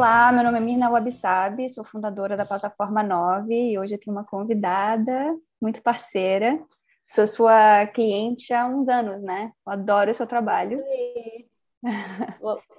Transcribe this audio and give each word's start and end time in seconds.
Olá, 0.00 0.32
meu 0.32 0.42
nome 0.42 0.56
é 0.56 0.60
Mirna 0.62 0.88
Wabsabi, 0.88 1.68
sou 1.68 1.84
fundadora 1.84 2.34
da 2.34 2.46
plataforma 2.46 3.02
9 3.02 3.54
e 3.54 3.78
hoje 3.78 3.96
eu 3.96 4.00
tenho 4.00 4.16
uma 4.16 4.24
convidada 4.24 5.38
muito 5.60 5.82
parceira. 5.82 6.58
Sou 7.06 7.26
sua 7.26 7.86
cliente 7.86 8.50
há 8.54 8.66
uns 8.66 8.88
anos, 8.88 9.22
né? 9.22 9.52
Eu 9.66 9.72
adoro 9.74 10.14
seu 10.14 10.26
trabalho. 10.26 10.82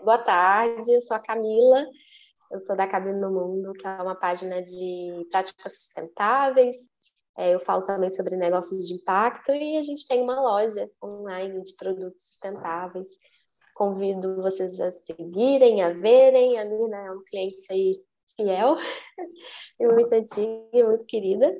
Boa 0.03 0.17
tarde, 0.17 0.99
sou 1.01 1.15
a 1.15 1.19
Camila, 1.19 1.85
eu 2.51 2.57
sou 2.57 2.75
da 2.75 2.87
Cabine 2.87 3.19
no 3.19 3.29
Mundo, 3.29 3.73
que 3.73 3.85
é 3.85 4.01
uma 4.01 4.15
página 4.15 4.59
de 4.59 5.27
práticas 5.29 5.73
sustentáveis. 5.77 6.75
É, 7.37 7.53
eu 7.53 7.59
falo 7.59 7.83
também 7.83 8.09
sobre 8.09 8.35
negócios 8.35 8.87
de 8.87 8.95
impacto 8.95 9.51
e 9.51 9.77
a 9.77 9.83
gente 9.83 10.07
tem 10.07 10.23
uma 10.23 10.41
loja 10.41 10.89
online 11.03 11.61
de 11.61 11.75
produtos 11.75 12.31
sustentáveis. 12.31 13.09
Convido 13.75 14.41
vocês 14.41 14.79
a 14.79 14.91
seguirem, 14.91 15.81
a 15.81 15.89
verem. 15.89 16.59
A 16.59 16.65
Mirna 16.65 16.97
é 16.97 17.11
um 17.11 17.23
cliente 17.23 17.71
aí 17.71 17.91
fiel 18.35 18.75
e 19.79 19.87
muito 19.87 20.13
antiga, 20.13 20.87
muito 20.87 21.05
querida. 21.05 21.55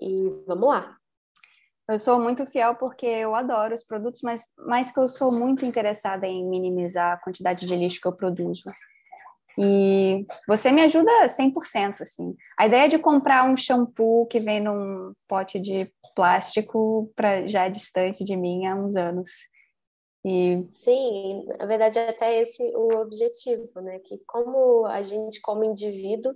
E 0.00 0.30
vamos 0.46 0.68
lá. 0.68 0.96
Eu 1.88 1.98
sou 1.98 2.20
muito 2.20 2.44
fiel 2.44 2.74
porque 2.74 3.06
eu 3.06 3.34
adoro 3.34 3.74
os 3.74 3.82
produtos, 3.82 4.20
mas 4.22 4.42
mais 4.58 4.92
que 4.92 5.00
eu 5.00 5.08
sou 5.08 5.32
muito 5.32 5.64
interessada 5.64 6.26
em 6.26 6.46
minimizar 6.46 7.14
a 7.14 7.16
quantidade 7.16 7.66
de 7.66 7.74
lixo 7.74 8.00
que 8.00 8.06
eu 8.06 8.12
produzo. 8.12 8.64
E 9.56 10.24
você 10.46 10.70
me 10.70 10.82
ajuda 10.82 11.10
100%, 11.26 12.02
assim. 12.02 12.36
A 12.56 12.66
ideia 12.66 12.88
de 12.88 12.98
comprar 12.98 13.44
um 13.50 13.56
shampoo 13.56 14.26
que 14.26 14.38
vem 14.38 14.60
num 14.60 15.12
pote 15.26 15.58
de 15.58 15.90
plástico 16.14 17.10
para 17.16 17.46
já 17.48 17.68
distante 17.68 18.24
de 18.24 18.36
mim 18.36 18.66
há 18.66 18.74
uns 18.76 18.94
anos. 18.94 19.30
E... 20.28 20.68
Sim, 20.74 21.46
na 21.58 21.64
verdade 21.64 21.98
é 21.98 22.10
até 22.10 22.42
esse 22.42 22.62
o 22.76 23.00
objetivo, 23.00 23.80
né? 23.80 23.98
Que 24.00 24.18
como 24.26 24.84
a 24.84 25.00
gente, 25.00 25.40
como 25.40 25.64
indivíduo, 25.64 26.34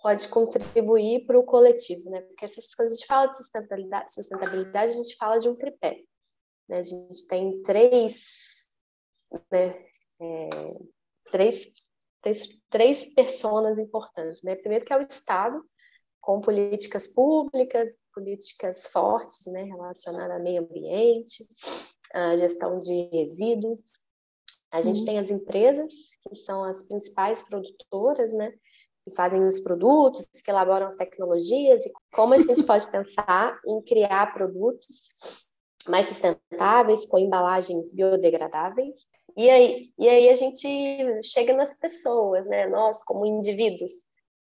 pode 0.00 0.28
contribuir 0.28 1.26
para 1.26 1.38
o 1.38 1.42
coletivo, 1.42 2.10
né? 2.10 2.20
Porque 2.20 2.46
quando 2.76 2.88
a 2.88 2.94
gente 2.94 3.06
fala 3.06 3.26
de 3.26 3.36
sustentabilidade, 3.36 4.12
sustentabilidade, 4.12 4.92
a 4.92 4.96
gente 4.96 5.16
fala 5.16 5.38
de 5.38 5.48
um 5.48 5.56
tripé. 5.56 6.00
Né? 6.68 6.78
A 6.78 6.82
gente 6.82 7.26
tem 7.26 7.60
três, 7.62 8.68
né? 9.50 9.84
É, 10.20 10.48
três, 11.32 11.88
três, 12.22 12.62
três 12.70 13.14
personas 13.14 13.78
importantes, 13.80 14.44
né? 14.44 14.54
Primeiro 14.54 14.84
que 14.84 14.92
é 14.92 14.96
o 14.96 15.02
Estado, 15.02 15.60
com 16.20 16.40
políticas 16.40 17.08
públicas, 17.08 17.98
políticas 18.14 18.86
fortes, 18.86 19.46
né? 19.52 19.64
Relacionadas 19.64 20.36
ao 20.36 20.42
meio 20.42 20.62
ambiente, 20.62 21.48
a 22.14 22.36
gestão 22.36 22.78
de 22.78 23.08
resíduos. 23.12 23.80
A 24.70 24.80
gente 24.80 25.00
uhum. 25.00 25.06
tem 25.06 25.18
as 25.18 25.30
empresas, 25.30 25.92
que 26.28 26.36
são 26.36 26.64
as 26.64 26.84
principais 26.84 27.42
produtoras, 27.42 28.32
né? 28.32 28.52
que 29.04 29.14
fazem 29.14 29.46
os 29.46 29.60
produtos, 29.60 30.26
que 30.42 30.50
elaboram 30.50 30.86
as 30.86 30.96
tecnologias, 30.96 31.84
e 31.84 31.92
como 32.12 32.32
a 32.32 32.38
gente 32.38 32.62
pode 32.64 32.90
pensar 32.90 33.60
em 33.66 33.82
criar 33.84 34.32
produtos 34.32 35.52
mais 35.86 36.06
sustentáveis, 36.06 37.04
com 37.04 37.18
embalagens 37.18 37.92
biodegradáveis. 37.92 38.96
E 39.36 39.50
aí, 39.50 39.84
e 39.98 40.08
aí 40.08 40.28
a 40.30 40.34
gente 40.34 41.22
chega 41.22 41.52
nas 41.52 41.74
pessoas, 41.76 42.48
né? 42.48 42.66
Nós, 42.68 43.04
como 43.04 43.26
indivíduos, 43.26 43.92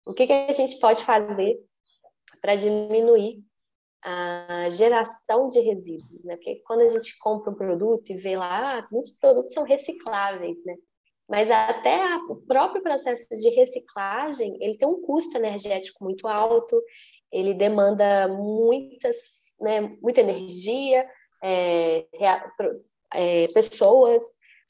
o 0.07 0.15
que, 0.15 0.27
que 0.27 0.33
a 0.33 0.53
gente 0.53 0.79
pode 0.79 1.05
fazer 1.05 1.59
para 2.41 2.55
diminuir 2.55 3.45
a 4.09 4.71
geração 4.71 5.49
de 5.49 5.59
resíduos, 5.59 6.25
né? 6.25 6.37
Porque 6.37 6.63
quando 6.65 6.83
a 6.83 6.89
gente 6.89 7.19
compra 7.19 7.51
um 7.51 7.57
produto 7.57 8.09
e 8.11 8.17
vê 8.17 8.37
lá, 8.37 8.79
ah, 8.79 8.87
muitos 8.93 9.11
produtos 9.19 9.53
são 9.53 9.65
recicláveis, 9.65 10.65
né? 10.65 10.77
Mas 11.29 11.51
até 11.51 12.01
a, 12.05 12.19
o 12.29 12.37
próprio 12.37 12.81
processo 12.85 13.27
de 13.29 13.49
reciclagem, 13.49 14.57
ele 14.61 14.79
tem 14.79 14.87
um 14.87 15.03
custo 15.03 15.37
energético 15.37 16.05
muito 16.05 16.29
alto, 16.29 16.81
ele 17.33 17.53
demanda 17.53 18.29
muitas, 18.29 19.17
né, 19.61 19.91
muita 20.01 20.21
energia, 20.21 21.03
é, 21.43 22.07
é, 23.13 23.49
pessoas, 23.49 24.23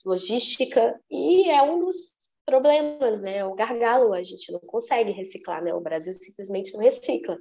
logística, 0.07 0.99
e 1.11 1.51
é 1.51 1.61
um 1.61 1.85
dos 1.85 1.95
problemas, 2.47 3.21
né? 3.21 3.45
O 3.45 3.55
gargalo, 3.55 4.15
a 4.15 4.23
gente 4.23 4.51
não 4.51 4.61
consegue 4.61 5.13
reciclar, 5.13 5.63
né? 5.63 5.75
O 5.75 5.81
Brasil 5.81 6.15
simplesmente 6.15 6.73
não 6.73 6.81
recicla. 6.81 7.37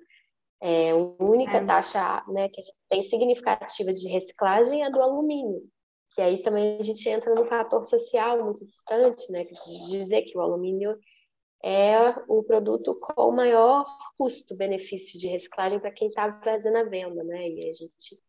É, 0.61 0.91
a 0.91 0.95
única 0.95 1.57
é. 1.57 1.65
taxa 1.65 2.23
né, 2.27 2.49
que 2.49 2.61
a 2.61 2.63
gente 2.63 2.77
tem 2.89 3.03
significativa 3.03 3.91
de 3.91 4.09
reciclagem 4.09 4.81
é 4.81 4.85
a 4.85 4.89
do 4.89 5.01
alumínio 5.01 5.61
que 6.15 6.21
aí 6.21 6.41
também 6.41 6.77
a 6.79 6.83
gente 6.83 7.07
entra 7.09 7.35
no 7.35 7.45
fator 7.45 7.83
social 7.83 8.43
muito 8.43 8.63
importante, 8.63 9.29
né, 9.31 9.43
de 9.43 9.91
dizer 9.91 10.21
que 10.23 10.37
o 10.37 10.41
alumínio 10.41 10.97
é 11.61 11.97
o 12.29 12.41
produto 12.41 12.95
com 12.95 13.31
maior 13.31 13.85
custo-benefício 14.17 15.19
de 15.19 15.27
reciclagem 15.27 15.79
para 15.79 15.91
quem 15.91 16.07
está 16.07 16.39
fazendo 16.41 16.77
a 16.77 16.83
venda, 16.83 17.21
né, 17.23 17.49
e 17.49 17.69
a 17.69 17.73
gente 17.73 18.23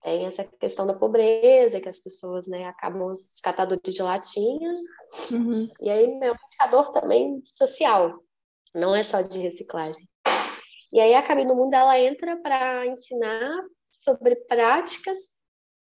tem 0.00 0.26
essa 0.26 0.44
questão 0.44 0.86
da 0.86 0.94
pobreza, 0.94 1.80
que 1.80 1.88
as 1.88 1.98
pessoas, 1.98 2.46
né, 2.46 2.66
acabam 2.66 3.12
os 3.12 3.40
catadores 3.40 3.94
de 3.94 4.02
latinha, 4.02 4.80
uhum. 5.32 5.68
e 5.80 5.90
aí 5.90 6.04
é 6.04 6.30
um 6.30 6.36
indicador 6.44 6.92
também 6.92 7.42
social, 7.44 8.16
não 8.72 8.94
é 8.94 9.02
só 9.02 9.22
de 9.22 9.40
reciclagem. 9.40 10.08
E 10.92 11.00
aí 11.00 11.14
a 11.14 11.22
Cabine 11.22 11.48
no 11.48 11.56
Mundo, 11.56 11.74
ela 11.74 11.98
entra 11.98 12.36
para 12.36 12.86
ensinar 12.86 13.62
sobre 13.90 14.36
práticas 14.36 15.16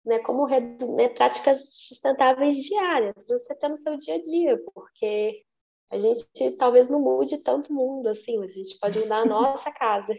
né, 0.04 0.18
como 0.20 0.46
né, 0.46 1.08
práticas 1.10 1.62
sustentáveis 1.70 2.56
diárias, 2.56 3.26
para 3.26 3.38
você 3.38 3.58
ter 3.58 3.68
no 3.68 3.76
seu 3.76 3.96
dia 3.96 4.16
a 4.16 4.22
dia, 4.22 4.62
porque 4.74 5.42
a 5.90 5.98
gente 5.98 6.56
talvez 6.58 6.88
não 6.88 7.00
mude 7.00 7.42
tanto 7.42 7.72
o 7.72 7.76
mundo 7.76 8.08
assim, 8.08 8.38
mas 8.38 8.52
a 8.52 8.54
gente 8.54 8.78
pode 8.78 8.98
mudar 8.98 9.18
a 9.18 9.26
nossa 9.26 9.70
casa, 9.72 10.14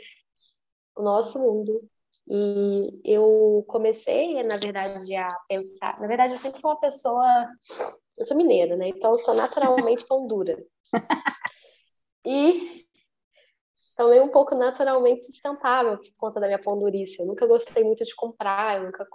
o 0.95 1.01
nosso 1.01 1.39
mundo. 1.39 1.81
E 2.25 3.01
eu 3.03 3.65
comecei, 3.67 4.41
na 4.43 4.55
verdade, 4.55 5.13
a 5.15 5.27
pensar. 5.47 5.99
Na 5.99 6.07
verdade, 6.07 6.33
eu 6.33 6.37
sempre 6.37 6.61
fui 6.61 6.71
uma 6.71 6.79
pessoa. 6.79 7.49
Eu 8.17 8.23
sou 8.23 8.37
mineira, 8.37 8.77
né? 8.77 8.87
Então, 8.87 9.11
eu 9.11 9.17
sou 9.17 9.33
naturalmente 9.33 10.05
pão 10.05 10.25
dura. 10.27 10.63
E 12.25 12.82
também 13.95 14.21
um 14.21 14.29
pouco 14.29 14.55
naturalmente 14.55 15.23
sustentável 15.23 15.97
por 15.97 16.15
conta 16.17 16.39
da 16.39 16.47
minha 16.47 16.61
pondurice. 16.61 17.19
Eu 17.19 17.27
nunca 17.27 17.45
gostei 17.45 17.83
muito 17.83 18.03
de 18.03 18.15
comprar, 18.15 18.77
eu 18.77 18.85
nunca 18.85 19.07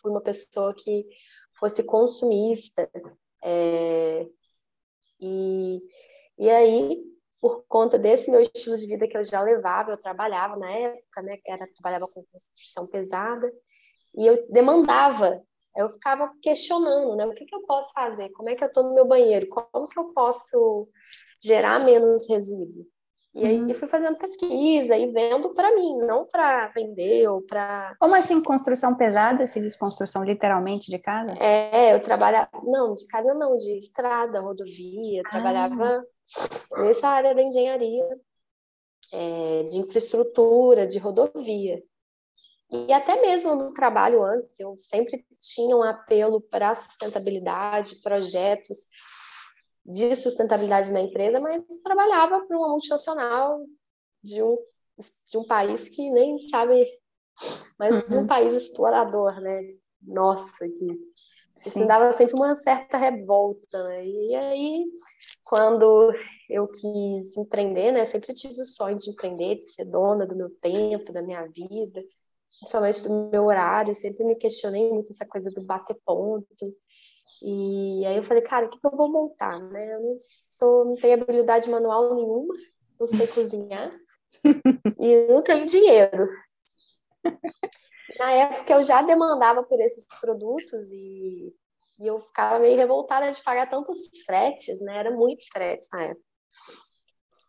fui 0.00 0.10
uma 0.10 0.20
pessoa 0.20 0.74
que 0.74 1.06
fosse 1.58 1.82
consumista. 1.84 2.88
É... 3.42 4.26
E, 5.20 5.80
e 6.38 6.50
aí, 6.50 7.02
por 7.40 7.64
conta 7.66 7.98
desse 7.98 8.30
meu 8.30 8.40
estilo 8.40 8.76
de 8.76 8.86
vida 8.86 9.08
que 9.08 9.16
eu 9.16 9.24
já 9.24 9.42
levava, 9.42 9.92
eu 9.92 9.98
trabalhava 9.98 10.56
na 10.56 10.70
época, 10.70 11.22
né, 11.22 11.38
era 11.46 11.66
trabalhava 11.72 12.06
com 12.12 12.24
construção 12.30 12.86
pesada, 12.86 13.50
e 14.16 14.26
eu 14.26 14.46
demandava, 14.50 15.42
eu 15.76 15.88
ficava 15.88 16.32
questionando, 16.42 17.16
né, 17.16 17.26
o 17.26 17.34
que, 17.34 17.44
que 17.44 17.54
eu 17.54 17.62
posso 17.62 17.92
fazer, 17.92 18.30
como 18.30 18.50
é 18.50 18.54
que 18.54 18.62
eu 18.62 18.68
estou 18.68 18.84
no 18.84 18.94
meu 18.94 19.06
banheiro, 19.06 19.48
como 19.48 19.88
que 19.88 19.98
eu 19.98 20.12
posso 20.12 20.88
gerar 21.42 21.80
menos 21.80 22.28
resíduo? 22.28 22.86
E 23.38 23.46
aí 23.46 23.60
uhum. 23.60 23.74
fui 23.74 23.86
fazendo 23.86 24.18
pesquisa 24.18 24.96
e 24.96 25.06
vendo 25.12 25.54
para 25.54 25.72
mim, 25.72 25.96
não 25.98 26.26
para 26.26 26.66
vender 26.68 27.28
ou 27.28 27.40
para. 27.40 27.94
Como 28.00 28.12
assim 28.16 28.42
construção 28.42 28.96
pesada? 28.96 29.46
Se 29.46 29.60
diz 29.60 29.76
construção 29.76 30.24
literalmente 30.24 30.90
de 30.90 30.98
casa? 30.98 31.32
É, 31.38 31.94
eu 31.94 32.00
trabalhava. 32.00 32.50
Não, 32.64 32.92
de 32.92 33.06
casa 33.06 33.32
não, 33.34 33.56
de 33.56 33.78
estrada, 33.78 34.40
rodovia. 34.40 35.22
Ah. 35.24 35.30
Trabalhava 35.30 36.04
nessa 36.78 37.08
área 37.08 37.32
da 37.32 37.40
engenharia, 37.40 38.18
é, 39.12 39.62
de 39.62 39.78
infraestrutura, 39.78 40.84
de 40.84 40.98
rodovia. 40.98 41.80
E 42.72 42.92
até 42.92 43.20
mesmo 43.20 43.54
no 43.54 43.72
trabalho 43.72 44.24
antes, 44.24 44.58
eu 44.58 44.76
sempre 44.76 45.24
tinha 45.40 45.76
um 45.76 45.82
apelo 45.84 46.40
para 46.40 46.74
sustentabilidade, 46.74 48.02
projetos 48.02 48.78
de 49.88 50.14
sustentabilidade 50.14 50.92
na 50.92 51.00
empresa, 51.00 51.40
mas 51.40 51.64
trabalhava 51.82 52.44
para 52.46 52.56
uma 52.56 52.68
multinacional 52.68 53.64
de 54.22 54.42
um, 54.42 54.58
de 55.30 55.38
um 55.38 55.44
país 55.46 55.88
que 55.88 56.10
nem 56.10 56.38
sabe, 56.38 56.86
mas 57.78 57.94
uhum. 57.94 58.20
um 58.20 58.26
país 58.26 58.54
explorador, 58.54 59.40
né? 59.40 59.62
Nossa, 60.02 60.68
que 60.68 61.08
isso 61.66 61.80
me 61.80 61.88
dava 61.88 62.12
sempre 62.12 62.34
uma 62.34 62.54
certa 62.54 62.98
revolta, 62.98 63.82
né? 63.84 64.06
E 64.06 64.34
aí, 64.34 64.84
quando 65.42 66.12
eu 66.48 66.68
quis 66.68 67.36
empreender, 67.36 67.90
né? 67.90 68.04
Sempre 68.04 68.34
tive 68.34 68.60
o 68.60 68.66
sonho 68.66 68.98
de 68.98 69.10
empreender, 69.10 69.56
de 69.56 69.70
ser 69.70 69.86
dona 69.86 70.26
do 70.26 70.36
meu 70.36 70.50
tempo, 70.60 71.12
da 71.12 71.22
minha 71.22 71.46
vida, 71.46 72.04
principalmente 72.60 73.02
do 73.02 73.30
meu 73.30 73.46
horário. 73.46 73.94
Sempre 73.94 74.24
me 74.24 74.36
questionei 74.36 74.88
muito 74.92 75.12
essa 75.12 75.26
coisa 75.26 75.50
do 75.50 75.62
bater 75.62 75.96
ponto. 76.04 76.46
E 77.42 78.04
aí 78.06 78.16
eu 78.16 78.22
falei, 78.22 78.42
cara, 78.42 78.66
o 78.66 78.70
que, 78.70 78.80
que 78.80 78.86
eu 78.86 78.96
vou 78.96 79.10
montar, 79.10 79.60
né? 79.60 79.94
Eu 79.94 80.02
não 80.02 80.14
sou, 80.16 80.84
não 80.84 80.94
tenho 80.96 81.14
habilidade 81.22 81.70
manual 81.70 82.14
nenhuma, 82.14 82.54
não 82.98 83.06
sei 83.06 83.26
cozinhar 83.28 83.92
e 85.00 85.26
não 85.28 85.42
tenho 85.42 85.64
dinheiro. 85.66 86.28
Na 88.18 88.32
época 88.32 88.72
eu 88.72 88.82
já 88.82 89.02
demandava 89.02 89.62
por 89.62 89.80
esses 89.80 90.06
produtos 90.20 90.82
e 90.92 91.54
E 92.00 92.06
eu 92.06 92.20
ficava 92.20 92.58
meio 92.58 92.76
revoltada 92.76 93.30
de 93.30 93.42
pagar 93.42 93.68
tantos 93.68 94.08
fretes, 94.24 94.80
né? 94.80 94.98
Era 94.98 95.10
muitos 95.10 95.46
fretes 95.48 95.88
na 95.92 96.02
época. 96.04 96.24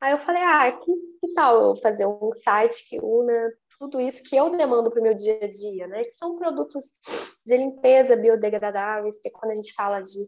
Aí 0.02 0.14
eu 0.14 0.18
falei, 0.20 0.42
ah, 0.44 0.72
que, 0.72 0.94
que 1.20 1.34
tal 1.34 1.62
eu 1.62 1.76
fazer 1.76 2.08
um 2.08 2.32
site 2.32 2.88
que 2.90 3.00
una 3.02 3.52
tudo 3.80 4.02
isso 4.02 4.24
que 4.24 4.36
eu 4.36 4.50
demando 4.50 4.92
para 4.92 5.00
o 5.00 5.04
meu 5.04 5.14
dia 5.14 5.40
a 5.42 5.48
dia, 5.48 5.88
né? 5.88 6.02
Que 6.02 6.12
são 6.12 6.38
produtos 6.38 6.86
de 7.46 7.58
limpeza 7.58 8.16
biodegradáveis, 8.16 9.22
que 9.22 9.30
é 9.30 9.32
quando 9.32 9.54
a 9.54 9.56
gente 9.56 9.74
fala 9.74 10.02
de 10.02 10.28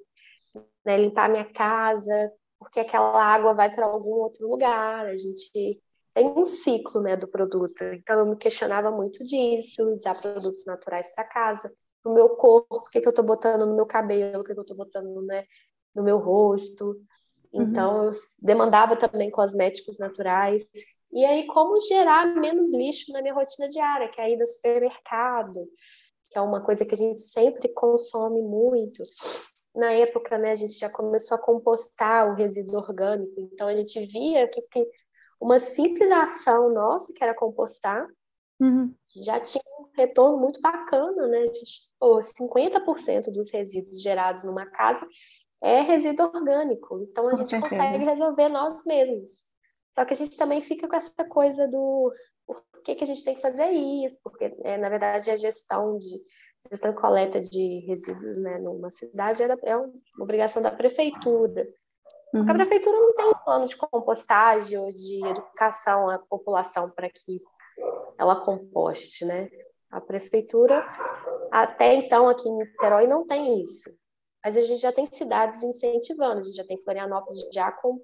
né, 0.85 0.97
limpar 0.97 1.29
minha 1.29 1.45
casa, 1.51 2.31
porque 2.57 2.79
aquela 2.79 3.21
água 3.21 3.53
vai 3.53 3.69
para 3.73 3.85
algum 3.85 4.11
outro 4.11 4.47
lugar, 4.47 5.05
a 5.05 5.17
gente 5.17 5.51
tem 5.51 6.29
um 6.29 6.45
ciclo 6.45 7.01
né, 7.01 7.17
do 7.17 7.27
produto. 7.27 7.83
Então 7.83 8.19
eu 8.19 8.25
me 8.25 8.37
questionava 8.37 8.89
muito 8.89 9.23
disso, 9.23 9.93
usar 9.93 10.15
produtos 10.21 10.65
naturais 10.65 11.13
para 11.13 11.25
casa, 11.25 11.73
no 12.05 12.13
meu 12.13 12.29
corpo, 12.29 12.77
o 12.77 12.89
que, 12.89 13.01
que 13.01 13.07
eu 13.07 13.11
estou 13.11 13.25
botando 13.25 13.65
no 13.65 13.75
meu 13.75 13.85
cabelo, 13.85 14.41
o 14.41 14.43
que, 14.43 14.53
que 14.53 14.59
eu 14.59 14.63
estou 14.63 14.77
botando 14.77 15.21
né, 15.23 15.45
no 15.93 16.03
meu 16.03 16.17
rosto. 16.17 16.95
Então 17.53 17.99
uhum. 17.99 18.05
eu 18.05 18.11
demandava 18.41 18.95
também 18.95 19.29
cosméticos 19.29 19.99
naturais. 19.99 20.65
E 21.13 21.25
aí, 21.25 21.45
como 21.47 21.79
gerar 21.81 22.25
menos 22.35 22.73
lixo 22.73 23.11
na 23.11 23.21
minha 23.21 23.33
rotina 23.33 23.67
diária, 23.67 24.09
que 24.09 24.21
é 24.21 24.31
ir 24.31 24.39
ao 24.39 24.47
supermercado, 24.47 25.67
que 26.29 26.37
é 26.37 26.41
uma 26.41 26.63
coisa 26.63 26.85
que 26.85 26.93
a 26.93 26.97
gente 26.97 27.21
sempre 27.21 27.67
consome 27.69 28.41
muito 28.41 29.03
na 29.75 29.91
época, 29.91 30.37
né, 30.37 30.51
a 30.51 30.55
gente 30.55 30.73
já 30.73 30.89
começou 30.89 31.37
a 31.37 31.41
compostar 31.41 32.29
o 32.29 32.35
resíduo 32.35 32.77
orgânico, 32.77 33.39
então 33.39 33.67
a 33.67 33.75
gente 33.75 34.05
via 34.05 34.47
que, 34.47 34.61
que 34.63 34.85
uma 35.39 35.59
simples 35.59 36.11
ação 36.11 36.73
nossa, 36.73 37.13
que 37.13 37.23
era 37.23 37.33
compostar, 37.33 38.05
uhum. 38.59 38.93
já 39.15 39.39
tinha 39.39 39.63
um 39.79 39.89
retorno 39.95 40.37
muito 40.37 40.61
bacana, 40.61 41.27
né? 41.27 41.39
A 41.39 41.45
gente, 41.45 41.93
pô, 41.97 42.19
50% 42.19 43.31
dos 43.31 43.49
resíduos 43.49 44.01
gerados 44.01 44.43
numa 44.43 44.65
casa 44.65 45.07
é 45.63 45.81
resíduo 45.81 46.25
orgânico, 46.27 47.01
então 47.09 47.27
a 47.27 47.31
com 47.31 47.37
gente 47.37 47.49
certeza. 47.49 47.75
consegue 47.75 48.03
resolver 48.03 48.49
nós 48.49 48.83
mesmos. 48.85 49.50
Só 49.93 50.05
que 50.05 50.13
a 50.13 50.15
gente 50.15 50.37
também 50.37 50.61
fica 50.61 50.87
com 50.87 50.95
essa 50.95 51.25
coisa 51.25 51.67
do 51.67 52.11
por 52.45 52.63
que, 52.83 52.95
que 52.95 53.03
a 53.03 53.07
gente 53.07 53.23
tem 53.23 53.35
que 53.35 53.41
fazer 53.41 53.69
isso, 53.69 54.17
porque 54.23 54.55
é, 54.63 54.77
na 54.77 54.89
verdade 54.89 55.29
a 55.29 55.35
gestão 55.35 55.97
de 55.97 56.21
gestão 56.69 56.91
e 56.91 56.95
coleta 56.95 57.39
de 57.39 57.79
resíduos 57.87 58.37
né, 58.37 58.57
numa 58.59 58.89
cidade 58.89 59.41
era, 59.41 59.57
é 59.63 59.75
uma 59.75 59.91
obrigação 60.19 60.61
da 60.61 60.71
prefeitura. 60.71 61.67
Uhum. 62.33 62.49
a 62.49 62.53
prefeitura 62.53 62.97
não 62.97 63.13
tem 63.13 63.25
um 63.25 63.43
plano 63.43 63.67
de 63.67 63.75
compostagem 63.75 64.77
ou 64.77 64.91
de 64.93 65.25
educação 65.27 66.09
à 66.09 66.17
população 66.17 66.89
para 66.89 67.09
que 67.09 67.39
ela 68.17 68.39
composte, 68.39 69.25
né? 69.25 69.49
A 69.89 69.99
prefeitura, 69.99 70.85
até 71.51 71.93
então, 71.95 72.29
aqui 72.29 72.47
em 72.47 72.55
Niterói, 72.55 73.05
não 73.05 73.27
tem 73.27 73.59
isso. 73.59 73.89
Mas 74.43 74.55
a 74.55 74.61
gente 74.61 74.79
já 74.79 74.93
tem 74.93 75.05
cidades 75.05 75.61
incentivando, 75.61 76.39
a 76.39 76.43
gente 76.43 76.55
já 76.55 76.63
tem 76.63 76.81
Florianópolis 76.81 77.45
já 77.53 77.69
com 77.69 77.99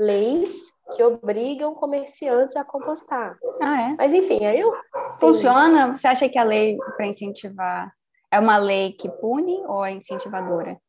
leis 0.00 0.50
que 0.96 1.02
obrigam 1.04 1.74
comerciantes 1.74 2.56
a 2.56 2.64
compostar. 2.64 3.38
Ah, 3.62 3.90
é? 3.90 3.94
Mas 3.96 4.14
enfim, 4.14 4.44
aí 4.44 4.58
eu. 4.58 4.72
Funciona? 5.20 5.94
Você 5.94 6.08
acha 6.08 6.28
que 6.28 6.38
a 6.38 6.42
lei 6.42 6.76
para 6.96 7.06
incentivar 7.06 7.92
é 8.32 8.40
uma 8.40 8.56
lei 8.56 8.92
que 8.92 9.08
pune 9.08 9.62
ou 9.66 9.84
é 9.84 9.92
incentivadora? 9.92 10.80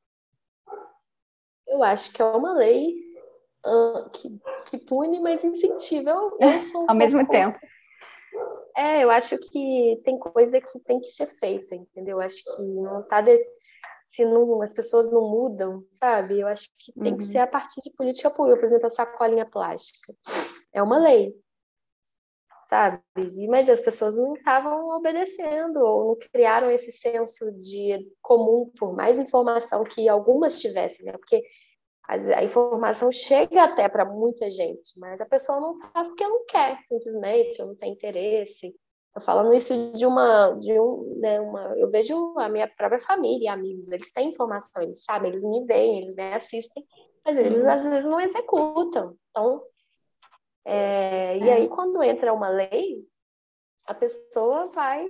Eu 1.68 1.84
acho 1.84 2.12
que 2.12 2.22
é 2.22 2.25
uma 2.25 2.54
lei 2.54 2.96
uh, 3.66 4.10
que, 4.12 4.30
que 4.69 4.78
pune, 4.78 5.19
mas 5.19 5.44
incentiva. 5.44 6.10
Eu, 6.10 6.38
eu 6.40 6.50
um 6.81 6.90
Ao 6.90 6.96
mesmo 6.96 7.28
tempo. 7.28 7.60
É, 8.75 9.04
eu 9.04 9.12
acho 9.12 9.38
que 9.38 10.02
tem 10.04 10.18
coisa 10.18 10.62
que 10.62 10.80
tem 10.80 11.00
que 11.00 11.08
ser 11.08 11.28
feita, 11.28 11.75
entendeu? 11.75 12.18
Eu 12.18 12.22
acho 12.22 12.44
que 12.56 12.63
não 12.63 13.00
está 13.00 13.22
de 13.22 13.38
se 14.12 14.25
não, 14.25 14.62
as 14.62 14.74
pessoas 14.74 15.10
não 15.10 15.22
mudam, 15.22 15.81
sabe? 15.90 16.42
Eu 16.42 16.48
acho 16.48 16.69
que 16.75 16.92
tem 17.00 17.13
uhum. 17.13 17.18
que 17.18 17.24
ser 17.24 17.38
a 17.38 17.48
partir 17.48 17.81
de 17.81 17.94
política 17.94 18.30
pública, 18.30 18.60
por 18.60 18.66
exemplo, 18.66 18.88
a 18.88 18.90
sacolinha 18.90 19.46
plástica. 19.46 20.13
É 20.74 20.84
uma 20.84 20.98
lei, 20.98 21.34
sabe? 22.69 23.02
Mas 23.48 23.69
as 23.69 23.80
pessoas 23.80 24.18
não 24.18 24.34
estavam 24.36 24.90
obedecendo 24.98 25.78
ou 25.78 26.08
não 26.10 26.18
criaram 26.34 26.69
esse 26.69 26.92
senso 26.92 27.54
de 27.54 28.06
comum, 28.22 28.69
por 28.78 28.94
mais 28.94 29.18
informação 29.18 29.86
que 29.86 30.10
algumas 30.10 30.60
tivessem, 30.60 31.06
né? 31.06 31.13
Porque 31.13 31.42
a 32.06 32.44
informação 32.44 33.13
chega 33.13 33.63
até 33.63 33.88
para 33.88 34.04
muita 34.04 34.50
gente, 34.50 35.00
mas 35.00 35.22
a 35.22 35.25
pessoa 35.25 35.62
não 35.62 35.80
faz 35.94 36.10
porque 36.10 36.28
não 36.28 36.46
quer, 36.46 36.81
simplesmente, 36.86 37.62
ou 37.62 37.69
não 37.69 37.75
tem 37.78 37.94
interesse. 37.94 38.75
Estou 39.12 39.25
falando 39.25 39.54
isso 39.54 39.92
de 39.92 40.06
uma, 40.06 40.52
de 40.52 40.80
um, 40.80 41.19
né, 41.19 41.42
uma, 41.42 41.78
eu 41.78 41.90
vejo 41.90 42.34
a 42.40 42.48
minha 42.48 42.66
própria 42.66 43.00
família 43.00 43.44
e 43.44 43.48
amigos, 43.50 43.92
eles 43.92 44.12
têm 44.13 44.30
informação, 44.30 44.81
eles 44.81 45.04
sabem, 45.04 45.31
eles 45.31 45.44
me 45.44 45.66
veem, 45.66 46.00
eles 46.00 46.16
me 46.16 46.34
assistem, 46.34 46.86
mas 47.25 47.38
eles 47.38 47.63
uhum. 47.63 47.72
às 47.72 47.84
vezes 47.84 48.10
não 48.10 48.22
executam. 48.22 49.18
Então, 49.30 49.62
é, 50.63 51.38
e 51.40 51.52
aí 51.52 51.68
quando 51.68 52.02
entra 52.02 52.34
uma 52.34 52.48
lei, 52.48 53.06
a 53.86 53.94
pessoa 53.94 54.68
vai. 54.68 55.06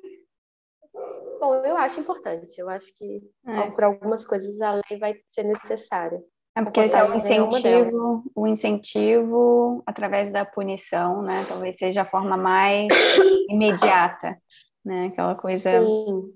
Bom, 1.39 1.55
eu 1.63 1.77
acho 1.77 1.99
importante, 1.99 2.59
eu 2.59 2.69
acho 2.69 2.97
que 2.97 3.21
é. 3.45 3.69
para 3.69 3.85
algumas 3.85 4.25
coisas 4.25 4.59
a 4.61 4.81
lei 4.89 4.99
vai 4.99 5.13
ser 5.27 5.43
necessária. 5.43 6.19
É 6.55 6.63
porque 6.63 6.81
esse 6.81 6.97
é 6.97 7.03
o 7.03 7.15
incentivo, 7.15 8.23
o 8.35 8.47
incentivo 8.47 9.83
através 9.85 10.31
da 10.31 10.45
punição, 10.45 11.21
né? 11.21 11.33
Talvez 11.47 11.77
seja 11.77 12.01
a 12.01 12.05
forma 12.05 12.35
mais 12.35 12.89
imediata, 13.49 14.37
né? 14.83 15.07
Aquela 15.07 15.35
coisa. 15.35 15.81
Sim. 15.81 16.33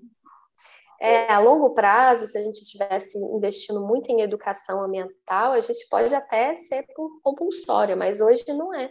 É, 0.98 1.30
a 1.30 1.38
longo 1.38 1.74
prazo, 1.74 2.26
se 2.26 2.38
a 2.38 2.40
gente 2.40 2.56
estivesse 2.56 3.18
investindo 3.18 3.86
muito 3.86 4.10
em 4.10 4.22
educação 4.22 4.82
ambiental, 4.82 5.52
a 5.52 5.60
gente 5.60 5.86
pode 5.90 6.14
até 6.14 6.54
ser 6.54 6.86
compulsória, 7.22 7.94
mas 7.94 8.22
hoje 8.22 8.44
não 8.48 8.72
é. 8.72 8.90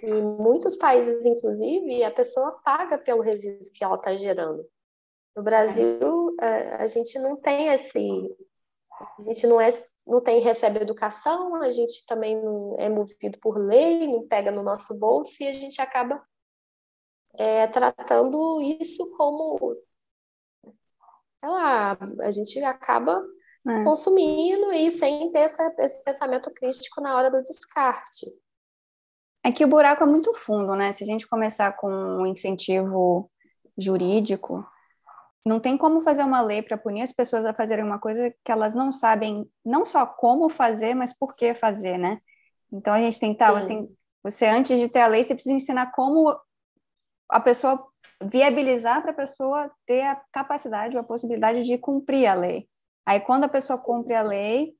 E 0.00 0.22
muitos 0.22 0.76
países, 0.76 1.26
inclusive, 1.26 2.02
a 2.04 2.10
pessoa 2.10 2.58
paga 2.64 2.96
pelo 2.96 3.20
resíduo 3.20 3.70
que 3.74 3.84
ela 3.84 3.96
está 3.96 4.16
gerando. 4.16 4.64
No 5.36 5.42
Brasil, 5.42 6.34
é, 6.40 6.76
a 6.76 6.86
gente 6.86 7.18
não 7.18 7.36
tem 7.36 7.68
esse, 7.74 8.34
a 9.18 9.22
gente 9.22 9.46
não, 9.46 9.60
é, 9.60 9.70
não 10.06 10.20
tem 10.20 10.40
recebe 10.40 10.80
educação, 10.80 11.56
a 11.56 11.70
gente 11.70 12.04
também 12.06 12.40
não 12.40 12.74
é 12.78 12.88
movido 12.88 13.38
por 13.40 13.56
lei, 13.56 14.06
não 14.06 14.26
pega 14.26 14.50
no 14.50 14.62
nosso 14.62 14.98
bolso 14.98 15.42
e 15.42 15.48
a 15.48 15.52
gente 15.52 15.80
acaba 15.80 16.22
é, 17.34 17.66
tratando 17.68 18.60
isso 18.60 19.16
como, 19.16 19.76
sei 21.40 21.50
lá, 21.50 21.96
a 22.20 22.30
gente 22.30 22.62
acaba 22.64 23.24
é. 23.66 23.84
consumindo 23.84 24.72
e 24.72 24.90
sem 24.90 25.30
ter 25.30 25.40
essa, 25.40 25.74
esse 25.78 26.02
pensamento 26.04 26.50
crítico 26.52 27.00
na 27.00 27.16
hora 27.16 27.30
do 27.30 27.42
descarte. 27.42 28.26
É 29.44 29.52
que 29.52 29.64
o 29.64 29.68
buraco 29.68 30.02
é 30.02 30.06
muito 30.06 30.34
fundo, 30.34 30.74
né? 30.74 30.90
Se 30.92 31.04
a 31.04 31.06
gente 31.06 31.28
começar 31.28 31.72
com 31.72 31.88
um 31.88 32.26
incentivo 32.26 33.30
jurídico, 33.76 34.66
não 35.46 35.60
tem 35.60 35.76
como 35.76 36.02
fazer 36.02 36.22
uma 36.22 36.40
lei 36.40 36.62
para 36.62 36.76
punir 36.76 37.02
as 37.02 37.12
pessoas 37.12 37.44
a 37.44 37.54
fazerem 37.54 37.84
uma 37.84 37.98
coisa 37.98 38.32
que 38.44 38.52
elas 38.52 38.74
não 38.74 38.92
sabem 38.92 39.48
não 39.64 39.84
só 39.84 40.04
como 40.04 40.48
fazer, 40.48 40.94
mas 40.94 41.16
por 41.16 41.34
que 41.34 41.54
fazer, 41.54 41.98
né? 41.98 42.20
Então 42.72 42.92
a 42.92 43.00
gente 43.00 43.18
tentava 43.18 43.58
assim, 43.58 43.88
você 44.22 44.46
antes 44.46 44.78
de 44.78 44.88
ter 44.88 45.00
a 45.00 45.06
lei, 45.06 45.24
você 45.24 45.34
precisa 45.34 45.54
ensinar 45.54 45.92
como 45.92 46.38
a 47.30 47.40
pessoa 47.40 47.86
viabilizar 48.22 49.00
para 49.02 49.12
a 49.12 49.14
pessoa 49.14 49.70
ter 49.86 50.02
a 50.02 50.20
capacidade 50.32 50.96
ou 50.96 51.00
a 51.00 51.06
possibilidade 51.06 51.64
de 51.64 51.78
cumprir 51.78 52.26
a 52.26 52.34
lei. 52.34 52.68
Aí 53.06 53.20
quando 53.20 53.44
a 53.44 53.48
pessoa 53.48 53.78
cumpre 53.78 54.14
a 54.14 54.22
lei, 54.22 54.74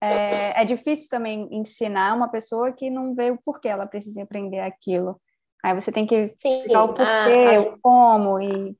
é, 0.00 0.60
é 0.60 0.64
difícil 0.64 1.08
também 1.08 1.48
ensinar 1.50 2.14
uma 2.14 2.28
pessoa 2.28 2.72
que 2.72 2.90
não 2.90 3.14
vê 3.14 3.30
o 3.30 3.38
porquê 3.42 3.68
ela 3.68 3.86
precisa 3.86 4.22
aprender 4.22 4.60
aquilo. 4.60 5.20
Aí 5.64 5.74
você 5.74 5.90
tem 5.90 6.06
que 6.06 6.34
Sim, 6.38 6.50
explicar 6.50 6.84
o 6.84 6.88
porquê, 6.88 7.02
a, 7.04 7.58
a... 7.58 7.60
o 7.60 7.78
como 7.80 8.40
e 8.40 8.76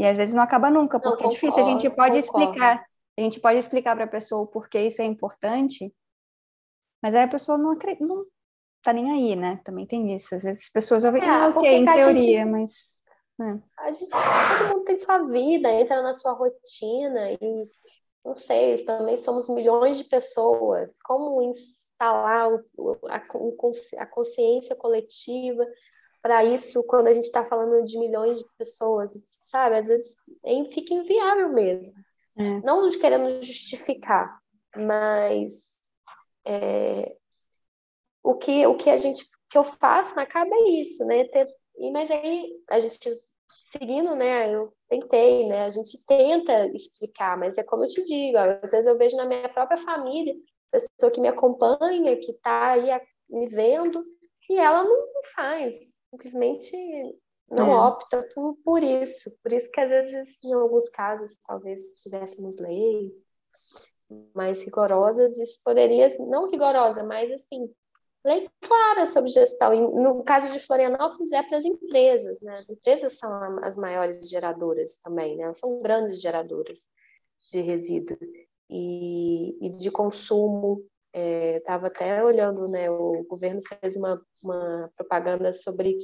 e 0.00 0.06
às 0.06 0.16
vezes 0.16 0.34
não 0.34 0.42
acaba 0.42 0.70
nunca, 0.70 0.98
porque 0.98 1.24
concordo, 1.24 1.32
é 1.32 1.34
difícil. 1.34 1.62
A 1.62 1.66
gente 1.66 1.90
pode 1.90 2.22
concordo. 2.22 2.48
explicar, 2.48 2.86
a 3.18 3.20
gente 3.20 3.38
pode 3.38 3.58
explicar 3.58 3.94
para 3.94 4.06
a 4.06 4.08
pessoa 4.08 4.40
o 4.40 4.46
porquê 4.46 4.86
isso 4.86 5.02
é 5.02 5.04
importante, 5.04 5.94
mas 7.02 7.14
aí 7.14 7.24
a 7.24 7.28
pessoa 7.28 7.58
não 7.58 7.72
acredita, 7.72 8.06
não 8.06 8.24
tá 8.82 8.94
nem 8.94 9.10
aí, 9.10 9.36
né? 9.36 9.60
Também 9.62 9.86
tem 9.86 10.16
isso. 10.16 10.34
Às 10.34 10.42
vezes 10.42 10.64
as 10.64 10.72
pessoas 10.72 11.04
ouvem, 11.04 11.22
é, 11.22 11.28
ah, 11.28 11.48
ok, 11.54 11.68
em 11.68 11.84
teoria, 11.84 12.14
gente, 12.14 12.44
mas. 12.46 12.72
É. 13.42 13.58
A 13.78 13.92
gente, 13.92 14.10
todo 14.10 14.68
mundo 14.68 14.84
tem 14.84 14.96
sua 14.96 15.18
vida, 15.24 15.70
entra 15.70 16.00
na 16.00 16.14
sua 16.14 16.32
rotina 16.32 17.32
e 17.32 17.68
não 18.24 18.32
sei, 18.32 18.82
também 18.84 19.18
somos 19.18 19.48
milhões 19.50 19.98
de 19.98 20.04
pessoas. 20.04 20.96
Como 21.02 21.42
instalar 21.42 22.48
a 23.08 24.06
consciência 24.06 24.74
coletiva 24.76 25.66
para 26.22 26.44
isso 26.44 26.82
quando 26.84 27.06
a 27.06 27.12
gente 27.12 27.24
está 27.24 27.44
falando 27.44 27.84
de 27.84 27.98
milhões 27.98 28.38
de 28.38 28.44
pessoas, 28.58 29.12
sabe? 29.42 29.76
Às 29.76 29.88
vezes 29.88 30.16
fica 30.72 30.94
inviável 30.94 31.50
mesmo. 31.50 31.98
É. 32.36 32.60
Não 32.60 32.88
querendo 32.90 33.28
justificar, 33.42 34.38
mas 34.76 35.78
é, 36.46 37.16
o, 38.22 38.36
que, 38.36 38.66
o 38.66 38.76
que 38.76 38.90
a 38.90 38.96
gente 38.96 39.24
que 39.48 39.58
eu 39.58 39.64
faço 39.64 40.18
acaba 40.20 40.54
isso, 40.68 41.04
né? 41.04 41.24
Ter, 41.24 41.48
mas 41.92 42.10
aí 42.10 42.52
a 42.70 42.78
gente 42.78 43.10
seguindo, 43.70 44.14
né? 44.14 44.54
Eu 44.54 44.72
tentei, 44.88 45.46
né? 45.46 45.64
A 45.64 45.70
gente 45.70 46.04
tenta 46.06 46.66
explicar, 46.68 47.36
mas 47.36 47.58
é 47.58 47.62
como 47.62 47.84
eu 47.84 47.88
te 47.88 48.04
digo, 48.04 48.38
às 48.38 48.70
vezes 48.70 48.86
eu 48.86 48.96
vejo 48.96 49.16
na 49.16 49.26
minha 49.26 49.48
própria 49.48 49.78
família, 49.78 50.34
pessoa 50.70 51.10
que 51.12 51.20
me 51.20 51.28
acompanha, 51.28 52.16
que 52.16 52.30
está 52.32 52.72
aí 52.72 52.88
me 53.28 53.46
vendo, 53.48 54.04
e 54.48 54.56
ela 54.56 54.84
não 54.84 55.06
faz, 55.34 55.76
simplesmente 56.10 56.76
não 57.50 57.72
é. 57.72 57.76
opta 57.88 58.26
por, 58.34 58.56
por 58.64 58.82
isso. 58.82 59.30
Por 59.42 59.52
isso 59.52 59.70
que 59.70 59.80
às 59.80 59.90
vezes, 59.90 60.42
em 60.44 60.52
alguns 60.52 60.88
casos, 60.88 61.36
talvez 61.46 62.00
tivéssemos 62.02 62.56
leis 62.58 63.12
mais 64.34 64.62
rigorosas, 64.62 65.38
isso 65.38 65.60
poderia, 65.64 66.08
não 66.18 66.50
rigorosa, 66.50 67.04
mas 67.04 67.30
assim, 67.30 67.72
lei 68.24 68.48
clara 68.60 69.06
sobre 69.06 69.30
gestão. 69.30 69.72
No 69.90 70.22
caso 70.24 70.52
de 70.52 70.60
Florianópolis, 70.60 71.32
é 71.32 71.42
para 71.42 71.56
as 71.56 71.64
empresas, 71.64 72.42
né? 72.42 72.58
As 72.58 72.70
empresas 72.70 73.18
são 73.18 73.58
as 73.62 73.76
maiores 73.76 74.28
geradoras 74.28 75.00
também, 75.02 75.36
né? 75.36 75.44
Elas 75.44 75.58
são 75.58 75.80
grandes 75.80 76.20
geradoras 76.20 76.88
de 77.48 77.60
resíduo 77.60 78.18
e, 78.68 79.56
e 79.60 79.76
de 79.76 79.90
consumo. 79.90 80.84
Estava 81.12 81.86
é, 81.86 81.90
até 81.90 82.24
olhando, 82.24 82.68
né? 82.68 82.90
O 82.90 83.24
governo 83.28 83.60
fez 83.62 83.96
uma, 83.96 84.20
uma 84.42 84.90
propaganda 84.96 85.52
sobre 85.52 85.96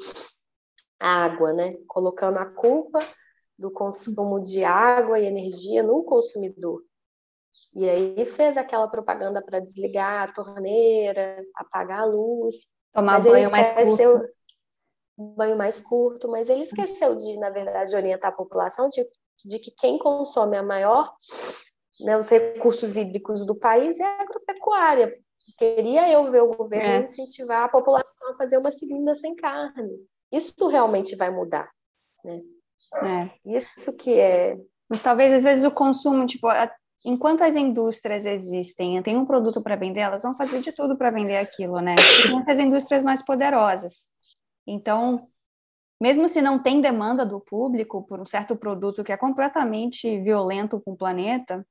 água, 0.99 1.53
né? 1.53 1.77
Colocando 1.87 2.39
a 2.39 2.47
culpa 2.47 3.01
do 3.59 3.71
consumo 3.71 4.43
de 4.43 4.65
água 4.65 5.19
e 5.19 5.27
energia 5.27 5.83
no 5.83 6.03
consumidor. 6.05 6.83
E 7.75 7.89
aí 7.89 8.25
fez 8.25 8.57
aquela 8.57 8.89
propaganda 8.89 9.43
para 9.43 9.61
desligar 9.61 10.23
a 10.23 10.33
torneira, 10.33 11.45
apagar 11.55 12.01
a 12.01 12.05
luz. 12.05 12.57
Tomar 12.93 13.23
banho 13.23 13.51
mais 13.51 13.73
curto. 13.73 14.29
Banho 15.19 15.57
mais 15.57 15.81
curto, 15.81 16.29
mas 16.29 16.49
ele 16.49 16.63
esqueceu 16.63 17.17
de, 17.17 17.39
na 17.39 17.51
verdade, 17.51 17.97
orientar 17.97 18.33
a 18.33 18.37
população 18.37 18.89
de, 18.89 19.07
de 19.45 19.59
que 19.59 19.71
quem 19.71 19.99
consome 19.99 20.57
a 20.57 20.63
maior, 20.63 21.15
né, 22.01 22.19
os 22.19 22.29
recursos 22.29 22.97
hídricos 22.97 23.47
do 23.47 23.55
país 23.55 23.99
é 23.99 24.05
a 24.05 24.23
agropecuária. 24.23 25.13
Queria 25.57 26.11
eu 26.11 26.31
ver 26.31 26.43
o 26.43 26.55
governo 26.55 26.89
é. 26.89 27.05
incentivar 27.05 27.65
a 27.65 27.69
população 27.69 28.31
a 28.31 28.37
fazer 28.37 28.59
uma 28.59 28.71
segunda 28.71 29.15
sem 29.15 29.35
carne. 29.35 29.97
Isso 30.31 30.69
realmente 30.69 31.17
vai 31.17 31.31
mudar, 31.31 31.71
né? 32.25 32.43
É. 32.95 33.31
Isso 33.57 33.97
que 33.97 34.19
é. 34.19 34.57
Mas 34.89 35.03
talvez 35.03 35.33
às 35.33 35.45
vezes 35.45 35.65
o 35.65 35.71
consumo, 35.71 36.27
tipo, 36.27 36.47
enquanto 37.05 37.43
as 37.43 37.55
indústrias 37.55 38.25
existem, 38.25 39.03
tem 39.03 39.17
um 39.17 39.25
produto 39.25 39.63
para 39.63 39.77
vender, 39.77 40.01
elas 40.01 40.23
vão 40.23 40.35
fazer 40.35 40.61
de 40.61 40.73
tudo 40.73 40.97
para 40.97 41.11
vender 41.11 41.39
aquilo, 41.39 41.81
né? 41.81 41.95
São 41.99 42.43
as 42.47 42.59
indústrias 42.59 43.03
mais 43.03 43.23
poderosas. 43.25 44.09
Então, 44.67 45.29
mesmo 46.01 46.29
se 46.29 46.43
não 46.43 46.59
tem 46.59 46.81
demanda 46.81 47.25
do 47.25 47.41
público 47.41 48.05
por 48.07 48.21
um 48.21 48.27
certo 48.27 48.57
produto 48.57 49.03
que 49.03 49.13
é 49.13 49.17
completamente 49.17 50.21
violento 50.21 50.81
com 50.85 50.93
o 50.93 50.97
planeta, 50.97 51.67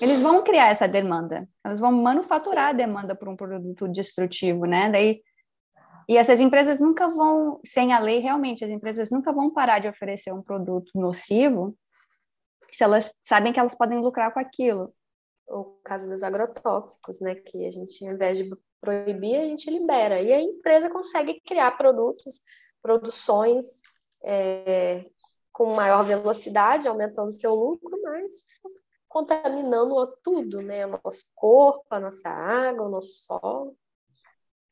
eles 0.00 0.22
vão 0.22 0.42
criar 0.42 0.70
essa 0.70 0.88
demanda. 0.88 1.48
Eles 1.64 1.80
vão 1.80 1.92
manufaturar 1.92 2.68
a 2.68 2.72
demanda 2.72 3.14
por 3.14 3.28
um 3.28 3.36
produto 3.36 3.88
destrutivo, 3.88 4.64
né? 4.66 4.90
Daí 4.90 5.22
e 6.08 6.16
essas 6.16 6.40
empresas 6.40 6.80
nunca 6.80 7.08
vão, 7.08 7.60
sem 7.64 7.92
a 7.92 7.98
lei, 7.98 8.18
realmente, 8.18 8.64
as 8.64 8.70
empresas 8.70 9.10
nunca 9.10 9.32
vão 9.32 9.50
parar 9.50 9.78
de 9.78 9.88
oferecer 9.88 10.32
um 10.32 10.42
produto 10.42 10.90
nocivo 10.94 11.76
se 12.72 12.82
elas 12.82 13.14
sabem 13.22 13.52
que 13.52 13.60
elas 13.60 13.74
podem 13.74 14.00
lucrar 14.00 14.32
com 14.32 14.40
aquilo. 14.40 14.92
O 15.46 15.78
caso 15.84 16.08
dos 16.08 16.22
agrotóxicos, 16.22 17.20
né, 17.20 17.34
que 17.34 17.66
a 17.66 17.70
gente, 17.70 18.04
ao 18.06 18.14
invés 18.14 18.38
de 18.38 18.50
proibir, 18.80 19.36
a 19.36 19.44
gente 19.44 19.70
libera. 19.70 20.20
E 20.20 20.32
a 20.32 20.40
empresa 20.40 20.90
consegue 20.90 21.40
criar 21.40 21.70
produtos, 21.72 22.40
produções 22.82 23.80
é, 24.24 25.04
com 25.52 25.74
maior 25.74 26.02
velocidade, 26.02 26.88
aumentando 26.88 27.32
seu 27.32 27.54
lucro, 27.54 27.96
mas 28.02 28.32
contaminando 29.14 29.94
tudo, 30.24 30.60
né? 30.60 30.84
O 30.84 31.00
nosso 31.04 31.24
corpo, 31.36 31.86
a 31.88 32.00
nossa 32.00 32.28
água, 32.28 32.88
o 32.88 32.90
nosso 32.90 33.24
solo. 33.24 33.76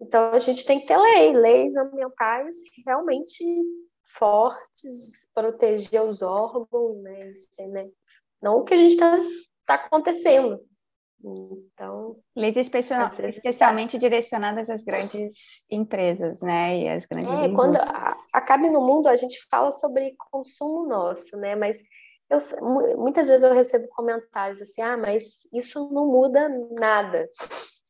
Então, 0.00 0.32
a 0.32 0.38
gente 0.38 0.66
tem 0.66 0.80
que 0.80 0.86
ter 0.86 0.96
lei, 0.96 1.32
leis 1.32 1.76
ambientais 1.76 2.56
realmente 2.84 3.44
fortes, 4.04 5.28
proteger 5.32 6.02
os 6.02 6.22
órgãos, 6.22 7.00
né? 7.04 7.20
Assim, 7.30 7.70
né? 7.70 7.88
Não 8.42 8.56
o 8.56 8.64
que 8.64 8.74
a 8.74 8.76
gente 8.76 8.94
está 8.94 9.16
tá 9.64 9.74
acontecendo. 9.76 10.60
Então, 11.24 12.16
leis 12.34 12.56
especialmente 12.56 13.96
direcionadas 13.96 14.68
às 14.68 14.82
grandes 14.82 15.64
empresas, 15.70 16.42
né? 16.42 16.80
E 16.80 16.88
às 16.88 17.06
grandes 17.06 17.30
É, 17.30 17.48
quando 17.48 17.76
acabe 18.32 18.68
no 18.68 18.80
mundo 18.80 19.06
a 19.06 19.14
gente 19.14 19.38
fala 19.48 19.70
sobre 19.70 20.16
consumo 20.32 20.88
nosso, 20.88 21.36
né? 21.36 21.54
Mas 21.54 21.80
eu, 22.32 22.96
muitas 22.96 23.28
vezes 23.28 23.44
eu 23.44 23.54
recebo 23.54 23.88
comentários 23.88 24.60
assim: 24.62 24.82
"Ah, 24.82 24.96
mas 24.96 25.48
isso 25.52 25.90
não 25.92 26.06
muda 26.06 26.48
nada. 26.78 27.28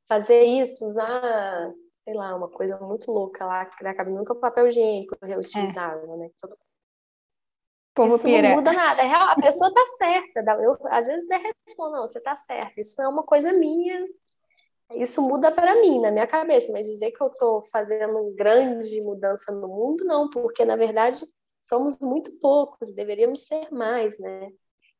Fazer 0.08 0.42
isso, 0.44 0.84
usar 0.84 1.72
sei 2.04 2.14
lá, 2.14 2.34
uma 2.34 2.48
coisa 2.48 2.78
muito 2.78 3.10
louca 3.10 3.44
lá, 3.44 3.64
que 3.64 3.86
acaba 3.86 4.10
nunca 4.10 4.32
o 4.32 4.40
papel 4.40 4.66
higiênico 4.66 5.16
reutilizável, 5.22 6.14
é. 6.14 6.16
né? 6.16 6.30
Todo... 6.40 6.56
Povo 7.94 8.14
isso 8.14 8.24
pira. 8.24 8.48
não 8.48 8.56
muda 8.56 8.72
nada. 8.72 9.02
É 9.02 9.14
a 9.14 9.36
pessoa 9.36 9.72
tá 9.72 9.84
certa. 9.98 10.40
Eu, 10.60 10.78
às 10.86 11.06
vezes 11.06 11.30
até 11.30 11.52
respondo, 11.66 11.92
não, 11.92 12.06
você 12.06 12.20
tá 12.20 12.34
certa. 12.34 12.80
Isso 12.80 13.00
é 13.02 13.06
uma 13.06 13.22
coisa 13.22 13.52
minha. 13.52 14.06
Isso 14.94 15.20
muda 15.22 15.52
para 15.52 15.80
mim, 15.80 16.00
na 16.00 16.10
minha 16.10 16.26
cabeça. 16.26 16.72
Mas 16.72 16.86
dizer 16.86 17.10
que 17.10 17.22
eu 17.22 17.28
tô 17.30 17.60
fazendo 17.70 18.34
grande 18.34 19.00
mudança 19.02 19.52
no 19.52 19.68
mundo, 19.68 20.04
não. 20.04 20.28
Porque, 20.30 20.64
na 20.64 20.74
verdade, 20.74 21.22
somos 21.62 21.98
muito 21.98 22.30
poucos. 22.40 22.92
Deveríamos 22.92 23.46
ser 23.46 23.70
mais, 23.72 24.18
né? 24.18 24.50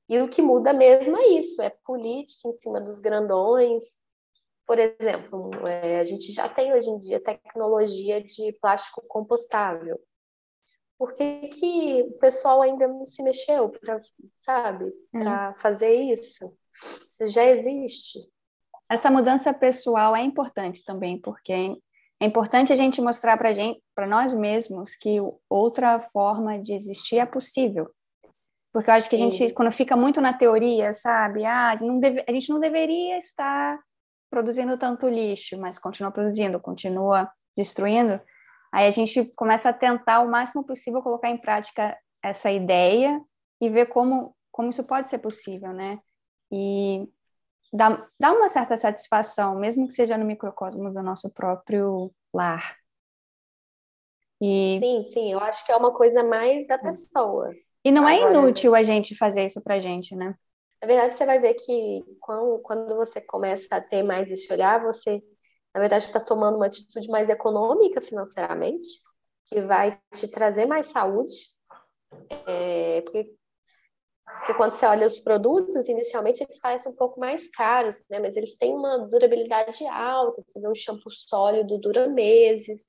E 0.08 0.18
o 0.20 0.28
que 0.28 0.40
muda 0.40 0.72
mesmo 0.72 1.16
é 1.18 1.26
isso. 1.28 1.60
É 1.60 1.70
política 1.84 2.48
em 2.48 2.52
cima 2.52 2.80
dos 2.80 2.98
grandões 2.98 4.00
por 4.66 4.78
exemplo, 4.78 5.50
é, 5.66 5.98
a 5.98 6.04
gente 6.04 6.32
já 6.32 6.48
tem 6.48 6.72
hoje 6.72 6.88
em 6.88 6.98
dia 6.98 7.22
tecnologia 7.22 8.22
de 8.22 8.56
plástico 8.60 9.02
compostável. 9.08 10.00
Por 10.96 11.12
que, 11.12 11.48
que 11.48 12.02
o 12.02 12.18
pessoal 12.18 12.62
ainda 12.62 12.86
não 12.86 13.04
se 13.04 13.22
mexeu 13.22 13.68
para, 13.68 14.00
sabe, 14.34 14.92
para 15.10 15.50
hum. 15.50 15.54
fazer 15.60 15.92
isso? 15.94 16.56
Isso 16.72 17.26
já 17.26 17.44
existe. 17.46 18.18
Essa 18.88 19.10
mudança 19.10 19.52
pessoal 19.52 20.14
é 20.14 20.22
importante 20.22 20.84
também, 20.84 21.20
porque 21.20 21.76
é 22.22 22.24
importante 22.24 22.72
a 22.72 22.76
gente 22.76 23.02
mostrar 23.02 23.36
para 23.36 23.52
gente, 23.52 23.82
para 23.96 24.06
nós 24.06 24.32
mesmos, 24.32 24.94
que 24.94 25.18
outra 25.50 25.98
forma 25.98 26.56
de 26.56 26.72
existir 26.72 27.18
é 27.18 27.26
possível. 27.26 27.90
Porque 28.72 28.88
eu 28.88 28.94
acho 28.94 29.10
que 29.10 29.16
a 29.16 29.18
gente, 29.18 29.52
quando 29.52 29.72
fica 29.72 29.96
muito 29.96 30.20
na 30.20 30.32
teoria, 30.32 30.92
sabe, 30.92 31.44
ah, 31.44 31.74
deve, 32.00 32.24
a 32.26 32.30
gente 32.30 32.48
não 32.48 32.60
deveria 32.60 33.18
estar 33.18 33.76
produzindo 34.30 34.78
tanto 34.78 35.08
lixo, 35.08 35.58
mas 35.58 35.80
continua 35.80 36.12
produzindo, 36.12 36.60
continua 36.60 37.28
destruindo, 37.56 38.20
aí 38.72 38.86
a 38.86 38.90
gente 38.92 39.24
começa 39.34 39.70
a 39.70 39.74
tentar 39.74 40.20
o 40.20 40.30
máximo 40.30 40.64
possível 40.64 41.02
colocar 41.02 41.28
em 41.28 41.36
prática 41.36 41.98
essa 42.22 42.52
ideia 42.52 43.20
e 43.60 43.68
ver 43.68 43.86
como, 43.86 44.32
como 44.52 44.70
isso 44.70 44.84
pode 44.84 45.10
ser 45.10 45.18
possível, 45.18 45.72
né? 45.72 45.98
E 46.52 47.04
dá, 47.72 47.96
dá 48.18 48.32
uma 48.32 48.48
certa 48.48 48.76
satisfação, 48.76 49.56
mesmo 49.56 49.88
que 49.88 49.94
seja 49.94 50.18
no 50.18 50.24
microcosmo 50.24 50.92
do 50.92 51.02
nosso 51.02 51.30
próprio 51.32 52.12
lar. 52.32 52.76
E... 54.40 54.78
Sim, 54.80 55.02
sim, 55.04 55.32
eu 55.32 55.38
acho 55.38 55.64
que 55.64 55.72
é 55.72 55.76
uma 55.76 55.92
coisa 55.92 56.22
mais 56.22 56.66
da 56.66 56.76
pessoa. 56.76 57.52
E 57.84 57.90
não 57.90 58.08
é 58.08 58.16
Agora, 58.16 58.36
é 58.36 58.40
inútil 58.40 58.74
a 58.74 58.82
gente 58.82 59.16
fazer 59.16 59.46
isso 59.46 59.60
pra 59.60 59.80
gente, 59.80 60.14
né? 60.14 60.34
Na 60.82 60.88
verdade, 60.88 61.14
você 61.14 61.24
vai 61.24 61.40
ver 61.40 61.54
que 61.54 62.04
quando, 62.20 62.58
quando 62.60 62.96
você 62.96 63.20
começa 63.20 63.76
a 63.76 63.80
ter 63.80 64.02
mais 64.02 64.30
esse 64.30 64.52
olhar, 64.52 64.82
você, 64.82 65.22
na 65.72 65.80
verdade, 65.80 66.04
está 66.04 66.18
tomando 66.18 66.56
uma 66.56 66.66
atitude 66.66 67.08
mais 67.08 67.28
econômica 67.28 68.00
financeiramente, 68.00 68.88
que 69.46 69.60
vai 69.62 70.00
te 70.12 70.28
trazer 70.28 70.66
mais 70.66 70.86
saúde. 70.86 71.32
É, 72.46 73.00
porque, 73.02 73.32
porque 74.38 74.54
quando 74.54 74.72
você 74.72 74.86
olha 74.86 75.06
os 75.06 75.18
produtos, 75.18 75.88
inicialmente 75.88 76.42
eles 76.42 76.58
parecem 76.58 76.92
um 76.92 76.96
pouco 76.96 77.20
mais 77.20 77.48
caros, 77.50 78.04
né? 78.10 78.18
mas 78.18 78.36
eles 78.36 78.56
têm 78.56 78.74
uma 78.74 78.98
durabilidade 79.08 79.86
alta. 79.86 80.42
Você 80.42 80.60
vê 80.60 80.68
um 80.68 80.74
shampoo 80.74 81.10
sólido 81.10 81.78
dura 81.78 82.08
meses. 82.08 82.84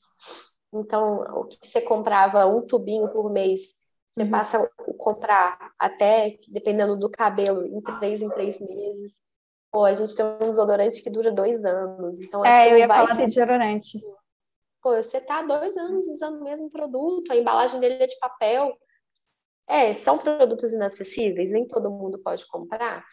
Então, 0.73 1.21
o 1.35 1.45
que 1.45 1.67
você 1.67 1.81
comprava 1.81 2.45
um 2.47 2.65
tubinho 2.65 3.07
por 3.09 3.31
mês 3.31 3.83
você 4.13 4.21
uhum. 4.21 4.29
passa 4.29 4.63
a 4.63 4.93
comprar 4.95 5.73
até, 5.79 6.33
dependendo 6.49 6.95
do 6.95 7.09
cabelo, 7.09 7.65
em 7.65 7.81
três 7.81 8.21
em 8.21 8.29
três 8.29 8.61
meses. 8.61 9.11
Pô, 9.71 9.85
a 9.85 9.93
gente 9.93 10.15
tem 10.15 10.23
um 10.23 10.51
desodorante 10.51 11.01
que 11.01 11.09
dura 11.09 11.31
dois 11.31 11.65
anos. 11.65 12.21
Então, 12.21 12.45
é, 12.45 12.71
eu 12.71 12.77
ia 12.77 12.87
falar 12.87 13.13
de 13.13 13.25
desodorante. 13.25 13.99
Pô, 14.83 14.95
você 14.95 15.19
tá 15.19 15.41
dois 15.41 15.75
anos 15.77 16.07
usando 16.07 16.41
o 16.41 16.43
mesmo 16.43 16.69
produto, 16.69 17.31
a 17.31 17.35
embalagem 17.35 17.79
dele 17.79 18.03
é 18.03 18.05
de 18.05 18.19
papel. 18.19 18.71
É, 19.67 19.93
são 19.93 20.17
produtos 20.17 20.73
inacessíveis, 20.73 21.51
nem 21.51 21.67
todo 21.67 21.89
mundo 21.89 22.19
pode 22.19 22.45
comprar. 22.47 23.05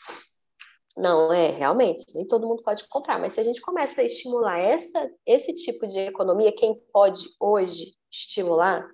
Não, 0.96 1.32
é, 1.32 1.50
realmente, 1.50 2.04
nem 2.14 2.26
todo 2.26 2.46
mundo 2.46 2.62
pode 2.62 2.86
comprar, 2.88 3.18
mas 3.18 3.34
se 3.34 3.40
a 3.40 3.44
gente 3.44 3.60
começa 3.60 4.00
a 4.00 4.04
estimular 4.04 4.58
essa, 4.58 5.10
esse 5.24 5.54
tipo 5.54 5.86
de 5.86 6.00
economia, 6.00 6.52
quem 6.52 6.74
pode 6.92 7.22
hoje 7.38 7.94
estimular, 8.10 8.88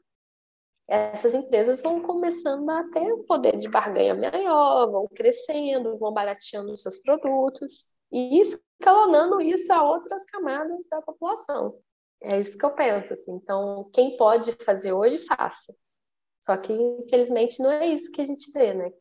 essas 0.89 1.35
empresas 1.35 1.83
vão 1.83 2.01
começando 2.03 2.69
a 2.71 2.85
ter 2.91 3.13
um 3.13 3.25
poder 3.25 3.57
de 3.57 3.69
barganha 3.69 4.15
maior, 4.15 4.91
vão 4.91 5.09
crescendo, 5.09 5.99
vão 5.99 6.13
barateando 6.13 6.73
os 6.73 6.83
seus 6.83 7.01
produtos 7.01 7.91
e 8.13 8.41
escalonando 8.41 9.41
isso 9.41 9.73
a 9.73 9.83
outras 9.83 10.25
camadas 10.27 10.87
da 10.89 11.03
população. 11.03 11.77
É 12.23 12.41
isso 12.41 12.57
que 12.57 12.65
eu 12.65 12.71
penso, 12.71 13.15
assim. 13.15 13.33
Então, 13.33 13.91
quem 13.93 14.17
pode 14.17 14.53
fazer 14.65 14.93
hoje, 14.93 15.19
faça. 15.19 15.75
Só 16.47 16.57
que, 16.57 16.73
infelizmente, 16.73 17.61
não 17.61 17.73
é 17.73 17.89
isso 17.89 18.13
que 18.13 18.21
a 18.21 18.25
gente 18.25 18.53
vê, 18.53 18.73
né? 18.73 18.93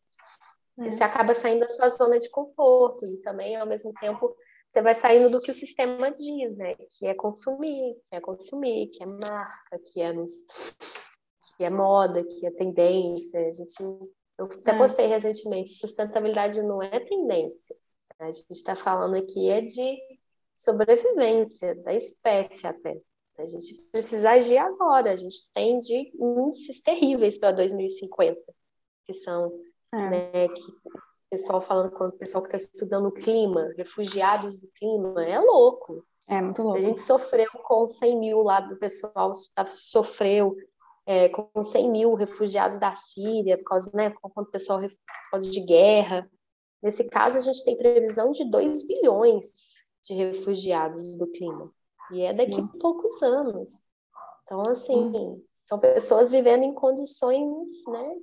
É. 0.80 0.90
Você 0.90 1.04
acaba 1.04 1.32
saindo 1.32 1.60
da 1.60 1.68
sua 1.68 1.88
zona 1.90 2.18
de 2.18 2.28
conforto 2.28 3.06
e 3.06 3.18
também, 3.18 3.54
ao 3.54 3.68
mesmo 3.68 3.92
tempo, 4.00 4.36
você 4.68 4.82
vai 4.82 4.96
saindo 4.96 5.30
do 5.30 5.40
que 5.40 5.52
o 5.52 5.54
sistema 5.54 6.10
diz, 6.10 6.56
né? 6.56 6.74
Que 6.74 7.06
é 7.06 7.14
consumir, 7.14 8.00
que 8.04 8.16
é 8.16 8.20
consumir, 8.20 8.88
que 8.88 9.04
é 9.04 9.06
marca, 9.06 9.78
que 9.86 10.02
é, 10.02 10.12
que 11.56 11.64
é 11.64 11.70
moda, 11.70 12.24
que 12.24 12.44
é 12.44 12.50
tendência. 12.50 13.46
A 13.46 13.52
gente, 13.52 13.80
eu 14.38 14.46
até 14.46 14.72
é. 14.72 14.76
postei 14.76 15.06
recentemente, 15.06 15.70
sustentabilidade 15.70 16.60
não 16.62 16.82
é 16.82 16.98
tendência. 16.98 17.76
A 18.18 18.28
gente 18.28 18.50
está 18.50 18.74
falando 18.74 19.14
aqui 19.14 19.48
é 19.50 19.60
de 19.60 19.98
sobrevivência 20.56 21.76
da 21.76 21.94
espécie 21.94 22.66
até. 22.66 23.00
A 23.38 23.46
gente 23.46 23.74
precisa 23.92 24.30
agir 24.30 24.58
agora. 24.58 25.12
A 25.12 25.16
gente 25.16 25.50
tem 25.52 25.78
de 25.78 26.12
índices 26.18 26.82
terríveis 26.82 27.38
para 27.38 27.52
2050, 27.52 28.40
que 29.06 29.12
são 29.12 29.52
é. 29.92 30.10
né, 30.10 30.48
que 30.48 30.62
pessoal 31.30 31.60
falando 31.60 31.90
com 31.90 32.06
o 32.06 32.12
pessoal 32.12 32.42
que 32.42 32.56
está 32.56 32.56
estudando 32.56 33.08
o 33.08 33.12
clima, 33.12 33.72
refugiados 33.76 34.58
do 34.60 34.68
clima, 34.68 35.24
é 35.24 35.38
louco. 35.38 36.04
É 36.26 36.40
muito 36.40 36.62
louco. 36.62 36.78
A 36.78 36.80
gente 36.80 37.00
sofreu 37.00 37.50
com 37.64 37.86
100 37.86 38.18
mil 38.18 38.42
lá 38.42 38.60
do 38.60 38.76
pessoal, 38.76 39.32
tá, 39.54 39.66
sofreu 39.66 40.56
é, 41.04 41.28
com 41.28 41.62
100 41.62 41.90
mil 41.90 42.14
refugiados 42.14 42.78
da 42.78 42.92
Síria, 42.92 43.58
por 43.58 43.64
causa, 43.64 43.90
né, 43.94 44.12
o 44.22 44.44
pessoal 44.46 44.80
por 44.80 45.30
causa 45.30 45.50
de 45.50 45.60
guerra. 45.60 46.28
Nesse 46.82 47.08
caso, 47.08 47.38
a 47.38 47.40
gente 47.40 47.64
tem 47.64 47.76
previsão 47.76 48.32
de 48.32 48.48
2 48.50 48.86
bilhões 48.86 49.46
de 50.04 50.14
refugiados 50.14 51.16
do 51.16 51.26
clima. 51.26 51.70
E 52.10 52.22
é 52.22 52.32
daqui 52.32 52.60
a 52.60 52.78
poucos 52.78 53.22
anos. 53.22 53.86
Então, 54.42 54.60
assim, 54.62 55.42
são 55.64 55.78
pessoas 55.78 56.30
vivendo 56.30 56.62
em 56.62 56.72
condições, 56.72 57.68
né, 57.88 58.14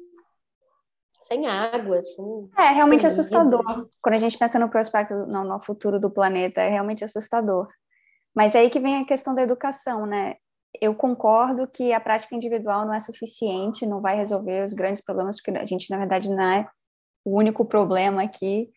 sem 1.27 1.47
água, 1.47 1.97
assim. 1.97 2.49
É 2.57 2.69
realmente 2.69 3.05
assustador. 3.05 3.63
Quando 4.01 4.15
a 4.15 4.19
gente 4.19 4.37
pensa 4.37 4.59
no 4.59 4.69
prospecto, 4.69 5.13
no, 5.13 5.43
no 5.43 5.61
futuro 5.61 5.99
do 5.99 6.09
planeta, 6.09 6.61
é 6.61 6.69
realmente 6.69 7.03
assustador. 7.03 7.67
Mas 8.35 8.55
é 8.55 8.59
aí 8.59 8.69
que 8.69 8.79
vem 8.79 8.97
a 8.97 9.05
questão 9.05 9.33
da 9.33 9.41
educação, 9.41 10.05
né? 10.05 10.35
Eu 10.81 10.95
concordo 10.95 11.67
que 11.67 11.93
a 11.93 11.99
prática 11.99 12.35
individual 12.35 12.85
não 12.85 12.93
é 12.93 12.99
suficiente, 12.99 13.85
não 13.85 14.01
vai 14.01 14.15
resolver 14.15 14.65
os 14.65 14.73
grandes 14.73 15.03
problemas, 15.03 15.37
porque 15.37 15.57
a 15.57 15.65
gente, 15.65 15.89
na 15.91 15.97
verdade, 15.97 16.29
não 16.29 16.43
é 16.43 16.67
o 17.23 17.37
único 17.37 17.63
problema 17.63 18.23
aqui. 18.23 18.71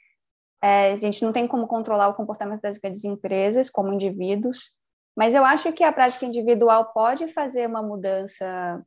É, 0.62 0.92
a 0.92 0.98
gente 0.98 1.24
não 1.24 1.32
tem 1.32 1.46
como 1.46 1.66
controlar 1.66 2.08
o 2.08 2.14
comportamento 2.14 2.60
das 2.60 2.78
grandes 2.78 3.04
empresas 3.04 3.70
como 3.70 3.92
indivíduos, 3.92 4.76
mas 5.16 5.34
eu 5.34 5.44
acho 5.44 5.72
que 5.72 5.82
a 5.82 5.92
prática 5.92 6.26
individual 6.26 6.92
pode 6.92 7.32
fazer 7.32 7.66
uma 7.66 7.82
mudança 7.82 8.84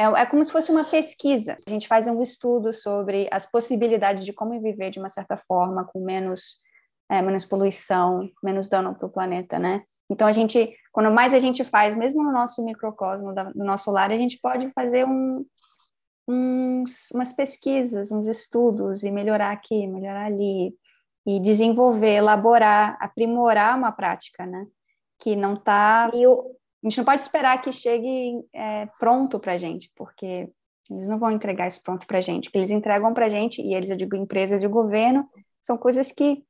é, 0.00 0.22
é 0.22 0.26
como 0.26 0.42
se 0.42 0.50
fosse 0.50 0.72
uma 0.72 0.84
pesquisa. 0.84 1.56
A 1.66 1.70
gente 1.70 1.86
faz 1.86 2.08
um 2.08 2.22
estudo 2.22 2.72
sobre 2.72 3.28
as 3.30 3.44
possibilidades 3.44 4.24
de 4.24 4.32
como 4.32 4.58
viver 4.58 4.90
de 4.90 4.98
uma 4.98 5.10
certa 5.10 5.36
forma, 5.36 5.84
com 5.84 6.02
menos, 6.02 6.58
é, 7.10 7.20
menos 7.20 7.44
poluição, 7.44 8.30
menos 8.42 8.66
dano 8.66 8.94
para 8.94 9.06
o 9.06 9.10
planeta, 9.10 9.58
né? 9.58 9.82
Então, 10.10 10.26
a 10.26 10.32
gente, 10.32 10.74
quando 10.90 11.12
mais 11.12 11.34
a 11.34 11.38
gente 11.38 11.62
faz, 11.64 11.94
mesmo 11.94 12.22
no 12.24 12.32
nosso 12.32 12.64
microcosmo, 12.64 13.32
no 13.54 13.64
nosso 13.64 13.90
lar, 13.90 14.10
a 14.10 14.16
gente 14.16 14.38
pode 14.40 14.70
fazer 14.72 15.06
um, 15.06 15.44
uns, 16.26 17.10
umas 17.14 17.32
pesquisas, 17.32 18.10
uns 18.10 18.26
estudos 18.26 19.04
e 19.04 19.10
melhorar 19.10 19.52
aqui, 19.52 19.86
melhorar 19.86 20.24
ali, 20.24 20.74
e 21.26 21.38
desenvolver, 21.38 22.14
elaborar, 22.14 22.96
aprimorar 23.00 23.76
uma 23.76 23.92
prática, 23.92 24.46
né? 24.46 24.66
Que 25.20 25.36
não 25.36 25.54
está. 25.54 26.10
E 26.14 26.26
o, 26.26 26.56
a 26.82 26.88
gente 26.88 26.98
não 26.98 27.04
pode 27.04 27.22
esperar 27.22 27.60
que 27.60 27.70
chegue 27.70 28.42
é, 28.52 28.86
pronto 28.98 29.38
para 29.38 29.52
a 29.52 29.58
gente, 29.58 29.92
porque 29.94 30.50
eles 30.90 31.08
não 31.08 31.18
vão 31.18 31.30
entregar 31.30 31.68
isso 31.68 31.82
pronto 31.82 32.06
para 32.06 32.18
a 32.18 32.22
gente. 32.22 32.48
O 32.48 32.52
que 32.52 32.58
eles 32.58 32.70
entregam 32.70 33.14
para 33.14 33.26
a 33.26 33.28
gente, 33.28 33.62
e 33.62 33.74
eles, 33.74 33.90
eu 33.90 33.96
digo 33.96 34.16
empresas 34.16 34.60
de 34.60 34.66
governo, 34.66 35.28
são 35.62 35.76
coisas 35.78 36.10
que 36.10 36.44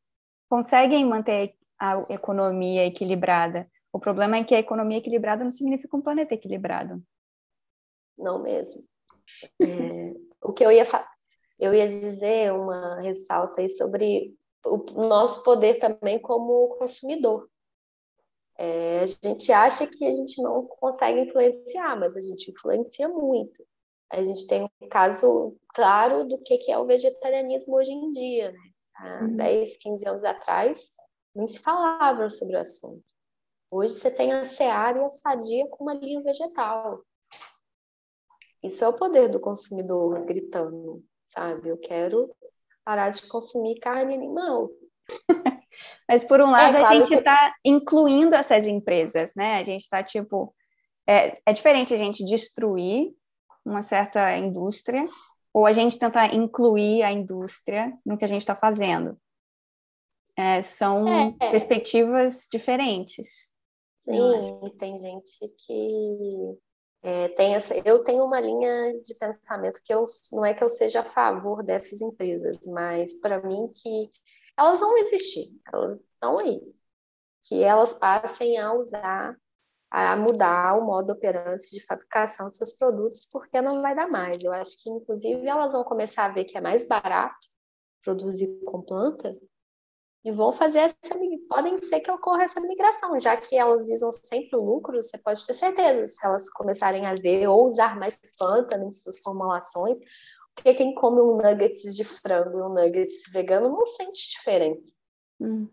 conseguem 0.48 1.04
manter 1.04 1.54
a 1.78 2.00
economia 2.08 2.86
equilibrada. 2.86 3.68
O 3.92 3.98
problema 3.98 4.36
é 4.36 4.44
que 4.44 4.54
a 4.54 4.58
economia 4.58 4.98
equilibrada 4.98 5.42
não 5.42 5.50
significa 5.50 5.96
um 5.96 6.02
planeta 6.02 6.34
equilibrado. 6.34 7.02
Não 8.16 8.42
mesmo. 8.42 8.84
É, 9.60 10.14
o 10.42 10.52
que 10.52 10.64
eu 10.64 10.70
ia 10.70 10.84
eu 11.58 11.74
ia 11.74 11.86
dizer 11.86 12.52
uma 12.52 13.00
ressalta 13.00 13.60
aí 13.60 13.68
sobre 13.68 14.34
o 14.64 15.06
nosso 15.06 15.42
poder 15.44 15.74
também 15.74 16.18
como 16.18 16.76
consumidor. 16.78 17.48
É, 18.62 19.00
a 19.00 19.06
gente 19.06 19.50
acha 19.50 19.86
que 19.86 20.04
a 20.04 20.14
gente 20.14 20.42
não 20.42 20.66
consegue 20.66 21.20
influenciar, 21.20 21.98
mas 21.98 22.14
a 22.14 22.20
gente 22.20 22.50
influencia 22.50 23.08
muito. 23.08 23.66
A 24.12 24.22
gente 24.22 24.46
tem 24.46 24.64
um 24.64 24.88
caso 24.90 25.56
claro 25.68 26.28
do 26.28 26.36
que 26.42 26.70
é 26.70 26.78
o 26.78 26.84
vegetarianismo 26.84 27.74
hoje 27.74 27.90
em 27.90 28.10
dia. 28.10 28.52
Né? 28.52 28.58
Há 28.96 29.24
uhum. 29.24 29.36
10, 29.36 29.76
15 29.78 30.08
anos 30.08 30.24
atrás, 30.26 30.90
nem 31.34 31.48
se 31.48 31.58
falava 31.60 32.28
sobre 32.28 32.54
o 32.54 32.60
assunto. 32.60 33.02
Hoje 33.70 33.94
você 33.94 34.10
tem 34.10 34.30
a 34.30 34.44
Seara 34.44 34.98
e 34.98 35.04
a 35.04 35.08
Sadia 35.08 35.66
com 35.68 35.84
uma 35.84 35.94
linha 35.94 36.20
vegetal. 36.22 37.02
Isso 38.62 38.84
é 38.84 38.88
o 38.88 38.92
poder 38.92 39.28
do 39.28 39.40
consumidor 39.40 40.22
gritando, 40.26 41.02
sabe? 41.24 41.70
Eu 41.70 41.78
quero 41.78 42.36
parar 42.84 43.08
de 43.08 43.26
consumir 43.26 43.80
carne 43.80 44.12
animal. 44.12 44.68
Mas, 46.10 46.24
por 46.24 46.40
um 46.40 46.48
é, 46.48 46.50
lado, 46.50 46.76
é, 46.76 46.80
claro 46.80 46.94
a 46.94 46.98
gente 46.98 47.14
está 47.14 47.50
que... 47.50 47.70
incluindo 47.70 48.34
essas 48.34 48.66
empresas, 48.66 49.32
né? 49.36 49.58
A 49.58 49.62
gente 49.62 49.82
está, 49.82 50.02
tipo... 50.02 50.52
É, 51.08 51.34
é 51.46 51.52
diferente 51.52 51.94
a 51.94 51.96
gente 51.96 52.24
destruir 52.24 53.14
uma 53.64 53.80
certa 53.80 54.36
indústria 54.36 55.04
ou 55.54 55.66
a 55.66 55.72
gente 55.72 56.00
tentar 56.00 56.34
incluir 56.34 57.04
a 57.04 57.12
indústria 57.12 57.96
no 58.04 58.18
que 58.18 58.24
a 58.24 58.28
gente 58.28 58.42
está 58.42 58.56
fazendo. 58.56 59.16
É, 60.36 60.62
são 60.62 61.06
é. 61.06 61.32
perspectivas 61.50 62.48
diferentes. 62.50 63.52
Sim, 64.00 64.70
tem 64.78 64.98
gente 64.98 65.38
que 65.64 66.58
é, 67.02 67.28
tem 67.28 67.54
essa, 67.54 67.76
eu 67.84 68.02
tenho 68.02 68.24
uma 68.24 68.40
linha 68.40 68.98
de 69.00 69.14
pensamento 69.14 69.80
que 69.84 69.94
eu 69.94 70.06
não 70.32 70.44
é 70.44 70.54
que 70.54 70.64
eu 70.64 70.68
seja 70.68 71.00
a 71.00 71.04
favor 71.04 71.62
dessas 71.62 72.00
empresas, 72.00 72.58
mas 72.66 73.14
para 73.20 73.40
mim 73.42 73.68
que 73.68 74.10
elas 74.58 74.80
vão 74.80 74.96
existir, 74.98 75.46
elas 75.72 76.00
estão 76.00 76.38
aí. 76.38 76.60
Que 77.48 77.62
elas 77.62 77.94
passem 77.94 78.58
a 78.58 78.74
usar, 78.74 79.36
a 79.90 80.16
mudar 80.16 80.78
o 80.78 80.84
modo 80.84 81.12
operante 81.12 81.70
de 81.70 81.84
fabricação 81.84 82.48
dos 82.48 82.56
seus 82.56 82.72
produtos, 82.72 83.26
porque 83.32 83.60
não 83.62 83.80
vai 83.82 83.94
dar 83.94 84.08
mais. 84.08 84.42
Eu 84.42 84.52
acho 84.52 84.82
que, 84.82 84.90
inclusive, 84.90 85.46
elas 85.46 85.72
vão 85.72 85.84
começar 85.84 86.26
a 86.26 86.32
ver 86.32 86.44
que 86.44 86.58
é 86.58 86.60
mais 86.60 86.86
barato 86.86 87.48
produzir 88.02 88.60
com 88.64 88.82
planta 88.82 89.36
e 90.24 90.30
vão 90.30 90.52
fazer 90.52 90.80
essa 90.80 91.18
podem 91.48 91.80
ser 91.82 92.00
que 92.00 92.10
ocorra 92.10 92.44
essa 92.44 92.60
migração, 92.60 93.18
já 93.18 93.36
que 93.36 93.56
elas 93.56 93.86
visam 93.86 94.12
sempre 94.12 94.56
o 94.56 94.62
lucro, 94.62 95.02
você 95.02 95.18
pode 95.18 95.44
ter 95.46 95.54
certeza, 95.54 96.06
se 96.06 96.24
elas 96.24 96.48
começarem 96.50 97.06
a 97.06 97.14
ver 97.14 97.48
ou 97.48 97.66
usar 97.66 97.98
mais 97.98 98.20
planta 98.38 98.76
nas 98.76 99.02
suas 99.02 99.18
formulações, 99.20 99.98
porque 100.60 100.74
quem 100.74 100.94
come 100.94 101.22
um 101.22 101.36
nuggets 101.36 101.94
de 101.96 102.04
frango 102.04 102.58
e 102.58 102.62
um 102.62 102.68
nuggets 102.68 103.22
vegano 103.32 103.70
não 103.70 103.86
sente 103.86 104.30
diferença. 104.30 104.94
Hum. 105.40 105.68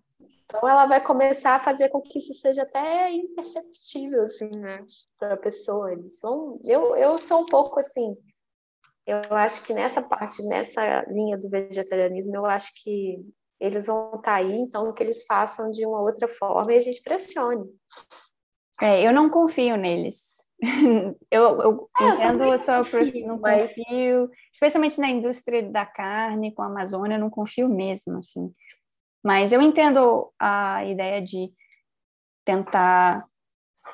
Então 0.45 0.67
ela 0.67 0.85
vai 0.85 1.03
começar 1.03 1.55
a 1.55 1.59
fazer 1.59 1.89
com 1.89 2.01
que 2.01 2.19
isso 2.19 2.33
seja 2.33 2.63
até 2.63 3.11
imperceptível, 3.11 4.23
assim, 4.23 4.49
né, 4.49 4.85
para 5.19 5.33
a 5.33 5.37
pessoa. 5.37 5.91
Eles 5.91 6.19
são, 6.19 6.57
eu, 6.65 6.95
eu 6.95 7.17
sou 7.17 7.41
um 7.41 7.45
pouco 7.45 7.81
assim, 7.81 8.15
eu 9.05 9.35
acho 9.35 9.65
que 9.65 9.73
nessa 9.73 10.01
parte, 10.01 10.41
nessa 10.47 11.01
linha 11.09 11.37
do 11.37 11.49
vegetarianismo, 11.49 12.37
eu 12.37 12.45
acho 12.45 12.71
que 12.81 13.25
eles 13.59 13.87
vão 13.87 14.07
estar 14.07 14.21
tá 14.21 14.35
aí, 14.35 14.57
então 14.57 14.93
que 14.93 15.03
eles 15.03 15.25
façam 15.25 15.69
de 15.71 15.85
uma 15.85 15.99
outra 15.99 16.29
forma 16.29 16.73
e 16.73 16.77
a 16.77 16.81
gente 16.81 17.03
pressione. 17.03 17.65
É, 18.81 19.05
eu 19.05 19.11
não 19.11 19.29
confio 19.29 19.75
neles. 19.75 20.46
eu, 21.29 21.61
eu 21.61 21.89
é, 21.99 22.07
entendo 22.09 22.43
eu 22.43 22.57
só 22.57 22.83
confio, 22.83 23.27
não 23.27 23.39
mas... 23.39 23.67
confio, 23.75 24.29
especialmente 24.51 24.99
na 24.99 25.09
indústria 25.09 25.63
da 25.63 25.85
carne 25.85 26.53
com 26.53 26.63
a 26.63 26.65
Amazônia, 26.65 27.15
eu 27.15 27.19
não 27.19 27.29
confio 27.29 27.69
mesmo, 27.69 28.17
assim. 28.17 28.51
Mas 29.23 29.51
eu 29.51 29.61
entendo 29.61 30.31
a 30.39 30.85
ideia 30.85 31.21
de 31.21 31.51
tentar 32.45 33.25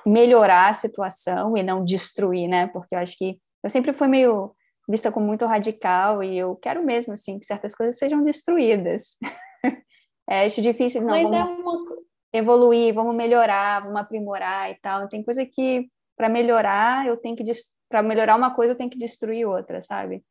melhorar 0.06 0.70
a 0.70 0.74
situação 0.74 1.58
e 1.58 1.64
não 1.64 1.84
destruir, 1.84 2.48
né? 2.48 2.68
Porque 2.68 2.96
eu 2.96 3.00
acho 3.00 3.18
que 3.18 3.40
eu 3.64 3.70
sempre 3.70 3.94
fui 3.94 4.08
meio 4.08 4.56
vista 4.88 5.12
como 5.12 5.26
muito 5.26 5.46
radical 5.46 6.22
e 6.24 6.38
eu 6.38 6.56
quero 6.58 6.84
mesmo 6.84 7.14
assim 7.14 7.40
que 7.40 7.46
certas 7.46 7.74
coisas 7.74 7.98
sejam 7.98 8.24
destruídas. 8.24 9.18
é, 10.30 10.46
acho 10.46 10.62
difícil 10.62 11.02
não 11.02 11.10
Mas 11.10 11.32
é 11.32 11.44
uma... 11.44 11.96
evoluir, 12.34 12.94
vamos 12.94 13.16
melhorar, 13.16 13.82
vamos 13.82 14.00
aprimorar 14.00 14.72
e 14.72 14.76
tal. 14.82 15.08
Tem 15.08 15.24
coisa 15.24 15.46
que 15.46 15.90
para 16.16 16.30
melhorar, 16.30 17.08
eu 17.08 17.18
tenho 17.18 17.36
que 17.36 17.44
para 17.90 18.02
melhorar 18.02 18.36
uma 18.36 18.54
coisa 18.56 18.74
eu 18.74 18.78
tenho 18.78 18.90
que 18.90 18.98
destruir 18.98 19.46
outra, 19.46 19.82
sabe? 19.82 20.24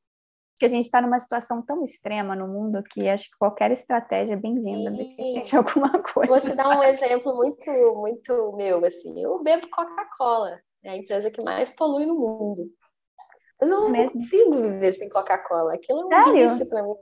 Porque 0.52 0.66
a 0.66 0.68
gente 0.68 0.84
está 0.84 1.00
numa 1.00 1.18
situação 1.18 1.60
tão 1.62 1.82
extrema 1.82 2.36
no 2.36 2.46
mundo 2.46 2.82
que 2.82 3.08
acho 3.08 3.30
que 3.30 3.38
qualquer 3.38 3.72
estratégia 3.72 4.34
é 4.34 4.36
bem-vinda 4.36 4.90
desde 4.90 5.40
que 5.42 5.56
alguma 5.56 5.90
coisa. 6.02 6.32
Vou 6.32 6.40
te 6.40 6.56
dar 6.56 6.68
um 6.68 6.82
exemplo 6.82 7.34
muito, 7.34 7.70
muito 7.96 8.52
meu, 8.56 8.84
assim. 8.84 9.20
Eu 9.20 9.42
bebo 9.42 9.68
Coca-Cola, 9.70 10.60
é 10.84 10.90
a 10.90 10.96
empresa 10.96 11.30
que 11.30 11.42
mais 11.42 11.72
polui 11.72 12.06
no 12.06 12.14
mundo. 12.14 12.62
Mas 13.60 13.70
eu 13.70 13.88
não 13.88 14.08
consigo 14.08 14.56
viver 14.56 14.92
sem 14.94 15.08
Coca-Cola. 15.08 15.74
Aquilo 15.74 16.12
é 16.12 16.24
um 16.26 16.32
vício 16.32 16.68
para 16.68 16.82
mim. 16.82 16.94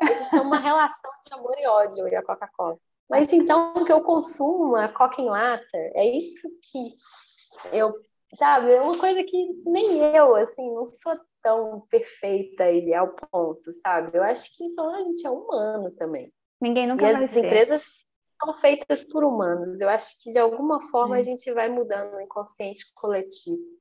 A 0.00 0.06
gente 0.12 0.30
tem 0.30 0.40
uma 0.40 0.58
relação 0.58 1.10
de 1.26 1.34
amor 1.34 1.54
e 1.58 1.66
ódio 1.66 2.08
com 2.10 2.16
a 2.16 2.22
Coca-Cola. 2.22 2.78
Mas 3.08 3.32
então 3.32 3.74
o 3.74 3.84
que 3.84 3.92
eu 3.92 4.02
consumo, 4.02 4.76
a 4.76 4.88
Coca 4.88 5.20
em 5.20 5.28
lata, 5.28 5.66
é 5.74 6.06
isso 6.06 6.48
que 6.70 7.76
eu, 7.76 7.94
sabe, 8.34 8.72
é 8.72 8.80
uma 8.80 8.98
coisa 8.98 9.22
que 9.22 9.48
nem 9.66 9.98
eu, 10.14 10.34
assim, 10.36 10.68
não 10.74 10.86
sou 10.86 11.14
tão 11.42 11.80
perfeita 11.88 12.70
e 12.70 12.92
ao 12.92 13.14
ponto, 13.14 13.72
sabe? 13.80 14.16
Eu 14.18 14.22
acho 14.22 14.56
que 14.56 14.68
só 14.70 14.94
a 14.94 15.00
gente 15.00 15.26
é 15.26 15.30
humano 15.30 15.90
também. 15.92 16.32
Ninguém 16.60 16.86
nunca 16.86 17.08
e 17.08 17.12
vai 17.12 17.24
as 17.24 17.30
ser. 17.32 17.44
empresas 17.44 18.06
são 18.42 18.54
feitas 18.54 19.04
por 19.04 19.24
humanos. 19.24 19.80
Eu 19.80 19.88
acho 19.88 20.22
que 20.22 20.30
de 20.30 20.38
alguma 20.38 20.80
forma 20.80 21.16
é. 21.16 21.20
a 21.20 21.22
gente 21.22 21.52
vai 21.52 21.68
mudando 21.68 22.14
o 22.14 22.20
inconsciente 22.20 22.84
coletivo. 22.94 23.76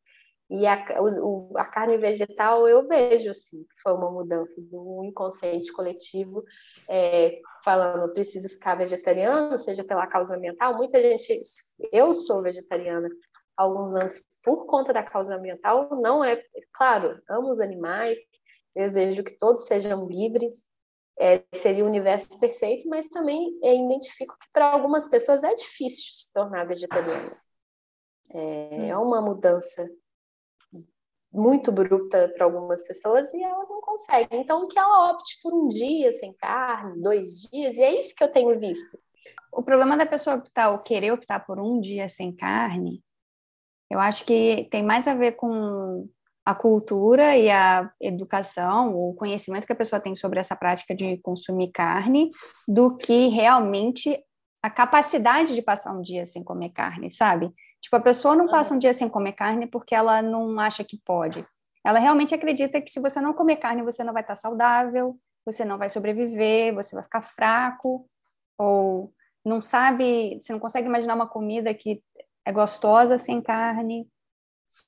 E 0.47 0.67
a, 0.67 0.85
o, 1.01 1.51
a 1.57 1.65
carne 1.65 1.97
vegetal 1.97 2.67
eu 2.67 2.87
vejo 2.87 3.31
assim, 3.31 3.63
que 3.63 3.81
foi 3.81 3.93
uma 3.93 4.11
mudança 4.11 4.53
do 4.61 5.03
inconsciente 5.03 5.73
coletivo, 5.73 6.43
é, 6.87 7.39
falando 7.63 8.13
preciso 8.13 8.47
ficar 8.49 8.75
vegetariano, 8.75 9.57
seja 9.57 9.83
pela 9.83 10.05
causa 10.05 10.35
ambiental. 10.35 10.77
Muita 10.77 11.01
gente, 11.01 11.41
eu 11.91 12.13
sou 12.13 12.43
vegetariana 12.43 13.09
alguns 13.57 13.93
anos 13.95 14.23
por 14.43 14.65
conta 14.65 14.93
da 14.93 15.03
causa 15.03 15.35
ambiental, 15.35 15.89
não 16.01 16.23
é, 16.23 16.41
claro, 16.73 17.21
amo 17.29 17.49
os 17.49 17.59
animais, 17.59 18.17
desejo 18.75 19.23
que 19.23 19.37
todos 19.37 19.65
sejam 19.65 20.07
livres, 20.07 20.69
é, 21.17 21.43
seria 21.53 21.83
o 21.83 21.87
universo 21.87 22.39
perfeito, 22.39 22.87
mas 22.89 23.07
também 23.07 23.57
é, 23.63 23.75
identifico 23.75 24.37
que 24.39 24.47
para 24.51 24.71
algumas 24.71 25.07
pessoas 25.07 25.43
é 25.43 25.53
difícil 25.55 26.13
se 26.13 26.31
tornar 26.33 26.67
vegetariana. 26.67 27.37
É, 28.31 28.89
é 28.89 28.97
uma 28.97 29.21
mudança 29.21 29.87
muito 31.31 31.71
bruta 31.71 32.31
para 32.35 32.45
algumas 32.45 32.83
pessoas 32.83 33.33
e 33.33 33.43
elas 33.43 33.69
não 33.69 33.81
conseguem. 33.81 34.41
Então, 34.41 34.67
que 34.67 34.79
ela 34.79 35.11
opte 35.11 35.41
por 35.41 35.53
um 35.53 35.67
dia 35.67 36.11
sem 36.13 36.33
carne, 36.33 37.01
dois 37.01 37.41
dias, 37.51 37.75
e 37.77 37.83
é 37.83 37.99
isso 37.99 38.15
que 38.15 38.23
eu 38.23 38.31
tenho 38.31 38.57
visto. 38.59 38.99
O 39.51 39.63
problema 39.63 39.95
da 39.97 40.05
pessoa 40.05 40.37
optar 40.37 40.71
ou 40.71 40.79
querer 40.79 41.11
optar 41.11 41.45
por 41.45 41.59
um 41.59 41.79
dia 41.79 42.09
sem 42.09 42.35
carne, 42.35 43.03
eu 43.89 43.99
acho 43.99 44.25
que 44.25 44.67
tem 44.71 44.83
mais 44.83 45.07
a 45.07 45.13
ver 45.13 45.33
com 45.33 46.07
a 46.45 46.53
cultura 46.53 47.35
e 47.35 47.49
a 47.49 47.89
educação, 47.99 48.95
o 48.95 49.15
conhecimento 49.15 49.65
que 49.65 49.73
a 49.73 49.75
pessoa 49.75 49.99
tem 49.99 50.15
sobre 50.15 50.39
essa 50.39 50.55
prática 50.55 50.93
de 50.93 51.17
consumir 51.17 51.71
carne, 51.71 52.29
do 52.67 52.95
que 52.95 53.27
realmente 53.27 54.19
a 54.61 54.69
capacidade 54.69 55.55
de 55.55 55.61
passar 55.61 55.91
um 55.93 56.01
dia 56.01 56.25
sem 56.25 56.43
comer 56.43 56.69
carne, 56.69 57.09
sabe? 57.09 57.51
Tipo, 57.81 57.95
a 57.97 58.01
pessoa 58.01 58.35
não 58.35 58.47
passa 58.47 58.73
um 58.73 58.79
dia 58.79 58.93
sem 58.93 59.09
comer 59.09 59.33
carne 59.33 59.67
porque 59.67 59.93
ela 59.93 60.21
não 60.21 60.59
acha 60.59 60.83
que 60.83 60.99
pode. 61.03 61.45
Ela 61.83 61.99
realmente 61.99 62.33
acredita 62.33 62.81
que 62.81 62.91
se 62.91 62.99
você 62.99 63.21
não 63.21 63.33
comer 63.33 63.57
carne, 63.57 63.83
você 63.83 64.03
não 64.03 64.13
vai 64.13 64.23
estar 64.23 64.35
saudável, 64.35 65.15
você 65.45 65.63
não 65.63 65.77
vai 65.77 65.89
sobreviver, 65.89 66.73
você 66.73 66.95
vai 66.95 67.03
ficar 67.03 67.21
fraco, 67.21 68.07
ou 68.57 69.13
não 69.45 69.61
sabe, 69.61 70.39
você 70.41 70.51
não 70.51 70.59
consegue 70.59 70.87
imaginar 70.87 71.13
uma 71.13 71.27
comida 71.27 71.73
que 71.73 72.01
é 72.45 72.51
gostosa 72.51 73.17
sem 73.17 73.41
carne. 73.41 74.07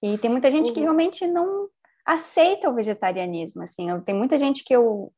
E 0.02 0.18
tem 0.18 0.30
muita 0.30 0.52
gente 0.52 0.72
que 0.72 0.80
uhum. 0.80 0.86
realmente 0.86 1.26
não 1.26 1.70
aceita 2.06 2.70
o 2.70 2.74
vegetarianismo, 2.74 3.64
assim. 3.64 3.88
Tem 4.02 4.16
muita 4.16 4.38
gente 4.38 4.64
que 4.64 4.74
eu 4.74 5.12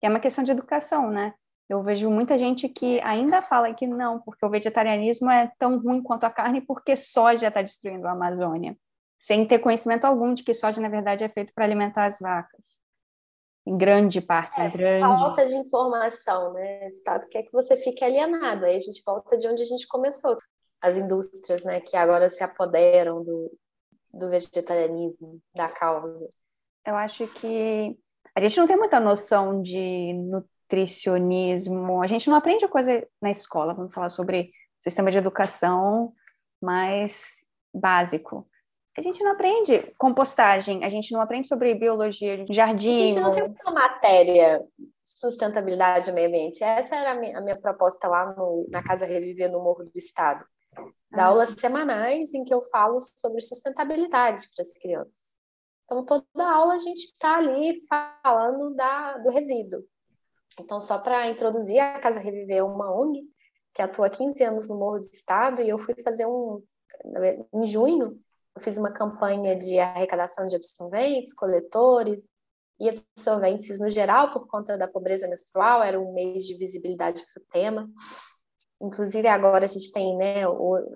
que 0.00 0.06
é 0.06 0.08
uma 0.08 0.18
questão 0.18 0.42
de 0.42 0.50
educação, 0.50 1.12
né? 1.12 1.32
Eu 1.68 1.80
vejo 1.80 2.10
muita 2.10 2.36
gente 2.36 2.68
que 2.68 3.00
ainda 3.02 3.40
fala 3.40 3.72
que 3.72 3.86
não, 3.86 4.20
porque 4.20 4.44
o 4.44 4.50
vegetarianismo 4.50 5.30
é 5.30 5.50
tão 5.60 5.78
ruim 5.78 6.02
quanto 6.02 6.24
a 6.24 6.30
carne, 6.30 6.60
porque 6.60 6.96
soja 6.96 7.46
está 7.46 7.62
destruindo 7.62 8.08
a 8.08 8.10
Amazônia, 8.10 8.76
sem 9.20 9.46
ter 9.46 9.60
conhecimento 9.60 10.04
algum 10.04 10.34
de 10.34 10.42
que 10.42 10.52
soja, 10.52 10.80
na 10.80 10.88
verdade, 10.88 11.22
é 11.22 11.28
feito 11.28 11.52
para 11.54 11.64
alimentar 11.64 12.06
as 12.06 12.18
vacas. 12.18 12.80
Em 13.64 13.78
grande 13.78 14.20
parte, 14.20 14.60
é, 14.60 14.68
grande. 14.68 15.00
Falta 15.00 15.46
de 15.46 15.54
informação, 15.54 16.52
né? 16.52 16.84
O 16.84 16.88
Estado 16.88 17.28
quer 17.28 17.44
que 17.44 17.52
você 17.52 17.76
fique 17.76 18.04
alienado. 18.04 18.64
Aí 18.64 18.74
a 18.74 18.80
gente 18.80 19.00
volta 19.06 19.36
de 19.36 19.46
onde 19.46 19.62
a 19.62 19.66
gente 19.66 19.86
começou. 19.86 20.36
As 20.82 20.98
indústrias, 20.98 21.64
né, 21.64 21.80
que 21.80 21.96
agora 21.96 22.28
se 22.28 22.42
apoderam 22.42 23.22
do, 23.22 23.56
do 24.12 24.28
vegetarianismo, 24.28 25.40
da 25.54 25.68
causa. 25.68 26.28
Eu 26.84 26.96
acho 26.96 27.26
que 27.34 27.96
a 28.34 28.40
gente 28.40 28.58
não 28.58 28.66
tem 28.66 28.76
muita 28.76 28.98
noção 28.98 29.62
de 29.62 30.12
nutricionismo. 30.14 32.02
A 32.02 32.06
gente 32.06 32.28
não 32.28 32.36
aprende 32.36 32.66
coisa 32.66 33.06
na 33.20 33.30
escola, 33.30 33.74
vamos 33.74 33.94
falar 33.94 34.08
sobre 34.08 34.50
sistema 34.80 35.10
de 35.10 35.18
educação 35.18 36.12
mais 36.60 37.42
básico. 37.72 38.48
A 38.96 39.00
gente 39.00 39.22
não 39.22 39.32
aprende 39.32 39.78
compostagem, 39.96 40.84
a 40.84 40.88
gente 40.88 41.12
não 41.12 41.20
aprende 41.20 41.48
sobre 41.48 41.74
biologia 41.74 42.44
de 42.44 42.52
jardim. 42.52 42.90
A 42.90 43.08
gente 43.08 43.20
não 43.20 43.30
tem 43.30 43.42
uma 43.42 43.72
matéria 43.72 44.62
sustentabilidade 45.02 46.10
e 46.10 46.12
meio 46.12 46.28
ambiente. 46.28 46.62
Essa 46.62 46.96
era 46.96 47.12
a 47.12 47.14
minha, 47.14 47.38
a 47.38 47.40
minha 47.40 47.58
proposta 47.58 48.06
lá 48.06 48.34
no, 48.34 48.66
na 48.70 48.82
Casa 48.82 49.06
Reviver 49.06 49.50
no 49.50 49.62
Morro 49.62 49.84
do 49.84 49.92
Estado. 49.94 50.44
Dar 51.12 51.24
ah. 51.24 51.26
aulas 51.28 51.50
semanais 51.50 52.32
em 52.34 52.42
que 52.44 52.52
eu 52.52 52.62
falo 52.62 52.98
sobre 53.00 53.40
sustentabilidade 53.40 54.42
para 54.54 54.62
as 54.62 54.72
crianças. 54.74 55.38
Então, 55.84 56.04
toda 56.04 56.50
aula 56.50 56.74
a 56.74 56.78
gente 56.78 57.04
está 57.04 57.36
ali 57.36 57.74
falando 58.22 58.74
da, 58.74 59.18
do 59.18 59.30
resíduo. 59.30 59.84
Então, 60.58 60.80
só 60.80 60.98
para 60.98 61.28
introduzir, 61.28 61.80
a 61.80 61.98
Casa 61.98 62.20
Reviver 62.20 62.58
é 62.58 62.62
uma 62.62 62.94
ONG 62.94 63.22
que 63.74 63.82
atua 63.82 64.06
há 64.06 64.10
15 64.10 64.42
anos 64.44 64.68
no 64.68 64.78
Morro 64.78 65.00
do 65.00 65.04
Estado 65.04 65.62
e 65.62 65.68
eu 65.68 65.78
fui 65.78 65.94
fazer 66.02 66.26
um. 66.26 66.62
Em 67.54 67.64
junho, 67.64 68.18
eu 68.54 68.60
fiz 68.60 68.76
uma 68.76 68.92
campanha 68.92 69.56
de 69.56 69.78
arrecadação 69.78 70.46
de 70.46 70.56
absorventes, 70.56 71.32
coletores 71.32 72.26
e 72.78 72.88
absorventes 72.88 73.80
no 73.80 73.88
geral, 73.88 74.32
por 74.32 74.46
conta 74.46 74.76
da 74.76 74.88
pobreza 74.88 75.28
menstrual, 75.28 75.82
era 75.82 75.98
um 75.98 76.12
mês 76.12 76.44
de 76.44 76.56
visibilidade 76.58 77.22
para 77.32 77.42
o 77.42 77.46
tema. 77.50 77.90
Inclusive, 78.82 79.28
agora 79.28 79.64
a 79.64 79.68
gente 79.68 79.92
tem 79.92 80.16
né, 80.16 80.42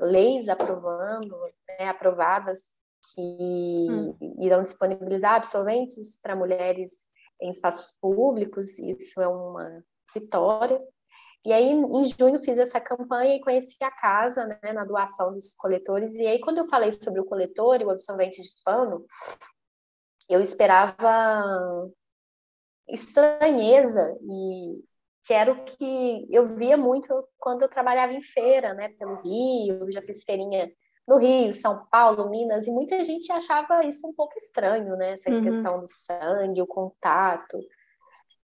leis 0.00 0.48
aprovando, 0.48 1.36
né, 1.78 1.88
aprovadas, 1.88 2.64
que 3.14 3.86
hum. 3.88 4.36
irão 4.40 4.64
disponibilizar 4.64 5.34
absorventes 5.34 6.20
para 6.20 6.34
mulheres 6.34 7.06
em 7.40 7.48
espaços 7.48 7.92
públicos, 8.00 8.76
isso 8.78 9.20
é 9.20 9.28
uma 9.28 9.84
vitória. 10.12 10.82
E 11.44 11.52
aí, 11.52 11.70
em 11.70 12.04
junho, 12.04 12.40
fiz 12.40 12.58
essa 12.58 12.80
campanha 12.80 13.36
e 13.36 13.40
conheci 13.40 13.76
a 13.80 13.90
casa, 13.90 14.46
né, 14.46 14.72
na 14.72 14.84
doação 14.84 15.32
dos 15.32 15.54
coletores. 15.54 16.12
E 16.14 16.26
aí, 16.26 16.40
quando 16.40 16.58
eu 16.58 16.68
falei 16.68 16.90
sobre 16.90 17.20
o 17.20 17.24
coletor 17.24 17.80
e 17.80 17.84
o 17.84 17.90
absorvente 17.90 18.42
de 18.42 18.48
pano, 18.64 19.06
eu 20.28 20.40
esperava 20.40 21.88
estranheza 22.88 24.18
e 24.22 24.82
que 25.26 25.34
era 25.34 25.50
o 25.50 25.64
que 25.64 26.26
eu 26.30 26.46
via 26.56 26.76
muito 26.76 27.12
quando 27.36 27.62
eu 27.62 27.68
trabalhava 27.68 28.12
em 28.12 28.22
feira, 28.22 28.72
né, 28.74 28.90
pelo 28.90 29.20
Rio, 29.22 29.90
já 29.90 30.00
fiz 30.00 30.22
feirinha 30.22 30.72
no 31.06 31.18
Rio, 31.18 31.52
São 31.52 31.84
Paulo, 31.90 32.30
Minas, 32.30 32.66
e 32.66 32.70
muita 32.70 33.02
gente 33.02 33.30
achava 33.32 33.84
isso 33.84 34.06
um 34.06 34.12
pouco 34.12 34.36
estranho, 34.38 34.96
né? 34.96 35.12
Essa 35.12 35.30
uhum. 35.30 35.42
questão 35.42 35.80
do 35.80 35.86
sangue, 35.86 36.62
o 36.62 36.66
contato. 36.66 37.58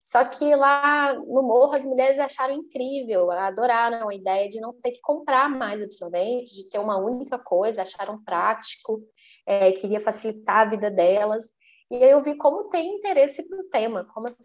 Só 0.01 0.25
que 0.25 0.55
lá 0.55 1.13
no 1.15 1.43
morro 1.43 1.75
as 1.75 1.85
mulheres 1.85 2.19
acharam 2.19 2.55
incrível, 2.55 3.31
adoraram 3.31 4.09
a 4.09 4.15
ideia 4.15 4.49
de 4.49 4.61
não 4.61 4.73
ter 4.73 4.93
que 4.93 5.01
comprar 5.03 5.51
mais 5.51 5.83
absorvente, 5.83 6.55
de 6.55 6.71
ter 6.71 6.79
uma 6.79 6.97
única 6.97 7.39
coisa, 7.39 7.83
acharam 7.83 8.23
prático, 8.25 9.03
é, 9.47 9.73
queria 9.73 10.01
facilitar 10.01 10.67
a 10.67 10.71
vida 10.71 10.91
delas. 10.91 11.53
E 11.91 12.03
aí 12.03 12.11
eu 12.11 12.21
vi 12.21 12.37
como 12.37 12.69
tem 12.69 12.97
interesse 12.97 13.43
para 13.47 13.59
o 13.59 13.69
tema, 13.69 14.05
como 14.05 14.29
as, 14.29 14.37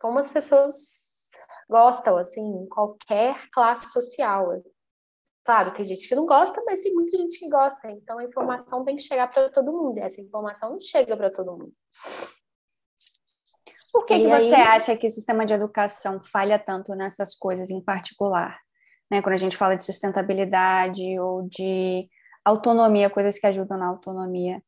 como 0.00 0.18
as 0.18 0.32
pessoas 0.32 1.03
gostam, 1.68 2.16
assim, 2.16 2.66
qualquer 2.68 3.48
classe 3.50 3.92
social. 3.92 4.62
Claro, 5.44 5.72
tem 5.72 5.84
gente 5.84 6.08
que 6.08 6.14
não 6.14 6.24
gosta, 6.24 6.62
mas 6.64 6.80
tem 6.80 6.94
muita 6.94 7.16
gente 7.16 7.38
que 7.38 7.48
gosta. 7.48 7.90
Então 7.90 8.18
a 8.18 8.24
informação 8.24 8.84
tem 8.84 8.96
que 8.96 9.02
chegar 9.02 9.28
para 9.28 9.50
todo 9.50 9.72
mundo. 9.72 9.98
E 9.98 10.00
essa 10.00 10.20
informação 10.20 10.70
não 10.70 10.80
chega 10.80 11.16
para 11.16 11.30
todo 11.30 11.52
mundo. 11.52 11.72
Por 13.92 14.06
que, 14.06 14.18
que 14.18 14.26
aí... 14.26 14.48
você 14.48 14.54
acha 14.54 14.96
que 14.96 15.06
o 15.06 15.10
sistema 15.10 15.44
de 15.46 15.52
educação 15.52 16.20
falha 16.22 16.58
tanto 16.58 16.94
nessas 16.94 17.34
coisas 17.34 17.70
em 17.70 17.80
particular? 17.80 18.58
Né? 19.10 19.20
Quando 19.22 19.34
a 19.34 19.38
gente 19.38 19.56
fala 19.56 19.76
de 19.76 19.84
sustentabilidade 19.84 21.18
ou 21.20 21.42
de 21.42 22.08
autonomia, 22.44 23.10
coisas 23.10 23.38
que 23.38 23.46
ajudam 23.46 23.78
na 23.78 23.86
autonomia. 23.86 24.62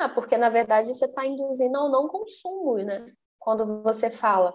Ah, 0.00 0.08
porque 0.08 0.36
na 0.36 0.48
verdade 0.48 0.92
você 0.92 1.04
está 1.04 1.24
induzindo 1.24 1.78
ao 1.78 1.90
não 1.90 2.08
consumo, 2.08 2.76
né? 2.78 3.12
Quando 3.38 3.82
você 3.82 4.10
fala, 4.10 4.54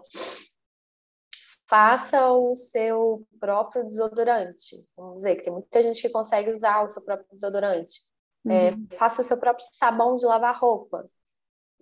faça 1.70 2.32
o 2.32 2.56
seu 2.56 3.24
próprio 3.40 3.86
desodorante. 3.86 4.76
Vamos 4.98 5.18
dizer 5.18 5.36
que 5.36 5.44
tem 5.44 5.54
muita 5.54 5.84
gente 5.84 6.02
que 6.02 6.10
consegue 6.10 6.50
usar 6.50 6.84
o 6.84 6.90
seu 6.90 7.04
próprio 7.04 7.28
desodorante. 7.32 8.02
É, 8.48 8.72
uhum. 8.72 8.88
faça 8.98 9.22
o 9.22 9.24
seu 9.24 9.38
próprio 9.38 9.66
sabão 9.72 10.16
de 10.16 10.26
lavar 10.26 10.58
roupa, 10.58 11.08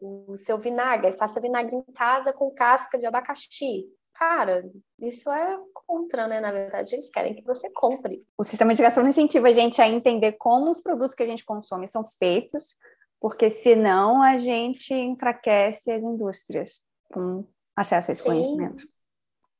o 0.02 0.36
seu 0.36 0.58
vinagre, 0.58 1.14
faça 1.14 1.40
vinagre 1.40 1.76
em 1.76 1.84
casa 1.94 2.34
com 2.34 2.52
casca 2.52 2.98
de 2.98 3.06
abacaxi. 3.06 3.86
Cara, 4.14 4.68
isso 5.00 5.32
é 5.32 5.58
contra, 5.86 6.28
né? 6.28 6.40
Na 6.42 6.52
verdade, 6.52 6.96
eles 6.96 7.10
querem 7.10 7.36
que 7.36 7.44
você 7.44 7.72
compre. 7.72 8.26
O 8.38 8.44
sistema 8.44 8.74
de 8.74 8.82
educação 8.82 9.08
incentiva 9.08 9.48
a 9.48 9.54
gente 9.54 9.80
a 9.80 9.88
entender 9.88 10.34
como 10.34 10.72
os 10.72 10.82
produtos 10.82 11.16
que 11.16 11.24
a 11.24 11.28
gente 11.28 11.46
consome 11.46 11.88
são 11.88 12.04
feitos, 12.04 12.76
porque 13.22 13.50
senão 13.50 14.22
a 14.22 14.40
gente 14.40 14.94
enfraquece 14.94 15.92
as 15.92 16.02
indústrias 16.02 16.82
com 17.14 17.46
acesso 17.76 18.10
a 18.10 18.14
esse 18.14 18.24
Sim. 18.24 18.30
conhecimento. 18.30 18.97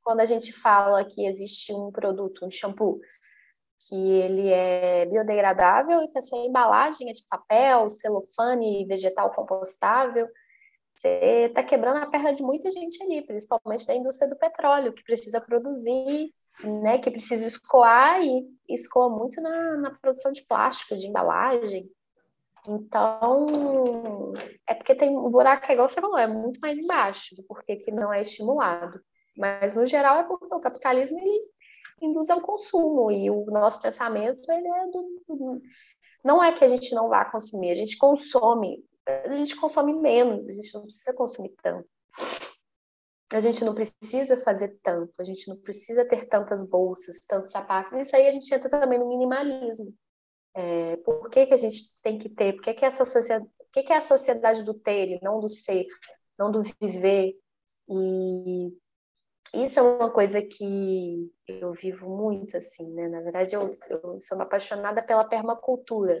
Quando 0.08 0.20
a 0.20 0.24
gente 0.24 0.54
fala 0.54 1.04
que 1.04 1.26
existe 1.26 1.70
um 1.70 1.92
produto, 1.92 2.46
um 2.46 2.50
shampoo, 2.50 2.98
que 3.86 3.94
ele 3.94 4.48
é 4.48 5.04
biodegradável 5.04 6.00
e 6.00 6.08
que 6.08 6.16
a 6.16 6.22
sua 6.22 6.46
embalagem 6.46 7.10
é 7.10 7.12
de 7.12 7.26
papel, 7.28 7.90
celofane, 7.90 8.86
vegetal 8.86 9.30
compostável, 9.34 10.26
você 10.94 11.48
está 11.48 11.62
quebrando 11.62 11.98
a 11.98 12.06
perna 12.06 12.32
de 12.32 12.42
muita 12.42 12.70
gente 12.70 13.02
ali, 13.02 13.20
principalmente 13.20 13.86
da 13.86 13.94
indústria 13.94 14.30
do 14.30 14.38
petróleo, 14.38 14.94
que 14.94 15.04
precisa 15.04 15.42
produzir, 15.42 16.32
né, 16.64 16.96
que 16.96 17.10
precisa 17.10 17.46
escoar 17.46 18.22
e 18.22 18.46
escoa 18.66 19.10
muito 19.10 19.42
na, 19.42 19.76
na 19.76 19.90
produção 19.90 20.32
de 20.32 20.40
plástico, 20.46 20.96
de 20.96 21.06
embalagem. 21.06 21.86
Então, 22.66 24.32
é 24.66 24.72
porque 24.72 24.94
tem 24.94 25.14
um 25.14 25.30
buraco, 25.30 25.70
igual 25.70 25.86
você 25.86 26.00
falou, 26.00 26.16
é 26.16 26.26
muito 26.26 26.60
mais 26.60 26.78
embaixo, 26.78 27.36
porque 27.46 27.76
que 27.76 27.92
não 27.92 28.10
é 28.10 28.22
estimulado. 28.22 28.98
Mas, 29.38 29.76
no 29.76 29.86
geral, 29.86 30.18
é 30.18 30.24
porque 30.24 30.52
o 30.52 30.60
capitalismo 30.60 31.18
ele 31.20 31.48
induz 32.02 32.28
ao 32.28 32.40
consumo 32.40 33.10
e 33.10 33.30
o 33.30 33.46
nosso 33.46 33.80
pensamento 33.80 34.50
ele 34.50 34.68
é 34.68 34.86
do, 34.86 35.22
do, 35.28 35.62
não 36.24 36.42
é 36.42 36.52
que 36.52 36.64
a 36.64 36.68
gente 36.68 36.92
não 36.94 37.08
vá 37.08 37.24
consumir, 37.24 37.70
a 37.70 37.74
gente 37.74 37.96
consome, 37.96 38.84
a 39.06 39.30
gente 39.30 39.54
consome 39.56 39.94
menos, 39.94 40.48
a 40.48 40.52
gente 40.52 40.74
não 40.74 40.82
precisa 40.82 41.14
consumir 41.14 41.54
tanto. 41.62 41.88
A 43.32 43.40
gente 43.40 43.62
não 43.62 43.74
precisa 43.74 44.38
fazer 44.38 44.78
tanto, 44.82 45.20
a 45.20 45.24
gente 45.24 45.48
não 45.48 45.56
precisa 45.58 46.04
ter 46.04 46.24
tantas 46.26 46.66
bolsas, 46.66 47.20
tantos 47.20 47.50
sapatos. 47.50 47.92
Isso 47.92 48.16
aí 48.16 48.26
a 48.26 48.30
gente 48.30 48.52
entra 48.52 48.70
também 48.70 48.98
no 48.98 49.06
minimalismo. 49.06 49.94
É, 50.54 50.96
por 50.96 51.28
que, 51.28 51.46
que 51.46 51.54
a 51.54 51.58
gente 51.58 52.00
tem 52.02 52.18
que 52.18 52.30
ter? 52.30 52.54
Por 52.54 52.62
que, 52.62 52.72
que 52.72 52.84
essa 52.86 53.04
sociedade, 53.04 53.48
que, 53.70 53.82
que 53.82 53.92
é 53.92 53.96
a 53.96 54.00
sociedade 54.00 54.64
do 54.64 54.72
ter 54.72 55.10
e 55.10 55.20
não 55.22 55.40
do 55.40 55.48
ser, 55.48 55.86
não 56.38 56.50
do 56.50 56.62
viver? 56.80 57.34
E 57.86 58.72
isso 59.54 59.78
é 59.78 59.82
uma 59.82 60.10
coisa 60.10 60.42
que 60.42 61.30
eu 61.46 61.72
vivo 61.72 62.08
muito, 62.08 62.56
assim, 62.56 62.90
né? 62.92 63.08
Na 63.08 63.20
verdade, 63.20 63.54
eu, 63.54 63.70
eu 63.88 64.20
sou 64.20 64.36
uma 64.36 64.44
apaixonada 64.44 65.02
pela 65.02 65.24
permacultura. 65.24 66.20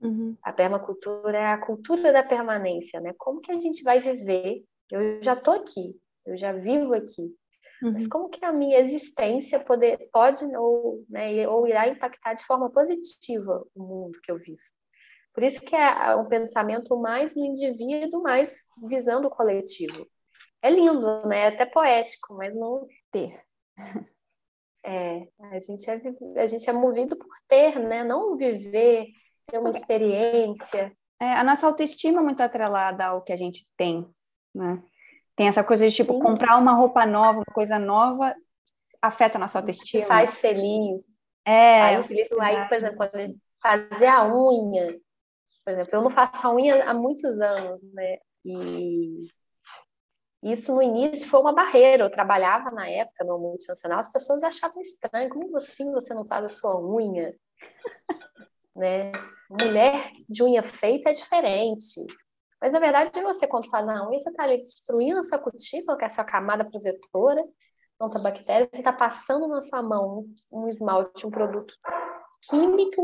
Uhum. 0.00 0.36
A 0.42 0.52
permacultura 0.52 1.38
é 1.38 1.46
a 1.46 1.58
cultura 1.58 2.12
da 2.12 2.22
permanência, 2.22 3.00
né? 3.00 3.14
Como 3.18 3.40
que 3.40 3.50
a 3.50 3.56
gente 3.56 3.82
vai 3.82 4.00
viver? 4.00 4.64
Eu 4.90 5.22
já 5.22 5.34
estou 5.34 5.54
aqui, 5.54 6.00
eu 6.24 6.36
já 6.36 6.52
vivo 6.52 6.94
aqui. 6.94 7.34
Uhum. 7.82 7.92
Mas 7.92 8.06
como 8.06 8.28
que 8.28 8.44
a 8.44 8.52
minha 8.52 8.78
existência 8.78 9.60
poder, 9.60 10.08
pode 10.12 10.44
ou, 10.56 10.98
né, 11.08 11.46
ou 11.48 11.66
irá 11.66 11.88
impactar 11.88 12.34
de 12.34 12.44
forma 12.44 12.70
positiva 12.70 13.64
o 13.74 13.82
mundo 13.82 14.20
que 14.22 14.30
eu 14.30 14.38
vivo? 14.38 14.62
Por 15.32 15.44
isso 15.44 15.60
que 15.60 15.76
é 15.76 16.16
um 16.16 16.26
pensamento 16.26 16.96
mais 16.98 17.36
no 17.36 17.44
indivíduo, 17.44 18.22
mais 18.22 18.64
visando 18.88 19.28
o 19.28 19.30
coletivo 19.30 20.06
é 20.62 20.70
lindo, 20.70 21.26
né? 21.26 21.40
É 21.40 21.46
até 21.48 21.66
poético, 21.66 22.34
mas 22.34 22.54
não 22.54 22.86
ter. 23.10 23.40
É, 24.84 25.28
a 25.40 25.58
gente 25.58 25.90
é, 25.90 26.40
a 26.40 26.46
gente 26.46 26.70
é 26.70 26.72
movido 26.72 27.14
por 27.14 27.36
ter, 27.46 27.78
né? 27.78 28.02
Não 28.04 28.36
viver, 28.36 29.08
ter 29.44 29.58
uma 29.58 29.68
experiência. 29.68 30.96
É, 31.20 31.34
a 31.34 31.44
nossa 31.44 31.66
autoestima 31.66 32.20
é 32.20 32.24
muito 32.24 32.40
atrelada 32.40 33.04
ao 33.04 33.22
que 33.22 33.32
a 33.32 33.36
gente 33.36 33.66
tem, 33.76 34.08
né? 34.54 34.82
Tem 35.36 35.46
essa 35.46 35.62
coisa 35.62 35.86
de, 35.86 35.94
tipo, 35.94 36.14
Sim. 36.14 36.20
comprar 36.20 36.56
uma 36.56 36.72
roupa 36.72 37.04
nova, 37.04 37.40
uma 37.40 37.54
coisa 37.54 37.78
nova, 37.78 38.34
afeta 39.02 39.36
a 39.36 39.40
nossa 39.40 39.58
autoestima. 39.58 40.04
Te 40.04 40.08
faz 40.08 40.40
feliz. 40.40 41.02
É, 41.44 41.82
aí, 41.82 41.96
aí, 42.40 42.68
por 42.68 42.76
exemplo, 42.76 42.98
fazer 43.60 44.06
a 44.06 44.26
unha. 44.26 44.98
Por 45.64 45.72
exemplo, 45.72 45.90
eu 45.92 46.02
não 46.02 46.10
faço 46.10 46.46
a 46.46 46.54
unha 46.54 46.84
há 46.84 46.94
muitos 46.94 47.40
anos, 47.40 47.80
né? 47.92 48.16
E 48.44 49.28
isso 50.42 50.74
no 50.74 50.82
início 50.82 51.28
foi 51.28 51.40
uma 51.40 51.52
barreira. 51.52 52.04
Eu 52.04 52.10
trabalhava 52.10 52.70
na 52.70 52.88
época 52.88 53.24
no 53.24 53.38
multinacional, 53.38 53.98
as 53.98 54.10
pessoas 54.10 54.42
achavam 54.42 54.80
estranho, 54.80 55.30
como 55.30 55.56
assim 55.56 55.90
você 55.92 56.14
não 56.14 56.26
faz 56.26 56.44
a 56.44 56.48
sua 56.48 56.80
unha? 56.80 57.34
né? 58.74 59.12
Mulher 59.50 60.10
de 60.28 60.42
unha 60.42 60.62
feita 60.62 61.10
é 61.10 61.12
diferente. 61.12 62.06
Mas 62.60 62.72
na 62.72 62.80
verdade, 62.80 63.20
você 63.22 63.46
quando 63.46 63.70
faz 63.70 63.88
a 63.88 64.08
unha, 64.08 64.18
você 64.20 64.30
está 64.30 64.44
ali 64.44 64.58
destruindo 64.58 65.18
a 65.18 65.22
sua 65.22 65.38
cutícula, 65.38 65.96
que 65.96 66.04
é 66.04 66.06
a 66.06 66.10
sua 66.10 66.24
camada 66.24 66.64
protetora 66.64 67.44
contra 67.98 68.20
bactérias, 68.20 68.68
você 68.72 68.78
está 68.78 68.92
passando 68.92 69.48
na 69.48 69.60
sua 69.60 69.82
mão 69.82 70.24
um 70.52 70.68
esmalte, 70.68 71.26
um 71.26 71.30
produto 71.30 71.74
químico 72.48 73.02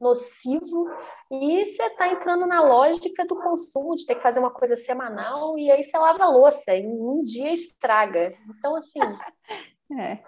nocivo 0.00 0.88
e 1.30 1.64
você 1.64 1.82
está 1.84 2.08
entrando 2.08 2.46
na 2.46 2.62
lógica 2.62 3.24
do 3.26 3.36
consumo, 3.36 3.94
de 3.94 4.06
ter 4.06 4.14
que 4.16 4.22
fazer 4.22 4.40
uma 4.40 4.50
coisa 4.50 4.76
semanal 4.76 5.58
e 5.58 5.70
aí 5.70 5.82
você 5.82 5.96
lava 5.98 6.24
a 6.24 6.30
louça 6.30 6.74
e 6.74 6.86
um 6.86 7.22
dia 7.22 7.52
estraga. 7.52 8.34
Então, 8.50 8.76
assim, 8.76 8.98
é. 9.98 10.22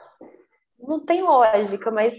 não 0.78 1.04
tem 1.04 1.22
lógica, 1.22 1.90
mas, 1.90 2.14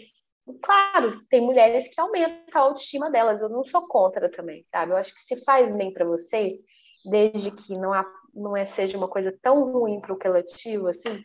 claro, 0.62 1.24
tem 1.26 1.42
mulheres 1.42 1.94
que 1.94 2.00
aumentam 2.00 2.62
a 2.62 2.66
autoestima 2.66 3.10
delas, 3.10 3.42
eu 3.42 3.50
não 3.50 3.64
sou 3.64 3.88
contra 3.88 4.30
também, 4.30 4.64
sabe? 4.68 4.92
Eu 4.92 4.98
acho 4.98 5.14
que 5.14 5.22
se 5.22 5.44
faz 5.44 5.76
bem 5.76 5.92
para 5.92 6.06
você, 6.06 6.60
desde 7.06 7.52
que 7.52 7.78
não, 7.78 7.94
há, 7.94 8.06
não 8.34 8.56
é, 8.56 8.66
seja 8.66 8.98
uma 8.98 9.08
coisa 9.08 9.36
tão 9.42 9.72
ruim 9.72 10.00
para 10.00 10.14
o 10.14 10.20
coletivo, 10.20 10.88
assim, 10.88 11.24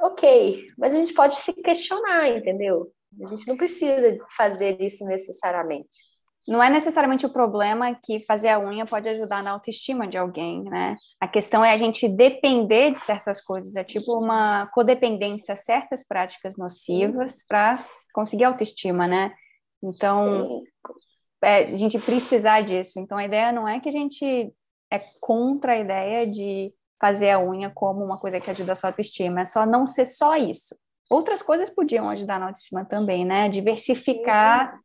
ok, 0.00 0.68
mas 0.76 0.94
a 0.94 0.98
gente 0.98 1.14
pode 1.14 1.34
se 1.34 1.52
questionar, 1.54 2.28
entendeu? 2.28 2.92
A 3.20 3.26
gente 3.26 3.46
não 3.46 3.56
precisa 3.56 4.18
fazer 4.36 4.80
isso 4.80 5.04
necessariamente. 5.06 6.12
Não 6.46 6.60
é 6.62 6.68
necessariamente 6.68 7.24
o 7.24 7.32
problema 7.32 7.94
que 7.94 8.24
fazer 8.26 8.48
a 8.48 8.58
unha 8.58 8.84
pode 8.84 9.08
ajudar 9.08 9.44
na 9.44 9.52
autoestima 9.52 10.08
de 10.08 10.18
alguém, 10.18 10.64
né? 10.64 10.96
A 11.20 11.28
questão 11.28 11.64
é 11.64 11.72
a 11.72 11.76
gente 11.76 12.08
depender 12.08 12.90
de 12.90 12.98
certas 12.98 13.40
coisas, 13.40 13.76
é 13.76 13.84
tipo 13.84 14.18
uma 14.18 14.66
codependência 14.74 15.54
a 15.54 15.56
certas 15.56 16.04
práticas 16.04 16.56
nocivas 16.56 17.46
para 17.46 17.76
conseguir 18.12 18.44
autoestima, 18.44 19.06
né? 19.06 19.32
Então, 19.80 20.62
é, 21.42 21.64
a 21.64 21.74
gente 21.74 21.98
precisar 22.00 22.62
disso. 22.62 22.98
Então, 22.98 23.18
a 23.18 23.24
ideia 23.24 23.52
não 23.52 23.68
é 23.68 23.78
que 23.78 23.88
a 23.88 23.92
gente 23.92 24.52
é 24.90 24.98
contra 25.20 25.74
a 25.74 25.78
ideia 25.78 26.26
de 26.26 26.74
fazer 27.00 27.30
a 27.30 27.40
unha 27.40 27.70
como 27.70 28.04
uma 28.04 28.18
coisa 28.18 28.40
que 28.40 28.50
ajuda 28.50 28.72
a 28.72 28.76
sua 28.76 28.90
autoestima, 28.90 29.40
é 29.40 29.44
só 29.44 29.64
não 29.64 29.86
ser 29.86 30.06
só 30.06 30.36
isso. 30.36 30.76
Outras 31.12 31.42
coisas 31.42 31.68
podiam 31.68 32.08
ajudar 32.08 32.40
na 32.40 32.46
autoestima 32.46 32.86
também, 32.86 33.22
né? 33.22 33.46
Diversificar 33.46 34.80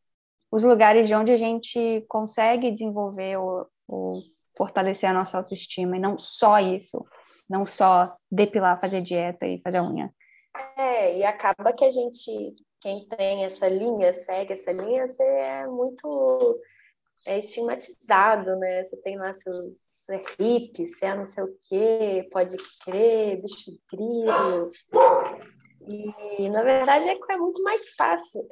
os 0.52 0.62
lugares 0.62 1.08
de 1.08 1.16
onde 1.16 1.32
a 1.32 1.38
gente 1.38 2.04
consegue 2.10 2.70
desenvolver 2.70 3.38
ou, 3.38 3.66
ou 3.88 4.22
fortalecer 4.58 5.10
a 5.10 5.14
nossa 5.14 5.38
autoestima, 5.38 5.96
e 5.96 6.00
não 6.02 6.20
só 6.20 6.60
isso, 6.60 7.06
não 7.50 7.66
só 7.66 8.14
depilar, 8.30 8.82
fazer 8.82 9.02
dieta 9.02 9.46
e 9.46 9.62
fazer 9.62 9.80
unha. 9.82 10.14
É, 10.76 11.18
e 11.18 11.24
acaba 11.24 11.72
que 11.72 11.86
a 11.86 11.92
gente, 11.92 12.56
quem 12.82 13.08
tem 13.08 13.46
essa 13.46 13.70
linha, 13.70 14.12
segue 14.12 14.52
essa 14.52 14.74
linha, 14.74 15.08
você 15.08 15.24
é 15.24 15.66
muito 15.66 16.60
é 17.26 17.38
estigmatizado, 17.38 18.56
né? 18.56 18.84
Você 18.84 18.98
tem 18.98 19.18
lá 19.18 19.34
seus 19.34 19.98
você 20.08 20.16
é 20.16 20.22
hippie, 20.40 20.88
você 20.88 21.06
é 21.06 21.16
não 21.16 21.26
sei 21.26 21.44
o 21.44 21.58
quê, 21.68 22.30
pode 22.32 22.56
crer, 22.84 23.42
bicho 23.42 23.78
grilo. 23.92 24.72
E, 25.88 26.50
na 26.50 26.62
verdade, 26.64 27.08
é, 27.08 27.16
é 27.30 27.38
muito 27.38 27.64
mais 27.64 27.90
fácil. 27.96 28.42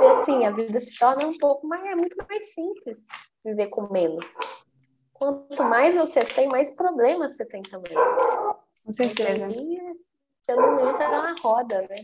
e, 0.00 0.06
assim, 0.06 0.44
a 0.44 0.50
vida 0.50 0.80
se 0.80 0.98
torna 0.98 1.26
um 1.26 1.38
pouco 1.38 1.66
mais, 1.68 1.84
é 1.86 1.94
muito 1.94 2.16
mais 2.28 2.52
simples 2.52 2.98
viver 3.44 3.68
com 3.68 3.92
menos. 3.92 4.26
Quanto 5.12 5.62
mais 5.64 5.96
você 5.96 6.24
tem, 6.24 6.48
mais 6.48 6.74
problemas 6.74 7.36
você 7.36 7.46
tem 7.46 7.62
também. 7.62 7.94
Com 8.84 8.92
certeza. 8.92 9.46
E 9.48 9.78
você 10.42 10.56
não 10.56 10.90
entra 10.90 11.08
na 11.08 11.34
roda, 11.40 11.80
né? 11.82 11.96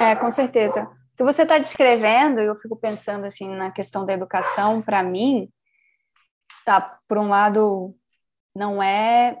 É, 0.00 0.16
com 0.16 0.30
certeza. 0.30 0.84
O 0.84 1.16
que 1.16 1.24
você 1.24 1.42
está 1.42 1.58
descrevendo, 1.58 2.40
eu 2.40 2.56
fico 2.56 2.76
pensando 2.76 3.26
assim 3.26 3.48
na 3.48 3.70
questão 3.70 4.06
da 4.06 4.14
educação, 4.14 4.80
para 4.80 5.02
mim, 5.02 5.50
tá, 6.64 6.98
por 7.06 7.18
um 7.18 7.28
lado, 7.28 7.94
não 8.54 8.82
é 8.82 9.36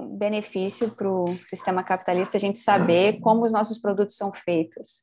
benefício 0.00 0.94
para 0.94 1.08
o 1.08 1.26
sistema 1.42 1.82
capitalista 1.82 2.36
a 2.36 2.40
gente 2.40 2.60
saber 2.60 3.20
como 3.20 3.44
os 3.44 3.52
nossos 3.52 3.78
produtos 3.78 4.16
são 4.16 4.32
feitos. 4.32 5.02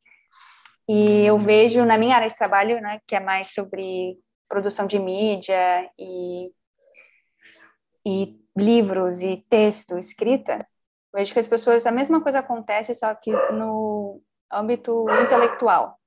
E 0.87 1.25
eu 1.25 1.37
vejo 1.37 1.83
na 1.83 1.97
minha 1.97 2.15
área 2.15 2.27
de 2.27 2.37
trabalho, 2.37 2.79
né, 2.79 2.99
que 3.07 3.15
é 3.15 3.19
mais 3.19 3.53
sobre 3.53 4.17
produção 4.47 4.85
de 4.85 4.99
mídia 4.99 5.89
e, 5.99 6.51
e 8.05 8.39
livros 8.55 9.21
e 9.21 9.43
texto, 9.49 9.97
escrita, 9.97 10.65
vejo 11.13 11.33
que 11.33 11.39
as 11.39 11.47
pessoas, 11.47 11.85
a 11.85 11.91
mesma 11.91 12.21
coisa 12.21 12.39
acontece, 12.39 12.93
só 12.93 13.13
que 13.15 13.31
no 13.51 14.21
âmbito 14.51 15.05
intelectual. 15.23 15.99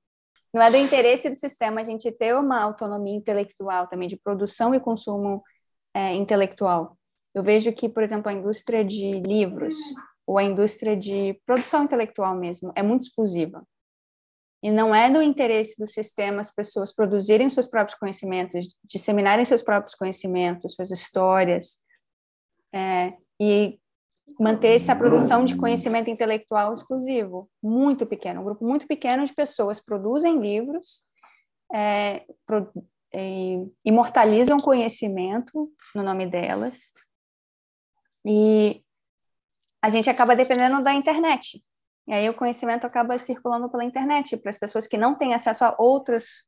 não 0.53 0.61
é 0.61 0.71
do 0.71 0.77
interesse 0.77 1.29
do 1.29 1.35
sistema 1.35 1.81
a 1.81 1.83
gente 1.83 2.11
ter 2.11 2.35
uma 2.35 2.61
autonomia 2.61 3.15
intelectual 3.15 3.87
também 3.87 4.07
de 4.07 4.17
produção 4.17 4.73
e 4.73 4.79
consumo 4.79 5.43
é, 5.93 6.13
intelectual. 6.13 6.98
Eu 7.33 7.43
vejo 7.43 7.71
que, 7.73 7.87
por 7.87 8.03
exemplo, 8.03 8.29
a 8.29 8.33
indústria 8.33 8.83
de 8.83 9.11
livros 9.21 9.75
ou 10.25 10.37
a 10.37 10.43
indústria 10.43 10.95
de 10.95 11.39
produção 11.45 11.83
intelectual 11.83 12.35
mesmo 12.35 12.71
é 12.75 12.83
muito 12.83 13.03
exclusiva. 13.03 13.63
E 14.61 14.69
não 14.69 14.93
é 14.93 15.09
do 15.09 15.21
interesse 15.21 15.79
do 15.79 15.87
sistema 15.87 16.41
as 16.41 16.53
pessoas 16.53 16.93
produzirem 16.93 17.49
seus 17.49 17.65
próprios 17.65 17.97
conhecimentos, 17.97 18.75
disseminarem 18.83 19.45
seus 19.45 19.61
próprios 19.61 19.95
conhecimentos, 19.95 20.75
suas 20.75 20.91
histórias, 20.91 21.79
é, 22.73 23.13
e 23.39 23.79
manter 24.39 24.75
essa 24.75 24.95
produção 24.95 25.45
de 25.45 25.55
conhecimento 25.55 26.09
intelectual 26.09 26.73
exclusivo, 26.73 27.49
muito 27.63 28.05
pequeno, 28.05 28.41
um 28.41 28.43
grupo 28.43 28.65
muito 28.65 28.85
pequeno 28.85 29.25
de 29.25 29.33
pessoas 29.33 29.79
produzem 29.79 30.39
livros, 30.39 31.01
é, 31.73 32.25
pro, 32.45 32.71
é, 33.13 33.63
imortalizam 33.83 34.59
conhecimento 34.59 35.71
no 35.95 36.03
nome 36.03 36.27
delas, 36.27 36.91
e 38.29 38.83
a 39.81 39.89
gente 39.89 40.07
acaba 40.07 40.35
dependendo 40.35 40.83
da 40.83 40.93
internet. 40.93 41.63
E 42.07 42.13
aí 42.13 42.29
o 42.29 42.33
conhecimento 42.35 42.85
acaba 42.85 43.17
circulando 43.17 43.69
pela 43.71 43.83
internet 43.83 44.37
para 44.37 44.51
as 44.51 44.57
pessoas 44.57 44.85
que 44.85 44.97
não 44.97 45.15
têm 45.15 45.33
acesso 45.33 45.65
a 45.65 45.75
outros 45.79 46.47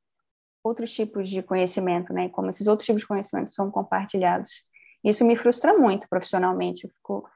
outros 0.64 0.94
tipos 0.94 1.28
de 1.28 1.42
conhecimento, 1.42 2.14
né? 2.14 2.30
Como 2.30 2.52
esses 2.52 2.68
outros 2.68 2.86
tipos 2.86 3.02
de 3.02 3.08
conhecimento 3.08 3.50
são 3.50 3.72
compartilhados. 3.72 4.68
Isso 5.04 5.26
me 5.26 5.36
frustra 5.36 5.76
muito 5.76 6.08
profissionalmente. 6.08 6.86
Eu 6.86 6.92
fico 6.92 7.28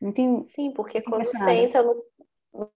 muito 0.00 0.48
Sim, 0.48 0.72
porque 0.72 1.02
quando 1.02 1.26
você 1.26 1.50
entra 1.50 1.82
no, 1.82 2.02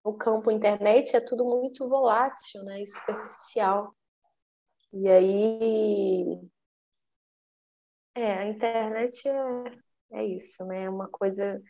no 0.05 0.19
campo 0.19 0.51
internet 0.51 1.17
é 1.17 1.21
tudo 1.21 1.43
muito 1.43 1.89
volátil, 1.89 2.63
né? 2.65 2.83
E 2.83 2.87
superficial. 2.87 3.95
E 4.93 5.09
aí 5.09 6.51
é, 8.15 8.33
a 8.35 8.47
internet 8.47 9.27
é, 9.27 9.84
é 10.15 10.25
isso, 10.25 10.65
né? 10.65 10.85
É 10.85 10.91
uma 10.91 11.09
coisa 11.09 11.61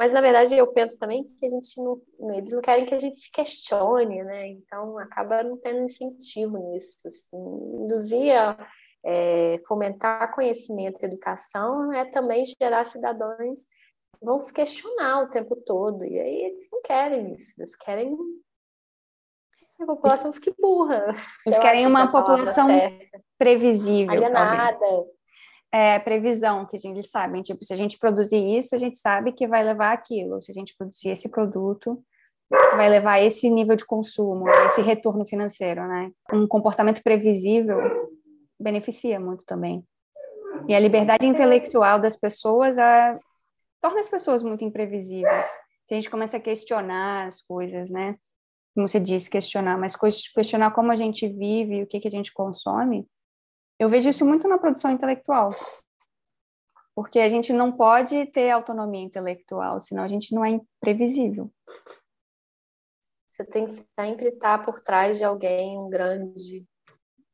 mas, 0.00 0.14
na 0.14 0.22
verdade, 0.22 0.56
eu 0.56 0.66
penso 0.66 0.98
também 0.98 1.24
que 1.24 1.44
a 1.44 1.48
gente 1.50 1.78
não. 1.78 2.00
Eles 2.34 2.54
não 2.54 2.62
querem 2.62 2.86
que 2.86 2.94
a 2.94 2.98
gente 2.98 3.18
se 3.18 3.30
questione, 3.30 4.24
né? 4.24 4.48
Então, 4.48 4.96
acaba 4.98 5.42
não 5.42 5.58
tendo 5.58 5.80
incentivo 5.80 6.56
nisso. 6.56 7.06
Assim. 7.06 7.36
Induzir 7.36 8.34
a 8.34 8.56
é, 9.04 9.60
fomentar 9.66 10.32
conhecimento 10.34 11.02
e 11.02 11.04
educação 11.04 11.92
é 11.92 12.06
também 12.06 12.46
gerar 12.46 12.84
cidadãos 12.84 13.64
que 14.18 14.24
vão 14.24 14.40
se 14.40 14.54
questionar 14.54 15.24
o 15.24 15.28
tempo 15.28 15.54
todo. 15.54 16.02
E 16.06 16.18
aí 16.18 16.44
eles 16.44 16.68
não 16.72 16.80
querem 16.80 17.34
isso, 17.34 17.54
eles 17.58 17.76
querem 17.76 18.16
que 19.76 19.82
a 19.82 19.86
população 19.86 20.32
fique 20.32 20.54
burra. 20.58 21.14
Eles 21.44 21.58
querem 21.58 21.86
uma 21.86 22.10
população 22.10 22.68
previsível. 23.38 24.12
Alienada. 24.12 24.78
Talvez 24.78 25.19
é, 25.72 25.98
previsão 25.98 26.66
que 26.66 26.76
a 26.76 26.78
gente 26.78 27.02
sabe. 27.02 27.42
Tipo, 27.42 27.64
se 27.64 27.72
a 27.72 27.76
gente 27.76 27.98
produzir 27.98 28.36
isso, 28.58 28.74
a 28.74 28.78
gente 28.78 28.98
sabe 28.98 29.32
que 29.32 29.46
vai 29.46 29.62
levar 29.62 29.92
aquilo. 29.92 30.40
Se 30.42 30.50
a 30.50 30.54
gente 30.54 30.74
produzir 30.76 31.10
esse 31.10 31.28
produto, 31.28 32.02
vai 32.76 32.88
levar 32.88 33.20
esse 33.20 33.48
nível 33.48 33.76
de 33.76 33.84
consumo, 33.84 34.48
esse 34.66 34.82
retorno 34.82 35.26
financeiro, 35.26 35.86
né? 35.86 36.10
Um 36.32 36.46
comportamento 36.46 37.02
previsível 37.02 37.78
beneficia 38.58 39.20
muito 39.20 39.44
também. 39.44 39.84
E 40.68 40.74
a 40.74 40.80
liberdade 40.80 41.26
intelectual 41.26 41.98
das 41.98 42.16
pessoas 42.16 42.76
torna 43.80 44.00
as 44.00 44.08
pessoas 44.08 44.42
muito 44.42 44.64
imprevisíveis. 44.64 45.46
Se 45.86 45.94
a 45.94 45.94
gente 45.94 46.10
começa 46.10 46.36
a 46.36 46.40
questionar 46.40 47.28
as 47.28 47.40
coisas, 47.40 47.90
né? 47.90 48.16
Como 48.74 48.86
você 48.86 49.00
disse, 49.00 49.30
questionar, 49.30 49.78
mas 49.78 49.96
questionar 49.96 50.70
como 50.72 50.92
a 50.92 50.96
gente 50.96 51.28
vive, 51.28 51.82
o 51.82 51.86
que, 51.86 51.98
que 51.98 52.08
a 52.08 52.10
gente 52.10 52.32
consome, 52.32 53.06
eu 53.80 53.88
vejo 53.88 54.10
isso 54.10 54.26
muito 54.26 54.46
na 54.46 54.58
produção 54.58 54.90
intelectual. 54.90 55.48
Porque 56.94 57.18
a 57.18 57.30
gente 57.30 57.50
não 57.50 57.72
pode 57.72 58.26
ter 58.26 58.50
autonomia 58.50 59.02
intelectual, 59.02 59.80
senão 59.80 60.04
a 60.04 60.08
gente 60.08 60.34
não 60.34 60.44
é 60.44 60.50
imprevisível. 60.50 61.50
Você 63.30 63.42
tem 63.42 63.64
que 63.64 63.72
sempre 63.98 64.28
estar 64.28 64.62
por 64.62 64.80
trás 64.80 65.16
de 65.16 65.24
alguém, 65.24 65.78
um 65.78 65.88
grande 65.88 66.66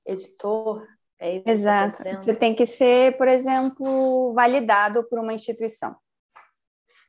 editor. 0.06 0.86
É 1.18 1.42
Exato. 1.50 2.04
Você, 2.04 2.14
você 2.14 2.36
tem 2.36 2.54
que 2.54 2.64
ser, 2.64 3.18
por 3.18 3.26
exemplo, 3.26 4.32
validado 4.32 5.02
por 5.08 5.18
uma 5.18 5.32
instituição. 5.32 5.96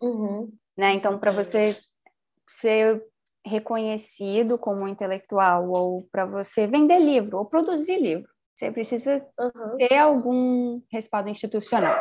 Uhum. 0.02 0.52
Né? 0.76 0.94
Então, 0.94 1.20
para 1.20 1.30
você 1.30 1.80
ser 2.48 3.06
reconhecido 3.46 4.58
como 4.58 4.88
intelectual, 4.88 5.70
ou 5.70 6.08
para 6.12 6.26
você 6.26 6.66
vender 6.66 6.98
livro, 6.98 7.38
ou 7.38 7.46
produzir 7.46 8.00
livro, 8.00 8.37
você 8.58 8.72
precisa 8.72 9.24
uhum. 9.40 9.78
ter 9.78 9.98
algum 9.98 10.82
respaldo 10.92 11.30
institucional. 11.30 12.00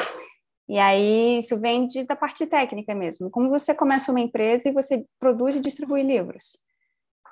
E 0.66 0.78
aí 0.78 1.38
isso 1.38 1.60
vem 1.60 1.86
de, 1.86 2.04
da 2.04 2.16
parte 2.16 2.46
técnica 2.46 2.94
mesmo. 2.94 3.30
Como 3.30 3.50
você 3.50 3.74
começa 3.74 4.10
uma 4.10 4.20
empresa 4.20 4.68
e 4.68 4.72
você 4.72 5.04
produz 5.20 5.54
e 5.54 5.60
distribui 5.60 6.02
livros. 6.02 6.58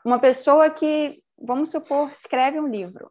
Uma 0.05 0.19
pessoa 0.19 0.69
que, 0.69 1.23
vamos 1.39 1.71
supor, 1.71 2.07
escreve 2.09 2.61
um 2.61 2.69
livro. 2.69 3.11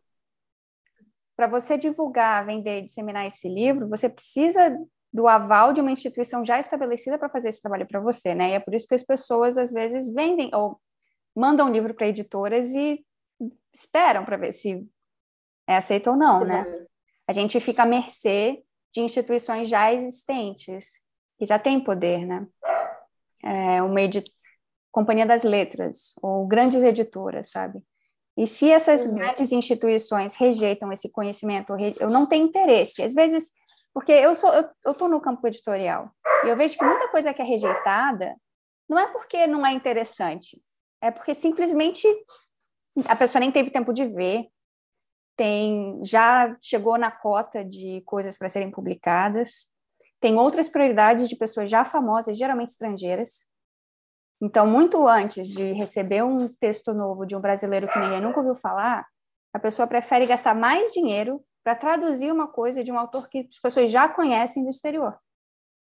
Para 1.36 1.48
você 1.48 1.80
divulgar, 1.80 2.46
vender 2.46 2.80
e 2.80 2.86
disseminar 2.86 3.26
esse 3.26 3.50
livro, 3.50 3.90
você 3.90 4.08
precisa 4.08 4.78
do 5.12 5.28
aval 5.28 5.74
de 5.74 5.82
uma 5.82 5.92
instituição 5.92 6.46
já 6.46 6.60
estabelecida 6.60 7.18
para 7.18 7.30
fazer 7.30 7.50
esse 7.50 7.62
trabalho 7.62 7.88
para 7.88 8.00
você, 8.00 8.36
né? 8.36 8.52
E 8.52 8.54
é 8.54 8.60
por 8.60 8.76
isso 8.76 8.88
que 8.88 8.96
as 8.96 9.04
pessoas 9.04 9.58
às 9.58 9.72
vezes 9.72 10.08
vendem 10.14 10.52
ou 10.54 10.80
mandam 11.36 11.72
livro 11.72 11.96
para 11.96 12.08
editoras 12.08 12.72
e 12.76 13.04
esperam 13.74 14.24
para 14.24 14.38
ver 14.38 14.54
se 14.54 14.88
é 15.68 15.78
aceito 15.78 16.12
ou 16.12 16.16
não, 16.16 16.44
né? 16.46 16.64
A 17.28 17.34
gente 17.34 17.60
fica 17.60 17.84
à 17.84 17.86
mercê 17.86 18.64
de 18.94 19.02
instituições 19.02 19.70
já 19.70 19.92
existentes, 19.92 21.00
que 21.38 21.46
já 21.46 21.58
têm 21.58 21.80
poder, 21.80 22.26
né? 22.26 22.46
É, 23.44 23.82
uma 23.82 24.00
Companhia 24.92 25.26
das 25.26 25.44
Letras, 25.44 26.14
ou 26.22 26.46
grandes 26.46 26.84
editoras, 26.84 27.50
sabe? 27.50 27.82
E 28.38 28.48
se 28.48 28.70
essas 28.70 29.06
uhum. 29.06 29.16
grandes 29.16 29.52
instituições 29.52 30.36
rejeitam 30.36 30.92
esse 30.92 31.10
conhecimento, 31.10 31.74
eu 32.00 32.10
não 32.10 32.26
tenho 32.26 32.46
interesse. 32.46 33.02
Às 33.02 33.14
vezes, 33.14 33.52
porque 33.94 34.12
eu 34.12 34.36
sou 34.36 34.52
eu 34.54 34.92
estou 34.92 35.08
no 35.08 35.22
campo 35.22 35.48
editorial 35.48 36.10
e 36.44 36.50
eu 36.50 36.58
vejo 36.58 36.78
que 36.78 36.84
muita 36.84 37.08
coisa 37.10 37.34
que 37.34 37.42
é 37.42 37.46
rejeitada 37.46 38.36
não 38.90 39.00
é 39.00 39.08
porque 39.12 39.48
não 39.48 39.66
é 39.66 39.72
interessante, 39.72 40.62
é 41.02 41.12
porque 41.12 41.34
simplesmente 41.34 42.08
a 43.08 43.16
pessoa 43.16 43.40
nem 43.40 43.52
teve 43.52 43.70
tempo 43.70 43.94
de 43.94 44.06
ver, 44.06 44.48
tem 45.36 46.00
já 46.04 46.56
chegou 46.62 46.98
na 46.98 47.12
cota 47.12 47.64
de 47.64 48.02
coisas 48.06 48.38
para 48.38 48.50
serem 48.50 48.72
publicadas, 48.72 49.72
tem 50.20 50.38
outras 50.38 50.70
prioridades 50.70 51.28
de 51.28 51.36
pessoas 51.36 51.70
já 51.70 51.84
famosas, 51.84 52.38
geralmente 52.38 52.70
estrangeiras. 52.70 53.46
Então, 54.42 54.66
muito 54.66 55.08
antes 55.08 55.48
de 55.48 55.74
receber 55.74 56.24
um 56.24 56.38
texto 56.60 56.94
novo 56.94 57.26
de 57.26 57.36
um 57.36 57.42
brasileiro 57.42 57.88
que 57.88 58.00
ninguém 58.00 58.22
nunca 58.22 58.40
ouviu 58.40 58.56
falar, 58.56 59.06
a 59.54 59.60
pessoa 59.60 59.88
prefere 59.88 60.26
gastar 60.26 60.56
mais 60.56 60.92
dinheiro 60.92 61.44
para 61.64 61.76
traduzir 61.76 62.32
uma 62.32 62.48
coisa 62.48 62.84
de 62.84 62.92
um 62.92 62.98
autor 62.98 63.30
que 63.30 63.48
as 63.50 63.60
pessoas 63.60 63.92
já 63.92 64.08
conhecem 64.10 64.64
do 64.64 64.70
exterior. 64.70 65.18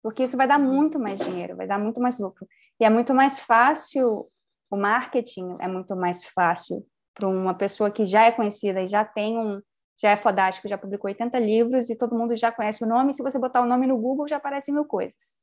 Porque 0.01 0.23
isso 0.23 0.37
vai 0.37 0.47
dar 0.47 0.59
muito 0.59 0.99
mais 0.99 1.19
dinheiro, 1.19 1.55
vai 1.57 1.67
dar 1.67 1.79
muito 1.79 1.99
mais 1.99 2.19
lucro. 2.19 2.47
E 2.79 2.85
é 2.85 2.89
muito 2.89 3.13
mais 3.13 3.39
fácil, 3.39 4.29
o 4.69 4.77
marketing 4.77 5.57
é 5.59 5.67
muito 5.67 5.95
mais 5.95 6.25
fácil 6.25 6.85
para 7.17 7.27
uma 7.27 7.53
pessoa 7.53 7.89
que 7.89 8.05
já 8.05 8.25
é 8.25 8.31
conhecida 8.31 8.81
e 8.81 8.87
já 8.87 9.03
tem 9.03 9.37
um 9.37 9.61
já 9.99 10.11
é 10.11 10.15
fodástico, 10.15 10.67
já 10.67 10.77
publicou 10.77 11.09
80 11.09 11.39
livros 11.39 11.89
e 11.89 11.95
todo 11.95 12.15
mundo 12.15 12.35
já 12.35 12.51
conhece 12.51 12.83
o 12.83 12.87
nome, 12.87 13.15
se 13.15 13.23
você 13.23 13.39
botar 13.39 13.61
o 13.61 13.65
nome 13.65 13.87
no 13.87 13.97
Google 13.97 14.27
já 14.27 14.37
aparecem 14.37 14.71
mil 14.71 14.85
coisas, 14.85 15.39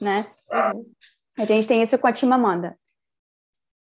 né? 0.00 0.26
A 1.38 1.44
gente 1.44 1.68
tem 1.68 1.80
isso 1.80 1.96
com 1.96 2.08
a 2.08 2.12
Timamanda. 2.12 2.76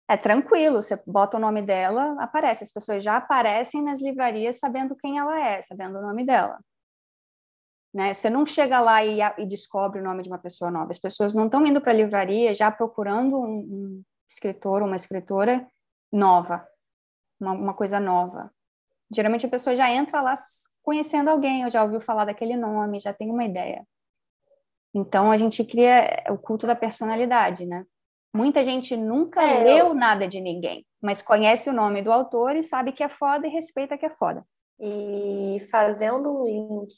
É 0.09 0.17
tranquilo, 0.17 0.83
você 0.83 1.01
bota 1.07 1.37
o 1.37 1.41
nome 1.41 1.61
dela, 1.61 2.17
aparece. 2.19 2.65
As 2.65 2.73
pessoas 2.73 3.05
já 3.05 3.17
aparecem 3.17 3.83
nas 3.83 4.01
livrarias 4.01 4.59
sabendo 4.59 4.97
quem 4.97 5.19
ela 5.19 5.39
é, 5.39 5.61
sabendo 5.61 5.99
o 5.99 6.03
nome 6.03 6.25
dela. 6.25 6.59
Né? 7.93 8.15
Você 8.15 8.31
não 8.31 8.47
chega 8.47 8.81
lá 8.81 9.05
e, 9.05 9.19
e 9.39 9.47
descobre 9.47 10.01
o 10.01 10.05
nome 10.05 10.23
de 10.23 10.29
uma 10.29 10.39
pessoa 10.39 10.71
nova. 10.71 10.93
As 10.93 10.99
pessoas 10.99 11.35
não 11.35 11.47
estão 11.47 11.67
indo 11.67 11.81
para 11.81 11.93
a 11.93 11.95
livraria 11.95 12.55
já 12.55 12.71
procurando 12.71 13.39
um, 13.39 13.59
um 13.59 14.03
escritor, 14.29 14.83
uma 14.83 14.97
escritora 14.97 15.67
nova 16.13 16.67
uma, 17.41 17.53
uma 17.53 17.75
coisa 17.75 18.01
nova. 18.01 18.51
Geralmente 19.11 19.47
a 19.47 19.51
pessoa 19.51 19.77
já 19.77 19.91
entra 19.91 20.21
lá 20.21 20.35
conhecendo 20.83 21.31
alguém, 21.31 21.65
ou 21.65 21.71
já 21.71 21.83
ouviu 21.83 22.01
falar 22.01 22.25
daquele 22.25 22.57
nome, 22.57 23.01
já 23.01 23.13
tem 23.13 23.31
uma 23.31 23.45
ideia. 23.45 23.87
Então 24.95 25.31
a 25.31 25.37
gente 25.37 25.65
cria 25.65 26.25
o 26.31 26.39
culto 26.39 26.67
da 26.67 26.75
personalidade, 26.75 27.67
né? 27.67 27.85
Muita 28.35 28.65
gente 28.65 28.97
nunca 28.97 29.43
é, 29.43 29.65
leu 29.65 29.87
eu... 29.89 29.95
nada 29.95 30.29
de 30.29 30.41
ninguém, 30.41 30.87
mas 31.01 31.23
conhece 31.23 31.71
o 31.71 31.73
nome 31.73 32.03
do 32.03 32.13
autor 32.13 32.55
e 32.55 32.63
sabe 32.63 32.93
que 32.93 33.03
é 33.03 33.09
foda 33.09 33.47
e 33.47 33.51
respeita 33.51 33.97
que 33.97 34.07
é 34.07 34.11
foda. 34.11 34.45
E 34.79 35.59
fazendo 35.71 36.43
um 36.43 36.45
link 36.45 36.93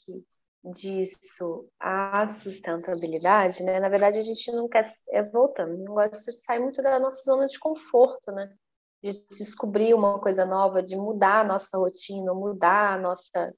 disso 0.63 1.69
à 1.79 2.27
sustentabilidade, 2.27 3.63
né? 3.63 3.79
Na 3.79 3.89
verdade, 3.89 4.19
a 4.19 4.21
gente 4.21 4.51
não 4.51 4.67
quer, 4.67 4.83
é, 5.09 5.23
voltando, 5.23 5.77
não 5.77 5.93
gosta 5.93 6.31
de 6.31 6.39
sair 6.41 6.59
muito 6.59 6.81
da 6.81 6.99
nossa 6.99 7.23
zona 7.23 7.47
de 7.47 7.57
conforto, 7.57 8.31
né? 8.31 8.53
De 9.01 9.13
descobrir 9.29 9.93
uma 9.93 10.19
coisa 10.19 10.45
nova, 10.45 10.83
de 10.83 10.95
mudar 10.95 11.41
a 11.41 11.43
nossa 11.43 11.77
rotina, 11.77 12.33
mudar 12.33 12.93
a 12.93 12.97
nossa 12.97 13.53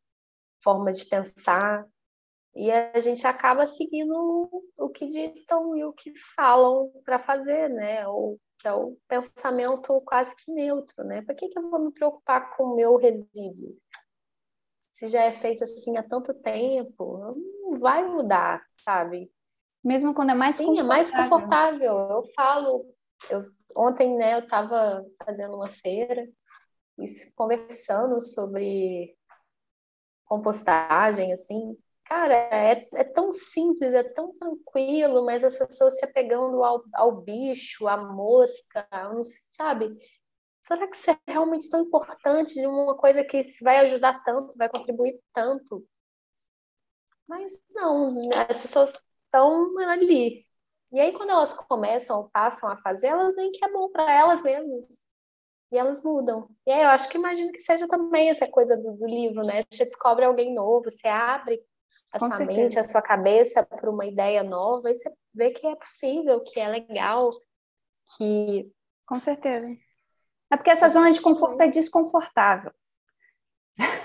forma 0.64 0.92
de 0.92 1.06
pensar. 1.06 1.86
E 2.56 2.72
a 2.72 3.00
gente 3.00 3.26
acaba 3.26 3.66
seguindo 3.66 4.66
o 4.78 4.90
que 4.90 5.08
ditam 5.08 5.76
e 5.76 5.84
o 5.84 5.94
que 5.94 6.14
falam 6.36 6.92
para 7.06 7.18
fazer, 7.18 7.70
né? 7.70 8.08
Ou 8.08 8.38
que 8.60 8.68
é 8.68 8.74
o 8.74 8.98
pensamento 9.08 10.00
quase 10.02 10.36
que 10.36 10.54
neutro, 10.54 11.04
né? 11.04 11.22
Para 11.22 11.34
que, 11.34 11.48
que 11.48 11.58
eu 11.58 11.70
vou 11.70 11.80
me 11.80 11.92
preocupar 11.92 12.56
com 12.56 12.64
o 12.66 12.76
meu 12.76 12.98
resíduo? 12.98 13.76
Se 14.94 15.08
já 15.08 15.24
é 15.24 15.32
feito 15.32 15.64
assim 15.64 15.98
há 15.98 16.04
tanto 16.04 16.34
tempo, 16.34 17.18
não 17.18 17.80
vai 17.80 18.06
mudar, 18.06 18.64
sabe? 18.76 19.32
Mesmo 19.84 20.14
quando 20.14 20.30
é 20.30 20.36
mais 20.36 20.58
Sim, 20.58 20.78
é 20.78 20.84
mais 20.84 21.10
confortável. 21.10 21.92
Eu 21.92 22.24
falo, 22.36 22.86
eu, 23.32 23.46
ontem, 23.76 24.16
né, 24.18 24.36
eu 24.36 24.40
estava 24.40 25.06
fazendo 25.26 25.56
uma 25.56 25.68
feira 25.68 26.26
e 27.00 27.06
conversando 27.36 28.22
sobre 28.22 29.16
compostagem, 30.26 31.34
assim, 31.34 31.78
Cara, 32.12 32.34
é, 32.34 32.90
é 32.94 33.04
tão 33.06 33.32
simples, 33.32 33.94
é 33.94 34.04
tão 34.04 34.36
tranquilo, 34.38 35.24
mas 35.26 35.46
as 35.46 35.56
pessoas 35.56 35.98
se 35.98 36.04
apegando 36.04 36.62
ao, 36.62 36.84
ao 36.94 37.22
bicho, 37.22 37.88
à 37.88 37.96
mosca, 37.96 38.86
não 38.92 39.24
sabe? 39.24 39.98
Será 40.62 40.90
que 40.90 40.98
isso 40.98 41.10
é 41.10 41.18
realmente 41.26 41.70
tão 41.70 41.80
importante 41.80 42.54
de 42.54 42.68
uma 42.68 42.98
coisa 42.98 43.24
que 43.24 43.42
vai 43.64 43.78
ajudar 43.78 44.22
tanto, 44.26 44.58
vai 44.58 44.68
contribuir 44.68 45.22
tanto? 45.32 45.88
Mas 47.26 47.64
não, 47.74 48.30
as 48.50 48.60
pessoas 48.60 48.92
estão 49.26 49.78
ali. 49.80 50.44
E 50.92 51.00
aí, 51.00 51.14
quando 51.14 51.30
elas 51.30 51.54
começam, 51.54 52.30
passam 52.34 52.70
a 52.70 52.78
fazer, 52.78 53.08
elas 53.08 53.36
veem 53.36 53.52
que 53.52 53.64
é 53.64 53.72
bom 53.72 53.90
para 53.90 54.12
elas 54.14 54.44
mesmas. 54.44 54.86
E 55.72 55.78
elas 55.78 56.04
mudam. 56.04 56.50
E 56.68 56.72
aí, 56.72 56.82
eu 56.82 56.90
acho 56.90 57.08
que 57.08 57.18
imagino 57.18 57.52
que 57.52 57.60
seja 57.60 57.88
também 57.88 58.30
essa 58.30 58.46
coisa 58.48 58.76
do, 58.76 58.92
do 58.94 59.06
livro, 59.06 59.42
né? 59.46 59.64
Você 59.72 59.86
descobre 59.86 60.26
alguém 60.26 60.54
novo, 60.54 60.92
você 60.92 61.08
abre 61.08 61.62
a 62.14 62.20
Com 62.20 62.28
sua 62.28 62.38
certeza. 62.38 62.62
mente, 62.62 62.80
a 62.80 62.90
sua 62.90 63.02
cabeça 63.02 63.64
para 63.64 63.90
uma 63.90 64.06
ideia 64.06 64.44
nova 64.44 64.92
e 64.92 64.96
você 64.96 65.14
vê 65.34 65.52
que 65.52 65.66
é 65.66 65.76
possível, 65.76 66.42
que 66.42 66.60
é 66.60 66.68
legal, 66.68 67.30
que. 68.18 68.70
Com 69.08 69.20
certeza. 69.20 69.68
É 70.52 70.58
porque 70.58 70.70
essa 70.70 70.90
zona 70.90 71.12
de 71.12 71.22
conforto 71.22 71.62
é 71.62 71.70
desconfortável. 71.70 72.74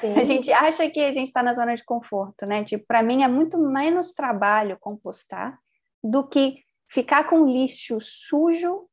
Sim. 0.00 0.14
A 0.20 0.24
gente 0.24 0.52
acha 0.52 0.88
que 0.88 1.00
a 1.00 1.12
gente 1.12 1.26
está 1.26 1.42
na 1.42 1.52
zona 1.52 1.74
de 1.74 1.84
conforto, 1.84 2.46
né? 2.46 2.64
Tipo, 2.64 2.86
para 2.86 3.02
mim 3.02 3.24
é 3.24 3.28
muito 3.28 3.58
menos 3.58 4.12
trabalho 4.12 4.78
compostar 4.78 5.58
do 6.02 6.26
que 6.26 6.64
ficar 6.88 7.24
com 7.24 7.46
lixo 7.46 7.98
sujo, 8.00 8.88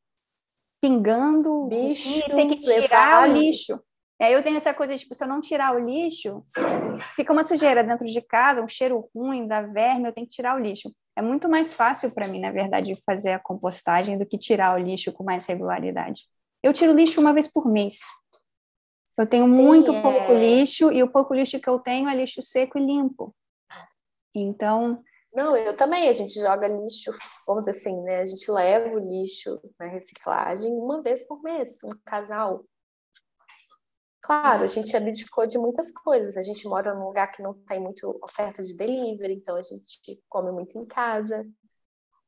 pingando, 0.81 1.67
bicho, 1.67 2.19
e 2.19 2.23
ter 2.23 2.47
que 2.47 2.59
tirar 2.59 3.29
o 3.29 3.33
lixo. 3.33 3.79
E 4.19 4.25
aí 4.25 4.33
eu 4.33 4.43
tenho 4.43 4.57
essa 4.57 4.73
coisa, 4.73 4.95
tipo, 4.97 5.13
se 5.15 5.23
eu 5.23 5.27
não 5.27 5.41
tirar 5.41 5.75
o 5.75 5.79
lixo, 5.79 6.41
fica 7.15 7.33
uma 7.33 7.43
sujeira 7.43 7.83
dentro 7.83 8.07
de 8.07 8.21
casa, 8.21 8.61
um 8.61 8.67
cheiro 8.67 9.09
ruim, 9.13 9.47
da 9.47 9.61
verme, 9.61 10.07
eu 10.07 10.13
tenho 10.13 10.27
que 10.27 10.33
tirar 10.33 10.55
o 10.55 10.59
lixo. 10.59 10.93
É 11.15 11.21
muito 11.21 11.49
mais 11.49 11.73
fácil 11.73 12.13
para 12.13 12.27
mim, 12.27 12.39
na 12.39 12.51
verdade, 12.51 12.93
fazer 13.05 13.31
a 13.31 13.39
compostagem 13.39 14.17
do 14.17 14.25
que 14.25 14.37
tirar 14.37 14.75
o 14.75 14.81
lixo 14.81 15.11
com 15.11 15.23
mais 15.23 15.45
regularidade. 15.45 16.23
Eu 16.61 16.73
tiro 16.73 16.93
lixo 16.93 17.19
uma 17.19 17.33
vez 17.33 17.47
por 17.47 17.67
mês. 17.67 17.99
Eu 19.17 19.27
tenho 19.27 19.47
Sim, 19.47 19.55
muito 19.55 19.91
é... 19.91 20.01
pouco 20.01 20.33
lixo 20.33 20.91
e 20.91 21.03
o 21.03 21.11
pouco 21.11 21.33
lixo 21.33 21.59
que 21.59 21.69
eu 21.69 21.79
tenho 21.79 22.09
é 22.09 22.15
lixo 22.15 22.41
seco 22.41 22.77
e 22.77 22.85
limpo. 22.85 23.35
Então. 24.33 25.03
Não, 25.33 25.55
eu 25.55 25.75
também. 25.75 26.07
A 26.07 26.13
gente 26.13 26.39
joga 26.39 26.67
lixo, 26.67 27.11
vamos 27.47 27.63
dizer 27.63 27.77
assim, 27.77 28.01
né? 28.03 28.21
A 28.21 28.25
gente 28.25 28.49
leva 28.51 28.89
o 28.89 28.99
lixo 28.99 29.59
na 29.79 29.87
reciclagem 29.87 30.71
uma 30.71 31.01
vez 31.01 31.27
por 31.27 31.41
mês, 31.41 31.83
um 31.83 31.89
casal. 32.05 32.63
Claro, 34.21 34.63
a 34.63 34.67
gente 34.67 34.95
abdicou 34.95 35.45
de 35.45 35.57
muitas 35.57 35.91
coisas. 35.91 36.37
A 36.37 36.41
gente 36.41 36.65
mora 36.67 36.93
num 36.93 37.07
lugar 37.07 37.31
que 37.31 37.41
não 37.41 37.53
tem 37.53 37.79
muito 37.79 38.17
oferta 38.23 38.63
de 38.63 38.75
delivery, 38.75 39.33
então 39.33 39.55
a 39.55 39.61
gente 39.61 40.23
come 40.29 40.51
muito 40.51 40.77
em 40.77 40.85
casa, 40.85 41.43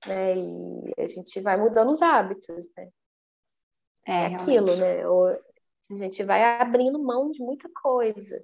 né? 0.05 0.35
E 0.35 0.93
a 0.97 1.07
gente 1.07 1.39
vai 1.39 1.55
mudando 1.55 1.91
os 1.91 2.01
hábitos, 2.01 2.73
né? 2.75 2.89
É, 4.07 4.11
é 4.13 4.35
aquilo, 4.35 4.75
né? 4.75 5.07
Ou 5.07 5.27
a 5.27 5.95
gente 5.95 6.23
vai 6.23 6.43
abrindo 6.59 7.01
mão 7.01 7.31
de 7.31 7.39
muita 7.39 7.69
coisa. 7.81 8.43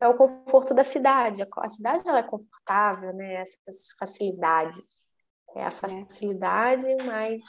É 0.00 0.08
o 0.08 0.16
conforto 0.16 0.74
da 0.74 0.84
cidade. 0.84 1.42
A 1.42 1.68
cidade 1.68 2.02
ela 2.06 2.18
é 2.18 2.22
confortável, 2.22 3.12
né? 3.14 3.34
Essas 3.34 3.92
facilidades. 3.98 5.14
É 5.54 5.64
a 5.64 5.68
é. 5.68 5.70
facilidade, 5.70 6.86
é. 6.86 7.02
mas 7.02 7.42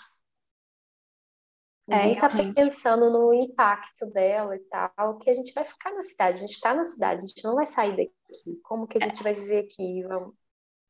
Ninguém 1.87 2.17
é, 2.17 2.53
pensando 2.53 3.11
no 3.11 3.31
impacto 3.31 4.07
dela 4.07 4.55
e 4.55 4.59
tal, 4.59 5.17
que 5.19 5.29
a 5.29 5.33
gente 5.33 5.53
vai 5.53 5.63
ficar 5.63 5.91
na 5.91 6.01
cidade, 6.01 6.37
a 6.37 6.39
gente 6.39 6.49
está 6.49 6.73
na 6.73 6.85
cidade, 6.85 7.23
a 7.23 7.27
gente 7.27 7.43
não 7.43 7.53
vai 7.53 7.67
sair 7.67 7.91
daqui. 7.91 8.59
Como 8.63 8.87
que 8.87 8.97
a 8.97 9.01
gente 9.01 9.21
vai 9.21 9.33
viver 9.33 9.65
aqui? 9.65 10.03
Vamos... 10.07 10.33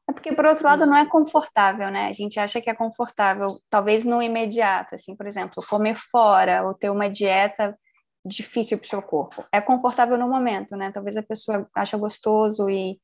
É 0.10 0.14
porque, 0.14 0.34
por 0.34 0.46
outro 0.46 0.66
lado, 0.66 0.86
não 0.86 0.96
é 0.96 1.06
confortável, 1.06 1.92
né? 1.92 2.08
A 2.08 2.14
gente 2.14 2.40
acha 2.40 2.62
que 2.62 2.70
é 2.70 2.74
confortável, 2.74 3.60
talvez 3.70 4.06
no 4.06 4.22
imediato, 4.22 4.96
assim, 4.96 5.16
por 5.16 5.28
exemplo, 5.28 5.62
comer 5.68 5.98
fora 5.98 6.66
ou 6.66 6.74
ter 6.74 6.90
uma 6.90 7.10
dieta 7.10 7.78
difícil 8.26 8.78
para 8.78 8.86
o 8.86 8.90
seu 8.90 9.02
corpo. 9.02 9.46
É 9.52 9.62
confortável 9.62 10.18
no 10.18 10.28
momento, 10.28 10.76
né? 10.76 10.92
Talvez 10.92 11.16
a 11.16 11.24
pessoa 11.24 11.70
acha 11.74 11.98
gostoso 11.98 12.70
e, 12.70 13.00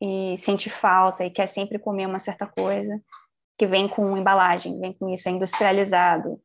e 0.00 0.36
sente 0.38 0.70
falta 0.70 1.24
e 1.24 1.30
quer 1.30 1.46
sempre 1.46 1.78
comer 1.78 2.06
uma 2.06 2.18
certa 2.18 2.46
coisa 2.46 3.00
que 3.58 3.66
vem 3.66 3.86
com 3.86 4.16
embalagem, 4.16 4.80
vem 4.80 4.94
com 4.94 5.10
isso, 5.10 5.28
é 5.28 5.32
industrializado, 5.32 6.40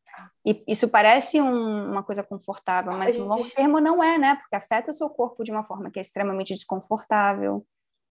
e 0.45 0.63
isso 0.67 0.87
parece 0.87 1.41
um, 1.41 1.91
uma 1.91 2.03
coisa 2.03 2.21
confortável, 2.21 2.93
mas 2.93 3.17
no 3.17 3.25
longo 3.25 3.49
termo 3.49 3.79
não 3.79 4.03
é, 4.03 4.17
né? 4.17 4.35
Porque 4.35 4.55
afeta 4.55 4.91
o 4.91 4.93
seu 4.93 5.09
corpo 5.09 5.43
de 5.43 5.51
uma 5.51 5.65
forma 5.65 5.89
que 5.89 5.97
é 5.97 6.01
extremamente 6.01 6.53
desconfortável. 6.53 7.65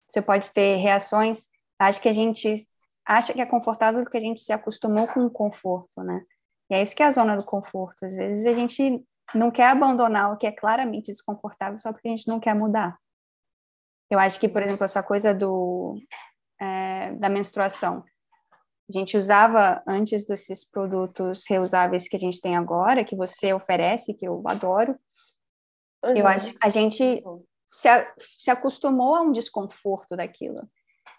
Você 0.07 0.21
pode 0.21 0.51
ter 0.51 0.75
reações. 0.75 1.47
Acho 1.79 2.01
que 2.01 2.09
a 2.09 2.13
gente 2.13 2.67
acha 3.05 3.31
que 3.31 3.39
é 3.39 3.45
confortável 3.45 4.03
porque 4.03 4.17
a 4.17 4.21
gente 4.21 4.41
se 4.41 4.51
acostumou 4.51 5.07
com 5.07 5.25
o 5.25 5.31
conforto, 5.31 6.03
né? 6.03 6.21
E 6.69 6.75
é 6.75 6.81
isso 6.81 6.93
que 6.93 7.01
é 7.01 7.05
a 7.05 7.11
zona 7.13 7.37
do 7.37 7.45
conforto. 7.45 8.05
Às 8.05 8.13
vezes 8.13 8.45
a 8.45 8.53
gente 8.53 9.01
não 9.33 9.51
quer 9.51 9.69
abandonar 9.69 10.33
o 10.33 10.37
que 10.37 10.47
é 10.47 10.51
claramente 10.51 11.11
desconfortável 11.11 11.79
só 11.79 11.91
porque 11.91 12.07
a 12.07 12.11
gente 12.11 12.27
não 12.27 12.39
quer 12.39 12.53
mudar. 12.53 12.97
Eu 14.09 14.19
acho 14.19 14.39
que, 14.39 14.47
por 14.47 14.61
exemplo, 14.61 14.85
essa 14.85 15.03
coisa 15.03 15.33
do, 15.33 15.99
é, 16.59 17.11
da 17.15 17.29
menstruação 17.29 18.03
a 18.89 18.93
gente 18.93 19.17
usava 19.17 19.83
antes 19.85 20.25
desses 20.25 20.63
produtos 20.63 21.43
reusáveis 21.47 22.07
que 22.07 22.15
a 22.15 22.19
gente 22.19 22.39
tem 22.39 22.55
agora, 22.55 23.03
que 23.03 23.17
você 23.17 23.53
oferece, 23.53 24.13
que 24.13 24.25
eu 24.25 24.41
adoro. 24.45 24.97
Uhum. 26.05 26.15
Eu 26.15 26.25
acho 26.25 26.55
a 26.61 26.69
gente 26.69 27.21
se, 27.69 27.89
se 28.39 28.49
acostumou 28.49 29.13
a 29.15 29.21
um 29.21 29.31
desconforto 29.31 30.15
daquilo. 30.15 30.61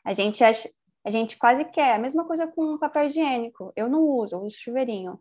A 0.02 0.14
gente 0.14 0.42
acha, 0.42 0.70
a 1.04 1.10
gente 1.10 1.36
quase 1.36 1.66
quer 1.66 1.94
a 1.94 1.98
mesma 1.98 2.26
coisa 2.26 2.46
com 2.46 2.78
papel 2.78 3.04
higiênico. 3.04 3.70
Eu 3.76 3.86
não 3.86 4.02
uso, 4.02 4.36
eu 4.36 4.40
uso 4.40 4.56
chuveirinho. 4.58 5.20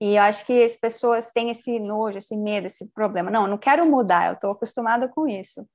E 0.00 0.14
eu 0.14 0.22
acho 0.22 0.46
que 0.46 0.62
as 0.62 0.76
pessoas 0.76 1.30
têm 1.32 1.50
esse 1.50 1.78
nojo, 1.80 2.18
esse 2.18 2.36
medo, 2.36 2.66
esse 2.66 2.88
problema. 2.92 3.30
Não, 3.30 3.42
eu 3.42 3.48
não 3.48 3.58
quero 3.58 3.84
mudar, 3.84 4.28
eu 4.28 4.34
estou 4.34 4.52
acostumada 4.52 5.08
com 5.08 5.26
isso. 5.26 5.66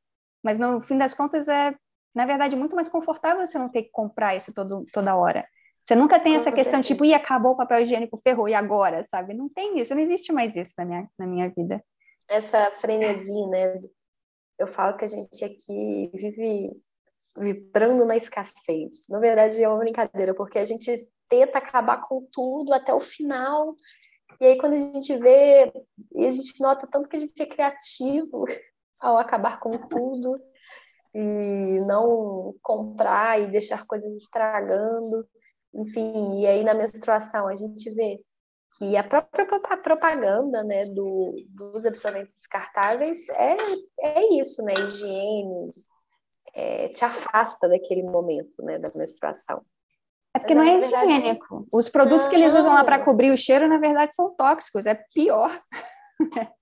Mas 0.43 0.57
no 0.57 0.81
fim 0.81 0.97
das 0.97 1.13
contas 1.13 1.47
é, 1.47 1.75
na 2.15 2.25
verdade, 2.25 2.55
muito 2.55 2.75
mais 2.75 2.87
confortável 2.87 3.45
você 3.45 3.57
não 3.57 3.69
ter 3.69 3.83
que 3.83 3.91
comprar 3.91 4.35
isso 4.35 4.53
todo, 4.53 4.85
toda 4.93 5.15
hora. 5.15 5.45
Você 5.83 5.95
nunca 5.95 6.17
tem 6.19 6.35
essa 6.35 6.51
questão, 6.51 6.81
tipo, 6.81 7.03
e 7.03 7.13
acabou 7.13 7.51
o 7.51 7.57
papel 7.57 7.81
higiênico, 7.81 8.21
ferrou, 8.23 8.47
e 8.47 8.53
agora, 8.53 9.03
sabe? 9.03 9.33
Não 9.33 9.49
tem 9.49 9.79
isso, 9.79 9.93
não 9.93 10.01
existe 10.01 10.31
mais 10.31 10.55
isso 10.55 10.73
na 10.77 10.85
minha, 10.85 11.09
na 11.19 11.27
minha 11.27 11.49
vida. 11.49 11.83
Essa 12.29 12.71
frenesia, 12.71 13.47
né? 13.47 13.81
Eu 14.57 14.65
falo 14.65 14.95
que 14.95 15.03
a 15.03 15.07
gente 15.09 15.43
aqui 15.43 16.09
vive 16.13 16.71
vibrando 17.35 18.05
na 18.05 18.15
escassez. 18.15 19.07
Na 19.09 19.19
verdade, 19.19 19.61
é 19.61 19.67
uma 19.67 19.79
brincadeira, 19.79 20.33
porque 20.33 20.57
a 20.57 20.63
gente 20.63 21.09
tenta 21.27 21.57
acabar 21.57 21.97
com 21.97 22.25
tudo 22.31 22.73
até 22.73 22.93
o 22.93 22.99
final, 22.99 23.75
e 24.39 24.45
aí 24.45 24.57
quando 24.57 24.73
a 24.73 24.77
gente 24.77 25.17
vê, 25.17 25.71
e 26.15 26.25
a 26.25 26.29
gente 26.29 26.59
nota 26.61 26.87
tanto 26.87 27.09
que 27.09 27.15
a 27.15 27.19
gente 27.19 27.41
é 27.41 27.45
criativo 27.45 28.45
ao 28.99 29.17
acabar 29.17 29.59
com 29.59 29.71
tudo, 29.71 30.39
e 31.13 31.79
não 31.85 32.55
comprar 32.61 33.39
e 33.39 33.51
deixar 33.51 33.85
coisas 33.85 34.13
estragando. 34.15 35.27
Enfim, 35.73 36.41
e 36.41 36.47
aí 36.47 36.63
na 36.63 36.73
menstruação 36.73 37.47
a 37.47 37.53
gente 37.53 37.91
vê 37.93 38.19
que 38.77 38.97
a 38.97 39.03
própria 39.03 39.45
propaganda 39.77 40.63
né, 40.63 40.85
do, 40.85 41.35
dos 41.49 41.85
absorventes 41.85 42.37
descartáveis 42.37 43.29
é, 43.29 43.57
é 44.01 44.39
isso, 44.39 44.63
né? 44.63 44.73
Higiene, 44.73 45.73
é, 46.55 46.87
te 46.89 47.05
afasta 47.05 47.67
daquele 47.67 48.03
momento 48.03 48.63
né, 48.63 48.79
da 48.79 48.91
menstruação. 48.95 49.63
É 50.35 50.39
porque 50.39 50.55
Mas, 50.55 50.65
não 50.65 50.73
é 50.73 50.79
verdade, 50.79 51.11
higiênico. 51.11 51.67
Os 51.71 51.89
produtos 51.89 52.23
não, 52.23 52.29
que 52.29 52.35
eles 52.35 52.53
usam 52.53 52.73
lá 52.73 52.83
para 52.83 53.03
cobrir 53.03 53.31
o 53.31 53.37
cheiro, 53.37 53.67
na 53.67 53.77
verdade, 53.77 54.15
são 54.15 54.33
tóxicos, 54.35 54.85
é 54.85 54.95
pior. 55.13 55.51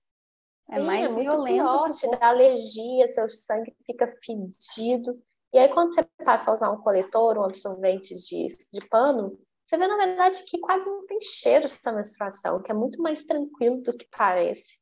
é 0.70 0.78
Sim, 0.78 0.84
mais 0.84 1.10
é 1.10 1.14
violento. 1.14 1.62
Pior, 1.62 1.92
te 1.92 2.10
dá 2.10 2.28
alergia, 2.28 3.08
seu 3.08 3.28
sangue 3.30 3.74
fica 3.86 4.06
fedido. 4.06 5.18
E 5.54 5.58
aí, 5.58 5.68
quando 5.68 5.94
você 5.94 6.06
passa 6.24 6.50
a 6.50 6.54
usar 6.54 6.70
um 6.70 6.82
coletor, 6.82 7.38
um 7.38 7.44
absorvente 7.44 8.14
de, 8.14 8.48
de 8.72 8.86
pano, 8.88 9.38
você 9.66 9.78
vê, 9.78 9.86
na 9.86 9.96
verdade, 9.96 10.42
que 10.44 10.58
quase 10.60 10.84
não 10.84 11.06
tem 11.06 11.18
cheiro 11.22 11.64
essa 11.64 11.92
menstruação, 11.92 12.62
que 12.62 12.70
é 12.70 12.74
muito 12.74 13.00
mais 13.00 13.22
tranquilo 13.24 13.82
do 13.82 13.96
que 13.96 14.06
parece. 14.14 14.78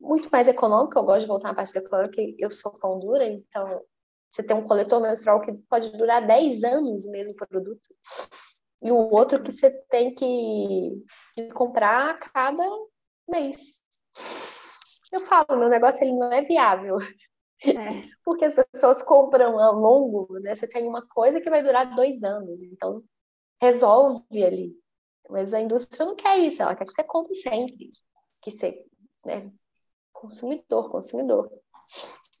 Muito 0.00 0.30
mais 0.30 0.48
econômico, 0.48 0.98
eu 0.98 1.04
gosto 1.04 1.20
de 1.20 1.26
voltar 1.26 1.48
na 1.48 1.54
parte 1.54 1.74
da 1.74 1.80
econômica, 1.80 2.22
eu 2.38 2.50
sou 2.50 2.72
pão 2.72 2.98
dura, 2.98 3.24
então 3.24 3.62
você 4.34 4.42
tem 4.42 4.56
um 4.56 4.66
coletor 4.66 5.00
menstrual 5.00 5.40
que 5.40 5.52
pode 5.52 5.96
durar 5.96 6.26
10 6.26 6.64
anos 6.64 7.06
o 7.06 7.12
mesmo 7.12 7.36
produto. 7.36 7.94
E 8.82 8.90
o 8.90 8.96
outro 8.96 9.40
que 9.40 9.52
você 9.52 9.70
tem 9.88 10.12
que, 10.12 10.90
que 11.34 11.48
comprar 11.50 12.10
a 12.10 12.18
cada 12.18 12.66
mês. 13.28 13.80
Eu 15.12 15.20
falo, 15.20 15.56
meu 15.56 15.68
negócio 15.68 16.02
ele 16.02 16.16
não 16.16 16.32
é 16.32 16.40
viável. 16.40 16.96
É. 16.98 17.62
Porque 18.24 18.44
as 18.44 18.56
pessoas 18.56 19.04
compram 19.04 19.56
a 19.56 19.70
longo, 19.70 20.26
né? 20.40 20.52
Você 20.52 20.66
tem 20.66 20.88
uma 20.88 21.06
coisa 21.06 21.40
que 21.40 21.48
vai 21.48 21.62
durar 21.62 21.94
dois 21.94 22.24
anos, 22.24 22.60
então 22.64 23.00
resolve 23.62 24.44
ali. 24.44 24.74
Mas 25.30 25.54
a 25.54 25.60
indústria 25.60 26.04
não 26.04 26.16
quer 26.16 26.38
isso, 26.40 26.60
ela 26.60 26.74
quer 26.74 26.84
que 26.84 26.92
você 26.92 27.04
compre 27.04 27.36
sempre, 27.36 27.88
que 28.42 28.50
você, 28.50 28.84
né? 29.24 29.52
Consumidor, 30.12 30.90
consumidor. 30.90 31.48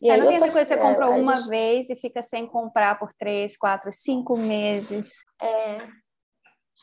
E 0.00 0.10
é, 0.10 0.16
não 0.16 0.26
tem 0.26 0.36
essa 0.36 0.50
coisa 0.50 0.68
que 0.68 0.74
você 0.74 0.80
compra 0.80 1.06
é, 1.06 1.08
uma 1.08 1.36
gente... 1.36 1.48
vez 1.48 1.90
e 1.90 1.96
fica 1.96 2.22
sem 2.22 2.46
comprar 2.46 2.98
por 2.98 3.12
três, 3.14 3.56
quatro, 3.56 3.92
cinco 3.92 4.36
meses. 4.36 5.10
É. 5.40 5.86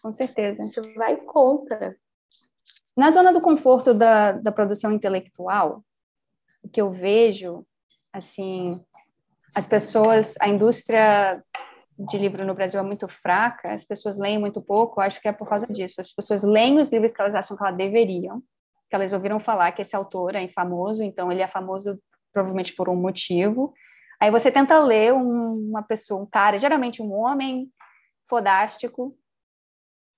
Com 0.01 0.11
certeza. 0.11 0.63
Isso 0.63 0.81
vai 0.95 1.17
contra. 1.17 1.95
Na 2.95 3.11
zona 3.11 3.31
do 3.31 3.41
conforto 3.41 3.93
da, 3.93 4.33
da 4.33 4.51
produção 4.51 4.91
intelectual, 4.91 5.83
o 6.63 6.69
que 6.69 6.81
eu 6.81 6.91
vejo, 6.91 7.65
assim, 8.11 8.79
as 9.55 9.67
pessoas, 9.67 10.35
a 10.39 10.47
indústria 10.47 11.43
de 11.97 12.17
livro 12.17 12.45
no 12.45 12.55
Brasil 12.55 12.79
é 12.79 12.83
muito 12.83 13.07
fraca, 13.07 13.73
as 13.73 13.83
pessoas 13.83 14.17
leem 14.17 14.39
muito 14.39 14.61
pouco, 14.61 14.99
acho 15.01 15.21
que 15.21 15.27
é 15.27 15.31
por 15.31 15.47
causa 15.47 15.67
disso. 15.67 16.01
As 16.01 16.11
pessoas 16.11 16.43
leem 16.43 16.79
os 16.79 16.91
livros 16.91 17.13
que 17.13 17.21
elas 17.21 17.35
acham 17.35 17.55
que 17.55 17.63
elas 17.63 17.77
deveriam, 17.77 18.41
que 18.89 18.95
elas 18.95 19.13
ouviram 19.13 19.39
falar 19.39 19.71
que 19.71 19.81
esse 19.81 19.95
autor 19.95 20.35
é 20.35 20.47
famoso, 20.47 21.03
então 21.03 21.31
ele 21.31 21.41
é 21.41 21.47
famoso 21.47 22.01
provavelmente 22.33 22.75
por 22.75 22.89
um 22.89 22.95
motivo. 22.95 23.73
Aí 24.19 24.29
você 24.29 24.51
tenta 24.51 24.79
ler 24.79 25.13
um, 25.13 25.69
uma 25.69 25.81
pessoa, 25.81 26.21
um 26.21 26.25
cara, 26.25 26.59
geralmente 26.59 27.01
um 27.01 27.11
homem 27.11 27.71
fodástico, 28.29 29.17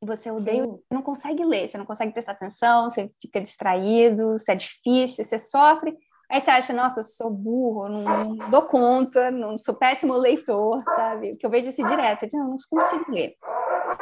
e 0.03 0.05
você 0.05 0.29
odeia, 0.29 0.63
você 0.63 0.83
não 0.91 1.01
consegue 1.01 1.45
ler, 1.45 1.67
você 1.67 1.77
não 1.77 1.85
consegue 1.85 2.11
prestar 2.11 2.33
atenção, 2.33 2.89
você 2.89 3.09
fica 3.21 3.39
distraído, 3.39 4.33
você 4.33 4.51
é 4.51 4.55
difícil, 4.55 5.23
você 5.23 5.39
sofre. 5.39 5.97
Aí 6.29 6.41
você 6.41 6.51
acha, 6.51 6.73
nossa, 6.73 6.99
eu 6.99 7.03
sou 7.05 7.29
burro, 7.29 7.87
não, 7.87 8.35
não 8.35 8.49
dou 8.49 8.63
conta, 8.63 9.31
não 9.31 9.57
sou 9.57 9.75
péssimo 9.75 10.13
leitor, 10.17 10.83
sabe? 10.95 11.37
Que 11.37 11.45
eu 11.45 11.49
vejo 11.49 11.69
isso 11.69 11.85
direto, 11.85 12.23
eu 12.25 12.39
não 12.39 12.57
consigo 12.69 13.11
ler. 13.11 13.35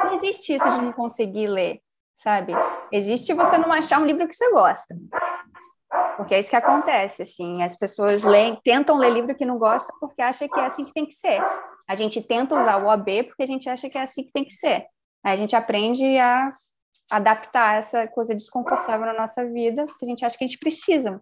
Não 0.02 0.14
existe 0.14 0.54
isso 0.54 0.68
de 0.68 0.84
não 0.84 0.92
conseguir 0.92 1.46
ler, 1.46 1.80
sabe? 2.16 2.52
Existe 2.90 3.32
você 3.34 3.56
não 3.58 3.72
achar 3.72 4.00
um 4.00 4.06
livro 4.06 4.26
que 4.26 4.34
você 4.34 4.50
gosta. 4.50 4.96
Porque 6.16 6.34
é 6.34 6.40
isso 6.40 6.50
que 6.50 6.56
acontece, 6.56 7.22
assim, 7.22 7.62
as 7.62 7.76
pessoas 7.76 8.22
leem, 8.22 8.58
tentam 8.64 8.96
ler 8.96 9.10
livro 9.10 9.34
que 9.34 9.44
não 9.44 9.58
gosta 9.58 9.92
porque 10.00 10.22
acha 10.22 10.48
que 10.48 10.58
é 10.58 10.66
assim 10.66 10.84
que 10.84 10.92
tem 10.92 11.06
que 11.06 11.14
ser. 11.14 11.40
A 11.86 11.94
gente 11.94 12.22
tenta 12.22 12.54
usar 12.54 12.82
o 12.82 12.88
OB 12.88 13.24
porque 13.24 13.42
a 13.42 13.46
gente 13.46 13.68
acha 13.68 13.90
que 13.90 13.98
é 13.98 14.02
assim 14.02 14.24
que 14.24 14.32
tem 14.32 14.44
que 14.44 14.54
ser. 14.54 14.86
Aí 15.24 15.34
a 15.34 15.36
gente 15.36 15.54
aprende 15.54 16.18
a 16.18 16.52
adaptar 17.10 17.78
essa 17.78 18.08
coisa 18.08 18.34
desconfortável 18.34 19.06
na 19.06 19.12
nossa 19.12 19.44
vida, 19.44 19.84
porque 19.84 20.04
a 20.04 20.08
gente 20.08 20.24
acha 20.24 20.36
que 20.36 20.44
a 20.44 20.48
gente 20.48 20.58
precisa. 20.58 21.20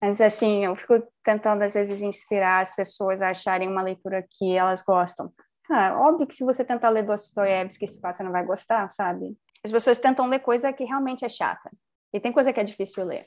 Mas, 0.00 0.20
assim, 0.20 0.64
eu 0.64 0.76
fico 0.76 1.02
tentando, 1.24 1.62
às 1.62 1.74
vezes, 1.74 2.02
inspirar 2.02 2.62
as 2.62 2.74
pessoas 2.74 3.20
a 3.20 3.30
acharem 3.30 3.68
uma 3.68 3.82
leitura 3.82 4.24
que 4.30 4.56
elas 4.56 4.82
gostam. 4.82 5.32
Cara, 5.64 5.98
óbvio 5.98 6.26
que 6.26 6.34
se 6.34 6.44
você 6.44 6.64
tentar 6.64 6.90
ler 6.90 7.02
Dostoiévski, 7.02 7.88
se 7.88 8.00
você 8.00 8.22
não 8.22 8.30
vai 8.30 8.44
gostar, 8.44 8.88
sabe? 8.90 9.36
As 9.64 9.72
pessoas 9.72 9.98
tentam 9.98 10.28
ler 10.28 10.38
coisa 10.38 10.72
que 10.72 10.84
realmente 10.84 11.24
é 11.24 11.28
chata. 11.28 11.70
E 12.12 12.20
tem 12.20 12.30
coisa 12.30 12.52
que 12.52 12.60
é 12.60 12.64
difícil 12.64 13.04
ler. 13.04 13.26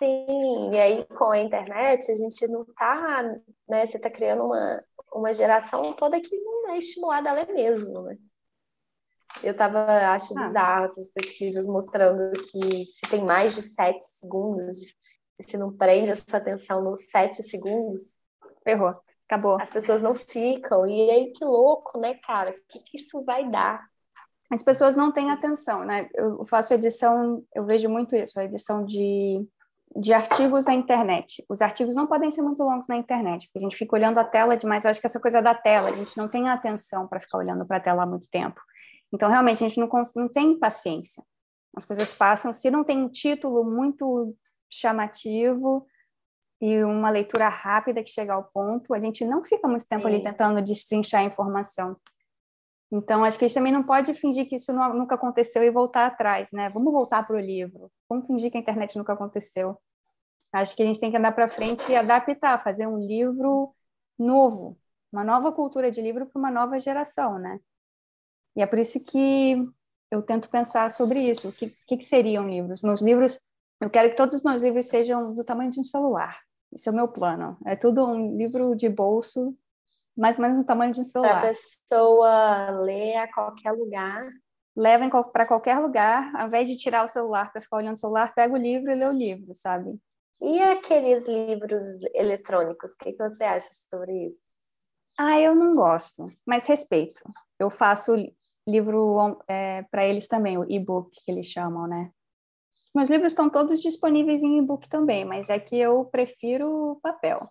Sim, 0.00 0.70
e 0.72 0.78
aí 0.78 1.04
com 1.04 1.30
a 1.30 1.38
internet 1.38 2.10
a 2.10 2.14
gente 2.14 2.48
não 2.48 2.64
tá, 2.64 3.22
né? 3.68 3.84
Você 3.84 3.98
tá 3.98 4.08
criando 4.08 4.46
uma, 4.46 4.82
uma 5.12 5.32
geração 5.34 5.92
toda 5.92 6.18
que 6.18 6.34
não 6.38 6.70
é 6.70 6.78
estimulada 6.78 7.28
a 7.28 7.34
ler 7.34 7.52
mesmo, 7.52 8.00
né? 8.00 8.16
Eu 9.42 9.54
tava, 9.54 9.84
acho 10.10 10.36
ah. 10.38 10.46
bizarro 10.46 10.84
essas 10.86 11.10
pesquisas 11.10 11.66
mostrando 11.66 12.32
que 12.32 12.86
se 12.86 13.10
tem 13.10 13.22
mais 13.22 13.54
de 13.54 13.60
sete 13.60 14.02
segundos, 14.02 14.96
se 15.42 15.58
não 15.58 15.76
prende 15.76 16.10
a 16.10 16.16
sua 16.16 16.38
atenção 16.38 16.82
nos 16.82 17.04
sete 17.10 17.42
segundos, 17.42 18.10
ferrou, 18.64 18.98
acabou. 19.28 19.58
As 19.60 19.70
pessoas 19.70 20.00
não 20.00 20.14
ficam. 20.14 20.86
E 20.86 21.10
aí, 21.10 21.32
que 21.32 21.44
louco, 21.44 21.98
né, 21.98 22.14
cara? 22.14 22.50
O 22.50 22.54
que, 22.70 22.78
que 22.78 22.96
isso 22.96 23.22
vai 23.22 23.50
dar? 23.50 23.86
As 24.50 24.62
pessoas 24.62 24.96
não 24.96 25.12
têm 25.12 25.30
atenção, 25.30 25.84
né? 25.84 26.08
Eu 26.14 26.46
faço 26.46 26.72
edição, 26.72 27.44
eu 27.54 27.66
vejo 27.66 27.88
muito 27.88 28.16
isso, 28.16 28.40
a 28.40 28.44
edição 28.44 28.84
de 28.84 29.46
de 29.96 30.12
artigos 30.12 30.64
na 30.64 30.74
internet. 30.74 31.44
Os 31.48 31.60
artigos 31.60 31.96
não 31.96 32.06
podem 32.06 32.30
ser 32.30 32.42
muito 32.42 32.62
longos 32.62 32.86
na 32.86 32.96
internet, 32.96 33.46
porque 33.46 33.58
a 33.58 33.62
gente 33.62 33.76
fica 33.76 33.96
olhando 33.96 34.18
a 34.18 34.24
tela 34.24 34.56
demais. 34.56 34.84
Eu 34.84 34.90
acho 34.90 35.00
que 35.00 35.06
essa 35.06 35.20
coisa 35.20 35.42
da 35.42 35.54
tela, 35.54 35.88
a 35.88 35.92
gente 35.92 36.16
não 36.16 36.28
tem 36.28 36.48
atenção 36.48 37.08
para 37.08 37.20
ficar 37.20 37.38
olhando 37.38 37.66
para 37.66 37.78
a 37.78 37.80
tela 37.80 38.04
há 38.04 38.06
muito 38.06 38.28
tempo. 38.30 38.60
Então, 39.12 39.28
realmente, 39.28 39.64
a 39.64 39.68
gente 39.68 39.80
não, 39.80 39.88
não 40.14 40.28
tem 40.28 40.58
paciência. 40.58 41.22
As 41.76 41.84
coisas 41.84 42.12
passam. 42.14 42.52
Se 42.52 42.70
não 42.70 42.84
tem 42.84 42.98
um 42.98 43.08
título 43.08 43.64
muito 43.64 44.36
chamativo 44.70 45.86
e 46.60 46.82
uma 46.84 47.10
leitura 47.10 47.48
rápida 47.48 48.02
que 48.02 48.10
chega 48.10 48.34
ao 48.34 48.44
ponto, 48.44 48.94
a 48.94 49.00
gente 49.00 49.24
não 49.24 49.42
fica 49.42 49.66
muito 49.66 49.86
tempo 49.86 50.02
Sim. 50.02 50.08
ali 50.08 50.22
tentando 50.22 50.62
destrinchar 50.62 51.22
a 51.22 51.24
informação. 51.24 51.96
Então, 52.92 53.24
acho 53.24 53.38
que 53.38 53.44
a 53.44 53.48
gente 53.48 53.54
também 53.54 53.72
não 53.72 53.84
pode 53.84 54.12
fingir 54.14 54.48
que 54.48 54.56
isso 54.56 54.72
nunca 54.72 55.14
aconteceu 55.14 55.62
e 55.62 55.70
voltar 55.70 56.06
atrás, 56.06 56.50
né? 56.52 56.68
Vamos 56.70 56.92
voltar 56.92 57.24
para 57.24 57.36
o 57.36 57.40
livro. 57.40 57.90
Vamos 58.08 58.26
fingir 58.26 58.50
que 58.50 58.56
a 58.58 58.60
internet 58.60 58.96
nunca 58.98 59.12
aconteceu. 59.12 59.78
Acho 60.52 60.74
que 60.74 60.82
a 60.82 60.86
gente 60.86 60.98
tem 60.98 61.10
que 61.10 61.16
andar 61.16 61.32
para 61.32 61.48
frente 61.48 61.90
e 61.90 61.96
adaptar, 61.96 62.62
fazer 62.62 62.88
um 62.88 62.98
livro 62.98 63.72
novo, 64.18 64.76
uma 65.12 65.22
nova 65.22 65.52
cultura 65.52 65.90
de 65.90 66.02
livro 66.02 66.26
para 66.26 66.38
uma 66.38 66.50
nova 66.50 66.80
geração, 66.80 67.38
né? 67.38 67.60
E 68.56 68.62
é 68.62 68.66
por 68.66 68.78
isso 68.78 68.98
que 69.04 69.56
eu 70.10 70.22
tento 70.22 70.50
pensar 70.50 70.90
sobre 70.90 71.20
isso. 71.20 71.48
O 71.48 71.52
que, 71.52 71.66
que, 71.86 71.96
que 71.98 72.04
seriam 72.04 72.48
livros? 72.48 72.82
Meus 72.82 73.00
livros, 73.00 73.40
eu 73.80 73.88
quero 73.88 74.10
que 74.10 74.16
todos 74.16 74.34
os 74.34 74.42
meus 74.42 74.62
livros 74.62 74.86
sejam 74.86 75.32
do 75.34 75.44
tamanho 75.44 75.70
de 75.70 75.78
um 75.78 75.84
celular. 75.84 76.40
Esse 76.72 76.88
é 76.88 76.92
o 76.92 76.94
meu 76.94 77.06
plano. 77.06 77.56
É 77.64 77.76
tudo 77.76 78.04
um 78.04 78.36
livro 78.36 78.74
de 78.74 78.88
bolso 78.88 79.56
mais 80.20 80.38
ou 80.38 80.42
menos 80.42 80.58
no 80.58 80.64
tamanho 80.64 80.92
de 80.92 81.00
um 81.00 81.04
celular. 81.04 81.40
Para 81.40 81.48
a 81.48 81.48
pessoa 81.48 82.70
ler 82.82 83.16
a 83.16 83.32
qualquer 83.32 83.72
lugar. 83.72 84.28
Leva 84.76 85.24
para 85.24 85.46
qualquer 85.46 85.78
lugar, 85.78 86.30
ao 86.36 86.46
invés 86.46 86.68
de 86.68 86.76
tirar 86.76 87.04
o 87.04 87.08
celular 87.08 87.50
para 87.50 87.62
ficar 87.62 87.78
olhando 87.78 87.96
o 87.96 87.98
celular, 87.98 88.34
pega 88.34 88.52
o 88.52 88.58
livro 88.58 88.92
e 88.92 88.94
lê 88.94 89.06
o 89.06 89.12
livro, 89.12 89.54
sabe? 89.54 89.98
E 90.40 90.60
aqueles 90.60 91.26
livros 91.26 91.82
eletrônicos, 92.14 92.92
o 92.92 92.98
que, 92.98 93.12
que 93.12 93.28
você 93.28 93.44
acha 93.44 93.68
sobre 93.90 94.26
isso? 94.26 94.44
Ah, 95.18 95.40
eu 95.40 95.54
não 95.54 95.74
gosto, 95.74 96.26
mas 96.46 96.66
respeito. 96.66 97.22
Eu 97.58 97.70
faço 97.70 98.14
livro 98.68 99.42
é, 99.48 99.82
para 99.90 100.06
eles 100.06 100.28
também, 100.28 100.58
o 100.58 100.70
e-book 100.70 101.10
que 101.24 101.32
eles 101.32 101.46
chamam, 101.46 101.86
né? 101.86 102.10
Meus 102.94 103.08
livros 103.08 103.32
estão 103.32 103.48
todos 103.48 103.80
disponíveis 103.80 104.42
em 104.42 104.58
e-book 104.58 104.86
também, 104.88 105.24
mas 105.24 105.48
é 105.48 105.58
que 105.58 105.76
eu 105.76 106.04
prefiro 106.06 106.98
papel. 107.02 107.50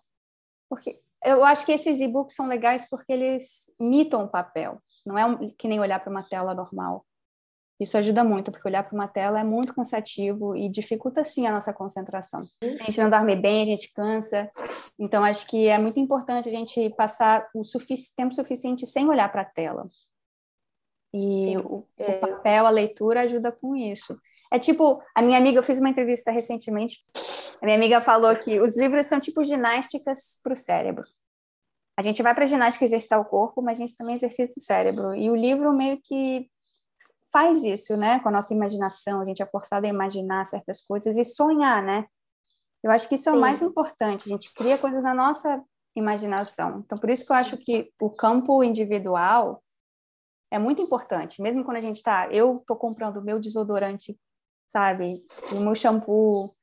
Porque 0.68 1.00
eu 1.24 1.44
acho 1.44 1.64
que 1.64 1.72
esses 1.72 2.00
e-books 2.00 2.34
são 2.34 2.46
legais 2.46 2.88
porque 2.88 3.12
eles 3.12 3.72
imitam 3.78 4.24
o 4.24 4.28
papel, 4.28 4.80
não 5.04 5.18
é 5.18 5.26
um, 5.26 5.48
que 5.48 5.68
nem 5.68 5.80
olhar 5.80 6.00
para 6.00 6.10
uma 6.10 6.22
tela 6.22 6.54
normal. 6.54 7.04
Isso 7.80 7.96
ajuda 7.96 8.22
muito, 8.22 8.52
porque 8.52 8.68
olhar 8.68 8.82
para 8.82 8.94
uma 8.94 9.08
tela 9.08 9.40
é 9.40 9.44
muito 9.44 9.74
cansativo 9.74 10.54
e 10.54 10.68
dificulta, 10.68 11.24
sim, 11.24 11.46
a 11.46 11.52
nossa 11.52 11.72
concentração. 11.72 12.44
A 12.62 12.84
gente 12.84 13.00
não 13.00 13.08
dorme 13.08 13.34
bem, 13.34 13.62
a 13.62 13.64
gente 13.64 13.90
cansa. 13.94 14.50
Então, 14.98 15.24
acho 15.24 15.46
que 15.46 15.66
é 15.66 15.78
muito 15.78 15.98
importante 15.98 16.46
a 16.46 16.52
gente 16.52 16.90
passar 16.90 17.48
o 17.54 17.64
sufici 17.64 18.14
tempo 18.14 18.34
suficiente 18.34 18.86
sem 18.86 19.08
olhar 19.08 19.32
para 19.32 19.42
a 19.42 19.46
tela. 19.46 19.86
E 21.14 21.56
o, 21.56 21.86
é... 21.98 22.16
o 22.16 22.20
papel, 22.20 22.66
a 22.66 22.70
leitura 22.70 23.22
ajuda 23.22 23.50
com 23.50 23.74
isso. 23.74 24.14
É 24.52 24.58
tipo, 24.58 25.02
a 25.14 25.22
minha 25.22 25.38
amiga, 25.38 25.58
eu 25.58 25.62
fiz 25.62 25.78
uma 25.78 25.88
entrevista 25.88 26.30
recentemente, 26.30 27.04
a 27.62 27.64
minha 27.64 27.76
amiga 27.76 28.00
falou 28.00 28.34
que 28.34 28.60
os 28.60 28.76
livros 28.76 29.06
são 29.06 29.20
tipo 29.20 29.44
ginásticas 29.44 30.40
para 30.42 30.54
o 30.54 30.56
cérebro. 30.56 31.04
A 31.96 32.02
gente 32.02 32.22
vai 32.22 32.34
para 32.34 32.44
a 32.44 32.46
ginástica 32.46 32.84
exercitar 32.84 33.20
o 33.20 33.24
corpo, 33.24 33.60
mas 33.60 33.78
a 33.78 33.82
gente 33.82 33.96
também 33.96 34.16
exercita 34.16 34.54
o 34.56 34.60
cérebro. 34.60 35.14
E 35.14 35.30
o 35.30 35.36
livro 35.36 35.72
meio 35.72 36.00
que 36.02 36.50
faz 37.30 37.62
isso, 37.62 37.96
né? 37.96 38.18
Com 38.20 38.30
a 38.30 38.32
nossa 38.32 38.54
imaginação, 38.54 39.20
a 39.20 39.24
gente 39.24 39.42
é 39.42 39.46
forçado 39.46 39.86
a 39.86 39.88
imaginar 39.88 40.46
certas 40.46 40.80
coisas 40.80 41.16
e 41.16 41.24
sonhar, 41.24 41.82
né? 41.82 42.06
Eu 42.82 42.90
acho 42.90 43.08
que 43.08 43.14
isso 43.16 43.28
é 43.28 43.32
Sim. 43.32 43.38
o 43.38 43.40
mais 43.40 43.60
importante. 43.60 44.26
A 44.26 44.32
gente 44.32 44.52
cria 44.54 44.78
coisas 44.78 45.02
na 45.02 45.14
nossa 45.14 45.62
imaginação. 45.94 46.82
Então, 46.84 46.96
por 46.96 47.10
isso 47.10 47.26
que 47.26 47.32
eu 47.32 47.36
acho 47.36 47.56
que 47.58 47.92
o 48.00 48.08
campo 48.08 48.64
individual 48.64 49.62
é 50.50 50.58
muito 50.58 50.80
importante. 50.82 51.42
Mesmo 51.42 51.64
quando 51.64 51.76
a 51.76 51.82
gente 51.82 51.96
está, 51.96 52.28
eu 52.32 52.56
estou 52.56 52.76
comprando 52.76 53.18
o 53.18 53.22
meu 53.22 53.38
desodorante 53.38 54.18
sabe? 54.70 55.22
E 55.52 55.56
o 55.56 55.60
meu 55.62 55.74
shampoo, 55.74 56.54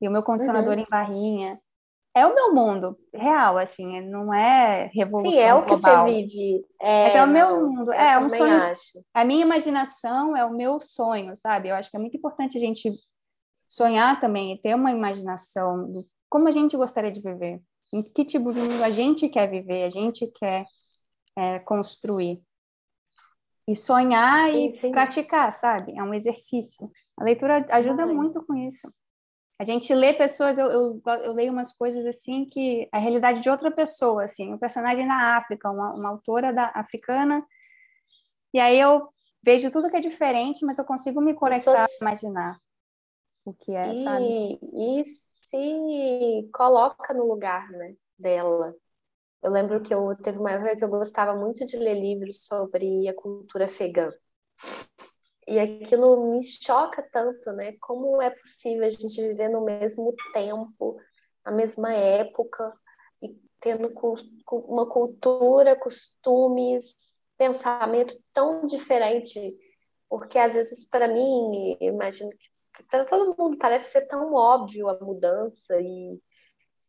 e 0.00 0.08
o 0.08 0.10
meu 0.10 0.22
condicionador 0.22 0.74
uhum. 0.74 0.80
em 0.80 0.90
barrinha. 0.90 1.60
é 2.14 2.26
o 2.26 2.34
meu 2.34 2.54
mundo 2.54 2.96
real, 3.12 3.58
assim, 3.58 4.00
não 4.02 4.32
é 4.32 4.90
revolução 4.94 5.32
Sim, 5.32 5.38
é 5.38 5.54
o 5.54 5.62
que 5.62 5.70
global. 5.70 6.06
você 6.06 6.14
vive. 6.14 6.64
É, 6.80 7.10
É, 7.10 7.16
é 7.16 7.24
o 7.24 7.28
meu 7.28 7.68
mundo, 7.68 7.92
eu 7.92 7.94
é 7.94 8.18
um 8.18 8.28
sonho. 8.28 8.62
acho. 8.62 9.04
A 9.12 9.24
minha 9.24 9.42
imaginação 9.42 10.36
é 10.36 10.44
o 10.44 10.52
meu 10.52 10.78
sonho, 10.80 11.36
sabe? 11.36 11.70
Eu 11.70 11.74
acho 11.74 11.90
que 11.90 11.96
é 11.96 12.00
muito 12.00 12.16
importante 12.16 12.56
a 12.56 12.60
gente 12.60 12.90
sonhar 13.68 14.20
também 14.20 14.52
e 14.52 14.60
ter 14.60 14.74
uma 14.74 14.90
imaginação 14.90 15.90
do 15.90 16.06
como 16.28 16.48
a 16.48 16.52
gente 16.52 16.76
gostaria 16.76 17.12
de 17.12 17.20
viver, 17.20 17.62
em 17.92 18.02
que 18.02 18.24
tipo 18.24 18.52
de 18.52 18.58
mundo 18.58 18.82
a 18.82 18.90
gente 18.90 19.28
quer 19.28 19.48
viver, 19.48 19.84
a 19.84 19.90
gente 19.90 20.26
quer 20.32 20.64
é, 21.36 21.60
construir. 21.60 22.42
E 23.66 23.74
sonhar 23.74 24.50
Sim, 24.50 24.74
e 24.74 24.78
sim. 24.78 24.90
praticar, 24.90 25.50
sabe? 25.52 25.96
É 25.96 26.02
um 26.02 26.12
exercício. 26.12 26.90
A 27.16 27.24
leitura 27.24 27.66
ajuda 27.70 28.06
muito 28.06 28.44
com 28.44 28.54
isso. 28.54 28.92
A 29.58 29.64
gente 29.64 29.94
lê 29.94 30.12
pessoas, 30.12 30.58
eu, 30.58 30.70
eu, 30.70 31.02
eu 31.22 31.32
leio 31.32 31.52
umas 31.52 31.72
coisas 31.72 32.04
assim 32.04 32.44
que 32.44 32.88
a 32.92 32.98
realidade 32.98 33.40
de 33.40 33.48
outra 33.48 33.70
pessoa, 33.70 34.24
assim, 34.24 34.52
um 34.52 34.58
personagem 34.58 35.06
na 35.06 35.38
África, 35.38 35.70
uma, 35.70 35.94
uma 35.94 36.08
autora 36.10 36.52
da, 36.52 36.72
africana, 36.74 37.44
e 38.52 38.58
aí 38.58 38.78
eu 38.78 39.08
vejo 39.44 39.70
tudo 39.70 39.90
que 39.90 39.96
é 39.96 40.00
diferente, 40.00 40.64
mas 40.64 40.78
eu 40.78 40.84
consigo 40.84 41.20
me 41.20 41.34
conectar, 41.34 41.86
imaginar 42.00 42.58
o 43.44 43.52
que 43.52 43.74
é, 43.74 43.94
sabe? 43.96 44.24
E, 44.24 45.00
e 45.00 45.04
se 45.04 46.48
coloca 46.52 47.12
no 47.14 47.24
lugar, 47.24 47.68
né, 47.70 47.94
dela. 48.18 48.74
Eu 49.44 49.50
lembro 49.50 49.82
que 49.82 49.92
eu 49.92 50.16
teve 50.22 50.38
uma 50.38 50.52
época 50.52 50.74
que 50.74 50.82
eu 50.82 50.88
gostava 50.88 51.38
muito 51.38 51.66
de 51.66 51.76
ler 51.76 52.00
livros 52.00 52.46
sobre 52.46 53.06
a 53.06 53.14
cultura 53.14 53.66
afegã. 53.66 54.10
E 55.46 55.58
aquilo 55.58 56.30
me 56.30 56.42
choca 56.42 57.06
tanto, 57.12 57.52
né? 57.52 57.76
Como 57.78 58.22
é 58.22 58.30
possível 58.30 58.86
a 58.86 58.88
gente 58.88 59.20
viver 59.20 59.50
no 59.50 59.62
mesmo 59.62 60.14
tempo, 60.32 60.98
na 61.44 61.52
mesma 61.52 61.92
época, 61.92 62.72
e 63.20 63.38
tendo 63.60 63.92
uma 64.66 64.88
cultura, 64.88 65.78
costumes, 65.78 66.96
pensamento 67.36 68.18
tão 68.32 68.64
diferente? 68.64 69.58
Porque 70.08 70.38
às 70.38 70.54
vezes, 70.54 70.88
para 70.88 71.06
mim, 71.06 71.76
imagino 71.82 72.30
que 72.30 72.48
para 72.90 73.04
todo 73.04 73.36
mundo 73.38 73.58
parece 73.58 73.92
ser 73.92 74.06
tão 74.06 74.32
óbvio 74.32 74.88
a 74.88 74.98
mudança 75.04 75.78
e 75.78 76.18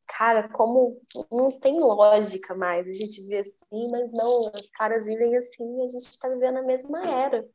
cara, 0.08 0.50
como 0.50 1.00
não 1.32 1.52
tem 1.60 1.80
lógica 1.80 2.56
mais. 2.56 2.88
A 2.88 2.92
gente 2.94 3.26
vê 3.28 3.40
assim, 3.40 3.92
mas 3.92 4.12
não, 4.14 4.52
os 4.52 4.70
caras 4.72 5.06
vivem 5.06 5.36
assim 5.38 5.84
a 5.84 5.88
gente 5.88 6.04
está 6.04 6.30
vivendo 6.30 6.58
a 6.58 6.64
mesma 6.64 7.02
era. 7.08 7.48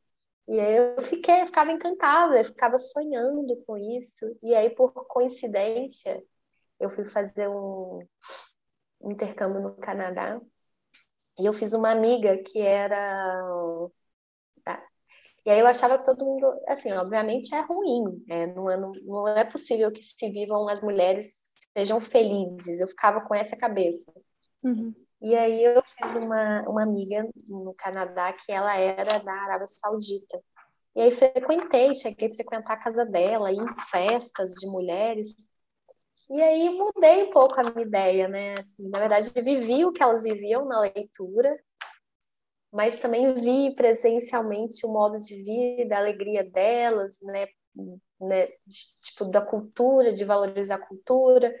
E 0.47 0.59
aí 0.59 0.75
eu 0.97 1.01
fiquei, 1.03 1.41
eu 1.41 1.45
ficava 1.45 1.71
encantada, 1.71 2.39
eu 2.39 2.45
ficava 2.45 2.77
sonhando 2.77 3.55
com 3.65 3.77
isso. 3.77 4.25
E 4.43 4.53
aí, 4.55 4.69
por 4.71 4.91
coincidência, 5.07 6.23
eu 6.79 6.89
fui 6.89 7.05
fazer 7.05 7.47
um 7.49 8.01
um 9.01 9.11
intercâmbio 9.11 9.61
no 9.61 9.75
Canadá 9.77 10.39
e 11.39 11.45
eu 11.45 11.53
fiz 11.53 11.73
uma 11.73 11.91
amiga 11.91 12.37
que 12.43 12.59
era. 12.61 13.41
tá? 14.63 14.83
E 15.45 15.49
aí 15.49 15.59
eu 15.59 15.67
achava 15.67 15.97
que 15.97 16.03
todo 16.05 16.25
mundo, 16.25 16.61
assim, 16.67 16.91
obviamente 16.93 17.53
é 17.55 17.61
ruim, 17.61 18.23
né? 18.27 18.47
Não, 18.47 18.69
é, 18.69 18.77
não, 18.77 18.91
não 19.03 19.27
é 19.27 19.43
possível 19.45 19.91
que 19.91 20.03
se 20.03 20.29
vivam 20.31 20.67
as 20.69 20.81
mulheres 20.81 21.50
sejam 21.75 22.01
felizes. 22.01 22.79
Eu 22.79 22.87
ficava 22.87 23.21
com 23.21 23.35
essa 23.35 23.55
cabeça. 23.55 24.13
Uhum. 24.63 24.93
E 25.21 25.35
aí 25.35 25.63
eu 25.63 25.83
fiz 25.83 26.15
uma, 26.15 26.61
uma 26.67 26.83
amiga 26.83 27.29
no 27.47 27.73
Canadá 27.75 28.33
que 28.33 28.51
ela 28.51 28.75
era 28.75 29.19
da 29.19 29.31
Arábia 29.31 29.67
Saudita. 29.67 30.41
E 30.95 31.01
aí 31.01 31.11
frequentei, 31.11 31.93
cheguei 31.93 32.29
a 32.29 32.33
frequentar 32.35 32.73
a 32.73 32.83
casa 32.83 33.05
dela, 33.05 33.51
em 33.51 33.65
festas 33.89 34.53
de 34.55 34.67
mulheres. 34.67 35.35
E 36.29 36.41
aí 36.41 36.69
mudei 36.69 37.23
um 37.23 37.29
pouco 37.29 37.59
a 37.59 37.63
minha 37.63 37.85
ideia, 37.85 38.27
né? 38.27 38.55
Assim, 38.59 38.89
na 38.89 38.99
verdade, 38.99 39.29
vivi 39.41 39.85
o 39.85 39.91
que 39.91 40.01
elas 40.01 40.23
viviam 40.23 40.65
na 40.65 40.81
leitura, 40.81 41.57
mas 42.71 42.99
também 42.99 43.33
vi 43.35 43.75
presencialmente 43.75 44.85
o 44.85 44.91
modo 44.91 45.19
de 45.19 45.35
vida, 45.43 45.95
a 45.95 45.99
alegria 45.99 46.43
delas, 46.43 47.19
né? 47.21 47.47
Né? 48.25 48.47
De, 48.47 48.95
tipo, 49.01 49.25
da 49.25 49.41
cultura, 49.41 50.13
de 50.13 50.25
valorizar 50.25 50.75
a 50.75 50.87
cultura, 50.87 51.53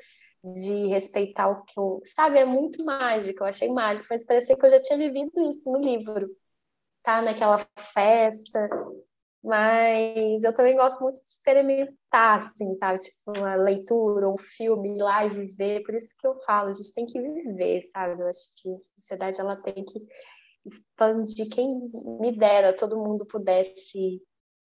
de 0.43 0.87
respeitar 0.87 1.49
o 1.49 1.63
que 1.63 1.79
eu. 1.79 2.01
Sabe, 2.05 2.39
é 2.39 2.45
muito 2.45 2.83
mágico, 2.85 3.43
eu 3.43 3.47
achei 3.47 3.69
mágico, 3.69 4.07
mas 4.09 4.25
parecia 4.25 4.55
que 4.57 4.65
eu 4.65 4.69
já 4.69 4.81
tinha 4.81 4.97
vivido 4.97 5.31
isso 5.49 5.71
no 5.71 5.79
livro, 5.79 6.29
tá? 7.03 7.21
Naquela 7.21 7.59
festa. 7.93 8.69
Mas 9.43 10.43
eu 10.43 10.53
também 10.53 10.75
gosto 10.75 11.01
muito 11.01 11.19
de 11.19 11.27
experimentar, 11.27 12.37
assim, 12.37 12.77
sabe? 12.77 12.99
Tipo, 12.99 13.39
uma 13.39 13.55
leitura, 13.55 14.29
um 14.29 14.37
filme, 14.37 14.95
ir 14.95 15.01
lá 15.01 15.25
e 15.25 15.29
viver. 15.29 15.83
Por 15.83 15.95
isso 15.95 16.13
que 16.17 16.27
eu 16.27 16.35
falo, 16.45 16.69
a 16.69 16.73
gente 16.73 16.93
tem 16.93 17.05
que 17.07 17.19
viver, 17.19 17.83
sabe? 17.87 18.21
Eu 18.21 18.27
acho 18.27 18.39
que 18.61 18.69
a 18.71 18.79
sociedade 18.79 19.41
ela 19.41 19.55
tem 19.55 19.83
que 19.83 19.99
expandir. 20.63 21.49
Quem 21.49 21.73
me 22.19 22.31
dera 22.31 22.75
todo 22.75 22.99
mundo 22.99 23.25
pudesse 23.25 24.21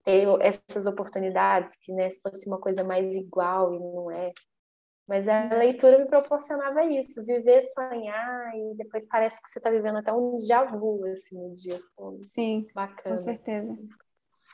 ter 0.06 0.24
essas 0.40 0.86
oportunidades, 0.86 1.76
que 1.82 1.92
né, 1.92 2.10
fosse 2.22 2.46
uma 2.46 2.60
coisa 2.60 2.84
mais 2.84 3.12
igual 3.16 3.74
e 3.74 3.78
não 3.80 4.08
é. 4.08 4.32
Mas 5.06 5.28
a 5.28 5.48
leitura 5.54 5.98
me 5.98 6.06
proporcionava 6.06 6.84
isso, 6.84 7.24
viver, 7.24 7.60
sonhar, 7.62 8.52
e 8.54 8.76
depois 8.76 9.06
parece 9.08 9.42
que 9.42 9.48
você 9.48 9.58
está 9.58 9.68
vivendo 9.68 9.98
até 9.98 10.12
um 10.12 10.34
déjà 10.34 10.64
vu, 10.64 11.04
assim, 11.06 11.36
no 11.36 11.52
dia. 11.52 11.80
Sim, 12.24 12.66
Bacana. 12.72 13.16
com 13.16 13.22
certeza. 13.22 13.76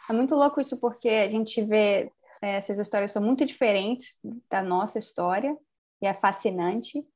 É 0.09 0.13
muito 0.15 0.35
louco 0.35 0.59
isso 0.59 0.79
porque 0.79 1.09
a 1.09 1.29
gente 1.29 1.63
vê 1.63 2.11
é, 2.41 2.57
essas 2.57 2.79
histórias 2.79 3.13
são 3.13 3.23
muito 3.23 3.45
diferentes 3.45 4.19
da 4.51 4.63
nossa 4.63 4.99
história 4.99 5.57
e 6.01 6.07
é 6.07 6.15
fascinante, 6.15 7.07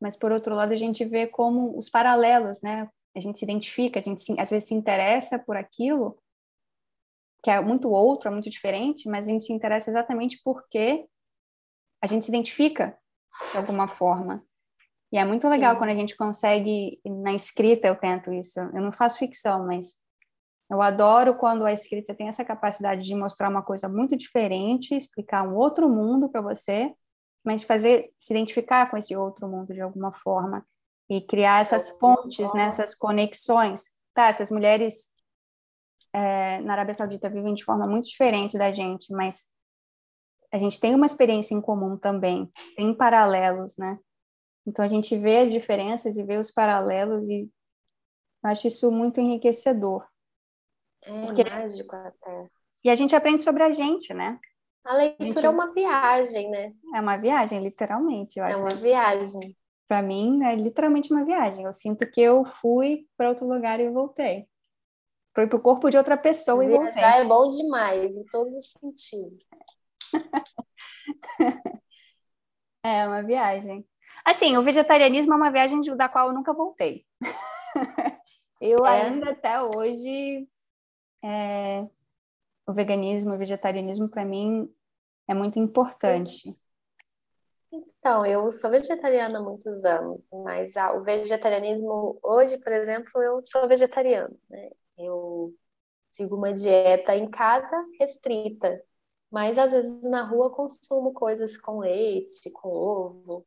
mas 0.00 0.16
por 0.16 0.32
outro 0.32 0.54
lado 0.54 0.72
a 0.72 0.76
gente 0.76 1.04
vê 1.04 1.28
como 1.28 1.78
os 1.78 1.88
paralelos, 1.88 2.60
né? 2.60 2.88
A 3.16 3.20
gente 3.20 3.38
se 3.38 3.44
identifica, 3.44 4.00
a 4.00 4.02
gente 4.02 4.20
se, 4.20 4.38
às 4.38 4.50
vezes 4.50 4.68
se 4.68 4.74
interessa 4.74 5.38
por 5.38 5.56
aquilo 5.56 6.18
que 7.42 7.50
é 7.50 7.60
muito 7.60 7.90
outro, 7.90 8.28
é 8.28 8.32
muito 8.32 8.50
diferente, 8.50 9.08
mas 9.08 9.26
a 9.26 9.30
gente 9.30 9.44
se 9.44 9.52
interessa 9.52 9.90
exatamente 9.90 10.40
porque 10.44 11.06
a 12.02 12.06
gente 12.06 12.24
se 12.24 12.30
identifica 12.30 12.96
de 13.52 13.58
alguma 13.58 13.88
forma. 13.88 14.42
E 15.12 15.18
é 15.18 15.24
muito 15.24 15.48
legal 15.48 15.72
Sim. 15.72 15.78
quando 15.78 15.90
a 15.90 15.94
gente 15.94 16.16
consegue, 16.16 17.00
na 17.04 17.32
escrita 17.32 17.88
eu 17.88 17.96
tento 17.96 18.32
isso, 18.32 18.60
eu 18.60 18.82
não 18.82 18.92
faço 18.92 19.18
ficção, 19.18 19.66
mas 19.66 19.98
eu 20.70 20.82
adoro 20.82 21.34
quando 21.34 21.64
a 21.64 21.72
escrita 21.72 22.14
tem 22.14 22.28
essa 22.28 22.44
capacidade 22.44 23.06
de 23.06 23.14
mostrar 23.14 23.48
uma 23.48 23.62
coisa 23.62 23.88
muito 23.88 24.16
diferente, 24.16 24.94
explicar 24.94 25.42
um 25.42 25.56
outro 25.56 25.88
mundo 25.88 26.28
para 26.28 26.42
você, 26.42 26.92
mas 27.42 27.62
fazer 27.62 28.12
se 28.18 28.34
identificar 28.34 28.90
com 28.90 28.96
esse 28.96 29.16
outro 29.16 29.48
mundo 29.48 29.72
de 29.72 29.80
alguma 29.80 30.12
forma 30.12 30.66
e 31.08 31.22
criar 31.22 31.62
essas 31.62 31.88
pontes, 31.90 32.52
né, 32.52 32.64
essas 32.64 32.94
conexões. 32.94 33.84
Tá, 34.12 34.28
essas 34.28 34.50
mulheres 34.50 35.12
é, 36.12 36.60
na 36.60 36.72
Arábia 36.72 36.94
Saudita 36.94 37.28
vivem 37.28 37.54
de 37.54 37.64
forma 37.64 37.86
muito 37.86 38.08
diferente 38.08 38.56
da 38.58 38.72
gente, 38.72 39.12
mas 39.12 39.50
a 40.52 40.58
gente 40.58 40.80
tem 40.80 40.94
uma 40.94 41.06
experiência 41.06 41.54
em 41.54 41.60
comum 41.60 41.96
também, 41.96 42.50
tem 42.76 42.94
paralelos, 42.94 43.76
né? 43.76 43.98
Então 44.66 44.84
a 44.84 44.88
gente 44.88 45.16
vê 45.16 45.38
as 45.38 45.52
diferenças 45.52 46.16
e 46.16 46.22
vê 46.22 46.36
os 46.36 46.50
paralelos 46.50 47.26
e 47.26 47.50
eu 48.44 48.50
acho 48.50 48.68
isso 48.68 48.90
muito 48.90 49.20
enriquecedor. 49.20 50.06
É 51.02 51.26
Porque- 51.26 51.44
mágico 51.48 51.94
até. 51.94 52.48
E 52.84 52.90
a 52.90 52.94
gente 52.94 53.14
aprende 53.14 53.42
sobre 53.42 53.62
a 53.62 53.72
gente, 53.72 54.14
né? 54.14 54.38
A 54.84 54.94
leitura 54.94 55.32
Gente, 55.32 55.44
é 55.44 55.48
uma 55.50 55.68
viagem, 55.68 56.50
né? 56.50 56.72
É 56.94 57.00
uma 57.00 57.16
viagem, 57.16 57.62
literalmente. 57.62 58.40
É 58.40 58.56
uma 58.56 58.68
que 58.68 58.76
viagem. 58.76 59.56
para 59.86 60.00
mim 60.00 60.42
é 60.44 60.54
literalmente 60.54 61.12
uma 61.12 61.24
viagem. 61.24 61.64
Eu 61.64 61.72
sinto 61.72 62.08
que 62.10 62.20
eu 62.20 62.44
fui 62.44 63.06
para 63.16 63.28
outro 63.28 63.46
lugar 63.46 63.80
e 63.80 63.90
voltei. 63.90 64.48
Fui 65.38 65.46
para 65.46 65.56
o 65.56 65.62
corpo 65.62 65.88
de 65.88 65.96
outra 65.96 66.16
pessoa 66.16 66.64
e 66.64 66.68
voltei. 66.68 66.94
Viajar 66.94 67.20
é 67.20 67.24
bom 67.24 67.44
demais, 67.44 68.16
em 68.16 68.24
todos 68.24 68.52
os 68.54 68.72
sentidos. 68.72 69.46
É 72.82 73.06
uma 73.06 73.22
viagem. 73.22 73.86
Assim, 74.24 74.56
o 74.56 74.62
vegetarianismo 74.62 75.32
é 75.32 75.36
uma 75.36 75.50
viagem 75.50 75.80
da 75.96 76.08
qual 76.08 76.28
eu 76.28 76.34
nunca 76.34 76.52
voltei. 76.52 77.04
eu 78.60 78.84
É. 78.86 79.02
ainda 79.02 79.30
até 79.30 79.60
hoje 79.62 80.48
é, 81.22 81.86
o 82.66 82.72
veganismo, 82.72 83.34
o 83.34 83.38
vegetarianismo 83.38 84.08
para 84.08 84.24
mim 84.24 84.72
é 85.28 85.34
muito 85.34 85.58
importante. 85.58 86.56
Então, 87.72 88.24
eu 88.24 88.50
sou 88.50 88.70
vegetariana 88.70 89.38
há 89.38 89.42
muitos 89.42 89.84
anos, 89.84 90.30
mas 90.44 90.76
ah, 90.76 90.92
o 90.94 91.02
vegetarianismo, 91.02 92.18
hoje, 92.22 92.58
por 92.58 92.72
exemplo, 92.72 93.22
eu 93.22 93.42
sou 93.42 93.68
vegetariana, 93.68 94.34
né? 94.48 94.70
Eu 94.98 95.54
sigo 96.08 96.36
uma 96.36 96.52
dieta 96.52 97.14
em 97.16 97.30
casa 97.30 97.76
restrita, 98.00 98.82
mas 99.30 99.58
às 99.58 99.72
vezes 99.72 100.02
na 100.10 100.22
rua 100.28 100.50
consumo 100.50 101.12
coisas 101.12 101.56
com 101.56 101.80
leite, 101.80 102.50
com 102.52 102.68
ovo. 102.68 103.46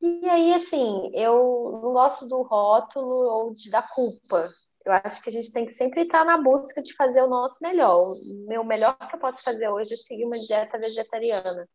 E 0.00 0.28
aí, 0.28 0.54
assim, 0.54 1.10
eu 1.14 1.80
não 1.82 1.92
gosto 1.92 2.26
do 2.28 2.42
rótulo 2.42 3.06
ou 3.06 3.52
de, 3.52 3.70
da 3.70 3.82
culpa. 3.82 4.48
Eu 4.84 4.92
acho 5.04 5.22
que 5.22 5.28
a 5.28 5.32
gente 5.32 5.52
tem 5.52 5.66
que 5.66 5.72
sempre 5.72 6.02
estar 6.02 6.24
na 6.24 6.40
busca 6.40 6.80
de 6.80 6.94
fazer 6.94 7.22
o 7.22 7.28
nosso 7.28 7.58
melhor. 7.60 8.12
O 8.12 8.46
meu 8.48 8.64
melhor 8.64 8.96
que 8.96 9.16
eu 9.16 9.20
posso 9.20 9.42
fazer 9.42 9.68
hoje 9.68 9.94
é 9.94 9.96
seguir 9.96 10.24
uma 10.24 10.38
dieta 10.38 10.78
vegetariana. 10.78 11.68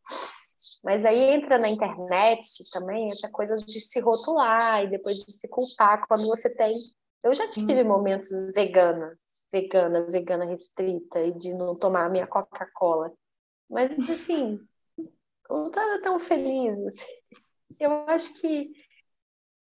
Mas 0.84 1.04
aí 1.06 1.34
entra 1.34 1.58
na 1.58 1.70
internet 1.70 2.42
também 2.72 3.08
essa 3.12 3.30
coisa 3.30 3.56
de 3.56 3.80
se 3.80 4.00
rotular 4.00 4.84
e 4.84 4.90
depois 4.90 5.20
de 5.20 5.32
se 5.32 5.48
culpar 5.48 6.06
quando 6.08 6.28
você 6.28 6.50
tem. 6.50 6.74
Eu 7.24 7.34
já 7.34 7.48
tive 7.50 7.84
momentos 7.84 8.52
vegana, 8.54 9.16
vegana, 9.52 10.02
vegana 10.10 10.46
restrita 10.46 11.22
e 11.22 11.32
de 11.32 11.54
não 11.54 11.76
tomar 11.76 12.10
minha 12.10 12.28
Coca-Cola. 12.28 13.12
Mas 13.70 13.92
assim, 14.10 14.60
não 15.50 15.68
estava 15.68 16.02
tão 16.02 16.20
feliz. 16.20 16.78
Assim. 16.86 17.86
Eu 17.86 17.92
acho 18.08 18.40
que 18.40 18.74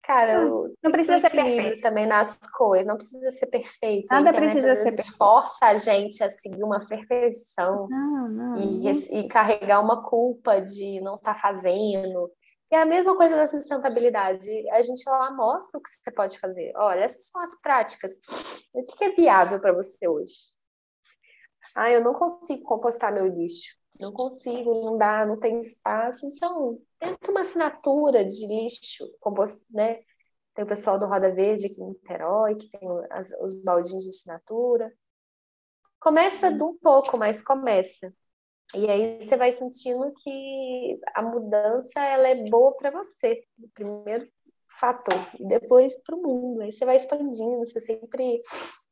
Cara, 0.08 0.46
não, 0.46 0.74
não 0.82 0.90
precisa 0.90 1.20
ser 1.20 1.30
perfeito 1.32 1.82
também 1.82 2.08
nas 2.08 2.40
coisas, 2.54 2.88
não 2.88 2.96
precisa 2.96 3.30
ser 3.30 3.48
perfeito. 3.48 4.06
Nada 4.10 4.32
precisa 4.32 4.74
ser 4.74 4.84
perfeito. 4.84 5.18
força 5.18 5.66
a 5.66 5.76
gente 5.76 6.24
a 6.24 6.30
seguir 6.30 6.64
uma 6.64 6.80
perfeição 6.80 7.90
não, 7.90 8.30
não, 8.30 8.56
e, 8.56 8.90
e, 8.90 9.28
carregar 9.28 9.82
uma 9.82 10.02
culpa 10.02 10.62
de 10.62 11.02
não 11.02 11.16
estar 11.16 11.34
tá 11.34 11.40
fazendo. 11.42 12.32
É 12.70 12.82
a 12.82 12.86
mesma 12.86 13.16
coisa 13.16 13.36
da 13.36 13.48
sustentabilidade. 13.48 14.50
A 14.72 14.82
gente 14.82 15.10
lá 15.10 15.32
mostra 15.32 15.80
o 15.80 15.82
que 15.82 15.90
você 15.90 16.12
pode 16.12 16.38
fazer. 16.38 16.74
Olha, 16.76 17.00
essas 17.00 17.28
são 17.28 17.42
as 17.42 17.60
práticas. 17.62 18.14
O 18.74 18.84
que 18.84 19.06
é 19.06 19.10
viável 19.10 19.60
para 19.60 19.74
você 19.74 20.08
hoje? 20.08 20.36
Ah, 21.76 21.90
eu 21.90 22.04
não 22.04 22.14
consigo 22.14 22.64
compostar 22.64 23.14
meu 23.14 23.28
lixo. 23.28 23.76
Não 24.00 24.12
consigo, 24.12 24.82
não 24.86 24.98
dá, 24.98 25.26
não 25.26 25.40
tem 25.40 25.60
espaço. 25.60 26.26
Então, 26.28 26.80
tenta 27.00 27.32
uma 27.32 27.42
assinatura 27.42 28.24
de 28.26 28.46
lixo, 28.46 29.08
composto, 29.20 29.66
né? 29.70 30.02
Tem 30.54 30.66
o 30.66 30.68
pessoal 30.68 31.00
do 31.00 31.08
Roda 31.08 31.34
Verde 31.34 31.68
aqui 31.68 31.82
em 31.82 31.90
Niterói, 31.90 32.56
que 32.56 32.70
tem 32.70 32.82
as, 33.12 33.32
os 33.42 33.64
baldinhos 33.64 34.04
de 34.04 34.10
assinatura. 34.10 34.92
Começa 36.00 36.52
de 36.52 36.64
um 36.64 36.78
pouco, 36.78 37.18
mas 37.18 37.42
começa. 37.42 38.14
E 38.76 38.90
aí 38.90 39.22
você 39.22 39.38
vai 39.38 39.52
sentindo 39.52 40.14
que 40.24 41.00
a 41.16 41.22
mudança 41.22 42.02
ela 42.02 42.28
é 42.28 42.50
boa 42.50 42.76
para 42.76 42.92
você, 42.92 43.44
o 43.60 43.70
primeiro 43.70 44.28
fator, 44.80 45.16
e 45.40 45.48
depois 45.48 46.02
para 46.04 46.16
o 46.16 46.22
mundo. 46.22 46.62
Aí 46.62 46.72
você 46.72 46.86
vai 46.86 46.98
expandindo, 46.98 47.60
você 47.60 47.80
sempre 47.80 48.42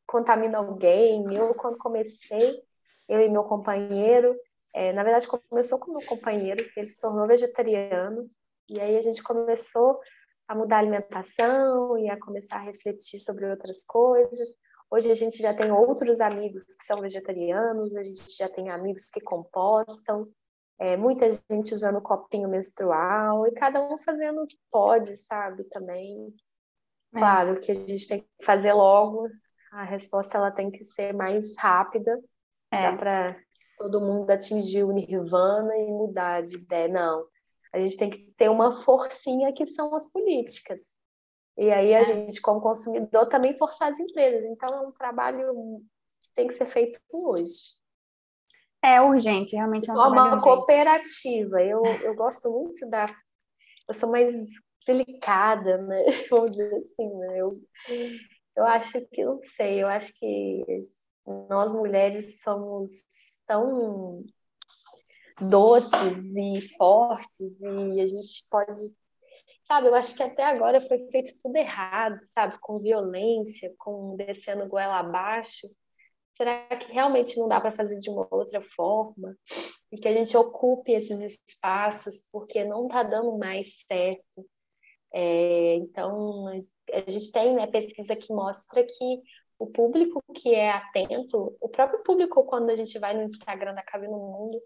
contamina 0.08 0.60
alguém. 0.60 1.26
Eu, 1.34 1.54
quando 1.56 1.78
comecei, 1.78 2.64
eu 3.10 3.20
e 3.22 3.30
meu 3.30 3.44
companheiro, 3.44 4.36
é, 4.74 4.94
na 4.94 5.04
verdade, 5.04 5.28
começou 5.50 5.80
com 5.80 5.92
meu 5.92 6.06
companheiro, 6.08 6.64
que 6.72 6.80
ele 6.80 6.88
se 6.88 7.00
tornou 7.00 7.28
vegetariano, 7.28 8.28
e 8.68 8.80
aí 8.80 8.98
a 8.98 9.02
gente 9.02 9.22
começou 9.24 10.00
a 10.48 10.56
mudar 10.56 10.78
a 10.78 10.80
alimentação 10.80 11.98
e 11.98 12.10
a 12.10 12.20
começar 12.20 12.58
a 12.58 12.64
refletir 12.64 13.20
sobre 13.20 13.50
outras 13.50 13.84
coisas. 13.86 14.50
Hoje 14.96 15.12
a 15.12 15.16
gente 15.16 15.42
já 15.42 15.54
tem 15.54 15.74
outros 15.74 16.22
amigos 16.22 16.64
que 16.64 16.86
são 16.86 17.02
vegetarianos, 17.02 17.98
a 17.98 18.02
gente 18.02 18.34
já 18.38 18.48
tem 18.48 18.70
amigos 18.70 19.08
que 19.08 19.20
compostam, 19.20 20.26
é, 20.80 20.96
muita 20.96 21.28
gente 21.52 21.74
usando 21.74 22.00
copinho 22.00 22.48
menstrual 22.48 23.46
e 23.46 23.52
cada 23.52 23.82
um 23.94 23.98
fazendo 23.98 24.42
o 24.42 24.48
que 24.48 24.58
pode, 24.72 25.18
sabe? 25.18 25.66
Também. 25.66 26.34
É. 27.14 27.18
Claro 27.18 27.60
que 27.60 27.74
a 27.74 27.76
gente 27.76 28.08
tem 28.08 28.22
que 28.22 28.46
fazer 28.46 28.72
logo, 28.72 29.28
a 29.74 29.84
resposta 29.84 30.38
ela 30.38 30.50
tem 30.50 30.72
que 30.72 30.86
ser 30.86 31.14
mais 31.14 31.58
rápida, 31.58 32.18
é. 32.72 32.90
dá 32.90 32.96
para 32.96 33.38
todo 33.76 34.00
mundo 34.00 34.32
atingir 34.32 34.86
o 34.86 34.94
nirvana 34.94 35.76
e 35.76 35.92
mudar 35.92 36.42
de 36.42 36.56
ideia. 36.56 36.88
Não. 36.88 37.28
A 37.74 37.80
gente 37.80 37.98
tem 37.98 38.10
que 38.10 38.32
ter 38.38 38.50
uma 38.50 38.72
forcinha 38.72 39.52
que 39.52 39.68
são 39.68 39.94
as 39.94 40.10
políticas. 40.10 40.98
E 41.58 41.72
aí 41.72 41.94
a 41.94 42.02
é. 42.02 42.06
gente, 42.06 42.42
como 42.42 42.62
consumidor, 42.62 43.28
também 43.28 43.58
forçar 43.58 43.90
as 43.90 44.00
empresas. 44.00 44.44
Então 44.44 44.74
é 44.74 44.82
um 44.82 44.92
trabalho 44.92 45.82
que 46.22 46.34
tem 46.36 46.48
que 46.48 46.54
ser 46.54 46.66
feito 46.66 47.00
hoje. 47.12 47.76
É 48.84 49.02
urgente, 49.02 49.56
realmente 49.56 49.90
é 49.90 49.94
um 49.94 49.96
Uma 49.96 50.42
cooperativa. 50.42 51.62
Eu, 51.62 51.84
eu 52.04 52.16
gosto 52.16 52.52
muito 52.52 52.88
da. 52.88 53.08
Eu 53.88 53.94
sou 53.94 54.12
mais 54.12 54.32
delicada, 54.86 55.78
né? 55.80 56.00
Vamos 56.30 56.52
dizer 56.52 56.76
assim, 56.76 57.10
né? 57.18 57.40
Eu, 57.40 57.50
eu 58.56 58.66
acho 58.66 59.08
que, 59.10 59.24
não 59.26 59.40
sei, 59.42 59.82
eu 59.82 59.88
acho 59.88 60.18
que 60.20 60.64
nós 61.50 61.74
mulheres 61.74 62.42
somos 62.42 62.92
tão 63.48 64.24
doces 65.42 66.18
e 66.36 66.62
fortes 66.78 67.40
e 67.40 68.02
a 68.02 68.08
gente 68.08 68.48
pode 68.50 68.96
sabe 69.66 69.88
eu 69.88 69.96
acho 69.96 70.16
que 70.16 70.24
até 70.24 70.44
agora 70.44 70.82
foi 70.82 71.00
feito 71.10 71.38
tudo 71.42 71.56
errado 71.58 72.20
sabe? 72.26 72.58
Com 72.60 72.80
violência 72.80 73.74
com 73.78 74.16
descendo 74.16 74.68
goela 74.68 75.00
abaixo. 75.00 75.68
Será 76.34 76.68
que 76.78 76.92
realmente 76.92 77.38
não 77.38 77.48
dá 77.48 77.62
para 77.62 77.72
fazer 77.72 78.00
de 78.00 78.10
uma 78.10 78.28
outra 78.30 78.62
forma? 78.62 79.36
E 79.92 79.98
que 79.98 80.08
a 80.08 80.14
gente 80.14 80.36
ocupe 80.36 80.92
esses 80.92 81.22
espaços 81.48 82.28
porque 82.32 82.64
não 82.66 82.88
está 82.88 83.04
dando 83.04 83.38
mais 83.38 83.86
certo. 83.88 84.46
É, 85.14 85.76
então 85.76 86.48
a 86.48 87.10
gente 87.10 87.32
tem 87.32 87.56
né, 87.56 87.68
pesquisa 87.68 88.16
que 88.16 88.34
mostra 88.34 88.84
que 88.84 89.22
o 89.58 89.68
público 89.68 90.22
que 90.34 90.54
é 90.54 90.72
atento, 90.72 91.56
o 91.62 91.70
próprio 91.70 92.04
público, 92.04 92.44
quando 92.44 92.70
a 92.70 92.76
gente 92.76 93.00
vai 93.00 93.14
no 93.14 93.24
Instagram 93.24 93.74
da 93.74 93.82
Cabe 93.82 94.08
no 94.08 94.18
Mundo 94.18 94.60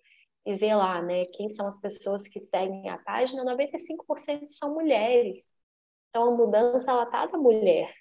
e 0.46 0.54
vê 0.54 0.74
lá, 0.74 1.02
né, 1.02 1.24
quem 1.34 1.50
são 1.50 1.68
as 1.68 1.80
pessoas 1.80 2.28
que 2.28 2.40
seguem 2.40 2.90
a 2.90 2.98
página, 2.98 3.44
95% 3.44 4.48
são 4.48 4.74
mulheres. 4.74 5.54
Então 6.10 6.34
a 6.34 6.38
mudança, 6.38 6.92
ela 6.92 7.06
tá 7.06 7.26
da 7.28 7.38
mulher. 7.38 7.94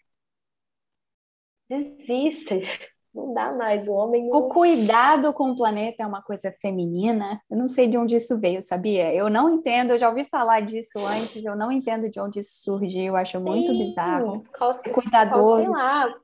Desista, 1.69 2.55
não 3.13 3.35
dá 3.35 3.53
mais, 3.53 3.87
o 3.87 3.93
homem... 3.93 4.29
Não... 4.29 4.39
O 4.39 4.49
cuidado 4.49 5.33
com 5.33 5.51
o 5.51 5.57
planeta 5.57 6.03
é 6.03 6.07
uma 6.07 6.23
coisa 6.23 6.55
feminina, 6.61 7.41
eu 7.51 7.59
não 7.59 7.69
sei 7.69 7.87
de 7.89 7.99
onde 7.99 8.17
isso 8.17 8.39
veio, 8.39 8.63
sabia? 8.63 9.13
Eu 9.13 9.29
não 9.29 9.51
entendo, 9.51 9.91
eu 9.91 9.99
já 9.99 10.09
ouvi 10.09 10.25
falar 10.25 10.61
disso 10.61 10.99
antes, 10.99 11.45
eu 11.45 11.55
não 11.55 11.71
entendo 11.71 12.09
de 12.09 12.19
onde 12.19 12.41
isso 12.41 12.63
surgiu, 12.63 13.05
eu 13.05 13.17
acho 13.17 13.39
muito 13.41 13.71
Sim, 13.71 13.79
bizarro. 13.79 14.43
Qual, 14.57 14.73
Cuidadoso. 14.95 15.43
Qual, 15.43 15.59
sei 15.59 15.69
lá, 15.69 16.15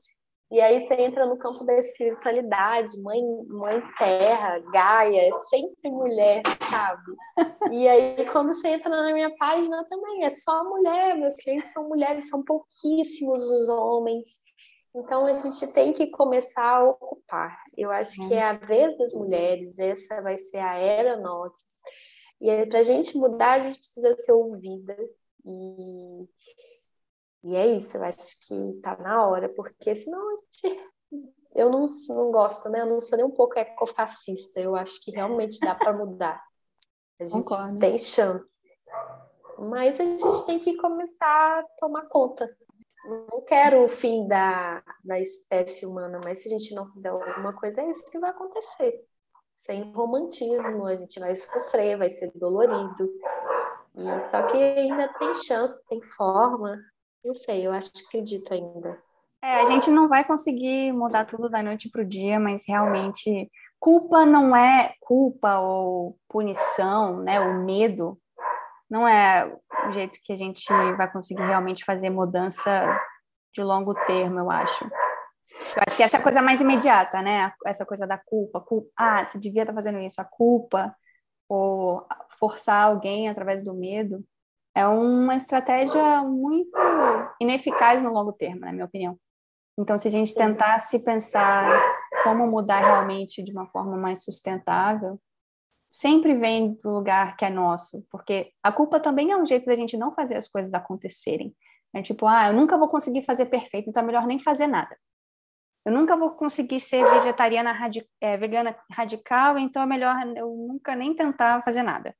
e 0.51 0.61
aí 0.61 0.79
você 0.79 0.93
entra 0.95 1.25
no 1.25 1.37
campo 1.37 1.65
da 1.65 1.77
espiritualidade, 1.77 3.01
mãe, 3.01 3.21
mãe 3.49 3.81
terra, 3.97 4.59
Gaia, 4.71 5.27
é 5.27 5.31
sempre 5.49 5.89
mulher, 5.89 6.43
sabe? 6.69 7.13
E 7.71 7.87
aí 7.87 8.29
quando 8.31 8.53
você 8.53 8.69
entra 8.69 8.89
na 8.89 9.11
minha 9.11 9.35
página 9.35 9.83
também, 9.85 10.23
é 10.23 10.29
só 10.29 10.63
mulher, 10.69 11.15
meus 11.17 11.35
clientes 11.35 11.71
são 11.71 11.89
mulheres, 11.89 12.29
são 12.29 12.43
pouquíssimos 12.43 13.43
os 13.43 13.69
homens. 13.69 14.29
Então 14.95 15.25
a 15.25 15.33
gente 15.33 15.73
tem 15.73 15.91
que 15.91 16.07
começar 16.07 16.77
a 16.77 16.89
ocupar. 16.89 17.57
Eu 17.77 17.91
acho 17.91 18.27
que 18.27 18.33
é 18.33 18.43
a 18.43 18.53
vez 18.53 18.97
das 18.97 19.13
mulheres, 19.13 19.77
essa 19.77 20.21
vai 20.21 20.37
ser 20.37 20.59
a 20.59 20.77
era 20.77 21.17
nossa. 21.17 21.65
E 22.39 22.65
para 22.67 22.79
a 22.79 22.83
gente 22.83 23.17
mudar, 23.17 23.53
a 23.53 23.59
gente 23.59 23.77
precisa 23.77 24.15
ser 24.17 24.31
ouvida. 24.31 24.95
E, 25.43 26.27
e 27.45 27.55
é 27.55 27.67
isso, 27.67 27.95
eu 27.95 28.03
acho 28.03 28.47
que 28.47 28.81
tá 28.81 28.97
na 28.97 29.23
hora, 29.23 29.47
porque 29.47 29.95
senão 29.95 30.35
eu 31.53 31.69
não, 31.69 31.85
não 32.09 32.31
gosto, 32.31 32.67
né? 32.69 32.81
Eu 32.81 32.87
não 32.87 32.99
sou 32.99 33.17
nem 33.19 33.27
um 33.27 33.31
pouco 33.31 33.59
ecofascista, 33.59 34.59
eu 34.59 34.75
acho 34.75 34.99
que 35.03 35.11
realmente 35.11 35.59
dá 35.59 35.75
para 35.75 35.93
mudar. 35.93 36.43
A 37.19 37.23
gente 37.23 37.43
Concordo. 37.43 37.77
tem 37.77 37.99
chance. 37.99 38.51
Mas 39.59 39.99
a 39.99 40.05
gente 40.05 40.45
tem 40.47 40.57
que 40.57 40.75
começar 40.77 41.59
a 41.59 41.63
tomar 41.77 42.07
conta. 42.07 42.49
Não 43.31 43.41
quero 43.41 43.83
o 43.83 43.87
fim 43.87 44.27
da, 44.27 44.83
da 45.03 45.19
espécie 45.19 45.85
humana, 45.85 46.19
mas 46.23 46.41
se 46.41 46.47
a 46.47 46.57
gente 46.57 46.73
não 46.73 46.89
fizer 46.91 47.09
alguma 47.09 47.53
coisa, 47.53 47.79
é 47.79 47.91
isso 47.91 48.03
que 48.07 48.17
vai 48.17 48.31
acontecer. 48.31 49.05
Sem 49.53 49.93
romantismo, 49.93 50.87
a 50.87 50.95
gente 50.95 51.19
vai 51.19 51.35
sofrer, 51.35 51.95
vai 51.95 52.09
ser 52.09 52.31
dolorido. 52.33 53.07
E 53.93 54.21
só 54.31 54.47
que 54.47 54.57
ainda 54.57 55.13
tem 55.19 55.31
chance, 55.31 55.79
tem 55.87 56.01
forma. 56.01 56.75
Não 57.25 57.33
sei, 57.33 57.65
eu 57.65 57.73
acho 57.73 57.91
que 57.91 58.05
acredito 58.05 58.53
ainda. 58.53 59.01
É, 59.41 59.61
a 59.61 59.65
gente 59.65 59.89
não 59.89 60.07
vai 60.07 60.23
conseguir 60.23 60.93
mudar 60.93 61.25
tudo 61.25 61.49
da 61.49 61.63
noite 61.63 61.89
para 61.89 62.03
o 62.03 62.07
dia, 62.07 62.39
mas 62.39 62.63
realmente 62.67 63.49
culpa 63.79 64.27
não 64.27 64.55
é 64.55 64.93
culpa 64.99 65.59
ou 65.59 66.19
punição, 66.29 67.23
né? 67.23 67.39
O 67.39 67.65
medo 67.65 68.19
não 68.87 69.07
é 69.07 69.51
o 69.87 69.91
jeito 69.91 70.19
que 70.23 70.33
a 70.33 70.35
gente 70.35 70.63
vai 70.95 71.11
conseguir 71.11 71.41
realmente 71.41 71.83
fazer 71.83 72.11
mudança 72.11 72.87
de 73.55 73.63
longo 73.63 73.95
termo, 74.05 74.39
eu 74.39 74.51
acho. 74.51 74.85
Eu 74.85 75.83
acho 75.87 75.97
que 75.97 76.03
essa 76.03 76.17
é 76.17 76.19
a 76.19 76.23
coisa 76.23 76.43
mais 76.43 76.61
imediata, 76.61 77.23
né? 77.23 77.51
Essa 77.65 77.87
coisa 77.87 78.05
da 78.05 78.19
culpa, 78.19 78.61
culpa. 78.61 78.89
Ah, 78.95 79.25
você 79.25 79.39
devia 79.39 79.63
estar 79.63 79.73
fazendo 79.73 79.97
isso, 79.97 80.21
a 80.21 80.25
culpa, 80.25 80.95
ou 81.49 82.05
forçar 82.37 82.83
alguém 82.83 83.29
através 83.29 83.63
do 83.63 83.73
medo 83.73 84.23
é 84.75 84.85
uma 84.85 85.37
estratégia 85.37 86.21
muito 86.23 86.77
ineficaz 87.39 88.03
no 88.03 88.11
longo 88.11 88.33
termo, 88.33 88.61
na 88.61 88.73
minha 88.73 88.85
opinião. 88.85 89.17
Então, 89.79 89.97
se 89.97 90.07
a 90.07 90.11
gente 90.11 90.35
tentasse 90.35 90.99
pensar 90.99 91.69
como 92.23 92.45
mudar 92.47 92.79
realmente 92.79 93.41
de 93.41 93.51
uma 93.51 93.67
forma 93.67 93.97
mais 93.97 94.23
sustentável, 94.23 95.19
sempre 95.89 96.33
vem 96.35 96.73
do 96.83 96.89
lugar 96.89 97.37
que 97.37 97.45
é 97.45 97.49
nosso, 97.49 98.05
porque 98.11 98.51
a 98.61 98.71
culpa 98.71 98.99
também 98.99 99.31
é 99.31 99.37
um 99.37 99.45
jeito 99.45 99.65
da 99.65 99.75
gente 99.75 99.97
não 99.97 100.11
fazer 100.11 100.35
as 100.35 100.47
coisas 100.47 100.73
acontecerem. 100.73 101.55
É 101.93 102.01
tipo, 102.01 102.27
ah, 102.27 102.49
eu 102.49 102.53
nunca 102.53 102.77
vou 102.77 102.89
conseguir 102.89 103.23
fazer 103.23 103.45
perfeito, 103.45 103.89
então 103.89 104.03
é 104.03 104.05
melhor 104.05 104.27
nem 104.27 104.39
fazer 104.39 104.67
nada. 104.67 104.97
Eu 105.85 105.93
nunca 105.93 106.17
vou 106.17 106.31
conseguir 106.31 106.79
ser 106.81 107.03
vegetariana, 107.11 107.73
é, 108.21 108.35
vegana 108.35 108.75
radical, 108.91 109.57
então 109.57 109.83
é 109.83 109.85
melhor 109.85 110.15
eu 110.35 110.47
nunca 110.67 110.95
nem 110.95 111.15
tentar 111.15 111.61
fazer 111.63 111.83
nada. 111.83 112.13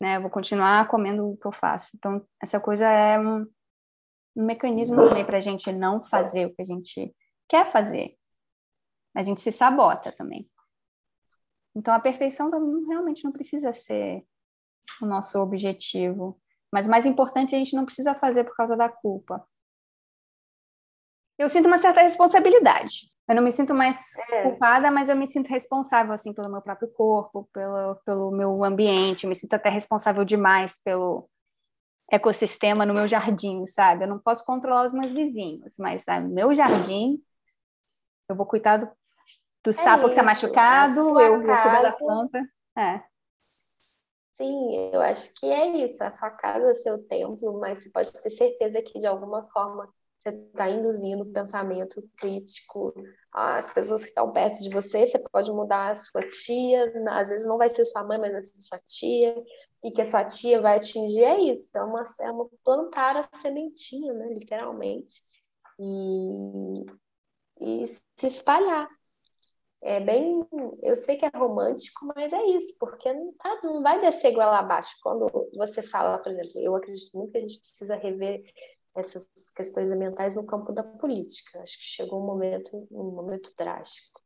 Né? 0.00 0.16
Eu 0.16 0.22
vou 0.22 0.30
continuar 0.30 0.88
comendo 0.88 1.28
o 1.28 1.36
que 1.36 1.46
eu 1.46 1.52
faço. 1.52 1.90
Então, 1.94 2.26
essa 2.42 2.60
coisa 2.60 2.86
é 2.86 3.18
um, 3.18 3.46
um 4.36 4.44
mecanismo 4.44 4.96
também 4.96 5.24
para 5.24 5.38
a 5.38 5.40
gente 5.40 5.72
não 5.72 6.02
fazer 6.02 6.46
o 6.46 6.54
que 6.54 6.62
a 6.62 6.64
gente 6.64 7.14
quer 7.48 7.70
fazer. 7.70 8.16
A 9.14 9.22
gente 9.22 9.40
se 9.40 9.52
sabota 9.52 10.10
também. 10.12 10.48
Então, 11.74 11.94
a 11.94 12.00
perfeição 12.00 12.50
realmente 12.88 13.24
não 13.24 13.32
precisa 13.32 13.72
ser 13.72 14.24
o 15.00 15.06
nosso 15.06 15.38
objetivo. 15.40 16.40
Mas 16.72 16.86
o 16.86 16.90
mais 16.90 17.06
importante, 17.06 17.54
a 17.54 17.58
gente 17.58 17.76
não 17.76 17.84
precisa 17.84 18.14
fazer 18.14 18.44
por 18.44 18.56
causa 18.56 18.76
da 18.76 18.88
culpa. 18.88 19.46
Eu 21.42 21.48
sinto 21.48 21.66
uma 21.66 21.78
certa 21.78 22.00
responsabilidade. 22.00 23.04
Eu 23.28 23.34
não 23.34 23.42
me 23.42 23.50
sinto 23.50 23.74
mais 23.74 24.16
é. 24.30 24.42
culpada, 24.44 24.92
mas 24.92 25.08
eu 25.08 25.16
me 25.16 25.26
sinto 25.26 25.48
responsável 25.48 26.12
assim 26.12 26.32
pelo 26.32 26.48
meu 26.48 26.62
próprio 26.62 26.86
corpo, 26.92 27.48
pelo, 27.52 27.96
pelo 28.06 28.30
meu 28.30 28.54
ambiente. 28.64 29.24
Eu 29.24 29.28
me 29.28 29.34
sinto 29.34 29.54
até 29.54 29.68
responsável 29.68 30.24
demais 30.24 30.80
pelo 30.84 31.28
ecossistema 32.08 32.86
no 32.86 32.94
meu 32.94 33.08
jardim, 33.08 33.66
sabe? 33.66 34.04
Eu 34.04 34.08
não 34.08 34.20
posso 34.20 34.44
controlar 34.44 34.86
os 34.86 34.92
meus 34.92 35.12
vizinhos, 35.12 35.74
mas 35.78 36.04
sabe, 36.04 36.28
meu 36.28 36.54
jardim, 36.54 37.20
eu 38.28 38.36
vou 38.36 38.46
cuidar 38.46 38.76
do, 38.76 38.86
do 39.64 39.70
é 39.70 39.72
sapo 39.72 39.98
isso, 39.98 40.04
que 40.06 40.10
está 40.12 40.22
machucado, 40.22 41.20
eu 41.20 41.38
vou 41.38 41.38
cuidar 41.38 41.82
da 41.82 41.92
planta. 41.92 42.40
É. 42.78 43.02
Sim, 44.34 44.90
eu 44.92 45.00
acho 45.00 45.34
que 45.40 45.46
é 45.46 45.84
isso. 45.84 46.04
A 46.04 46.10
sua 46.10 46.30
casa 46.30 46.70
é 46.70 46.74
seu 46.74 47.02
templo, 47.08 47.58
mas 47.58 47.82
você 47.82 47.90
pode 47.90 48.12
ter 48.12 48.30
certeza 48.30 48.80
que 48.80 48.98
de 48.98 49.06
alguma 49.06 49.42
forma 49.50 49.92
você 50.22 50.30
está 50.30 50.70
induzindo 50.70 51.26
pensamento 51.26 52.02
crítico 52.16 52.94
às 53.32 53.72
pessoas 53.72 54.02
que 54.02 54.10
estão 54.10 54.30
perto 54.32 54.62
de 54.62 54.70
você. 54.70 55.06
Você 55.06 55.18
pode 55.18 55.50
mudar 55.50 55.90
a 55.90 55.94
sua 55.94 56.22
tia, 56.22 56.92
às 57.10 57.30
vezes 57.30 57.46
não 57.46 57.58
vai 57.58 57.68
ser 57.68 57.84
sua 57.84 58.04
mãe, 58.04 58.18
mas 58.18 58.32
vai 58.32 58.42
ser 58.42 58.60
sua 58.60 58.78
tia, 58.86 59.34
e 59.82 59.90
que 59.90 60.00
a 60.00 60.06
sua 60.06 60.24
tia 60.24 60.60
vai 60.60 60.76
atingir. 60.76 61.24
É 61.24 61.40
isso, 61.40 61.76
é 61.76 61.82
uma, 61.82 62.04
é 62.20 62.30
uma 62.30 62.48
plantar 62.64 63.16
a 63.16 63.36
sementinha, 63.36 64.12
né, 64.14 64.32
literalmente, 64.32 65.20
e, 65.80 66.84
e 67.60 67.86
se 67.86 68.26
espalhar. 68.26 68.88
É 69.84 69.98
bem, 69.98 70.46
eu 70.80 70.94
sei 70.94 71.16
que 71.16 71.24
é 71.26 71.30
romântico, 71.34 72.06
mas 72.14 72.32
é 72.32 72.40
isso, 72.46 72.76
porque 72.78 73.12
não, 73.12 73.32
tá, 73.32 73.60
não 73.64 73.82
vai 73.82 74.00
descer 74.00 74.30
igual 74.30 74.52
abaixo. 74.52 74.94
Quando 75.02 75.50
você 75.56 75.82
fala, 75.82 76.18
por 76.18 76.30
exemplo, 76.30 76.52
eu 76.60 76.76
acredito 76.76 77.18
muito 77.18 77.32
que 77.32 77.38
a 77.38 77.40
gente 77.40 77.58
precisa 77.58 77.96
rever 77.96 78.44
essas 78.94 79.26
questões 79.56 79.90
ambientais 79.90 80.34
no 80.34 80.44
campo 80.44 80.72
da 80.72 80.82
política. 80.82 81.60
Acho 81.60 81.78
que 81.78 81.84
chegou 81.84 82.22
um 82.22 82.26
momento, 82.26 82.86
um 82.90 83.10
momento 83.10 83.52
drástico. 83.56 84.20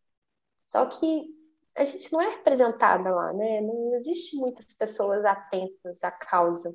Só 0.71 0.87
que 0.87 1.27
a 1.77 1.85
gente 1.85 2.12
não 2.12 2.21
é 2.21 2.31
representada 2.31 3.14
lá, 3.14 3.33
né? 3.33 3.61
Não 3.61 3.95
existe 3.97 4.37
muitas 4.37 4.67
pessoas 4.75 5.25
atentas 5.25 6.03
à 6.03 6.11
causa. 6.11 6.75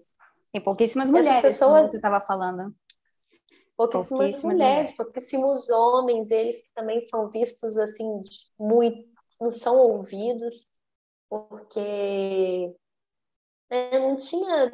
Tem 0.51 0.61
pouquíssimas 0.61 1.09
mulheres, 1.09 1.41
pessoas... 1.41 1.79
como 1.79 1.89
você 1.89 1.97
estava 1.97 2.21
falando. 2.21 2.75
Pouquíssimas, 3.75 4.09
pouquíssimas 4.09 4.43
mulheres, 4.43 4.43
mulheres, 4.43 4.91
pouquíssimos 4.95 5.69
homens, 5.69 6.29
eles 6.29 6.69
também 6.73 7.01
são 7.01 7.29
vistos 7.29 7.77
assim, 7.77 8.21
muito, 8.59 9.09
não 9.39 9.51
são 9.51 9.77
ouvidos, 9.77 10.69
porque 11.27 12.75
né, 13.71 13.97
não 13.97 14.15
tinha 14.15 14.71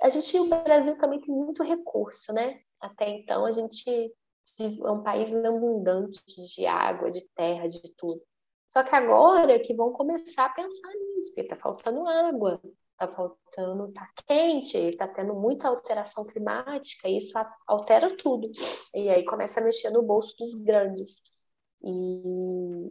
a 0.00 0.08
gente, 0.08 0.38
o 0.38 0.48
Brasil 0.48 0.96
também 0.98 1.20
tem 1.20 1.34
muito 1.34 1.62
recurso, 1.62 2.32
né? 2.32 2.60
Até 2.80 3.08
então 3.08 3.46
a 3.46 3.52
gente 3.52 4.12
é 4.60 4.90
um 4.90 5.02
país 5.02 5.34
abundante 5.34 6.22
de 6.54 6.66
água, 6.66 7.10
de 7.10 7.28
terra, 7.34 7.66
de 7.66 7.80
tudo. 7.96 8.20
Só 8.68 8.82
que 8.82 8.94
agora 8.94 9.58
que 9.58 9.74
vão 9.74 9.92
começar 9.92 10.46
a 10.46 10.52
pensar 10.52 10.88
nisso, 10.88 11.30
porque 11.30 11.42
está 11.42 11.56
faltando 11.56 12.06
água, 12.08 12.60
está 12.92 13.08
faltando, 13.08 13.88
está 13.88 14.08
quente, 14.26 14.76
está 14.76 15.06
tendo 15.08 15.34
muita 15.34 15.68
alteração 15.68 16.26
climática, 16.26 17.08
e 17.08 17.18
isso 17.18 17.32
altera 17.66 18.16
tudo. 18.16 18.50
E 18.94 19.08
aí 19.08 19.24
começa 19.24 19.60
a 19.60 19.64
mexer 19.64 19.90
no 19.90 20.02
bolso 20.02 20.34
dos 20.38 20.54
grandes. 20.64 21.22
E 21.82 22.90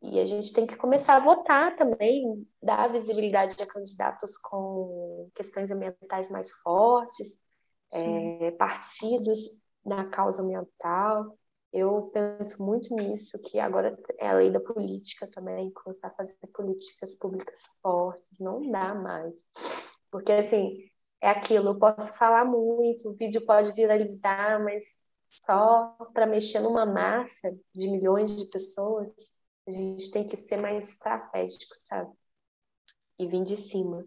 e 0.00 0.20
a 0.20 0.24
gente 0.24 0.52
tem 0.52 0.66
que 0.66 0.76
começar 0.76 1.16
a 1.16 1.20
votar 1.20 1.74
também, 1.74 2.44
dar 2.62 2.88
visibilidade 2.88 3.60
a 3.60 3.66
candidatos 3.66 4.36
com 4.38 5.28
questões 5.34 5.70
ambientais 5.70 6.30
mais 6.30 6.50
fortes, 6.50 7.44
é, 7.92 8.50
partidos 8.52 9.40
na 9.84 10.08
causa 10.08 10.42
ambiental. 10.42 11.36
Eu 11.72 12.10
penso 12.12 12.64
muito 12.64 12.94
nisso, 12.94 13.38
que 13.40 13.58
agora 13.58 13.98
é 14.18 14.28
a 14.28 14.34
lei 14.34 14.50
da 14.50 14.60
política 14.60 15.28
também, 15.30 15.70
começar 15.72 16.08
a 16.08 16.12
fazer 16.12 16.36
políticas 16.54 17.16
públicas 17.16 17.60
fortes, 17.82 18.38
não 18.38 18.70
dá 18.70 18.94
mais. 18.94 19.50
Porque, 20.10 20.32
assim, 20.32 20.78
é 21.20 21.28
aquilo, 21.28 21.70
eu 21.70 21.78
posso 21.78 22.16
falar 22.16 22.44
muito, 22.44 23.10
o 23.10 23.14
vídeo 23.14 23.44
pode 23.44 23.72
viralizar, 23.72 24.62
mas 24.62 24.84
só 25.44 25.96
para 26.14 26.26
mexer 26.26 26.60
numa 26.60 26.86
massa 26.86 27.54
de 27.74 27.90
milhões 27.90 28.34
de 28.36 28.46
pessoas, 28.46 29.12
a 29.68 29.70
gente 29.70 30.10
tem 30.10 30.26
que 30.26 30.36
ser 30.36 30.56
mais 30.56 30.92
estratégico, 30.92 31.74
sabe? 31.76 32.10
E 33.18 33.26
vir 33.26 33.42
de 33.42 33.56
cima. 33.56 34.04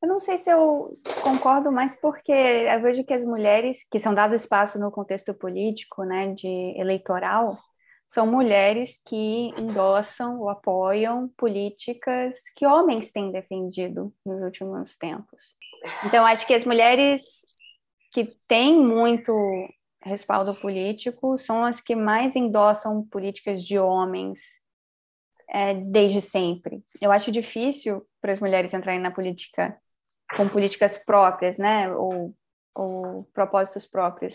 Eu 0.00 0.08
não 0.08 0.20
sei 0.20 0.38
se 0.38 0.50
eu 0.50 0.92
concordo 1.22 1.72
mais 1.72 1.98
porque 1.98 2.30
eu 2.32 2.80
vejo 2.82 3.02
que 3.02 3.14
as 3.14 3.24
mulheres 3.24 3.82
que 3.90 3.98
são 3.98 4.14
dadas 4.14 4.42
espaço 4.42 4.78
no 4.78 4.90
contexto 4.90 5.34
político, 5.34 6.04
né, 6.04 6.32
de 6.34 6.74
eleitoral, 6.78 7.52
são 8.06 8.26
mulheres 8.26 9.00
que 9.04 9.48
endossam 9.58 10.38
ou 10.38 10.48
apoiam 10.48 11.28
políticas 11.36 12.38
que 12.54 12.64
homens 12.64 13.10
têm 13.10 13.32
defendido 13.32 14.14
nos 14.24 14.40
últimos 14.42 14.96
tempos. 14.96 15.56
Então, 16.04 16.24
acho 16.24 16.46
que 16.46 16.54
as 16.54 16.64
mulheres 16.64 17.44
que 18.12 18.26
têm 18.46 18.80
muito 18.80 19.32
respaldo 20.00 20.54
político 20.60 21.36
são 21.36 21.64
as 21.64 21.80
que 21.80 21.96
mais 21.96 22.36
endossam 22.36 23.04
políticas 23.04 23.64
de 23.64 23.76
homens 23.78 24.64
é, 25.48 25.74
desde 25.74 26.20
sempre. 26.20 26.82
Eu 27.00 27.12
acho 27.12 27.30
difícil 27.30 28.06
para 28.20 28.32
as 28.32 28.40
mulheres 28.40 28.74
entrarem 28.74 29.00
na 29.00 29.10
política 29.10 29.78
com 30.36 30.48
políticas 30.48 30.98
próprias, 30.98 31.56
né, 31.56 31.88
ou, 31.94 32.34
ou 32.74 33.24
propósitos 33.32 33.86
próprios. 33.86 34.34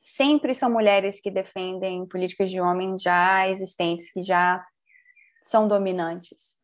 Sempre 0.00 0.54
são 0.54 0.70
mulheres 0.70 1.20
que 1.20 1.30
defendem 1.30 2.06
políticas 2.06 2.50
de 2.50 2.60
homens 2.60 3.02
já 3.02 3.46
existentes, 3.48 4.12
que 4.12 4.22
já 4.22 4.64
são 5.42 5.68
dominantes. 5.68 6.56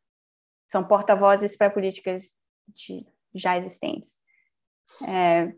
São 0.67 0.83
porta-vozes 0.83 1.57
para 1.57 1.71
políticas 1.71 2.33
de, 2.69 3.07
já 3.35 3.57
existentes. 3.57 4.19
É, 5.07 5.53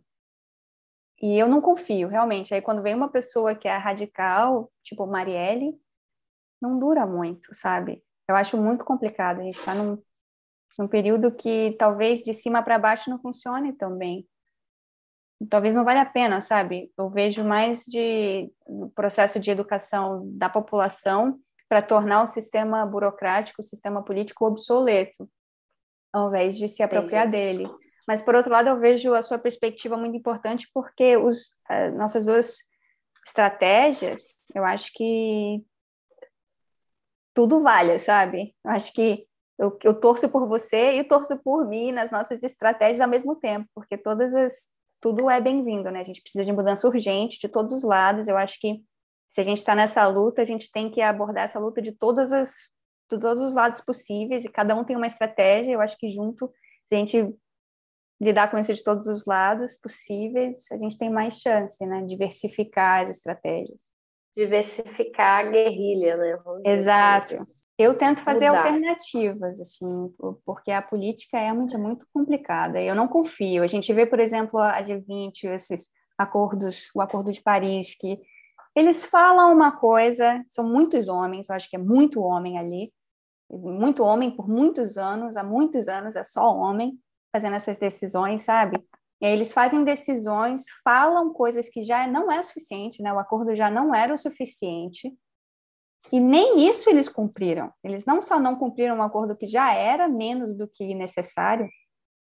e 1.20 1.36
eu 1.36 1.48
não 1.48 1.60
confio, 1.60 2.08
realmente. 2.08 2.54
Aí, 2.54 2.62
quando 2.62 2.82
vem 2.82 2.94
uma 2.94 3.08
pessoa 3.08 3.54
que 3.54 3.66
é 3.66 3.76
radical, 3.76 4.70
tipo 4.82 5.06
Marielle, 5.06 5.78
não 6.60 6.78
dura 6.78 7.06
muito, 7.06 7.54
sabe? 7.54 8.02
Eu 8.28 8.36
acho 8.36 8.56
muito 8.60 8.84
complicado. 8.84 9.40
A 9.40 9.44
gente 9.44 9.58
está 9.58 9.74
num, 9.74 10.02
num 10.78 10.88
período 10.88 11.32
que 11.32 11.76
talvez 11.78 12.20
de 12.20 12.34
cima 12.34 12.62
para 12.62 12.78
baixo 12.78 13.10
não 13.10 13.20
funcione 13.20 13.72
tão 13.72 13.96
bem. 13.96 14.26
Talvez 15.48 15.74
não 15.74 15.84
valha 15.84 16.02
a 16.02 16.06
pena, 16.06 16.40
sabe? 16.40 16.92
Eu 16.98 17.08
vejo 17.08 17.44
mais 17.44 17.84
de 17.84 18.52
processo 18.94 19.38
de 19.38 19.50
educação 19.50 20.28
da 20.36 20.48
população 20.48 21.38
para 21.68 21.80
tornar 21.82 22.22
o 22.22 22.26
sistema 22.26 22.84
burocrático, 22.84 23.60
o 23.60 23.64
sistema 23.64 24.02
político 24.02 24.46
obsoleto, 24.46 25.30
ao 26.12 26.28
invés 26.28 26.56
de 26.56 26.68
se 26.68 26.82
apropriar 26.82 27.28
Entendi. 27.28 27.62
dele. 27.62 27.70
Mas, 28.06 28.22
por 28.22 28.34
outro 28.34 28.50
lado, 28.50 28.68
eu 28.68 28.80
vejo 28.80 29.12
a 29.14 29.22
sua 29.22 29.38
perspectiva 29.38 29.96
muito 29.96 30.16
importante 30.16 30.68
porque 30.72 31.16
os, 31.16 31.54
nossas 31.94 32.24
duas 32.24 32.56
estratégias, 33.26 34.42
eu 34.54 34.64
acho 34.64 34.90
que 34.94 35.62
tudo 37.38 37.60
vale, 37.60 38.00
sabe? 38.00 38.52
Eu 38.64 38.72
acho 38.72 38.92
que 38.92 39.24
eu, 39.56 39.78
eu 39.84 39.94
torço 39.94 40.28
por 40.28 40.48
você 40.48 40.98
e 40.98 41.04
torço 41.04 41.38
por 41.38 41.68
mim 41.68 41.92
nas 41.92 42.10
nossas 42.10 42.42
estratégias 42.42 43.00
ao 43.00 43.08
mesmo 43.08 43.36
tempo, 43.36 43.68
porque 43.72 43.96
todas 43.96 44.34
as 44.34 44.72
tudo 45.00 45.30
é 45.30 45.40
bem-vindo, 45.40 45.88
né? 45.88 46.00
A 46.00 46.02
gente 46.02 46.20
precisa 46.20 46.44
de 46.44 46.52
mudança 46.52 46.88
urgente 46.88 47.38
de 47.38 47.48
todos 47.48 47.72
os 47.72 47.84
lados. 47.84 48.26
Eu 48.26 48.36
acho 48.36 48.58
que 48.58 48.82
se 49.30 49.40
a 49.40 49.44
gente 49.44 49.58
está 49.58 49.72
nessa 49.72 50.04
luta, 50.08 50.42
a 50.42 50.44
gente 50.44 50.68
tem 50.72 50.90
que 50.90 51.00
abordar 51.00 51.44
essa 51.44 51.60
luta 51.60 51.80
de 51.80 51.92
todas 51.92 52.32
as 52.32 52.50
de 53.08 53.20
todos 53.20 53.40
os 53.44 53.54
lados 53.54 53.80
possíveis 53.82 54.44
e 54.44 54.48
cada 54.48 54.74
um 54.74 54.82
tem 54.82 54.96
uma 54.96 55.06
estratégia. 55.06 55.70
Eu 55.70 55.80
acho 55.80 55.96
que 55.96 56.10
junto, 56.10 56.52
se 56.84 56.96
a 56.96 56.98
gente 56.98 57.36
lidar 58.20 58.50
com 58.50 58.58
isso 58.58 58.74
de 58.74 58.82
todos 58.82 59.06
os 59.06 59.24
lados 59.24 59.76
possíveis, 59.76 60.64
a 60.72 60.76
gente 60.76 60.98
tem 60.98 61.08
mais 61.08 61.34
chance, 61.34 61.86
né? 61.86 62.02
Diversificar 62.02 63.04
as 63.04 63.10
estratégias 63.10 63.96
diversificar 64.36 65.40
a 65.40 65.50
guerrilha, 65.50 66.16
né? 66.16 66.38
Exato. 66.64 67.34
Assim. 67.34 67.52
Eu 67.78 67.96
tento 67.96 68.20
fazer 68.20 68.48
Mudar. 68.48 68.60
alternativas, 68.60 69.60
assim, 69.60 70.12
porque 70.44 70.70
a 70.70 70.82
política 70.82 71.38
realmente 71.38 71.74
é 71.74 71.78
muito 71.78 72.06
complicada. 72.12 72.80
Eu 72.80 72.94
não 72.94 73.06
confio. 73.06 73.62
A 73.62 73.66
gente 73.66 73.92
vê, 73.92 74.04
por 74.06 74.20
exemplo, 74.20 74.58
a 74.58 74.82
G20, 74.82 75.44
esses 75.44 75.88
acordos, 76.16 76.90
o 76.94 77.00
Acordo 77.00 77.30
de 77.30 77.40
Paris, 77.40 77.96
que 77.96 78.20
eles 78.74 79.04
falam 79.04 79.52
uma 79.52 79.72
coisa, 79.72 80.42
são 80.46 80.68
muitos 80.68 81.08
homens, 81.08 81.48
eu 81.48 81.54
acho 81.54 81.68
que 81.70 81.76
é 81.76 81.78
muito 81.78 82.20
homem 82.20 82.58
ali, 82.58 82.92
muito 83.50 84.02
homem 84.02 84.30
por 84.30 84.48
muitos 84.48 84.98
anos, 84.98 85.36
há 85.36 85.42
muitos 85.42 85.88
anos 85.88 86.16
é 86.16 86.24
só 86.24 86.54
homem 86.54 86.98
fazendo 87.32 87.56
essas 87.56 87.78
decisões, 87.78 88.42
sabe? 88.42 88.84
E 89.20 89.26
aí 89.26 89.32
eles 89.32 89.52
fazem 89.52 89.82
decisões, 89.84 90.64
falam 90.84 91.32
coisas 91.32 91.68
que 91.68 91.82
já 91.82 92.06
não 92.06 92.30
é 92.30 92.42
suficiente, 92.42 93.02
né? 93.02 93.12
O 93.12 93.18
acordo 93.18 93.54
já 93.56 93.70
não 93.70 93.94
era 93.94 94.14
o 94.14 94.18
suficiente. 94.18 95.12
E 96.12 96.20
nem 96.20 96.68
isso 96.68 96.88
eles 96.88 97.08
cumpriram. 97.08 97.72
Eles 97.82 98.04
não 98.04 98.22
só 98.22 98.38
não 98.38 98.56
cumpriram 98.56 98.96
um 98.96 99.02
acordo 99.02 99.36
que 99.36 99.46
já 99.46 99.74
era 99.74 100.08
menos 100.08 100.56
do 100.56 100.68
que 100.68 100.94
necessário, 100.94 101.68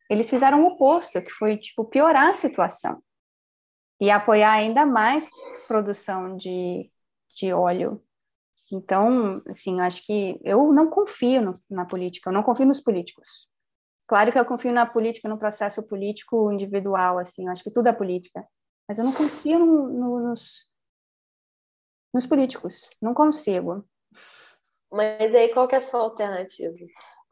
eles 0.08 0.30
fizeram 0.30 0.64
o 0.64 0.68
oposto, 0.68 1.20
que 1.20 1.30
foi 1.30 1.56
tipo 1.56 1.84
piorar 1.84 2.30
a 2.30 2.34
situação 2.34 3.02
e 4.00 4.10
apoiar 4.10 4.52
ainda 4.52 4.86
mais 4.86 5.28
produção 5.66 6.36
de, 6.36 6.90
de 7.36 7.52
óleo. 7.52 8.02
Então, 8.72 9.42
assim, 9.48 9.80
acho 9.80 10.04
que 10.04 10.40
eu 10.44 10.72
não 10.72 10.88
confio 10.88 11.42
no, 11.42 11.52
na 11.70 11.84
política, 11.84 12.30
eu 12.30 12.34
não 12.34 12.42
confio 12.42 12.66
nos 12.66 12.80
políticos. 12.80 13.48
Claro 14.06 14.30
que 14.30 14.38
eu 14.38 14.44
confio 14.44 14.72
na 14.72 14.86
política, 14.86 15.28
no 15.28 15.38
processo 15.38 15.82
político 15.82 16.52
individual, 16.52 17.18
assim, 17.18 17.46
eu 17.46 17.52
acho 17.52 17.64
que 17.64 17.72
tudo 17.72 17.88
é 17.88 17.92
política. 17.92 18.46
Mas 18.88 18.98
eu 18.98 19.04
não 19.04 19.12
confio 19.12 19.58
no, 19.58 19.88
no, 19.88 20.20
nos, 20.28 20.68
nos 22.14 22.24
políticos, 22.24 22.88
não 23.02 23.12
consigo. 23.12 23.84
Mas 24.92 25.34
aí 25.34 25.52
qual 25.52 25.66
que 25.66 25.74
é 25.74 25.78
a 25.78 25.80
sua 25.80 26.00
alternativa? 26.00 26.76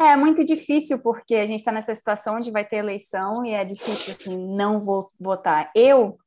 É 0.01 0.17
muito 0.17 0.45
difícil 0.45 1.01
porque 1.01 1.37
a 1.37 1.47
gente 1.47 1.61
está 1.61 1.71
nessa 1.71 1.95
situação 1.95 2.35
onde 2.37 2.51
vai 2.51 2.67
ter 2.67 2.79
eleição 2.79 3.45
e 3.45 3.53
é 3.53 3.65
difícil 3.65 4.13
assim 4.13 4.57
não 4.57 4.81
vou 4.81 5.09
votar. 5.21 5.71
Eu 5.75 6.19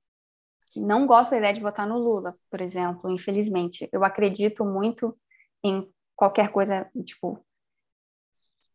não 0.77 1.05
gosto 1.05 1.31
da 1.31 1.37
ideia 1.37 1.53
de 1.53 1.61
votar 1.61 1.85
no 1.85 1.97
Lula, 1.97 2.29
por 2.49 2.61
exemplo, 2.61 3.11
infelizmente. 3.11 3.89
Eu 3.91 4.05
acredito 4.05 4.63
muito 4.63 5.17
em 5.63 5.85
qualquer 6.15 6.49
coisa, 6.49 6.89
tipo, 7.05 7.45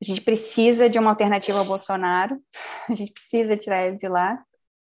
a 0.02 0.04
gente 0.04 0.20
precisa 0.20 0.90
de 0.90 0.98
uma 0.98 1.10
alternativa 1.10 1.58
ao 1.58 1.64
Bolsonaro, 1.64 2.36
a 2.90 2.94
gente 2.94 3.12
precisa 3.12 3.56
tirar 3.56 3.86
ele 3.86 3.96
de 3.96 4.08
lá, 4.08 4.44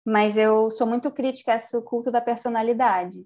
mas 0.05 0.37
eu 0.37 0.71
sou 0.71 0.87
muito 0.87 1.11
crítica 1.11 1.53
a 1.53 1.57
esse 1.57 1.79
culto 1.83 2.11
da 2.11 2.21
personalidade. 2.21 3.23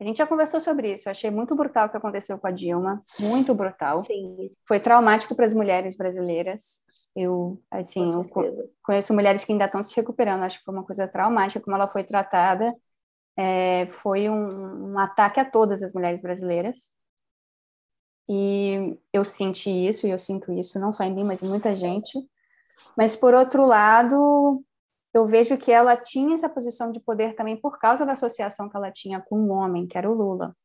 A 0.00 0.04
gente 0.04 0.16
já 0.16 0.26
conversou 0.26 0.60
sobre 0.60 0.94
isso, 0.94 1.08
eu 1.08 1.10
achei 1.12 1.30
muito 1.30 1.54
brutal 1.54 1.86
o 1.86 1.90
que 1.90 1.96
aconteceu 1.96 2.38
com 2.38 2.46
a 2.46 2.50
Dilma, 2.50 3.04
muito 3.20 3.54
brutal. 3.54 4.02
Sim. 4.02 4.50
Foi 4.66 4.80
traumático 4.80 5.36
para 5.36 5.46
as 5.46 5.54
mulheres 5.54 5.96
brasileiras. 5.96 6.82
Eu, 7.14 7.62
assim, 7.70 8.10
eu 8.10 8.28
conheço 8.82 9.14
mulheres 9.14 9.44
que 9.44 9.52
ainda 9.52 9.66
estão 9.66 9.82
se 9.82 9.94
recuperando, 9.94 10.42
acho 10.42 10.58
que 10.58 10.64
foi 10.64 10.74
uma 10.74 10.84
coisa 10.84 11.06
traumática 11.06 11.62
como 11.62 11.76
ela 11.76 11.86
foi 11.86 12.02
tratada. 12.02 12.74
É, 13.36 13.86
foi 13.90 14.28
um, 14.28 14.92
um 14.92 14.98
ataque 14.98 15.38
a 15.38 15.44
todas 15.44 15.82
as 15.82 15.92
mulheres 15.92 16.20
brasileiras. 16.20 16.90
E 18.28 18.98
eu 19.12 19.24
senti 19.24 19.70
isso, 19.70 20.06
e 20.06 20.10
eu 20.10 20.18
sinto 20.18 20.52
isso 20.52 20.78
não 20.78 20.92
só 20.92 21.04
em 21.04 21.14
mim, 21.14 21.24
mas 21.24 21.42
em 21.42 21.48
muita 21.48 21.74
gente. 21.74 22.18
Mas, 22.96 23.16
por 23.16 23.34
outro 23.34 23.66
lado, 23.66 24.64
eu 25.12 25.26
vejo 25.26 25.58
que 25.58 25.70
ela 25.70 25.96
tinha 25.96 26.34
essa 26.34 26.48
posição 26.48 26.90
de 26.90 27.00
poder 27.00 27.34
também 27.34 27.56
por 27.56 27.78
causa 27.78 28.06
da 28.06 28.12
associação 28.12 28.68
que 28.68 28.76
ela 28.76 28.90
tinha 28.90 29.20
com 29.20 29.38
um 29.38 29.50
homem, 29.50 29.86
que 29.86 29.98
era 29.98 30.10
o 30.10 30.14
Lula. 30.14 30.56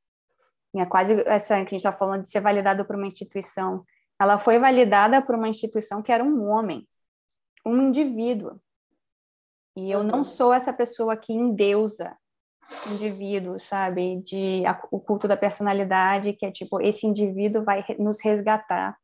Tinha 0.72 0.86
quase 0.86 1.22
essa 1.26 1.56
que 1.56 1.60
a 1.60 1.64
gente 1.64 1.78
está 1.78 1.94
falando 1.94 2.24
de 2.24 2.30
ser 2.30 2.40
validado 2.40 2.86
por 2.86 2.96
uma 2.96 3.08
instituição. 3.08 3.86
Ela 4.20 4.38
foi 4.38 4.60
validada 4.60 5.22
por 5.22 5.36
uma 5.36 5.50
instituição 5.50 6.02
que 6.02 6.12
era 6.12 6.24
um 6.24 6.48
homem, 6.48 6.88
um 7.66 7.82
indivíduo. 7.82 8.60
E 9.76 9.92
eu 9.92 10.04
não 10.04 10.20
uhum. 10.20 10.24
sou 10.24 10.54
essa 10.54 10.74
pessoa 10.74 11.16
que 11.16 11.34
endeusa 11.34 12.16
indivíduo, 12.92 13.60
sabe? 13.60 14.22
De 14.22 14.66
a, 14.66 14.80
o 14.92 15.00
culto 15.00 15.28
da 15.28 15.38
personalidade, 15.38 16.34
que 16.34 16.46
é 16.46 16.52
tipo, 16.52 16.82
esse 16.82 17.06
indivíduo 17.06 17.64
vai 17.64 17.86
nos 18.00 18.22
resgatar. 18.24 18.98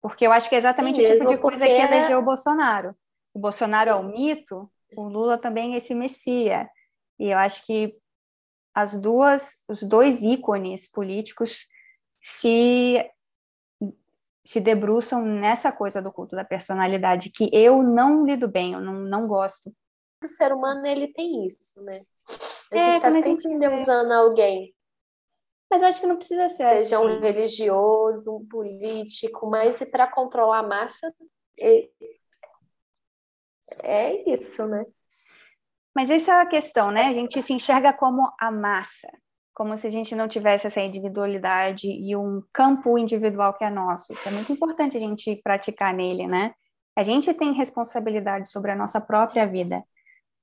Porque 0.00 0.26
eu 0.26 0.32
acho 0.32 0.48
que 0.48 0.54
é 0.54 0.58
exatamente 0.58 1.00
Sim, 1.00 1.06
o 1.06 1.16
tipo 1.16 1.26
de 1.28 1.38
coisa 1.38 1.58
porque... 1.58 1.74
que 1.74 1.82
elegeu 1.82 2.18
o 2.18 2.24
Bolsonaro. 2.24 2.94
O 3.34 3.38
Bolsonaro 3.38 3.90
Sim. 3.90 3.96
é 3.96 4.00
o 4.00 4.04
mito, 4.04 4.70
o 4.96 5.02
Lula 5.08 5.36
também 5.36 5.74
é 5.74 5.78
esse 5.78 5.94
messia. 5.94 6.68
E 7.18 7.30
eu 7.30 7.38
acho 7.38 7.64
que 7.66 7.96
as 8.74 8.94
duas, 9.00 9.62
os 9.68 9.82
dois 9.82 10.22
ícones 10.22 10.90
políticos 10.90 11.66
se 12.22 13.04
se 14.48 14.62
debruçam 14.62 15.22
nessa 15.22 15.70
coisa 15.70 16.00
do 16.00 16.10
culto 16.10 16.34
da 16.34 16.42
personalidade 16.42 17.28
que 17.28 17.50
eu 17.52 17.82
não 17.82 18.24
lido 18.24 18.48
bem, 18.48 18.72
eu 18.72 18.80
não, 18.80 18.94
não 18.94 19.28
gosto. 19.28 19.70
O 20.24 20.26
ser 20.26 20.54
humano 20.54 20.86
ele 20.86 21.08
tem 21.08 21.44
isso, 21.44 21.82
né? 21.82 22.02
A 22.72 22.78
gente 22.78 22.96
está 22.96 23.08
é, 23.08 23.22
sempre 23.22 23.52
endeusando 23.52 24.12
alguém. 24.12 24.74
Mas 25.70 25.82
eu 25.82 25.88
acho 25.88 26.00
que 26.00 26.06
não 26.06 26.16
precisa 26.16 26.48
ser 26.48 26.66
Seja 26.66 26.98
assim. 26.98 27.06
um 27.06 27.20
religioso, 27.20 28.36
um 28.36 28.46
político, 28.46 29.48
mas 29.50 29.82
para 29.90 30.06
controlar 30.06 30.60
a 30.60 30.66
massa, 30.66 31.12
é... 31.60 31.88
é 33.82 34.32
isso, 34.32 34.66
né? 34.66 34.84
Mas 35.94 36.10
essa 36.10 36.32
é 36.32 36.40
a 36.42 36.46
questão, 36.46 36.90
né? 36.90 37.08
A 37.08 37.14
gente 37.14 37.42
se 37.42 37.52
enxerga 37.52 37.92
como 37.92 38.30
a 38.38 38.50
massa, 38.50 39.08
como 39.52 39.76
se 39.76 39.86
a 39.86 39.90
gente 39.90 40.14
não 40.14 40.28
tivesse 40.28 40.66
essa 40.66 40.80
individualidade 40.80 41.88
e 41.88 42.16
um 42.16 42.42
campo 42.52 42.96
individual 42.96 43.52
que 43.54 43.64
é 43.64 43.70
nosso. 43.70 44.14
Que 44.14 44.28
é 44.28 44.32
muito 44.32 44.52
importante 44.52 44.96
a 44.96 45.00
gente 45.00 45.40
praticar 45.42 45.92
nele, 45.92 46.26
né? 46.26 46.54
A 46.96 47.02
gente 47.02 47.34
tem 47.34 47.52
responsabilidade 47.52 48.48
sobre 48.48 48.70
a 48.70 48.76
nossa 48.76 49.00
própria 49.00 49.46
vida. 49.46 49.82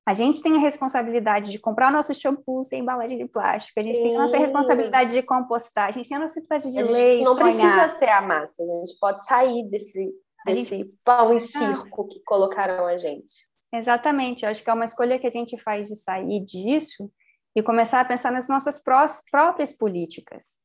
A 0.06 0.14
gente 0.14 0.40
tem 0.40 0.54
a 0.54 0.60
responsabilidade 0.60 1.50
de 1.50 1.58
comprar 1.58 1.88
o 1.88 1.92
nosso 1.92 2.14
shampoo 2.14 2.62
sem 2.62 2.80
embalagem 2.80 3.18
de 3.18 3.26
plástico, 3.26 3.80
a 3.80 3.82
gente 3.82 3.96
Sim. 3.96 4.04
tem 4.04 4.16
a 4.16 4.20
nossa 4.20 4.38
responsabilidade 4.38 5.12
de 5.12 5.20
compostar, 5.20 5.88
a 5.88 5.90
gente 5.90 6.08
tem 6.08 6.16
a 6.16 6.20
nossa 6.20 6.38
responsabilidade 6.38 6.86
de 6.86 6.92
ler, 6.92 7.24
não 7.24 7.34
sonhar. 7.34 7.50
precisa 7.50 7.88
ser 7.88 8.08
a 8.10 8.22
massa, 8.22 8.62
a 8.62 8.66
gente 8.66 8.96
pode 9.00 9.24
sair 9.26 9.68
desse, 9.68 10.14
desse 10.44 10.76
gente... 10.76 10.96
pão 11.04 11.34
e 11.34 11.40
circo 11.40 12.02
ah. 12.02 12.08
que 12.08 12.22
colocaram 12.24 12.86
a 12.86 12.96
gente. 12.96 13.48
Exatamente, 13.74 14.44
eu 14.44 14.50
acho 14.50 14.62
que 14.62 14.70
é 14.70 14.72
uma 14.72 14.84
escolha 14.84 15.18
que 15.18 15.26
a 15.26 15.30
gente 15.30 15.58
faz 15.58 15.88
de 15.88 15.96
sair 15.96 16.38
disso 16.44 17.10
e 17.56 17.60
começar 17.60 18.00
a 18.00 18.04
pensar 18.04 18.30
nas 18.30 18.48
nossas 18.48 18.80
próprias 18.80 19.72
políticas. 19.72 20.60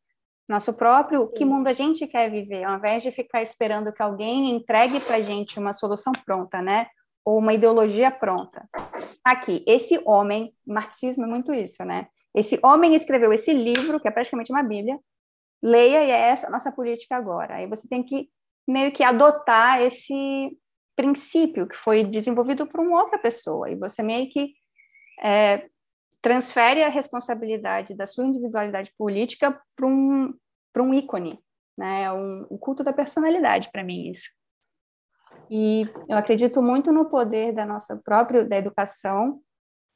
Nosso 0.47 0.71
próprio, 0.71 1.27
Sim. 1.27 1.33
que 1.33 1.45
mundo 1.45 1.67
a 1.67 1.73
gente 1.73 2.05
quer 2.05 2.29
viver, 2.29 2.63
ao 2.63 2.77
invés 2.77 3.01
de 3.01 3.11
ficar 3.11 3.41
esperando 3.41 3.91
que 3.91 4.03
alguém 4.03 4.51
entregue 4.51 4.99
para 4.99 5.15
a 5.15 5.21
gente 5.21 5.57
uma 5.57 5.73
solução 5.73 6.13
pronta, 6.25 6.61
né? 6.61 6.87
Ou 7.25 7.37
uma 7.37 7.53
ideologia 7.53 8.11
pronta. 8.11 8.67
Aqui, 9.23 9.63
esse 9.67 10.01
homem, 10.05 10.53
marxismo 10.65 11.25
é 11.25 11.27
muito 11.27 11.53
isso, 11.53 11.83
né? 11.85 12.07
Esse 12.33 12.59
homem 12.63 12.95
escreveu 12.95 13.31
esse 13.33 13.53
livro, 13.53 13.99
que 13.99 14.07
é 14.07 14.11
praticamente 14.11 14.51
uma 14.51 14.63
Bíblia, 14.63 14.99
leia 15.61 16.03
e 16.03 16.11
é 16.11 16.19
essa 16.29 16.47
a 16.47 16.49
nossa 16.49 16.71
política 16.71 17.15
agora. 17.15 17.55
Aí 17.55 17.67
você 17.67 17.87
tem 17.87 18.03
que 18.03 18.29
meio 18.67 18.91
que 18.91 19.03
adotar 19.03 19.81
esse 19.81 20.57
princípio 20.95 21.67
que 21.67 21.75
foi 21.75 22.03
desenvolvido 22.03 22.67
por 22.67 22.79
uma 22.79 23.01
outra 23.01 23.17
pessoa, 23.17 23.69
e 23.69 23.75
você 23.75 24.01
meio 24.01 24.29
que 24.29 24.53
é, 25.21 25.67
transfere 26.21 26.83
a 26.83 26.89
responsabilidade 26.89 27.95
da 27.95 28.05
sua 28.05 28.25
individualidade 28.25 28.91
política 28.97 29.59
para 29.75 29.87
um, 29.87 30.33
um 30.77 30.93
ícone, 30.93 31.39
né? 31.77 32.11
Um, 32.11 32.45
o 32.49 32.57
culto 32.57 32.83
da 32.83 32.93
personalidade, 32.93 33.69
para 33.71 33.83
mim, 33.83 34.09
isso. 34.09 34.29
E 35.49 35.83
eu 36.07 36.17
acredito 36.17 36.61
muito 36.61 36.91
no 36.91 37.09
poder 37.09 37.53
da 37.53 37.65
nossa 37.65 37.97
própria, 37.97 38.45
da 38.45 38.57
educação, 38.57 39.41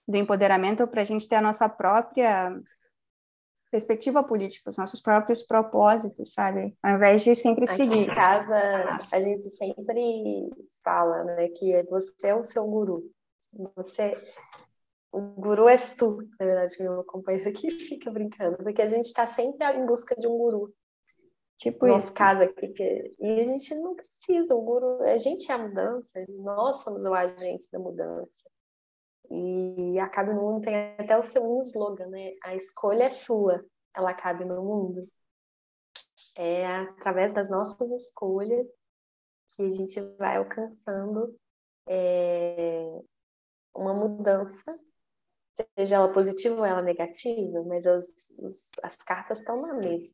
do 0.07 0.17
empoderamento, 0.17 0.87
para 0.87 1.01
a 1.01 1.05
gente 1.05 1.27
ter 1.27 1.35
a 1.35 1.41
nossa 1.41 1.67
própria 1.69 2.53
perspectiva 3.71 4.23
política, 4.23 4.69
os 4.69 4.77
nossos 4.77 5.01
próprios 5.01 5.43
propósitos, 5.43 6.33
sabe? 6.33 6.77
Ao 6.81 6.95
invés 6.95 7.23
de 7.23 7.35
sempre 7.35 7.65
Aqui 7.65 7.75
seguir. 7.75 8.09
Em 8.09 8.15
casa, 8.15 8.55
a 9.11 9.19
gente 9.19 9.49
sempre 9.49 10.49
fala, 10.83 11.23
né, 11.23 11.47
que 11.49 11.83
você 11.89 12.27
é 12.27 12.35
o 12.35 12.43
seu 12.43 12.65
guru. 12.67 13.03
Você 13.75 14.13
o 15.15 15.21
guru 15.21 15.69
és 15.69 15.95
tu, 15.95 16.17
na 16.37 16.45
verdade, 16.45 16.75
que 16.75 16.83
meu 16.83 17.01
companheiro 17.05 17.49
aqui 17.49 17.71
fica 17.71 18.11
brincando, 18.11 18.57
porque 18.57 18.81
a 18.81 18.87
gente 18.87 19.05
está 19.05 19.25
sempre 19.25 19.65
em 19.71 19.85
busca 19.85 20.13
de 20.13 20.27
um 20.27 20.37
guru. 20.37 20.73
Tipo 21.57 21.87
Nosso 21.87 22.07
isso. 22.07 22.13
caso 22.13 22.43
aqui, 22.43 22.67
que... 22.69 23.15
e 23.17 23.39
a 23.39 23.43
gente 23.45 23.73
não 23.75 23.95
precisa, 23.95 24.53
o 24.53 24.61
guru, 24.61 25.01
a 25.03 25.17
gente 25.17 25.49
é 25.49 25.55
a 25.55 25.57
mudança, 25.57 26.23
nós 26.29 26.83
somos 26.83 27.05
o 27.05 27.13
agente 27.13 27.71
da 27.71 27.79
mudança. 27.79 28.49
E 29.31 29.97
a 29.99 30.07
Cabe 30.07 30.33
no 30.33 30.41
Mundo 30.41 30.61
tem 30.61 30.75
até 30.97 31.17
o 31.17 31.23
seu 31.23 31.59
slogan, 31.59 32.07
né? 32.07 32.33
A 32.43 32.55
escolha 32.55 33.05
é 33.05 33.09
sua, 33.09 33.65
ela 33.95 34.13
cabe 34.13 34.45
no 34.45 34.61
mundo. 34.63 35.09
É 36.35 36.67
através 36.67 37.33
das 37.33 37.49
nossas 37.49 37.89
escolhas 37.91 38.67
que 39.51 39.63
a 39.63 39.69
gente 39.69 39.99
vai 40.17 40.37
alcançando 40.37 41.35
é, 41.87 43.01
uma 43.73 43.93
mudança, 43.93 44.75
seja 45.77 45.95
ela 45.95 46.13
positiva 46.13 46.55
ou 46.55 46.65
ela 46.65 46.81
negativa, 46.81 47.63
mas 47.63 47.87
as, 47.87 48.05
as 48.83 48.97
cartas 48.97 49.39
estão 49.39 49.61
na 49.61 49.73
mesa. 49.75 50.13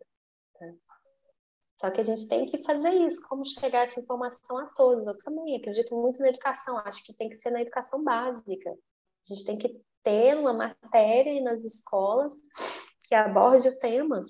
Só 1.81 1.89
que 1.89 1.99
a 1.99 2.03
gente 2.03 2.27
tem 2.27 2.45
que 2.45 2.63
fazer 2.63 2.91
isso, 2.91 3.27
como 3.27 3.43
chegar 3.43 3.81
essa 3.81 3.99
informação 3.99 4.55
a 4.55 4.67
todos. 4.67 5.07
Eu 5.07 5.17
também 5.17 5.55
acredito 5.55 5.99
muito 5.99 6.19
na 6.19 6.29
educação, 6.29 6.77
acho 6.77 7.03
que 7.03 7.11
tem 7.11 7.27
que 7.27 7.35
ser 7.37 7.49
na 7.49 7.59
educação 7.59 8.03
básica. 8.03 8.69
A 8.69 9.33
gente 9.33 9.45
tem 9.45 9.57
que 9.57 9.81
ter 10.03 10.37
uma 10.37 10.53
matéria 10.53 11.41
nas 11.41 11.63
escolas 11.63 12.35
que 13.07 13.15
aborde 13.15 13.67
o 13.67 13.79
tema, 13.79 14.21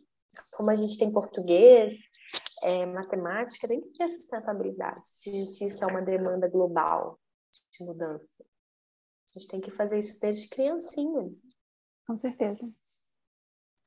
como 0.53 0.69
a 0.69 0.77
gente 0.77 0.97
tem 0.97 1.11
português, 1.11 1.93
é, 2.63 2.85
matemática, 2.85 3.67
tem 3.67 3.81
que 3.81 3.97
ter 3.97 4.07
sustentabilidade, 4.07 5.01
se, 5.03 5.29
se 5.47 5.65
isso 5.65 5.83
é 5.83 5.87
uma 5.87 6.01
demanda 6.01 6.47
global. 6.47 7.19
de 7.77 7.83
mudança. 7.83 8.45
A 9.35 9.39
gente 9.39 9.51
tem 9.51 9.59
que 9.59 9.71
fazer 9.71 9.99
isso 9.99 10.17
desde 10.21 10.47
criancinha. 10.47 11.29
Com 12.07 12.15
certeza. 12.15 12.65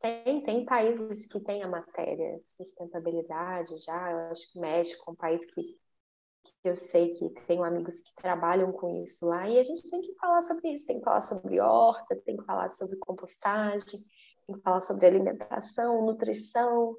Tem, 0.04 0.42
tem 0.42 0.66
países 0.66 1.26
que 1.26 1.40
têm 1.40 1.62
a 1.62 1.66
matéria 1.66 2.38
sustentabilidade 2.42 3.78
já, 3.78 4.10
eu 4.10 4.18
acho 4.30 4.52
que 4.52 4.58
o 4.58 4.60
México 4.60 5.02
é 5.08 5.10
um 5.10 5.16
país 5.16 5.46
que, 5.46 5.62
que 5.62 6.68
eu 6.68 6.76
sei 6.76 7.14
que 7.14 7.30
tenho 7.46 7.64
amigos 7.64 8.00
que 8.00 8.14
trabalham 8.14 8.70
com 8.70 9.02
isso 9.02 9.24
lá, 9.24 9.48
e 9.48 9.58
a 9.58 9.62
gente 9.62 9.88
tem 9.88 10.02
que 10.02 10.14
falar 10.16 10.42
sobre 10.42 10.74
isso, 10.74 10.86
tem 10.86 10.98
que 10.98 11.04
falar 11.04 11.22
sobre 11.22 11.58
horta, 11.58 12.16
tem 12.16 12.36
que 12.36 12.44
falar 12.44 12.68
sobre 12.68 12.98
compostagem, 12.98 13.98
tem 14.46 14.56
que 14.56 14.60
falar 14.60 14.80
sobre 14.80 15.06
alimentação, 15.06 16.04
nutrição, 16.04 16.98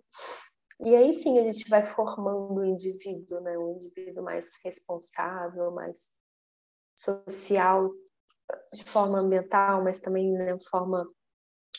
e 0.79 0.95
aí 0.95 1.13
sim 1.13 1.37
a 1.37 1.43
gente 1.43 1.69
vai 1.69 1.83
formando 1.83 2.59
o 2.59 2.65
indivíduo, 2.65 3.39
né? 3.41 3.55
um 3.55 3.73
indivíduo 3.73 4.23
mais 4.23 4.53
responsável, 4.63 5.69
mais 5.69 6.09
social, 6.95 7.87
de 8.73 8.83
forma 8.83 9.19
ambiental, 9.19 9.83
mas 9.83 10.01
também 10.01 10.33
de 10.33 10.39
né, 10.39 10.57
forma 10.71 11.07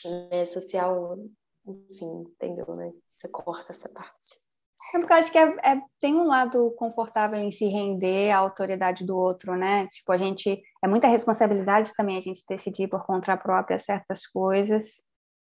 né, 0.05 0.45
social, 0.45 1.17
enfim, 1.65 2.21
entendeu, 2.21 2.67
né? 2.75 2.91
Você 3.09 3.27
corta 3.29 3.71
essa 3.71 3.89
parte. 3.89 4.47
É 4.95 4.99
porque 4.99 5.11
eu 5.11 5.17
acho 5.17 5.31
que 5.31 5.37
é, 5.37 5.55
é, 5.63 5.81
tem 5.99 6.15
um 6.15 6.25
lado 6.27 6.71
confortável 6.77 7.39
em 7.39 7.51
se 7.51 7.65
render 7.67 8.31
à 8.31 8.37
autoridade 8.37 9.05
do 9.05 9.17
outro, 9.17 9.55
né? 9.55 9.87
Tipo, 9.87 10.11
a 10.11 10.17
gente. 10.17 10.61
É 10.83 10.87
muita 10.87 11.07
responsabilidade 11.07 11.93
também 11.95 12.15
a 12.15 12.21
gente 12.21 12.43
decidir 12.47 12.87
por 12.87 13.05
conta 13.05 13.35
própria 13.35 13.79
certas 13.79 14.25
coisas, 14.27 15.03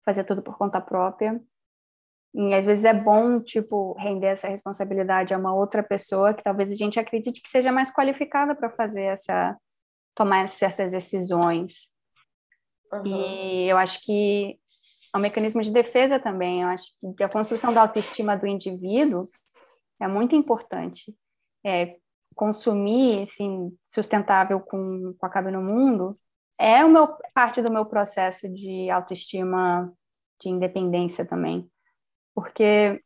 fazer 0.05 0.23
tudo 0.23 0.41
por 0.41 0.57
conta 0.57 0.81
própria. 0.81 1.39
E 2.33 2.53
às 2.53 2.65
vezes 2.65 2.85
é 2.85 2.93
bom, 2.93 3.39
tipo, 3.41 3.93
render 3.93 4.27
essa 4.27 4.47
responsabilidade 4.47 5.33
a 5.33 5.37
uma 5.37 5.53
outra 5.53 5.83
pessoa 5.83 6.33
que 6.33 6.43
talvez 6.43 6.71
a 6.71 6.75
gente 6.75 6.99
acredite 6.99 7.41
que 7.41 7.49
seja 7.49 7.71
mais 7.71 7.91
qualificada 7.91 8.55
para 8.55 8.69
fazer 8.71 9.03
essa. 9.03 9.57
tomar 10.15 10.47
certas 10.47 10.89
decisões. 10.89 11.96
Uhum. 12.93 13.05
E 13.05 13.69
eu 13.69 13.77
acho 13.77 14.03
que 14.03 14.59
é 15.13 15.17
um 15.17 15.21
mecanismo 15.21 15.61
de 15.61 15.71
defesa 15.71 16.19
também. 16.19 16.61
Eu 16.61 16.69
acho 16.69 16.93
que 17.15 17.23
a 17.23 17.29
construção 17.29 17.73
da 17.73 17.81
autoestima 17.81 18.35
do 18.35 18.47
indivíduo 18.47 19.25
é 19.99 20.07
muito 20.07 20.35
importante. 20.35 21.15
É, 21.65 21.97
consumir 22.35 23.23
assim, 23.23 23.75
sustentável 23.81 24.59
com, 24.59 25.13
com 25.17 25.25
a 25.25 25.29
Cabe 25.29 25.51
no 25.51 25.61
Mundo 25.61 26.17
é 26.59 26.85
o 26.85 26.89
meu, 26.89 27.07
parte 27.33 27.61
do 27.61 27.71
meu 27.71 27.85
processo 27.85 28.47
de 28.47 28.89
autoestima, 28.89 29.91
de 30.41 30.49
independência 30.49 31.25
também. 31.25 31.69
Porque 32.33 33.01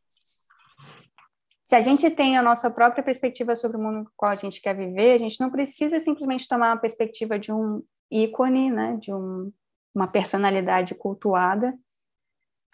se 1.64 1.76
a 1.76 1.82
gente 1.82 2.10
tem 2.10 2.38
a 2.38 2.42
nossa 2.42 2.70
própria 2.70 3.04
perspectiva 3.04 3.56
sobre 3.56 3.78
o 3.78 3.82
mundo 3.82 4.12
qual 4.18 4.32
a 4.32 4.36
gente 4.36 4.62
quer 4.62 4.76
viver, 4.76 5.14
a 5.14 5.18
gente 5.18 5.40
não 5.40 5.50
precisa 5.50 6.00
simplesmente 6.02 6.48
tomar 6.48 6.74
uma 6.74 6.82
perspectiva 6.82 7.40
de 7.40 7.52
um 7.52 7.82
ícone, 8.12 8.70
né, 8.70 8.98
de 9.00 9.14
um 9.14 9.52
uma 9.94 10.12
personalidade 10.12 10.96
cultuada 10.96 11.78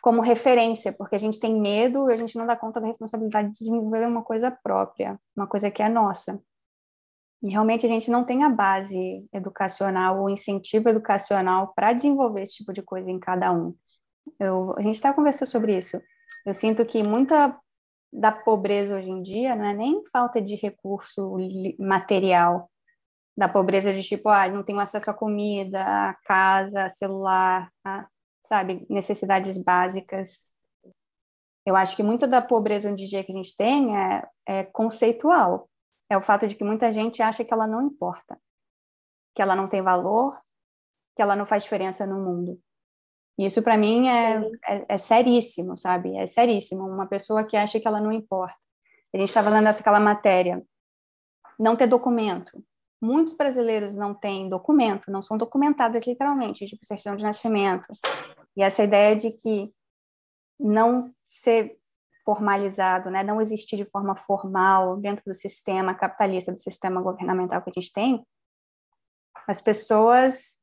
como 0.01 0.22
referência, 0.22 0.93
porque 0.93 1.15
a 1.15 1.20
gente 1.20 1.39
tem 1.39 1.59
medo 1.59 2.09
e 2.09 2.13
a 2.13 2.18
gente 2.18 2.38
não 2.38 2.45
dá 2.45 2.55
conta 2.55 2.80
da 2.80 2.88
responsabilidade 2.88 3.51
de 3.51 3.57
desenvolver 3.57 4.07
uma 4.07 4.24
coisa 4.24 4.49
própria, 4.51 5.20
uma 5.36 5.47
coisa 5.47 5.70
que 5.70 5.82
é 5.82 5.89
nossa. 5.89 6.41
E 7.41 7.49
realmente 7.49 7.86
a 7.86 7.89
gente 7.89 8.09
não 8.09 8.24
tem 8.24 8.43
a 8.43 8.49
base 8.49 9.28
educacional, 9.34 10.24
o 10.24 10.30
incentivo 10.30 10.89
educacional 10.89 11.74
para 11.76 11.93
desenvolver 11.93 12.43
esse 12.43 12.55
tipo 12.55 12.74
de 12.74 12.82
coisa 12.82 13.11
em 13.11 13.20
cada 13.20 13.51
um. 13.51 13.76
Eu, 14.39 14.74
a 14.78 14.82
gente 14.82 14.95
está 14.95 15.13
conversando 15.13 15.49
sobre 15.49 15.78
isso. 15.78 16.01
Eu 16.45 16.53
sinto 16.53 16.86
que 16.86 17.03
muita 17.03 17.59
da 18.11 18.32
pobreza 18.32 18.95
hoje 18.95 19.09
em 19.09 19.22
dia 19.22 19.55
não 19.55 19.65
é 19.65 19.74
nem 19.74 20.01
falta 20.11 20.41
de 20.41 20.55
recurso 20.55 21.38
material, 21.78 22.72
da 23.38 23.47
pobreza 23.47 23.93
de 23.93 24.01
tipo, 24.01 24.29
ah, 24.29 24.47
não 24.47 24.63
tenho 24.63 24.79
acesso 24.79 25.11
à 25.11 25.13
comida, 25.13 25.83
à 25.83 26.15
casa, 26.25 26.85
a 26.85 26.89
celular, 26.89 27.71
a, 27.85 28.07
sabe, 28.43 28.85
necessidades 28.89 29.57
básicas. 29.59 30.51
Eu 31.63 31.75
acho 31.75 31.95
que 31.95 32.01
muito 32.01 32.25
da 32.25 32.41
pobreza 32.41 32.89
em 32.89 32.95
dia 32.95 33.23
que 33.23 33.31
a 33.31 33.35
gente 33.35 33.55
tem 33.55 33.95
é, 33.95 34.27
é 34.47 34.63
conceitual. 34.63 35.69
É 36.09 36.17
o 36.17 36.21
fato 36.21 36.47
de 36.47 36.55
que 36.55 36.63
muita 36.63 36.91
gente 36.91 37.21
acha 37.21 37.45
que 37.45 37.53
ela 37.53 37.67
não 37.67 37.85
importa, 37.85 38.39
que 39.35 39.41
ela 39.41 39.55
não 39.55 39.67
tem 39.67 39.81
valor, 39.83 40.41
que 41.15 41.21
ela 41.21 41.35
não 41.35 41.45
faz 41.45 41.63
diferença 41.63 42.07
no 42.07 42.23
mundo. 42.23 42.59
E 43.38 43.45
isso 43.45 43.61
para 43.61 43.77
mim 43.77 44.07
é, 44.07 44.38
é, 44.67 44.85
é, 44.89 44.97
seríssimo, 44.97 45.77
sabe? 45.77 46.15
É 46.17 46.25
seríssimo. 46.25 46.88
Uma 46.88 47.05
pessoa 47.05 47.43
que 47.43 47.55
acha 47.55 47.79
que 47.79 47.88
ela 47.88 48.01
não 48.01 48.11
importa. 48.11 48.55
A 49.13 49.17
gente 49.17 49.27
estava 49.27 49.49
lendo 49.49 49.67
aquela 49.67 49.99
matéria, 49.99 50.63
não 51.59 51.75
ter 51.75 51.88
documento, 51.88 52.63
Muitos 53.02 53.36
brasileiros 53.36 53.95
não 53.95 54.14
têm 54.14 54.50
documento, 54.50 55.12
não 55.12 55.22
são 55.22 55.38
documentadas 55.38 56.06
literalmente, 56.08 56.66
tipo 56.66 56.86
certidão 56.86 57.16
de 57.16 57.24
nascimento. 57.24 57.88
E 58.56 58.64
essa 58.64 58.84
ideia 58.84 59.16
de 59.16 59.32
que 59.32 59.72
não 60.60 61.14
ser 61.30 61.78
formalizado, 62.26 63.10
né, 63.10 63.24
não 63.24 63.39
existir 63.39 63.78
de 63.78 63.86
forma 63.86 64.16
formal 64.16 64.98
dentro 64.98 65.24
do 65.26 65.34
sistema 65.34 65.93
capitalista, 65.93 66.52
do 66.52 66.60
sistema 66.60 67.02
governamental 67.02 67.62
que 67.62 67.70
a 67.70 67.74
gente 67.74 67.93
tem, 67.93 68.26
as 69.48 69.62
pessoas 69.62 70.60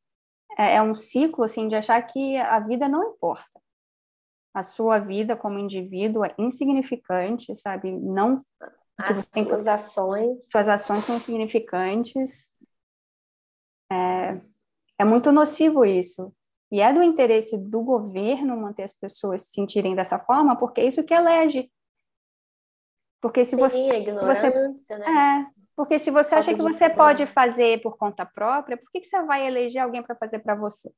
é, 0.58 0.74
é 0.74 0.82
um 0.82 0.94
ciclo 0.94 1.44
assim 1.44 1.68
de 1.68 1.74
achar 1.74 2.00
que 2.02 2.36
a 2.36 2.58
vida 2.60 2.88
não 2.88 3.02
importa. 3.02 3.48
A 4.52 4.62
sua 4.62 4.98
vida 4.98 5.36
como 5.36 5.58
indivíduo 5.58 6.24
é 6.24 6.34
insignificante, 6.38 7.56
sabe? 7.56 7.90
Não 7.90 8.44
as 8.98 9.28
suas 9.32 9.66
ações. 9.66 10.48
Suas 10.50 10.68
ações 10.68 11.04
são 11.04 11.18
significantes. 11.18 12.50
É, 13.90 14.40
é 14.98 15.04
muito 15.04 15.32
nocivo 15.32 15.84
isso. 15.84 16.34
E 16.70 16.80
é 16.80 16.92
do 16.92 17.02
interesse 17.02 17.56
do 17.56 17.82
governo 17.82 18.56
manter 18.56 18.84
as 18.84 18.92
pessoas 18.92 19.44
se 19.44 19.52
sentirem 19.52 19.94
dessa 19.94 20.18
forma, 20.18 20.56
porque 20.58 20.80
é 20.80 20.86
isso 20.86 21.04
que 21.04 21.14
elege. 21.14 21.70
Porque 23.20 23.44
se 23.44 23.56
Sim, 23.56 23.62
você. 23.62 23.80
a 23.80 23.98
ignorância, 23.98 24.50
você, 24.50 24.98
né? 24.98 25.06
É, 25.06 25.64
porque 25.76 25.98
se 25.98 26.10
você 26.10 26.34
acha 26.34 26.54
que 26.54 26.62
você 26.62 26.90
pode 26.90 27.26
fazer 27.26 27.80
por 27.80 27.96
conta 27.96 28.26
própria, 28.26 28.76
por 28.76 28.90
que, 28.90 29.00
que 29.00 29.06
você 29.06 29.22
vai 29.22 29.46
eleger 29.46 29.82
alguém 29.82 30.02
para 30.02 30.16
fazer 30.16 30.40
para 30.40 30.54
você? 30.54 30.92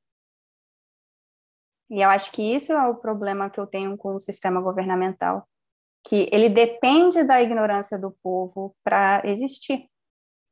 E 1.89 2.01
eu 2.01 2.09
acho 2.09 2.31
que 2.31 2.41
isso 2.41 2.73
é 2.73 2.87
o 2.87 2.95
problema 2.95 3.49
que 3.49 3.59
eu 3.59 3.65
tenho 3.65 3.95
com 3.97 4.15
o 4.15 4.19
sistema 4.19 4.59
governamental 4.59 5.47
que 6.07 6.29
ele 6.31 6.47
depende 6.47 7.21
da 7.25 7.41
ignorância 7.41 7.99
do 7.99 8.11
povo 8.23 8.73
para 8.81 9.21
existir. 9.25 9.89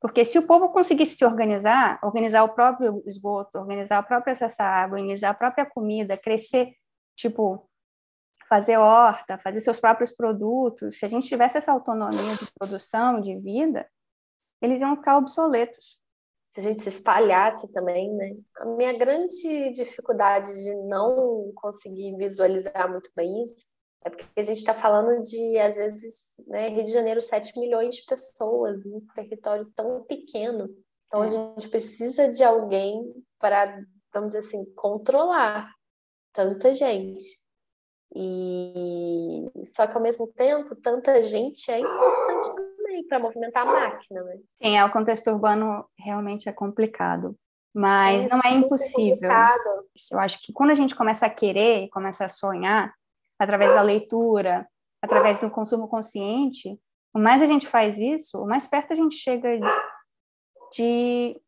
Porque 0.01 0.25
se 0.25 0.37
o 0.37 0.45
povo 0.45 0.67
conseguisse 0.67 1.15
se 1.15 1.23
organizar, 1.23 1.97
organizar 2.03 2.43
o 2.43 2.53
próprio 2.53 3.01
esgoto, 3.05 3.57
organizar 3.57 4.03
o 4.03 4.05
próprio 4.05 4.33
acesso 4.33 4.61
à 4.61 4.65
água, 4.65 4.97
organizar 4.97 5.29
a 5.29 5.33
própria 5.33 5.65
comida, 5.65 6.17
crescer, 6.17 6.73
tipo, 7.15 7.69
fazer 8.49 8.75
horta, 8.77 9.37
fazer 9.37 9.61
seus 9.61 9.79
próprios 9.79 10.11
produtos, 10.11 10.99
se 10.99 11.05
a 11.05 11.07
gente 11.07 11.25
tivesse 11.25 11.57
essa 11.57 11.71
autonomia 11.71 12.35
de 12.35 12.51
produção, 12.59 13.21
de 13.21 13.39
vida, 13.39 13.89
eles 14.61 14.81
iam 14.81 14.97
ficar 14.97 15.17
obsoletos. 15.17 16.01
Se 16.49 16.59
a 16.59 16.63
gente 16.63 16.83
se 16.83 16.89
espalhasse 16.89 17.71
também, 17.71 18.13
né? 18.13 18.35
A 18.57 18.65
minha 18.65 18.97
grande 18.97 19.71
dificuldade 19.71 20.53
de 20.53 20.75
não 20.83 21.53
conseguir 21.55 22.17
visualizar 22.17 22.91
muito 22.91 23.09
bem 23.15 23.45
isso 23.45 23.74
é 24.03 24.09
porque 24.09 24.25
a 24.37 24.43
gente 24.43 24.57
está 24.57 24.73
falando 24.73 25.21
de, 25.23 25.57
às 25.59 25.75
vezes, 25.75 26.35
né, 26.47 26.69
Rio 26.69 26.83
de 26.83 26.91
Janeiro, 26.91 27.21
7 27.21 27.57
milhões 27.59 27.95
de 27.95 28.05
pessoas, 28.05 28.85
um 28.85 29.01
território 29.15 29.65
tão 29.75 30.03
pequeno. 30.03 30.69
Então, 31.07 31.23
é. 31.23 31.27
a 31.27 31.29
gente 31.29 31.69
precisa 31.69 32.29
de 32.29 32.43
alguém 32.43 33.13
para, 33.39 33.81
vamos 34.13 34.31
dizer 34.31 34.39
assim, 34.39 34.65
controlar 34.75 35.71
tanta 36.31 36.73
gente. 36.73 37.25
E 38.13 39.49
só 39.65 39.87
que, 39.87 39.95
ao 39.95 40.01
mesmo 40.01 40.31
tempo, 40.33 40.75
tanta 40.75 41.21
gente 41.23 41.69
é 41.71 41.79
importante 41.79 42.55
também 42.55 43.07
para 43.07 43.19
movimentar 43.19 43.67
a 43.67 43.71
máquina, 43.71 44.23
né? 44.23 44.37
Sim, 44.61 44.77
é, 44.77 44.85
o 44.85 44.91
contexto 44.91 45.31
urbano 45.31 45.85
realmente 45.97 46.47
é 46.47 46.53
complicado. 46.53 47.35
Mas 47.73 48.25
é 48.25 48.29
não 48.29 48.39
é 48.39 48.53
impossível. 48.53 49.15
Complicado. 49.15 49.85
Eu 50.11 50.19
acho 50.19 50.41
que 50.41 50.53
quando 50.53 50.69
a 50.69 50.75
gente 50.75 50.95
começa 50.95 51.25
a 51.25 51.29
querer, 51.29 51.89
começa 51.89 52.23
a 52.23 52.29
sonhar, 52.29 52.93
através 53.39 53.73
da 53.73 53.81
leitura, 53.81 54.67
através 55.01 55.39
do 55.39 55.49
consumo 55.49 55.87
consciente, 55.87 56.79
o 57.13 57.19
mais 57.19 57.41
a 57.41 57.47
gente 57.47 57.67
faz 57.67 57.97
isso, 57.97 58.41
o 58.41 58.47
mais 58.47 58.67
perto 58.67 58.91
a 58.91 58.95
gente 58.95 59.15
chega 59.15 59.59
de 60.73 61.41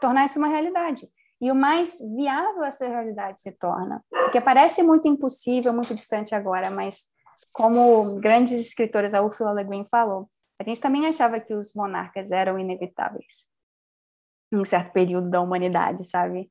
tornar 0.00 0.26
isso 0.26 0.38
uma 0.38 0.48
realidade. 0.48 1.08
E 1.40 1.50
o 1.50 1.54
mais 1.54 1.98
viável 2.16 2.64
essa 2.64 2.86
realidade 2.86 3.40
se 3.40 3.52
torna. 3.52 4.04
Porque 4.10 4.40
parece 4.40 4.82
muito 4.82 5.06
impossível, 5.06 5.72
muito 5.72 5.94
distante 5.94 6.34
agora, 6.34 6.70
mas 6.70 7.08
como 7.52 8.16
grandes 8.20 8.52
escritores, 8.52 9.14
a 9.14 9.22
Ursula 9.22 9.52
Le 9.52 9.64
Guin 9.64 9.86
falou, 9.90 10.28
a 10.60 10.64
gente 10.64 10.80
também 10.80 11.06
achava 11.06 11.40
que 11.40 11.54
os 11.54 11.74
monarcas 11.74 12.32
eram 12.32 12.58
inevitáveis 12.58 13.48
em 14.52 14.58
um 14.58 14.64
certo 14.64 14.92
período 14.92 15.30
da 15.30 15.40
humanidade, 15.40 16.04
sabe? 16.04 16.50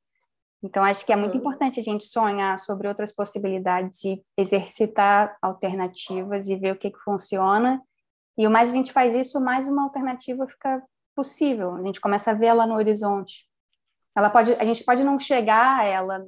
Então, 0.63 0.83
acho 0.83 1.05
que 1.05 1.13
é 1.13 1.15
muito 1.15 1.33
uhum. 1.33 1.39
importante 1.39 1.79
a 1.79 1.83
gente 1.83 2.05
sonhar 2.05 2.59
sobre 2.59 2.87
outras 2.87 3.13
possibilidades 3.13 4.03
e 4.03 4.23
exercitar 4.35 5.37
alternativas 5.41 6.47
e 6.47 6.55
ver 6.55 6.73
o 6.73 6.77
que, 6.77 6.89
que 6.89 6.99
funciona. 6.99 7.81
E 8.37 8.47
o 8.47 8.51
mais 8.51 8.69
a 8.69 8.73
gente 8.73 8.91
faz 8.91 9.13
isso, 9.15 9.39
mais 9.39 9.67
uma 9.67 9.83
alternativa 9.83 10.47
fica 10.47 10.83
possível. 11.15 11.75
A 11.75 11.83
gente 11.83 12.01
começa 12.01 12.31
a 12.31 12.33
ver 12.33 12.47
ela 12.47 12.65
no 12.65 12.75
horizonte. 12.75 13.47
Ela 14.15 14.29
pode, 14.29 14.53
a 14.53 14.65
gente 14.65 14.83
pode 14.83 15.03
não 15.03 15.19
chegar 15.19 15.79
a 15.79 15.83
ela 15.83 16.25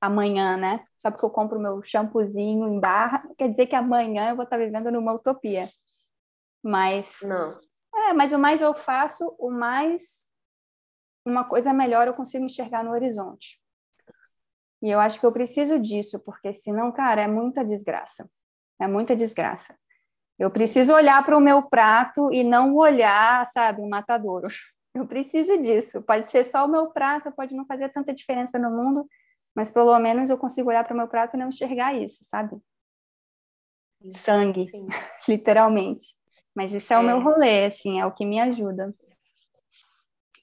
amanhã, 0.00 0.56
né? 0.56 0.84
Só 0.96 1.10
porque 1.10 1.24
eu 1.24 1.30
compro 1.30 1.58
meu 1.58 1.82
shampoozinho 1.82 2.68
em 2.68 2.78
barra, 2.78 3.28
quer 3.36 3.48
dizer 3.48 3.66
que 3.66 3.74
amanhã 3.74 4.30
eu 4.30 4.36
vou 4.36 4.44
estar 4.44 4.58
vivendo 4.58 4.90
numa 4.90 5.12
utopia. 5.12 5.68
Mas 6.62 7.18
não. 7.22 7.58
É, 7.94 8.12
mas 8.12 8.32
o 8.32 8.38
mais 8.38 8.60
eu 8.60 8.74
faço, 8.74 9.34
o 9.38 9.50
mais 9.50 10.28
uma 11.24 11.44
coisa 11.44 11.72
melhor 11.72 12.06
eu 12.06 12.14
consigo 12.14 12.44
enxergar 12.44 12.84
no 12.84 12.90
horizonte. 12.90 13.60
E 14.84 14.90
eu 14.90 15.00
acho 15.00 15.18
que 15.18 15.24
eu 15.24 15.32
preciso 15.32 15.78
disso, 15.78 16.20
porque 16.20 16.52
senão, 16.52 16.92
cara, 16.92 17.22
é 17.22 17.26
muita 17.26 17.64
desgraça. 17.64 18.30
É 18.78 18.86
muita 18.86 19.16
desgraça. 19.16 19.74
Eu 20.38 20.50
preciso 20.50 20.92
olhar 20.92 21.24
para 21.24 21.34
o 21.34 21.40
meu 21.40 21.62
prato 21.62 22.30
e 22.30 22.44
não 22.44 22.76
olhar, 22.76 23.46
sabe, 23.46 23.80
um 23.80 23.88
matadouro. 23.88 24.46
Eu 24.94 25.08
preciso 25.08 25.58
disso. 25.58 26.02
Pode 26.02 26.30
ser 26.30 26.44
só 26.44 26.66
o 26.66 26.68
meu 26.68 26.90
prato, 26.90 27.32
pode 27.32 27.52
não 27.52 27.66
fazer 27.66 27.88
tanta 27.88 28.14
diferença 28.14 28.60
no 28.60 28.70
mundo, 28.70 29.08
mas 29.52 29.68
pelo 29.68 29.98
menos 29.98 30.30
eu 30.30 30.38
consigo 30.38 30.68
olhar 30.68 30.84
para 30.84 30.94
o 30.94 30.96
meu 30.96 31.08
prato 31.08 31.34
e 31.34 31.36
não 31.36 31.48
enxergar 31.48 31.92
isso, 31.94 32.22
sabe? 32.22 32.56
Sangue, 34.12 34.70
Sim. 34.70 34.86
literalmente. 35.28 36.14
Mas 36.54 36.72
isso 36.72 36.92
é, 36.92 36.96
é, 36.96 36.98
o 37.00 37.02
meu 37.02 37.20
rolê, 37.20 37.64
assim, 37.64 37.98
é 37.98 38.06
o 38.06 38.12
que 38.12 38.24
me 38.24 38.38
ajuda. 38.38 38.88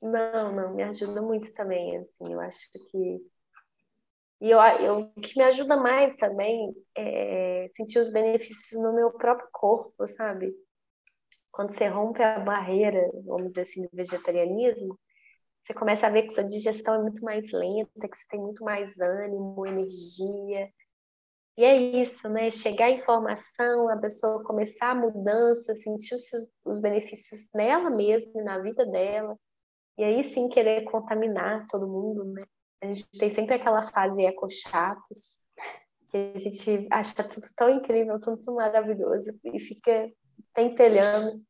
Não, 0.02 0.52
não, 0.52 0.74
me 0.76 0.84
ajuda 0.84 1.22
muito 1.22 1.54
também, 1.54 2.00
assim, 2.00 2.34
eu 2.34 2.42
acho 2.42 2.60
que 2.92 3.22
e 4.42 4.50
eu, 4.50 4.60
eu, 4.60 5.00
o 5.16 5.22
que 5.22 5.38
me 5.38 5.44
ajuda 5.44 5.78
mais 5.78 6.16
também 6.16 6.74
é 6.98 7.70
sentir 7.78 8.00
os 8.00 8.12
benefícios 8.12 8.82
no 8.82 8.92
meu 8.92 9.12
próprio 9.12 9.48
corpo, 9.52 10.08
sabe? 10.08 10.52
Quando 11.52 11.72
você 11.72 11.88
rompe 11.88 12.24
a 12.24 12.40
barreira, 12.40 13.08
vamos 13.24 13.50
dizer 13.50 13.62
assim, 13.62 13.84
do 13.84 13.90
vegetarianismo, 13.94 14.98
você 15.64 15.76
começa 15.76 16.08
a 16.08 16.10
ver 16.10 16.24
que 16.24 16.34
sua 16.34 16.44
digestão 16.44 16.96
é 16.96 17.02
muito 17.04 17.24
mais 17.24 17.52
lenta, 17.52 18.10
que 18.10 18.18
você 18.18 18.26
tem 18.30 18.40
muito 18.40 18.64
mais 18.64 19.00
ânimo, 19.00 19.64
energia. 19.68 20.72
E 21.56 21.64
é 21.64 21.76
isso, 21.76 22.28
né? 22.28 22.50
Chegar 22.50 22.86
a 22.86 22.92
informação, 22.92 23.90
a 23.90 23.98
pessoa 23.98 24.44
começar 24.44 24.92
a 24.92 24.96
mudança, 24.96 25.76
sentir 25.76 26.16
os, 26.16 26.24
os 26.66 26.80
benefícios 26.82 27.48
nela 27.54 27.92
mesma 27.92 28.42
na 28.42 28.58
vida 28.60 28.88
dela. 28.88 29.38
E 30.00 30.04
aí 30.04 30.24
sim 30.24 30.50
querer 30.50 30.84
contaminar 30.86 31.68
todo 31.68 31.88
mundo, 31.88 32.26
né? 32.26 32.44
A 32.82 32.88
gente 32.88 33.08
tem 33.12 33.30
sempre 33.30 33.56
aquela 33.56 33.82
fase 33.82 34.26
eco-chatos, 34.26 35.40
que 36.10 36.34
a 36.36 36.38
gente 36.38 36.88
acha 36.92 37.24
tudo 37.24 37.46
tão 37.56 37.70
incrível, 37.70 38.20
tudo 38.20 38.42
tão 38.42 38.56
maravilhoso, 38.56 39.40
e 39.46 39.60
fica 39.60 40.12
pentelhando. 40.54 41.42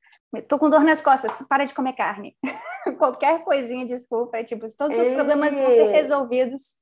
Tô 0.47 0.59
com 0.59 0.69
dor 0.69 0.83
nas 0.83 1.01
costas, 1.01 1.45
para 1.47 1.65
de 1.65 1.73
comer 1.73 1.93
carne. 1.93 2.37
Qualquer 2.97 3.43
coisinha, 3.43 3.85
desculpa, 3.85 4.37
é 4.37 4.43
tipo, 4.43 4.67
todos 4.75 4.97
os 4.97 5.07
é... 5.07 5.15
problemas 5.15 5.53
vão 5.53 5.69
ser 5.69 5.91
resolvidos 5.91 6.77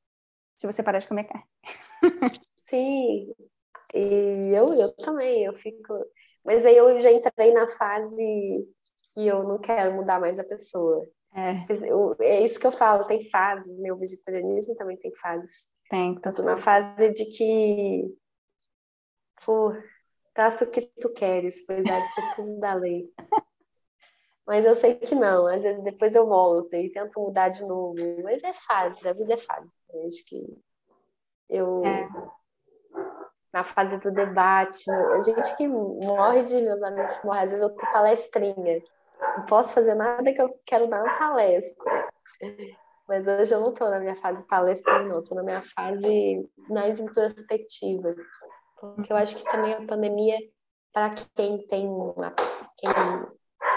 se 0.58 0.68
você 0.68 0.84
parar 0.84 1.00
de 1.00 1.08
comer 1.08 1.26
carne. 1.26 1.48
Sim, 2.58 3.34
e 3.94 4.52
eu, 4.54 4.74
eu 4.74 4.92
também, 4.96 5.46
eu 5.46 5.54
fico. 5.54 5.94
Mas 6.44 6.66
aí 6.66 6.76
eu 6.76 7.00
já 7.02 7.12
entrei 7.12 7.54
na 7.54 7.68
fase 7.68 8.68
que 9.14 9.28
eu 9.28 9.44
não 9.44 9.60
quero 9.60 9.94
mudar 9.94 10.20
mais 10.20 10.40
a 10.40 10.44
pessoa. 10.44 11.08
É. 11.34 11.66
Eu, 11.88 12.16
é 12.20 12.44
isso 12.44 12.60
que 12.60 12.68
eu 12.68 12.72
falo, 12.72 13.06
tem 13.06 13.30
fases, 13.30 13.80
né? 13.82 13.92
O 13.92 13.98
vegetarianismo 13.98 14.76
também 14.76 14.98
tem 14.98 15.14
fases. 15.16 15.70
Tem. 15.90 16.20
Tanto 16.20 16.44
na 16.44 16.58
fase 16.58 17.12
de 17.12 17.26
que, 17.26 18.16
pô, 19.46 19.74
faça 20.36 20.66
o 20.66 20.72
que 20.72 20.82
tu 21.00 21.12
queres, 21.14 21.66
pois 21.66 21.86
há 21.86 22.00
de 22.00 22.14
ser 22.14 22.36
tudo 22.36 22.60
da 22.60 22.74
lei. 22.74 23.12
Mas 24.48 24.66
eu 24.66 24.76
sei 24.76 24.96
que 24.96 25.14
não, 25.14 25.46
às 25.46 25.62
vezes 25.62 25.84
depois 25.84 26.16
eu 26.16 26.26
volto 26.26 26.76
e 26.76 26.92
tento 26.92 27.20
mudar 27.20 27.50
de 27.50 27.62
novo. 27.68 27.96
Mas 28.24 28.44
é 28.44 28.52
fase, 28.52 29.08
a 29.08 29.14
vida 29.14 29.36
é 29.36 29.38
fase. 29.38 29.70
Eu 29.94 30.06
acho 30.08 30.26
que 30.28 30.44
eu. 31.48 31.80
É. 31.86 32.10
Na 33.54 33.64
fase 33.64 34.00
do 34.00 34.12
debate, 34.12 34.90
a 34.90 35.22
gente 35.22 35.58
que 35.58 35.68
morre 35.68 36.44
de 36.44 36.62
meus 36.62 36.82
amigos 36.82 37.24
morre, 37.24 37.44
às 37.44 37.52
vezes 37.52 37.62
eu 37.62 37.76
tô 37.76 37.86
palestrinha. 37.92 38.82
Não 39.20 39.46
posso 39.46 39.74
fazer 39.74 39.96
nada 39.96 40.32
que 40.32 40.42
eu 40.42 40.50
quero 40.66 40.88
dar 40.88 41.04
uma 41.04 41.18
palestra. 41.18 42.10
Mas 43.08 43.28
hoje 43.28 43.54
eu 43.54 43.60
não 43.60 43.70
estou 43.70 43.90
na 43.90 44.00
minha 44.00 44.16
fase 44.16 44.48
palestra, 44.48 45.04
não. 45.04 45.20
Estou 45.20 45.38
na 45.38 45.44
minha 45.44 45.64
fase 45.76 46.48
mais 46.70 47.00
introspectiva. 47.00 48.16
Porque 48.80 49.12
eu 49.12 49.18
acho 49.18 49.38
que 49.38 49.52
também 49.52 49.74
a 49.74 49.86
pandemia, 49.86 50.38
para 50.94 51.14
quem 51.36 51.66
tem 51.68 51.88
uma, 51.88 52.34
quem 52.78 52.90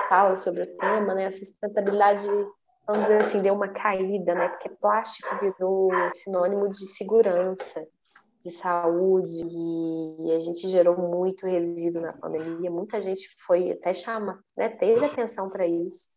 fala 0.08 0.34
sobre 0.34 0.62
o 0.62 0.76
tema, 0.76 1.14
né, 1.14 1.26
a 1.26 1.30
sustentabilidade, 1.30 2.28
vamos 2.86 3.02
dizer 3.02 3.22
assim, 3.22 3.42
deu 3.42 3.54
uma 3.54 3.68
caída, 3.68 4.34
né? 4.34 4.48
Porque 4.48 4.68
plástico 4.68 5.36
virou 5.40 5.90
sinônimo 6.10 6.68
de 6.68 6.86
segurança 6.86 7.84
de 8.42 8.50
saúde 8.50 9.46
e 9.48 10.32
a 10.32 10.38
gente 10.38 10.66
gerou 10.68 10.96
muito 10.96 11.46
resíduo 11.46 12.02
na 12.02 12.12
pandemia. 12.12 12.70
Muita 12.70 13.00
gente 13.00 13.28
foi 13.46 13.70
até 13.70 13.94
chama, 13.94 14.42
né, 14.56 14.68
teve 14.68 15.04
atenção 15.04 15.48
para 15.48 15.66
isso 15.66 16.08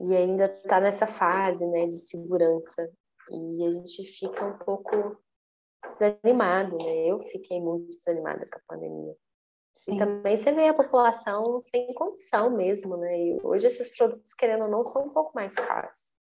e 0.00 0.16
ainda 0.16 0.46
está 0.46 0.80
nessa 0.80 1.06
fase, 1.06 1.66
né, 1.66 1.86
de 1.86 1.98
segurança 1.98 2.90
e 3.30 3.64
a 3.64 3.70
gente 3.70 4.04
fica 4.04 4.44
um 4.44 4.58
pouco 4.58 5.16
desanimado, 5.98 6.76
né? 6.78 7.06
Eu 7.06 7.20
fiquei 7.20 7.60
muito 7.60 7.90
desanimada 7.90 8.46
com 8.50 8.58
a 8.58 8.76
pandemia. 8.76 9.14
E 9.88 9.96
também 9.96 10.36
você 10.36 10.52
vê 10.52 10.68
a 10.68 10.74
população 10.74 11.60
sem 11.62 11.92
condição 11.94 12.50
mesmo, 12.50 12.96
né? 12.96 13.18
E 13.18 13.40
hoje 13.42 13.66
esses 13.66 13.96
produtos, 13.96 14.34
querendo 14.34 14.64
ou 14.64 14.70
não, 14.70 14.84
são 14.84 15.06
um 15.06 15.12
pouco 15.12 15.32
mais 15.34 15.54
caros. 15.54 16.14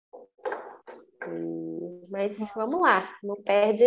E... 1.28 2.06
Mas 2.09 2.38
vamos 2.55 2.80
lá, 2.80 3.09
não 3.22 3.36
perde 3.43 3.84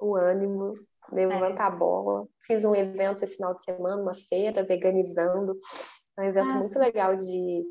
o 0.00 0.16
ânimo, 0.16 0.74
levanta 1.12 1.62
é. 1.62 1.66
a 1.66 1.70
bola. 1.70 2.26
Fiz 2.46 2.64
um 2.64 2.74
evento 2.74 3.24
esse 3.24 3.36
final 3.36 3.54
de 3.54 3.64
semana, 3.64 4.02
uma 4.02 4.14
feira, 4.14 4.64
veganizando. 4.64 5.52
É 6.18 6.22
um 6.22 6.24
evento 6.24 6.50
ah, 6.50 6.58
muito 6.58 6.78
legal 6.78 7.16
de, 7.16 7.64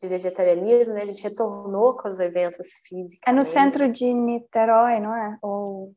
de 0.00 0.08
vegetarianismo, 0.08 0.94
né? 0.94 1.02
A 1.02 1.06
gente 1.06 1.22
retornou 1.22 1.96
com 1.96 2.08
os 2.08 2.20
eventos 2.20 2.68
físicos. 2.86 3.20
É 3.26 3.32
no 3.32 3.44
centro 3.44 3.90
de 3.90 4.12
Niterói, 4.12 5.00
não 5.00 5.14
é? 5.14 5.38
Ou 5.42 5.94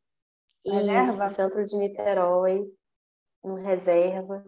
reserva? 0.64 1.26
Isso, 1.26 1.34
centro 1.34 1.64
de 1.64 1.76
Niterói, 1.76 2.64
no 3.44 3.54
reserva. 3.54 4.44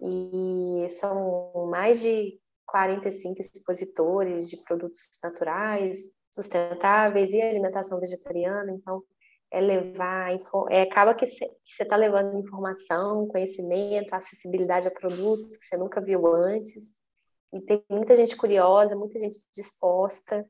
E 0.00 0.86
são 0.90 1.66
mais 1.70 2.00
de 2.00 2.38
45 2.66 3.40
expositores 3.40 4.50
de 4.50 4.62
produtos 4.64 5.08
naturais, 5.22 5.98
sustentáveis 6.30 7.32
e 7.32 7.40
alimentação 7.40 7.98
vegetariana. 7.98 8.72
Então, 8.72 9.02
é 9.50 9.60
levar, 9.60 10.30
é, 10.70 10.82
acaba 10.82 11.14
que 11.14 11.26
você 11.26 11.48
está 11.80 11.96
levando 11.96 12.38
informação, 12.38 13.26
conhecimento, 13.28 14.14
acessibilidade 14.14 14.88
a 14.88 14.90
produtos 14.90 15.56
que 15.56 15.66
você 15.66 15.76
nunca 15.76 16.00
viu 16.00 16.26
antes. 16.26 16.98
E 17.52 17.60
tem 17.60 17.84
muita 17.88 18.16
gente 18.16 18.36
curiosa, 18.36 18.96
muita 18.96 19.18
gente 19.18 19.38
disposta 19.54 20.46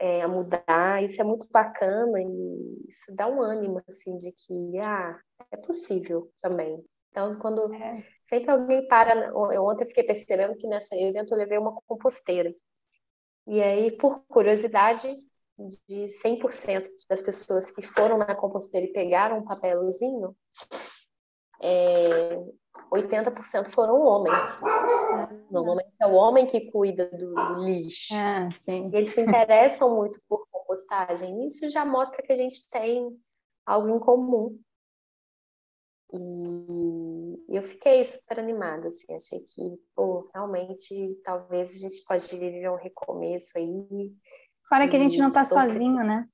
é, 0.00 0.22
a 0.22 0.28
mudar. 0.28 1.02
Isso 1.02 1.20
é 1.20 1.24
muito 1.24 1.46
bacana 1.50 2.20
e 2.20 2.88
isso 2.88 3.14
dá 3.14 3.28
um 3.28 3.42
ânimo, 3.42 3.80
assim, 3.88 4.16
de 4.16 4.32
que, 4.32 4.78
ah, 4.78 5.18
é 5.52 5.56
possível 5.56 6.30
também. 6.40 6.82
Então, 7.10 7.30
quando 7.38 7.72
é. 7.72 8.02
sempre 8.24 8.50
alguém 8.50 8.88
para... 8.88 9.26
Eu 9.26 9.64
ontem 9.64 9.86
fiquei 9.86 10.02
percebendo 10.02 10.56
que 10.56 10.66
nesse 10.66 10.96
evento 10.96 11.32
eu 11.32 11.38
levei 11.38 11.58
uma 11.58 11.78
composteira. 11.86 12.52
E 13.46 13.62
aí, 13.62 13.92
por 13.96 14.24
curiosidade, 14.26 15.14
de 15.58 16.06
100% 16.08 16.88
das 17.08 17.22
pessoas 17.22 17.70
que 17.70 17.82
foram 17.82 18.18
na 18.18 18.34
composteira 18.34 18.86
e 18.86 18.92
pegaram 18.92 19.38
um 19.38 19.44
papelzinho, 19.44 20.36
é, 21.62 22.36
80% 22.92 23.68
foram 23.68 24.00
homens. 24.00 24.38
Normalmente 25.50 25.92
é 26.00 26.06
o 26.06 26.14
homem 26.14 26.46
que 26.46 26.70
cuida 26.70 27.06
do, 27.06 27.34
do 27.34 27.64
lixo. 27.64 28.14
Ah, 28.14 28.48
eles 28.92 29.14
se 29.14 29.20
interessam 29.20 29.96
muito 29.96 30.20
por 30.28 30.46
compostagem. 30.50 31.46
Isso 31.46 31.68
já 31.70 31.84
mostra 31.84 32.22
que 32.22 32.32
a 32.32 32.36
gente 32.36 32.68
tem 32.68 33.10
algo 33.66 33.88
em 33.88 34.00
comum. 34.00 34.58
E 36.12 37.56
eu 37.56 37.62
fiquei 37.62 38.04
super 38.04 38.38
animada, 38.38 38.86
assim, 38.86 39.16
achei 39.16 39.40
que, 39.40 39.76
pô, 39.96 40.30
realmente, 40.32 41.20
talvez 41.24 41.70
a 41.70 41.88
gente 41.88 42.04
pode 42.06 42.28
viver 42.36 42.70
um 42.70 42.76
recomeço 42.76 43.58
aí, 43.58 44.12
Fora 44.68 44.88
que 44.88 44.96
a 44.96 44.98
gente 44.98 45.18
não 45.18 45.28
está 45.28 45.44
sozinho, 45.44 46.02
né? 46.04 46.28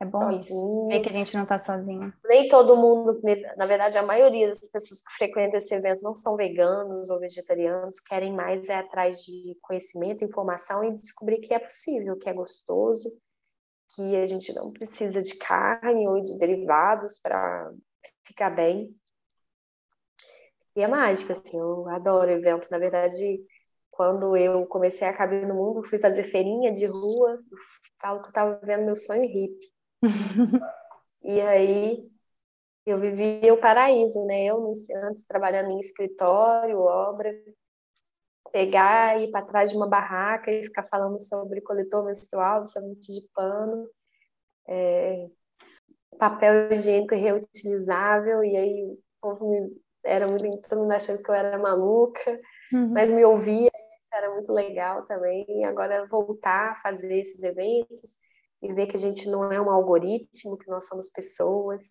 É 0.00 0.04
bom 0.04 0.20
sozinho. 0.20 0.42
isso. 0.42 0.86
Ver 0.88 1.00
que 1.00 1.08
a 1.08 1.12
gente 1.12 1.34
não 1.36 1.42
está 1.42 1.58
sozinho. 1.58 2.12
Nem 2.24 2.48
todo 2.48 2.76
mundo, 2.76 3.20
na 3.56 3.66
verdade, 3.66 3.98
a 3.98 4.02
maioria 4.02 4.48
das 4.48 4.60
pessoas 4.70 5.00
que 5.00 5.12
frequentam 5.16 5.56
esse 5.56 5.74
evento 5.74 6.02
não 6.02 6.14
são 6.14 6.36
veganos 6.36 7.10
ou 7.10 7.18
vegetarianos, 7.18 7.98
querem 8.00 8.32
mais 8.32 8.68
é 8.68 8.76
atrás 8.76 9.24
de 9.24 9.56
conhecimento, 9.60 10.24
informação 10.24 10.84
e 10.84 10.94
descobrir 10.94 11.38
que 11.38 11.52
é 11.52 11.58
possível, 11.58 12.16
que 12.16 12.28
é 12.28 12.32
gostoso, 12.32 13.12
que 13.94 14.16
a 14.16 14.26
gente 14.26 14.54
não 14.54 14.70
precisa 14.70 15.20
de 15.20 15.36
carne 15.36 16.06
ou 16.06 16.20
de 16.20 16.38
derivados 16.38 17.18
para 17.18 17.72
ficar 18.24 18.50
bem. 18.50 18.90
E 20.76 20.82
é 20.82 20.86
mágico, 20.86 21.32
assim, 21.32 21.58
eu 21.58 21.88
adoro 21.88 22.30
o 22.30 22.34
evento. 22.34 22.68
Na 22.70 22.78
verdade, 22.78 23.40
quando 23.98 24.36
eu 24.36 24.64
comecei 24.66 25.08
a 25.08 25.12
caber 25.12 25.44
no 25.44 25.56
mundo, 25.56 25.82
fui 25.82 25.98
fazer 25.98 26.22
feirinha 26.22 26.72
de 26.72 26.86
rua, 26.86 27.36
falo 28.00 28.20
que 28.20 28.26
eu 28.26 28.28
estava 28.28 28.54
vivendo 28.60 28.84
meu 28.84 28.94
sonho 28.94 29.24
hippie. 29.24 29.66
e 31.20 31.40
aí 31.40 32.08
eu 32.86 33.00
vivia 33.00 33.52
o 33.52 33.60
paraíso, 33.60 34.24
né? 34.24 34.44
Eu 34.44 34.72
antes 35.02 35.26
trabalhando 35.26 35.72
em 35.72 35.80
escritório, 35.80 36.78
obra, 36.78 37.34
pegar 38.52 39.18
e 39.18 39.24
ir 39.24 39.32
para 39.32 39.44
trás 39.44 39.70
de 39.70 39.76
uma 39.76 39.88
barraca 39.88 40.48
e 40.52 40.62
ficar 40.62 40.84
falando 40.84 41.20
sobre 41.20 41.60
coletor 41.60 42.04
menstrual, 42.04 42.68
somente 42.68 43.12
de 43.12 43.28
pano, 43.34 43.84
é, 44.68 45.26
papel 46.20 46.72
higiênico 46.72 47.16
reutilizável, 47.16 48.44
e 48.44 48.56
aí 48.56 48.84
o 48.84 48.98
povo 49.20 49.50
me, 49.50 49.76
era 50.04 50.28
muito, 50.28 50.68
todo 50.68 50.82
mundo 50.82 50.92
achando 50.92 51.20
que 51.20 51.28
eu 51.28 51.34
era 51.34 51.58
maluca, 51.58 52.36
uhum. 52.72 52.90
mas 52.90 53.10
me 53.10 53.24
ouvia, 53.24 53.72
era 54.18 54.34
muito 54.34 54.52
legal 54.52 55.04
também, 55.06 55.46
e 55.48 55.64
agora 55.64 56.06
voltar 56.06 56.72
a 56.72 56.76
fazer 56.76 57.18
esses 57.18 57.42
eventos 57.42 58.18
e 58.62 58.72
ver 58.74 58.86
que 58.86 58.96
a 58.96 59.00
gente 59.00 59.28
não 59.28 59.52
é 59.52 59.60
um 59.60 59.70
algoritmo, 59.70 60.58
que 60.58 60.68
nós 60.68 60.86
somos 60.86 61.08
pessoas, 61.10 61.86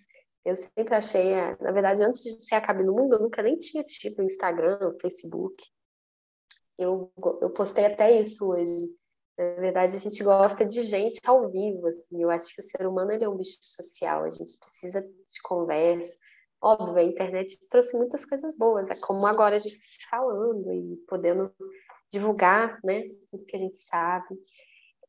eu 0.48 0.56
sempre 0.56 0.96
achei, 0.96 1.34
é, 1.34 1.58
na 1.62 1.74
verdade, 1.74 2.02
antes 2.02 2.24
de 2.24 2.46
ser 2.46 2.56
a 2.56 2.62
Cabe 2.62 2.82
no 2.82 2.94
Mundo, 2.94 3.18
eu 3.18 3.20
nunca 3.20 3.44
nem 3.44 3.58
tinha 3.58 3.84
tido 3.84 4.24
Instagram, 4.24 4.96
Facebook. 5.02 5.62
Eu, 6.78 7.12
eu 7.42 7.50
postei 7.50 7.86
até 7.86 8.18
isso 8.18 8.50
hoje. 8.50 8.96
Na 9.38 9.56
verdade, 9.56 9.98
a 9.98 10.00
gente 10.00 10.24
gosta 10.24 10.66
de 10.66 10.80
gente 10.84 11.20
ao 11.28 11.52
vivo, 11.52 11.88
assim. 11.88 12.24
Eu 12.24 12.30
acho 12.30 12.56
que 12.56 12.62
o 12.62 12.64
ser 12.64 12.88
humano 12.88 13.12
ele 13.12 13.26
é 13.26 13.30
um 13.30 13.36
bicho 13.36 13.58
social. 13.62 14.24
A 14.24 14.30
gente 14.30 14.58
precisa 14.58 15.02
de 15.02 15.42
conversa. 15.44 16.18
Óbvio, 16.62 16.96
a 16.96 17.04
internet 17.04 17.60
trouxe 17.68 17.98
muitas 17.98 18.24
coisas 18.24 18.56
boas. 18.56 18.90
É 18.90 18.96
como 19.02 19.28
agora 19.28 19.58
a 19.58 19.60
gente 19.60 19.76
está 19.76 20.18
falando 20.18 20.72
e 20.72 20.96
podendo 21.10 21.52
divulgar, 22.12 22.80
né, 22.84 23.04
tudo 23.30 23.46
que 23.46 23.56
a 23.56 23.60
gente 23.60 23.78
sabe 23.78 24.36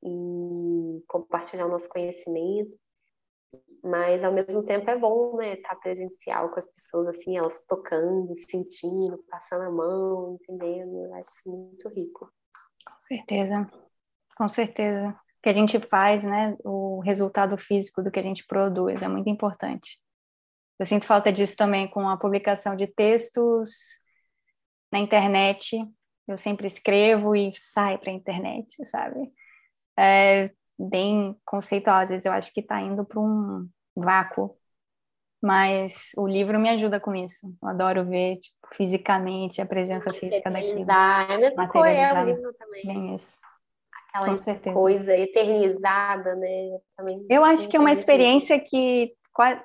e 0.03 1.03
compartilhar 1.07 1.67
o 1.67 1.71
nosso 1.71 1.89
conhecimento 1.89 2.79
mas 3.83 4.25
ao 4.25 4.33
mesmo 4.33 4.63
tempo 4.65 4.91
é 4.91 4.99
bom, 4.99 5.37
né, 5.37 5.55
estar 5.55 5.71
tá 5.71 5.77
presencial 5.77 6.51
com 6.51 6.59
as 6.59 6.67
pessoas, 6.67 7.07
assim, 7.09 7.37
elas 7.37 7.65
tocando, 7.67 8.35
sentindo, 8.37 9.19
passando 9.31 9.63
a 9.63 9.71
mão, 9.71 10.39
entendendo, 10.41 11.05
eu 11.05 11.15
acho 11.15 11.31
muito 11.47 11.89
rico. 11.89 12.31
Com 12.87 12.99
certeza, 12.99 13.71
com 14.37 14.49
certeza. 14.49 15.09
O 15.09 15.43
que 15.43 15.49
a 15.49 15.53
gente 15.53 15.79
faz, 15.81 16.25
né, 16.25 16.57
o 16.65 17.01
resultado 17.01 17.57
físico 17.57 18.03
do 18.03 18.11
que 18.11 18.19
a 18.19 18.23
gente 18.23 18.47
produz 18.47 19.03
é 19.03 19.09
muito 19.09 19.31
importante. 19.31 19.99
Eu 20.79 20.87
sinto 20.87 21.07
falta 21.07 21.33
disso 21.33 21.57
também 21.57 21.89
com 21.89 22.09
a 22.09 22.17
publicação 22.17 22.77
de 22.77 22.87
textos 22.87 23.71
na 24.93 24.99
internet. 24.99 25.77
Eu 26.29 26.39
sempre 26.39 26.67
escrevo 26.67 27.35
e 27.35 27.53
sai 27.57 27.97
para 27.99 28.11
a 28.11 28.15
internet, 28.15 28.85
sabe? 28.85 29.33
É, 29.99 30.51
bem 30.79 31.35
conceituosas. 31.45 32.25
Eu 32.25 32.33
acho 32.33 32.53
que 32.53 32.61
está 32.61 32.81
indo 32.81 33.05
para 33.05 33.19
um 33.19 33.67
vácuo. 33.97 34.57
Mas 35.41 36.11
o 36.17 36.27
livro 36.27 36.59
me 36.59 36.69
ajuda 36.69 36.99
com 36.99 37.15
isso. 37.15 37.47
Eu 37.63 37.69
adoro 37.69 38.05
ver, 38.05 38.39
tipo, 38.39 38.57
fisicamente 38.75 39.61
a 39.61 39.67
presença 39.67 40.13
física 40.13 40.51
daquilo. 40.51 40.81
É 40.91 41.35
a 41.35 41.39
mesma 41.39 41.69
coisa, 41.69 41.89
é 41.89 42.23
o 42.23 42.27
livro 42.27 42.53
também. 42.55 42.87
Bem 42.87 43.15
isso. 43.15 43.39
Aquela 44.13 44.73
coisa 44.73 45.17
eternizada, 45.17 46.35
né? 46.35 46.79
Também 46.97 47.25
eu 47.31 47.45
acho 47.45 47.69
que 47.69 47.77
é 47.77 47.81
uma 47.81 47.93
experiência 47.93 48.59
que 48.59 49.15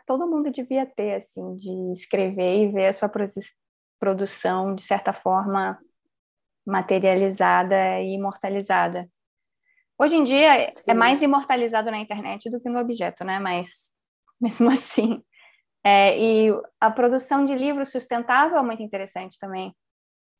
todo 0.05 0.29
mundo 0.29 0.51
devia 0.51 0.85
ter, 0.85 1.15
assim, 1.15 1.55
de 1.55 1.91
escrever 1.91 2.63
e 2.63 2.67
ver 2.67 2.87
a 2.87 2.93
sua 2.93 3.09
produção, 3.99 4.75
de 4.75 4.83
certa 4.83 5.11
forma, 5.11 5.79
materializada 6.65 7.99
e 8.01 8.13
imortalizada. 8.13 9.09
Hoje 9.97 10.15
em 10.15 10.23
dia 10.23 10.57
é 10.57 10.71
Sim. 10.71 10.83
é 10.87 10.93
mais 10.93 11.21
imortalizado 11.21 11.91
na 11.91 11.97
internet 11.97 12.49
do 12.49 12.59
que 12.59 12.69
no 12.69 12.79
objeto, 12.79 13.23
né? 13.23 13.39
Mas 13.39 13.95
mesmo 14.39 14.69
assim. 14.69 15.23
É, 15.83 16.17
e 16.17 16.49
a 16.79 16.89
produção 16.89 17.45
de 17.45 17.53
livros 17.55 17.91
sustentável 17.91 18.57
é 18.57 18.63
muito 18.63 18.81
interessante 18.81 19.37
também. 19.37 19.75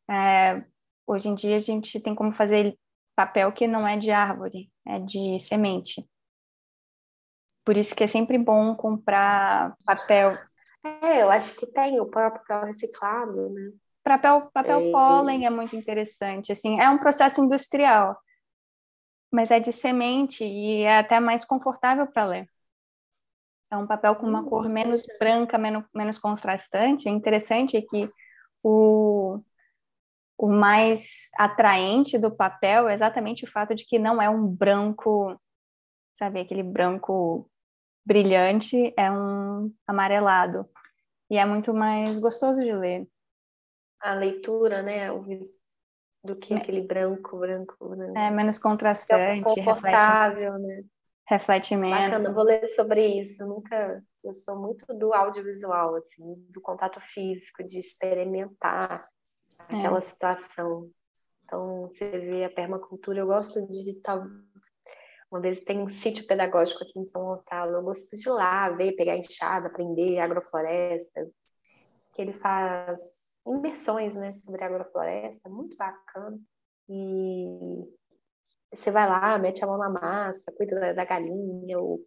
É, 0.10 0.64
hoje 1.06 1.30
em 1.30 1.36
dia 1.36 1.58
a 1.58 1.60
gente 1.60 2.00
tem 2.00 2.16
como 2.16 2.32
fazer 2.32 2.78
papel 3.16 3.52
que 3.52 3.68
não 3.68 3.88
é 3.88 3.98
de 3.98 4.10
árvore, 4.10 4.72
é 4.88 5.00
de 5.00 5.40
semente. 5.40 6.08
Por 7.66 7.78
isso 7.78 7.96
que 7.96 8.04
é 8.04 8.08
sempre 8.08 8.38
bom 8.38 8.76
comprar 8.76 9.76
papel. 9.86 10.34
É, 11.02 11.22
eu 11.22 11.30
acho 11.30 11.56
que 11.58 11.66
tem 11.68 12.00
o 12.00 12.06
próprio 12.06 12.42
papel 12.42 12.68
reciclado, 12.68 13.50
né? 13.50 13.72
Papel, 14.04 14.50
papel 14.54 14.80
é, 14.80 14.92
pólen 14.92 15.46
é 15.46 15.50
muito 15.50 15.76
interessante, 15.76 16.52
assim, 16.52 16.80
é 16.80 16.90
um 16.90 16.98
processo 16.98 17.42
industrial 17.42 18.18
mas 19.34 19.50
é 19.50 19.60
de 19.60 19.72
semente 19.72 20.46
e 20.46 20.84
é 20.84 21.00
até 21.00 21.20
mais 21.20 21.44
confortável 21.44 22.06
para 22.06 22.26
ler. 22.26 22.50
É 23.72 23.76
um 23.76 23.88
papel 23.88 24.16
com 24.16 24.28
uma 24.28 24.42
hum, 24.42 24.46
cor 24.46 24.70
menos 24.70 25.04
branca, 25.20 25.58
menos, 25.58 25.84
menos 25.92 26.20
contrastante. 26.20 27.10
É 27.10 27.12
interessante 27.12 27.82
que 27.82 28.08
o, 28.62 29.42
o 30.38 30.48
mais 30.48 31.32
atraente 31.36 32.20
do 32.20 32.30
papel 32.30 32.88
é 32.88 32.94
exatamente 32.94 33.44
o 33.44 33.52
fato 33.52 33.74
de 33.74 33.84
que 33.86 33.98
não 33.98 34.22
é 34.22 34.30
um 34.30 34.46
branco, 34.46 35.36
sabe, 36.14 36.40
aquele 36.40 36.62
branco 36.62 37.50
brilhante, 38.06 38.94
é 38.96 39.10
um 39.10 39.74
amarelado. 39.88 40.70
E 41.28 41.40
é 41.40 41.46
muito 41.46 41.74
mais 41.74 42.20
gostoso 42.20 42.62
de 42.62 42.72
ler. 42.72 43.08
A 44.04 44.14
leitura, 44.14 44.82
né, 44.82 45.12
o, 45.12 45.24
do 46.24 46.36
que 46.36 46.54
aquele 46.54 46.82
branco, 46.82 47.38
branco, 47.40 47.90
branco. 47.90 48.18
É 48.18 48.30
menos 48.30 48.60
contrastante, 48.60 49.60
é 49.60 49.64
confortável, 49.64 50.54
reflete, 50.54 50.68
né? 50.68 50.84
Reflete 51.26 51.76
menos. 51.76 52.12
Bacana, 52.12 52.34
vou 52.34 52.44
ler 52.44 52.68
sobre 52.68 53.06
isso. 53.20 53.44
Eu 53.44 53.48
nunca, 53.48 54.04
eu 54.24 54.34
sou 54.34 54.60
muito 54.60 54.86
do 54.94 55.14
audiovisual, 55.14 55.96
assim, 55.96 56.36
do 56.50 56.62
contato 56.62 57.00
físico, 57.00 57.64
de 57.64 57.80
experimentar 57.80 59.04
é. 59.70 59.76
aquela 59.76 60.02
situação. 60.02 60.90
Então, 61.46 61.88
você 61.88 62.10
vê 62.10 62.44
a 62.44 62.50
permacultura, 62.50 63.20
eu 63.20 63.28
gosto 63.28 63.66
de 63.68 64.02
tal 64.02 64.24
uma 65.34 65.42
vez 65.42 65.64
tem 65.64 65.80
um 65.80 65.88
sítio 65.88 66.28
pedagógico 66.28 66.84
aqui 66.84 67.00
em 67.00 67.08
São 67.08 67.24
Gonçalo, 67.24 67.78
eu 67.78 67.82
gosto 67.82 68.16
de 68.16 68.30
ir 68.30 68.32
lá, 68.32 68.70
ver, 68.70 68.96
pegar 68.96 69.18
enxada, 69.18 69.66
aprender 69.66 70.20
agrofloresta, 70.20 71.28
que 72.14 72.22
ele 72.22 72.34
faz 72.34 73.23
imersões 73.46 74.16
né, 74.16 74.32
sobre 74.32 74.64
agrofloresta, 74.64 75.50
muito 75.50 75.76
bacana. 75.76 76.40
E 76.90 77.46
você 78.74 78.92
vai 78.92 79.08
lá, 79.08 79.38
mete 79.38 79.64
a 79.64 79.68
mão 79.68 79.78
na 79.78 79.90
massa, 79.90 80.52
cuida 80.56 80.94
da, 80.94 81.06
galinha, 81.06 81.80
ou 81.80 82.00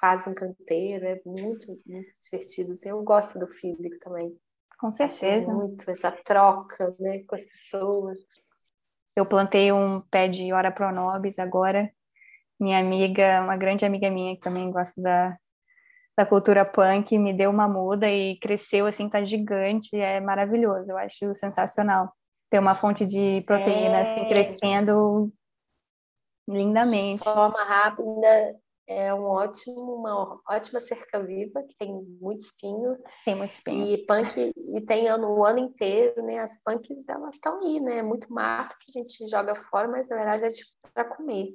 faz 0.00 0.26
um 0.26 0.34
canteiro, 0.34 1.06
é 1.06 1.20
muito, 1.24 1.66
muito 1.86 2.08
divertido. 2.24 2.74
Eu 2.84 3.02
gosto 3.02 3.38
do 3.38 3.46
físico 3.46 3.98
também. 4.00 4.36
Com 4.78 4.90
certeza. 4.90 5.50
Acho 5.50 5.56
muito 5.56 5.90
essa 5.90 6.10
troca 6.10 6.94
né, 6.98 7.22
com 7.24 7.34
as 7.34 7.44
pessoas. 7.44 8.18
Eu 9.14 9.26
plantei 9.26 9.70
um 9.72 9.96
pé 10.10 10.26
de 10.26 10.52
Ora 10.52 10.72
Pronobis 10.72 11.38
agora. 11.38 11.90
Minha 12.58 12.78
amiga, 12.78 13.42
uma 13.42 13.56
grande 13.56 13.84
amiga 13.84 14.10
minha 14.10 14.34
que 14.34 14.40
também 14.40 14.70
gosta 14.70 15.00
da, 15.00 15.38
da 16.16 16.26
cultura 16.26 16.64
punk 16.64 17.16
me 17.18 17.32
deu 17.32 17.50
uma 17.50 17.68
muda 17.68 18.08
e 18.10 18.38
cresceu 18.38 18.86
assim, 18.86 19.08
tá 19.08 19.24
gigante, 19.24 19.96
é 19.96 20.20
maravilhoso, 20.20 20.90
eu 20.90 20.98
acho 20.98 21.32
sensacional. 21.34 22.12
Ter 22.50 22.58
uma 22.58 22.74
fonte 22.74 23.06
de 23.06 23.42
proteína 23.42 24.00
assim, 24.00 24.20
é... 24.20 24.24
assim 24.24 24.28
crescendo 24.28 25.32
lindamente. 26.48 27.18
De 27.18 27.24
forma 27.24 27.62
rápida, 27.62 28.58
é 28.90 29.14
um 29.14 29.22
ótimo, 29.22 29.94
uma 29.94 30.40
ótima 30.48 30.80
cerca 30.80 31.24
viva, 31.24 31.62
que 31.62 31.76
tem 31.78 31.92
muito 32.20 32.40
espinho. 32.40 32.98
Tem 33.24 33.36
muito 33.36 33.52
espinho. 33.52 33.86
E 33.86 34.04
punk, 34.04 34.52
e 34.56 34.80
tem 34.80 35.08
ano, 35.08 35.28
o 35.28 35.44
ano 35.44 35.60
inteiro, 35.60 36.20
né? 36.24 36.40
As 36.40 36.60
punks, 36.60 37.08
elas 37.08 37.36
estão 37.36 37.60
aí, 37.60 37.78
né? 37.78 38.02
Muito 38.02 38.32
mato 38.32 38.76
que 38.80 38.98
a 38.98 39.00
gente 39.00 39.28
joga 39.28 39.54
fora, 39.54 39.86
mas 39.86 40.08
na 40.08 40.16
verdade 40.16 40.44
é 40.44 40.48
tipo 40.48 40.70
para 40.92 41.04
comer. 41.04 41.50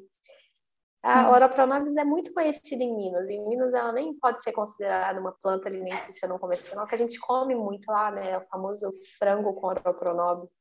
A 1.05 1.31
Oropronovis 1.31 1.95
é 1.95 2.03
muito 2.03 2.33
conhecida 2.33 2.83
em 2.83 2.95
Minas. 2.95 3.29
Em 3.29 3.43
Minas 3.47 3.73
ela 3.73 3.91
nem 3.91 4.13
pode 4.17 4.41
ser 4.41 4.51
considerada 4.51 5.19
uma 5.19 5.31
planta 5.31 5.69
alimentícia 5.69 6.27
não 6.27 6.39
convencional, 6.39 6.87
que 6.87 6.95
a 6.95 6.97
gente 6.97 7.19
come 7.19 7.53
muito 7.53 7.91
lá, 7.91 8.11
né? 8.11 8.37
O 8.39 8.47
famoso 8.47 8.89
frango 9.19 9.53
com 9.53 9.67
Oropronovis. 9.67 10.51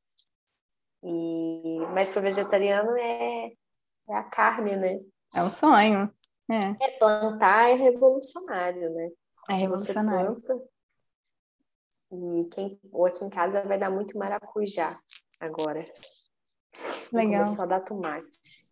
E... 1.03 1.79
Mas 1.93 2.09
para 2.09 2.19
o 2.19 2.23
vegetariano 2.23 2.95
é... 2.95 3.47
é 4.09 4.15
a 4.15 4.23
carne, 4.23 4.75
né? 4.75 4.99
É 5.33 5.41
um 5.41 5.49
sonho. 5.49 6.13
É. 6.49 6.85
é 6.85 6.97
plantar 6.99 7.71
é 7.71 7.73
revolucionário, 7.73 8.93
né? 8.93 9.09
É 9.49 9.53
revolucionário. 9.55 10.35
E 12.11 12.45
quem, 12.45 12.79
ou 12.91 13.07
aqui 13.07 13.25
em 13.25 13.29
casa 13.29 13.63
vai 13.63 13.79
dar 13.79 13.89
muito 13.89 14.17
maracujá 14.17 14.95
agora. 15.39 15.83
Legal. 17.11 17.45
Só 17.47 17.65
dar 17.65 17.79
tomate. 17.79 18.64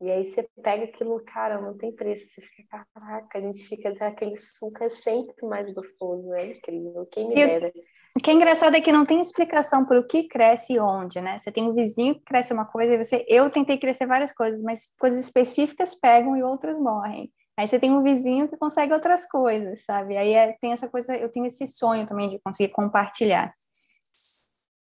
E 0.00 0.10
aí 0.12 0.24
você 0.24 0.48
pega 0.62 0.84
aquilo, 0.84 1.20
cara, 1.24 1.60
não 1.60 1.76
tem 1.76 1.92
preço. 1.92 2.28
Você 2.28 2.40
fica, 2.40 2.86
caraca, 2.94 3.38
a 3.38 3.40
gente 3.40 3.66
fica, 3.66 3.88
aquele 4.06 4.36
suco 4.36 4.84
é 4.84 4.90
sempre 4.90 5.46
mais 5.46 5.72
gostoso, 5.72 6.32
é 6.34 6.46
incrível. 6.46 7.04
Quem 7.10 7.26
me 7.26 7.34
dera. 7.34 7.72
O 8.16 8.20
que 8.20 8.30
é 8.30 8.34
engraçado 8.34 8.76
é 8.76 8.80
que 8.80 8.92
não 8.92 9.04
tem 9.04 9.20
explicação 9.20 9.84
para 9.84 9.98
o 9.98 10.06
que 10.06 10.28
cresce 10.28 10.74
e 10.74 10.80
onde, 10.80 11.20
né? 11.20 11.36
Você 11.36 11.50
tem 11.50 11.64
um 11.64 11.74
vizinho 11.74 12.14
que 12.14 12.22
cresce 12.22 12.52
uma 12.52 12.64
coisa 12.64 12.94
e 12.94 13.04
você, 13.04 13.24
eu 13.28 13.50
tentei 13.50 13.76
crescer 13.76 14.06
várias 14.06 14.32
coisas, 14.32 14.62
mas 14.62 14.92
coisas 14.98 15.18
específicas 15.18 15.96
pegam 15.96 16.36
e 16.36 16.44
outras 16.44 16.78
morrem. 16.78 17.32
Aí 17.56 17.66
você 17.66 17.80
tem 17.80 17.90
um 17.90 18.04
vizinho 18.04 18.48
que 18.48 18.56
consegue 18.56 18.92
outras 18.92 19.28
coisas, 19.28 19.84
sabe? 19.84 20.16
Aí 20.16 20.32
é, 20.32 20.56
tem 20.60 20.72
essa 20.72 20.88
coisa, 20.88 21.16
eu 21.16 21.28
tenho 21.28 21.46
esse 21.46 21.66
sonho 21.66 22.06
também 22.06 22.28
de 22.28 22.38
conseguir 22.38 22.68
compartilhar. 22.68 23.52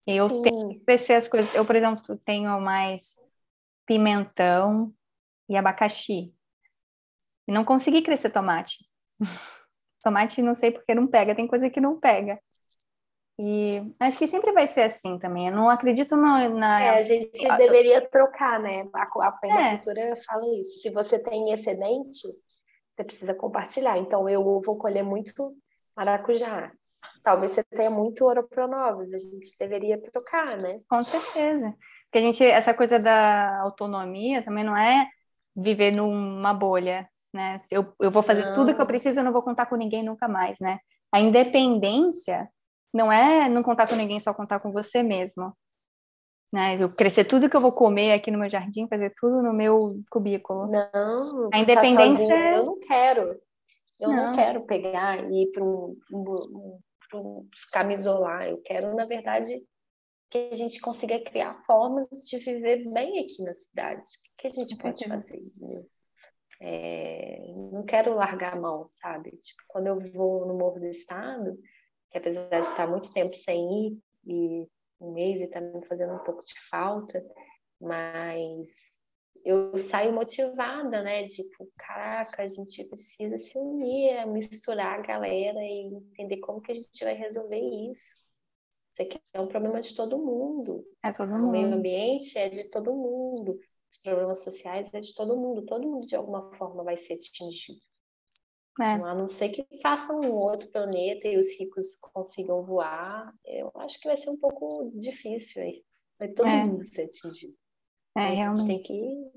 Eu 0.05 0.29
Sim. 0.29 0.41
tenho 0.43 0.69
que 0.69 0.79
crescer 0.85 1.13
as 1.13 1.27
coisas. 1.27 1.55
Eu, 1.55 1.65
por 1.65 1.75
exemplo, 1.75 2.21
tenho 2.23 2.61
mais 2.61 3.15
pimentão, 3.83 4.93
e 5.49 5.55
abacaxi. 5.55 6.33
E 7.47 7.51
não 7.51 7.63
consegui 7.63 8.01
crescer 8.01 8.29
tomate. 8.29 8.77
tomate 10.03 10.41
não 10.41 10.55
sei 10.55 10.71
porque 10.71 10.93
não 10.93 11.07
pega, 11.07 11.35
tem 11.35 11.47
coisa 11.47 11.69
que 11.69 11.81
não 11.81 11.99
pega. 11.99 12.39
E 13.39 13.83
acho 13.99 14.17
que 14.17 14.27
sempre 14.27 14.51
vai 14.51 14.65
ser 14.65 14.81
assim 14.81 15.19
também. 15.19 15.47
Eu 15.47 15.55
não 15.55 15.69
acredito 15.69 16.15
no, 16.15 16.49
na. 16.49 16.81
É, 16.81 16.89
a 16.97 17.01
gente 17.03 17.47
deveria 17.55 18.07
trocar, 18.09 18.59
né? 18.59 18.89
A, 18.93 19.03
a 19.03 19.39
é. 19.43 20.15
fala 20.15 20.59
isso. 20.59 20.81
Se 20.81 20.89
você 20.89 21.21
tem 21.21 21.53
excedente, 21.53 22.27
você 22.91 23.03
precisa 23.03 23.35
compartilhar. 23.35 23.95
Então, 23.99 24.27
eu 24.27 24.43
vou 24.43 24.79
colher 24.79 25.03
muito 25.03 25.55
maracujá. 25.95 26.67
Talvez 27.21 27.51
você 27.51 27.63
tenha 27.63 27.91
muito 27.91 28.25
oropronovos. 28.25 29.13
A 29.13 29.19
gente 29.19 29.55
deveria 29.59 30.01
trocar, 30.01 30.57
né? 30.57 30.79
Com 30.89 31.03
certeza. 31.03 31.75
Porque 32.05 32.17
a 32.17 32.21
gente, 32.21 32.43
essa 32.43 32.73
coisa 32.73 32.97
da 32.97 33.61
autonomia 33.61 34.41
também 34.41 34.63
não 34.63 34.75
é 34.75 35.05
viver 35.57 35.95
numa 35.95 36.53
bolha, 36.53 37.09
né? 37.33 37.57
Eu, 37.71 37.93
eu 37.99 38.11
vou 38.11 38.21
fazer 38.21 38.45
não. 38.45 38.55
tudo 38.55 38.75
que 38.75 38.81
eu 38.81 38.85
preciso, 38.85 39.19
eu 39.19 39.23
não 39.23 39.33
vou 39.33 39.41
contar 39.41 39.65
com 39.65 39.75
ninguém 39.75 40.03
nunca 40.03 40.27
mais, 40.27 40.59
né? 40.59 40.79
A 41.11 41.19
independência 41.19 42.47
não 42.93 43.11
é 43.11 43.49
não 43.49 43.63
contar 43.63 43.87
com 43.87 43.95
ninguém, 43.95 44.19
só 44.19 44.33
contar 44.33 44.59
com 44.59 44.71
você 44.71 45.01
mesmo. 45.01 45.51
Né? 46.53 46.77
Eu 46.79 46.89
crescer 46.89 47.25
tudo 47.25 47.49
que 47.49 47.57
eu 47.57 47.61
vou 47.61 47.71
comer 47.71 48.13
aqui 48.13 48.31
no 48.31 48.39
meu 48.39 48.49
jardim, 48.49 48.87
fazer 48.87 49.13
tudo 49.17 49.41
no 49.41 49.53
meu 49.53 49.93
cubículo. 50.09 50.67
Não, 50.67 51.49
a 51.53 51.59
independência. 51.59 52.17
Sozinha, 52.17 52.51
eu 52.51 52.65
não 52.65 52.79
quero. 52.79 53.21
Eu 53.99 54.09
não, 54.09 54.27
não 54.27 54.35
quero 54.35 54.61
pegar 54.65 55.29
e 55.29 55.43
ir 55.43 55.51
para 55.51 55.63
um, 55.63 55.97
um, 56.13 56.79
um, 57.15 57.49
camisolar. 57.73 58.47
Eu 58.47 58.61
quero, 58.63 58.95
na 58.95 59.05
verdade, 59.05 59.61
que 60.29 60.49
a 60.51 60.55
gente 60.55 60.81
consiga 60.81 61.23
criar 61.23 61.63
formas 61.65 62.07
de 62.07 62.37
viver 62.37 62.83
bem 62.91 63.19
aqui 63.19 63.41
na 63.43 63.55
cidade. 63.55 64.01
O 64.01 64.37
que 64.37 64.47
a 64.47 64.49
gente 64.49 64.77
pode 64.77 65.07
fazer? 65.07 65.41
É, 66.59 67.37
não 67.71 67.85
quero 67.85 68.15
largar 68.15 68.53
a 68.53 68.59
mão, 68.59 68.87
sabe? 68.89 69.31
Tipo, 69.37 69.61
quando 69.67 69.87
eu 69.87 69.99
vou 70.11 70.45
no 70.45 70.57
Morro 70.57 70.79
do 70.79 70.87
Estado, 70.87 71.57
que 72.11 72.17
apesar 72.17 72.49
de 72.49 72.67
estar 72.67 72.87
muito 72.87 73.13
tempo 73.13 73.35
sem 73.35 73.87
ir, 73.87 73.99
e 74.25 74.67
um 74.99 75.13
mês 75.13 75.39
e 75.39 75.47
tá 75.47 75.61
me 75.61 75.85
fazendo 75.85 76.13
um 76.13 76.23
pouco 76.23 76.43
de 76.43 76.59
falta, 76.69 77.23
mas 77.79 78.67
eu 79.45 79.77
saio 79.77 80.11
motivada, 80.13 81.03
né? 81.03 81.27
Tipo, 81.27 81.71
caraca, 81.77 82.41
a 82.41 82.47
gente 82.47 82.83
precisa 82.89 83.37
se 83.37 83.57
unir, 83.57 84.25
misturar 84.27 84.99
a 84.99 85.01
galera 85.01 85.59
e 85.59 85.89
entender 85.93 86.37
como 86.37 86.61
que 86.61 86.71
a 86.71 86.75
gente 86.75 87.03
vai 87.03 87.13
resolver 87.13 87.59
isso. 87.59 88.26
Isso 88.99 89.19
é 89.33 89.41
um 89.41 89.47
problema 89.47 89.79
de 89.79 89.95
todo 89.95 90.17
mundo. 90.17 90.83
É 91.03 91.11
todo 91.11 91.29
mundo. 91.29 91.47
O 91.47 91.51
meio 91.51 91.67
ambiente 91.67 92.37
é 92.37 92.49
de 92.49 92.63
todo 92.65 92.93
mundo. 92.93 93.57
Os 93.91 93.97
problemas 94.03 94.43
sociais 94.43 94.93
é 94.93 94.99
de 94.99 95.13
todo 95.13 95.37
mundo. 95.37 95.65
Todo 95.65 95.87
mundo, 95.87 96.07
de 96.07 96.15
alguma 96.15 96.51
forma, 96.55 96.83
vai 96.83 96.97
ser 96.97 97.13
atingido. 97.13 97.79
É. 98.79 98.93
A 98.93 99.15
não 99.15 99.29
ser 99.29 99.49
que 99.49 99.65
façam 99.81 100.21
um 100.21 100.33
outro 100.33 100.69
planeta 100.69 101.27
e 101.27 101.37
os 101.37 101.47
ricos 101.59 101.95
consigam 102.13 102.63
voar, 102.63 103.33
eu 103.43 103.71
acho 103.75 103.99
que 103.99 104.07
vai 104.07 104.17
ser 104.17 104.29
um 104.29 104.37
pouco 104.37 104.85
difícil 104.99 105.63
aí. 105.63 105.83
Vai 106.19 106.29
todo 106.29 106.47
é. 106.47 106.63
mundo 106.63 106.83
ser 106.83 107.05
atingido. 107.05 107.55
É, 108.15 108.29
realmente. 108.29 108.67
tem 108.67 108.81
que 108.81 109.31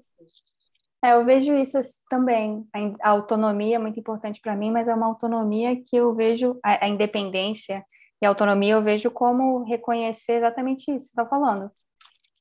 é, 1.02 1.14
eu 1.14 1.24
vejo 1.24 1.54
isso 1.54 1.78
também. 2.10 2.66
A 3.00 3.08
autonomia 3.08 3.76
é 3.76 3.78
muito 3.78 3.98
importante 3.98 4.38
para 4.40 4.54
mim, 4.54 4.70
mas 4.70 4.86
é 4.86 4.94
uma 4.94 5.06
autonomia 5.06 5.82
que 5.82 5.96
eu 5.96 6.14
vejo, 6.14 6.58
a, 6.62 6.84
a 6.84 6.88
independência 6.88 7.82
e 8.20 8.26
autonomia 8.26 8.74
eu 8.74 8.82
vejo 8.82 9.10
como 9.10 9.64
reconhecer 9.64 10.34
exatamente 10.34 10.90
isso 10.90 10.90
que 10.90 10.98
você 10.98 11.20
está 11.20 11.26
falando. 11.26 11.70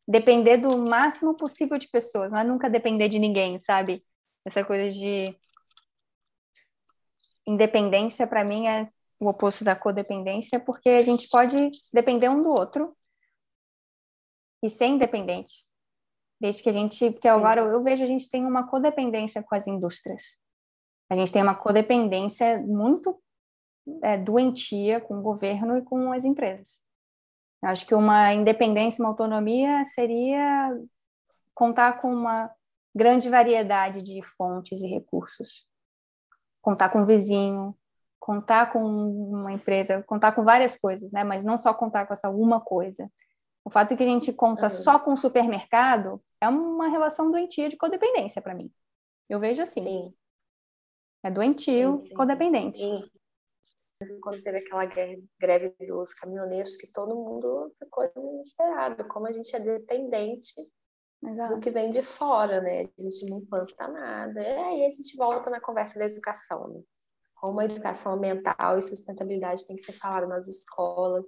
Depender 0.07 0.57
do 0.57 0.77
máximo 0.77 1.35
possível 1.35 1.77
de 1.77 1.87
pessoas, 1.87 2.31
não 2.31 2.39
é 2.39 2.43
nunca 2.43 2.69
depender 2.69 3.07
de 3.07 3.19
ninguém, 3.19 3.59
sabe? 3.61 4.01
Essa 4.45 4.63
coisa 4.63 4.91
de 4.91 5.35
independência 7.47 8.27
para 8.27 8.43
mim 8.43 8.67
é 8.67 8.89
o 9.19 9.29
oposto 9.29 9.63
da 9.63 9.75
codependência, 9.75 10.59
porque 10.59 10.89
a 10.89 11.03
gente 11.03 11.27
pode 11.29 11.71
depender 11.93 12.29
um 12.29 12.41
do 12.41 12.49
outro 12.49 12.95
e 14.63 14.69
ser 14.69 14.85
independente. 14.85 15.67
Desde 16.39 16.63
que 16.63 16.69
a 16.69 16.73
gente, 16.73 17.11
porque 17.11 17.27
agora 17.27 17.61
eu 17.61 17.83
vejo 17.83 18.03
a 18.03 18.07
gente 18.07 18.29
tem 18.29 18.45
uma 18.45 18.67
codependência 18.67 19.43
com 19.43 19.55
as 19.55 19.67
indústrias. 19.67 20.37
A 21.09 21.15
gente 21.15 21.33
tem 21.33 21.41
uma 21.41 21.55
codependência 21.55 22.59
muito 22.59 23.21
é, 24.01 24.17
doentia 24.17 24.99
com 24.99 25.19
o 25.19 25.21
governo 25.21 25.77
e 25.77 25.81
com 25.81 26.11
as 26.11 26.25
empresas. 26.25 26.81
Eu 27.61 27.69
acho 27.69 27.85
que 27.85 27.95
uma 27.95 28.33
independência, 28.33 29.03
uma 29.03 29.09
autonomia 29.09 29.85
seria 29.85 30.71
contar 31.53 31.99
com 32.01 32.11
uma 32.11 32.49
grande 32.95 33.29
variedade 33.29 34.01
de 34.01 34.21
fontes 34.23 34.81
e 34.81 34.87
recursos. 34.87 35.65
Contar 36.61 36.89
com 36.89 37.01
um 37.01 37.05
vizinho, 37.05 37.77
contar 38.19 38.71
com 38.71 38.81
uma 38.81 39.51
empresa, 39.51 40.03
contar 40.03 40.31
com 40.33 40.43
várias 40.43 40.77
coisas, 40.79 41.11
né? 41.11 41.23
Mas 41.23 41.43
não 41.43 41.57
só 41.57 41.73
contar 41.73 42.05
com 42.05 42.13
essa 42.13 42.29
uma 42.29 42.61
coisa. 42.61 43.11
O 43.63 43.69
fato 43.69 43.89
de 43.89 43.97
que 43.97 44.03
a 44.03 44.07
gente 44.07 44.31
conta 44.31 44.63
uhum. 44.63 44.69
só 44.69 44.99
com 44.99 45.13
o 45.13 45.17
supermercado 45.17 46.21
é 46.39 46.47
uma 46.47 46.87
relação 46.87 47.29
doentia 47.29 47.69
de 47.69 47.77
codependência 47.77 48.41
para 48.41 48.55
mim. 48.55 48.71
Eu 49.27 49.39
vejo 49.39 49.61
assim. 49.61 49.81
Sim. 49.81 50.13
É 51.21 51.29
doentio, 51.29 51.93
sim, 51.93 52.01
sim. 52.07 52.13
codependente. 52.13 52.77
Sim 52.77 53.18
quando 54.21 54.41
teve 54.41 54.59
aquela 54.59 54.85
greve 54.85 55.75
dos 55.85 56.13
caminhoneiros, 56.13 56.77
que 56.77 56.91
todo 56.91 57.15
mundo 57.15 57.73
ficou 57.77 58.09
desesperado, 58.15 59.07
como 59.07 59.27
a 59.27 59.31
gente 59.31 59.53
é 59.55 59.59
dependente 59.59 60.53
Exato. 61.23 61.55
do 61.55 61.59
que 61.59 61.69
vem 61.69 61.89
de 61.89 62.01
fora, 62.01 62.61
né? 62.61 62.81
A 62.81 63.01
gente 63.01 63.29
não 63.29 63.45
planta 63.45 63.87
nada. 63.87 64.41
E 64.41 64.57
aí 64.57 64.85
a 64.85 64.89
gente 64.89 65.17
volta 65.17 65.49
na 65.49 65.59
conversa 65.59 65.99
da 65.99 66.05
educação, 66.05 66.69
né? 66.69 66.81
Como 67.35 67.59
a 67.59 67.65
educação 67.65 68.13
ambiental 68.13 68.77
e 68.77 68.83
sustentabilidade 68.83 69.67
tem 69.67 69.75
que 69.75 69.83
ser 69.83 69.93
falada 69.93 70.27
nas 70.27 70.47
escolas 70.47 71.25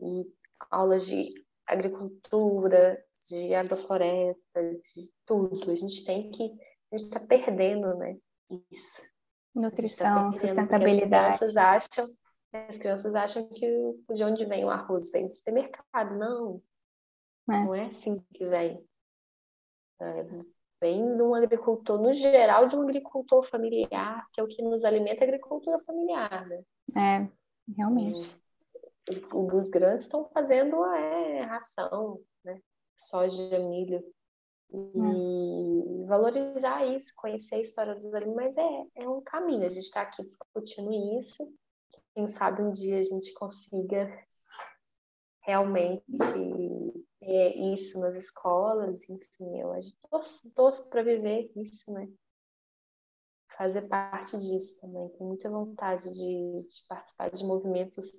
e 0.00 0.24
aulas 0.70 1.06
de 1.06 1.32
agricultura, 1.66 3.02
de 3.28 3.54
agrofloresta, 3.54 4.62
de 4.62 5.12
tudo. 5.26 5.70
A 5.70 5.74
gente 5.74 6.04
tem 6.04 6.30
que. 6.30 6.44
A 6.92 6.96
gente 6.96 7.08
está 7.08 7.20
perdendo, 7.20 7.96
né? 7.96 8.16
Isso. 8.70 9.13
Nutrição, 9.54 10.32
tá 10.32 10.38
sustentabilidade. 10.38 11.34
As 11.34 11.38
crianças 11.38 11.56
acham, 11.56 12.16
as 12.52 12.78
crianças 12.78 13.14
acham 13.14 13.48
que 13.48 13.94
de 14.12 14.24
onde 14.24 14.44
vem 14.44 14.64
o 14.64 14.70
arroz 14.70 15.10
vem 15.12 15.28
do 15.28 15.34
supermercado. 15.34 16.16
Não, 16.16 16.56
é. 17.50 17.64
não 17.64 17.74
é 17.74 17.86
assim 17.86 18.20
que 18.30 18.44
vem. 18.44 18.84
É, 20.00 20.26
vem 20.80 21.16
de 21.16 21.22
um 21.22 21.34
agricultor, 21.34 22.00
no 22.00 22.12
geral, 22.12 22.66
de 22.66 22.76
um 22.76 22.82
agricultor 22.82 23.44
familiar, 23.44 24.26
que 24.32 24.40
é 24.40 24.44
o 24.44 24.48
que 24.48 24.62
nos 24.62 24.84
alimenta 24.84 25.24
a 25.24 25.26
agricultura 25.26 25.78
familiar. 25.84 26.46
Né? 26.46 26.64
É, 26.96 27.72
realmente. 27.76 28.36
os 29.32 29.70
grandes 29.70 30.04
estão 30.04 30.28
fazendo 30.30 30.84
é, 30.84 31.42
ração, 31.42 32.20
né? 32.44 32.60
soja, 32.96 33.58
milho. 33.60 34.04
Hum. 34.74 36.02
E 36.02 36.06
valorizar 36.06 36.84
isso, 36.86 37.12
conhecer 37.16 37.56
a 37.56 37.60
história 37.60 37.94
dos 37.94 38.12
animais 38.12 38.56
é, 38.56 38.86
é 38.96 39.08
um 39.08 39.20
caminho. 39.20 39.66
A 39.66 39.70
gente 39.70 39.84
está 39.84 40.02
aqui 40.02 40.24
discutindo 40.24 40.92
isso. 41.20 41.54
Quem 42.14 42.26
sabe 42.26 42.62
um 42.62 42.70
dia 42.70 42.98
a 42.98 43.02
gente 43.02 43.32
consiga 43.34 44.10
realmente 45.42 46.02
ter 47.20 47.56
isso 47.72 48.00
nas 48.00 48.14
escolas, 48.14 49.08
enfim, 49.08 49.58
eu 49.58 49.72
torço, 50.10 50.50
torço 50.54 50.88
para 50.88 51.02
viver 51.02 51.50
isso, 51.56 51.92
né? 51.92 52.08
Fazer 53.56 53.82
parte 53.82 54.36
disso 54.36 54.80
também. 54.80 55.08
Tenho 55.10 55.28
muita 55.28 55.48
vontade 55.48 56.04
de, 56.12 56.68
de 56.68 56.86
participar 56.88 57.30
de 57.30 57.44
movimentos 57.44 58.10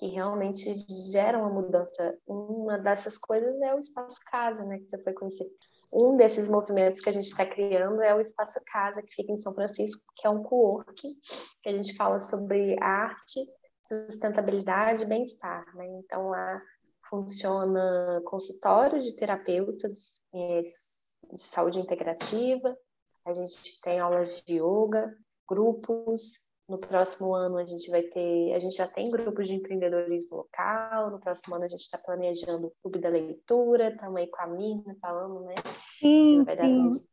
que 0.00 0.06
realmente 0.06 0.74
geram 1.12 1.44
a 1.44 1.50
mudança. 1.50 2.16
Uma 2.26 2.78
dessas 2.78 3.18
coisas 3.18 3.60
é 3.60 3.74
o 3.74 3.78
Espaço 3.78 4.18
Casa, 4.24 4.64
né, 4.64 4.78
que 4.78 4.88
você 4.88 5.02
foi 5.02 5.12
conhecer. 5.12 5.46
Um 5.92 6.16
desses 6.16 6.48
movimentos 6.48 7.00
que 7.00 7.10
a 7.10 7.12
gente 7.12 7.26
está 7.26 7.44
criando 7.44 8.00
é 8.00 8.14
o 8.14 8.20
Espaço 8.20 8.58
Casa, 8.72 9.02
que 9.02 9.14
fica 9.14 9.30
em 9.30 9.36
São 9.36 9.52
Francisco, 9.52 10.02
que 10.16 10.26
é 10.26 10.30
um 10.30 10.42
co-work, 10.42 11.06
que 11.62 11.68
a 11.68 11.76
gente 11.76 11.94
fala 11.96 12.18
sobre 12.18 12.82
arte, 12.82 13.40
sustentabilidade 13.84 15.02
e 15.02 15.06
bem-estar. 15.06 15.66
Né? 15.76 15.86
Então, 15.98 16.30
lá 16.30 16.58
funciona 17.10 18.22
consultório 18.24 19.00
de 19.00 19.14
terapeutas 19.14 20.24
é, 20.34 20.62
de 20.62 21.40
saúde 21.42 21.78
integrativa, 21.78 22.74
a 23.26 23.34
gente 23.34 23.78
tem 23.82 24.00
aulas 24.00 24.42
de 24.46 24.54
yoga, 24.54 25.14
grupos. 25.46 26.49
No 26.70 26.78
próximo 26.78 27.34
ano 27.34 27.58
a 27.58 27.64
gente 27.64 27.90
vai 27.90 28.04
ter, 28.04 28.54
a 28.54 28.58
gente 28.60 28.76
já 28.76 28.86
tem 28.86 29.10
grupos 29.10 29.48
de 29.48 29.54
empreendedorismo 29.54 30.36
local. 30.36 31.10
No 31.10 31.18
próximo 31.18 31.56
ano 31.56 31.64
a 31.64 31.68
gente 31.68 31.80
está 31.80 31.98
planejando 31.98 32.68
o 32.68 32.72
clube 32.80 33.00
da 33.00 33.08
leitura, 33.08 33.88
estamos 33.88 34.20
aí 34.20 34.28
com 34.28 34.40
a 34.40 34.46
Mirna 34.46 34.96
falando, 35.00 35.40
né? 35.46 35.56
Sim, 35.98 36.44
sim. 36.48 37.08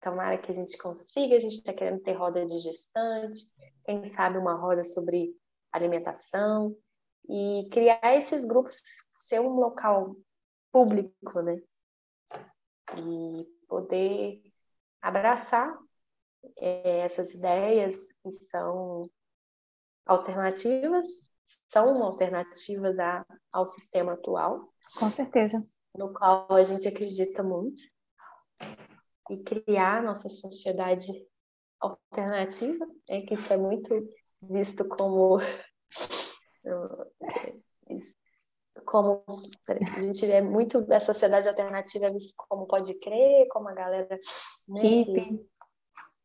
Tomara 0.00 0.36
que 0.36 0.50
a 0.50 0.54
gente 0.54 0.76
consiga, 0.78 1.36
a 1.36 1.38
gente 1.38 1.58
está 1.58 1.72
querendo 1.72 2.00
ter 2.00 2.14
roda 2.14 2.44
de 2.44 2.58
gestante, 2.58 3.38
quem 3.84 4.04
sabe 4.08 4.36
uma 4.36 4.54
roda 4.54 4.82
sobre 4.82 5.32
alimentação 5.70 6.76
e 7.28 7.68
criar 7.70 8.16
esses 8.16 8.44
grupos, 8.44 8.82
ser 9.16 9.40
um 9.40 9.60
local 9.60 10.16
público, 10.72 11.40
né? 11.40 11.62
E 12.98 13.46
poder 13.68 14.42
abraçar 15.00 15.72
é, 16.58 17.00
essas 17.00 17.34
ideias 17.34 17.96
que 18.22 18.30
são 18.30 19.02
alternativas, 20.04 21.08
são 21.72 22.02
alternativas 22.02 22.98
a, 22.98 23.24
ao 23.52 23.66
sistema 23.66 24.12
atual. 24.12 24.72
Com 24.98 25.10
certeza. 25.10 25.66
No 25.96 26.12
qual 26.12 26.46
a 26.50 26.62
gente 26.62 26.86
acredita 26.86 27.42
muito. 27.42 27.82
E 29.30 29.42
criar 29.42 30.02
nossa 30.02 30.28
sociedade 30.28 31.10
alternativa, 31.80 32.86
é 33.10 33.22
que 33.22 33.34
isso 33.34 33.52
é 33.52 33.56
muito 33.56 33.90
visto 34.40 34.86
como 34.86 35.38
como 38.84 39.24
a 39.68 40.00
gente 40.00 40.30
é 40.30 40.40
muito 40.40 40.80
da 40.82 41.00
sociedade 41.00 41.48
alternativa 41.48 42.06
é 42.06 42.12
visto 42.12 42.34
como 42.36 42.66
pode 42.66 42.94
crer, 43.00 43.48
como 43.48 43.68
a 43.68 43.74
galera 43.74 44.18
né, 44.68 44.80
hippie, 44.80 45.44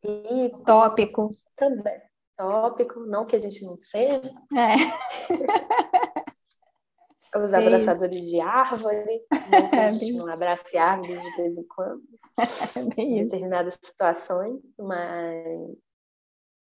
hippie, 0.03 0.64
tópico 0.65 1.32
também 1.56 2.02
tópico, 2.41 3.02
não 3.02 3.26
que 3.26 3.36
a 3.36 3.40
gente 3.40 3.64
não 3.65 3.78
seja. 3.78 4.34
É. 4.57 5.30
Os 7.38 7.53
abraçadores 7.53 8.30
de 8.30 8.41
árvore, 8.41 9.26
não 9.49 9.69
que 9.69 9.76
a 9.78 9.94
gente 9.94 10.11
não 10.14 10.28
abrace 10.28 10.78
árvores 10.78 11.22
de 11.22 11.36
vez 11.38 11.57
em 11.57 11.65
quando, 11.65 12.03
em 12.98 13.23
determinadas 13.23 13.80
situações, 13.82 14.60
mas 14.78 15.78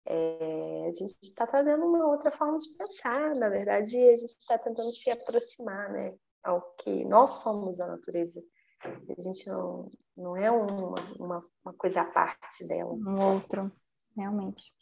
é, 0.07 0.87
a 0.89 0.93
gente 0.93 1.17
está 1.23 1.47
trazendo 1.47 1.87
uma 1.87 2.09
outra 2.09 2.33
forma 2.33 2.59
de 2.59 2.69
pensar. 2.77 3.33
Na 3.37 3.49
verdade, 3.49 3.97
a 3.97 4.17
gente 4.17 4.37
está 4.41 4.59
tentando 4.59 4.93
se 4.93 5.09
aproximar 5.09 5.89
né, 5.93 6.17
ao 6.43 6.61
que 6.79 7.05
nós 7.05 7.43
somos 7.43 7.81
a 7.81 7.87
natureza. 7.87 8.43
A 8.85 9.21
gente 9.21 9.47
não, 9.49 9.91
não 10.17 10.37
é 10.37 10.51
uma, 10.51 10.95
uma, 11.19 11.41
uma 11.65 11.75
coisa 11.77 12.03
à 12.03 12.05
parte 12.05 12.67
dela. 12.67 12.93
Um 12.93 13.35
outro, 13.35 13.73
realmente. 14.17 14.73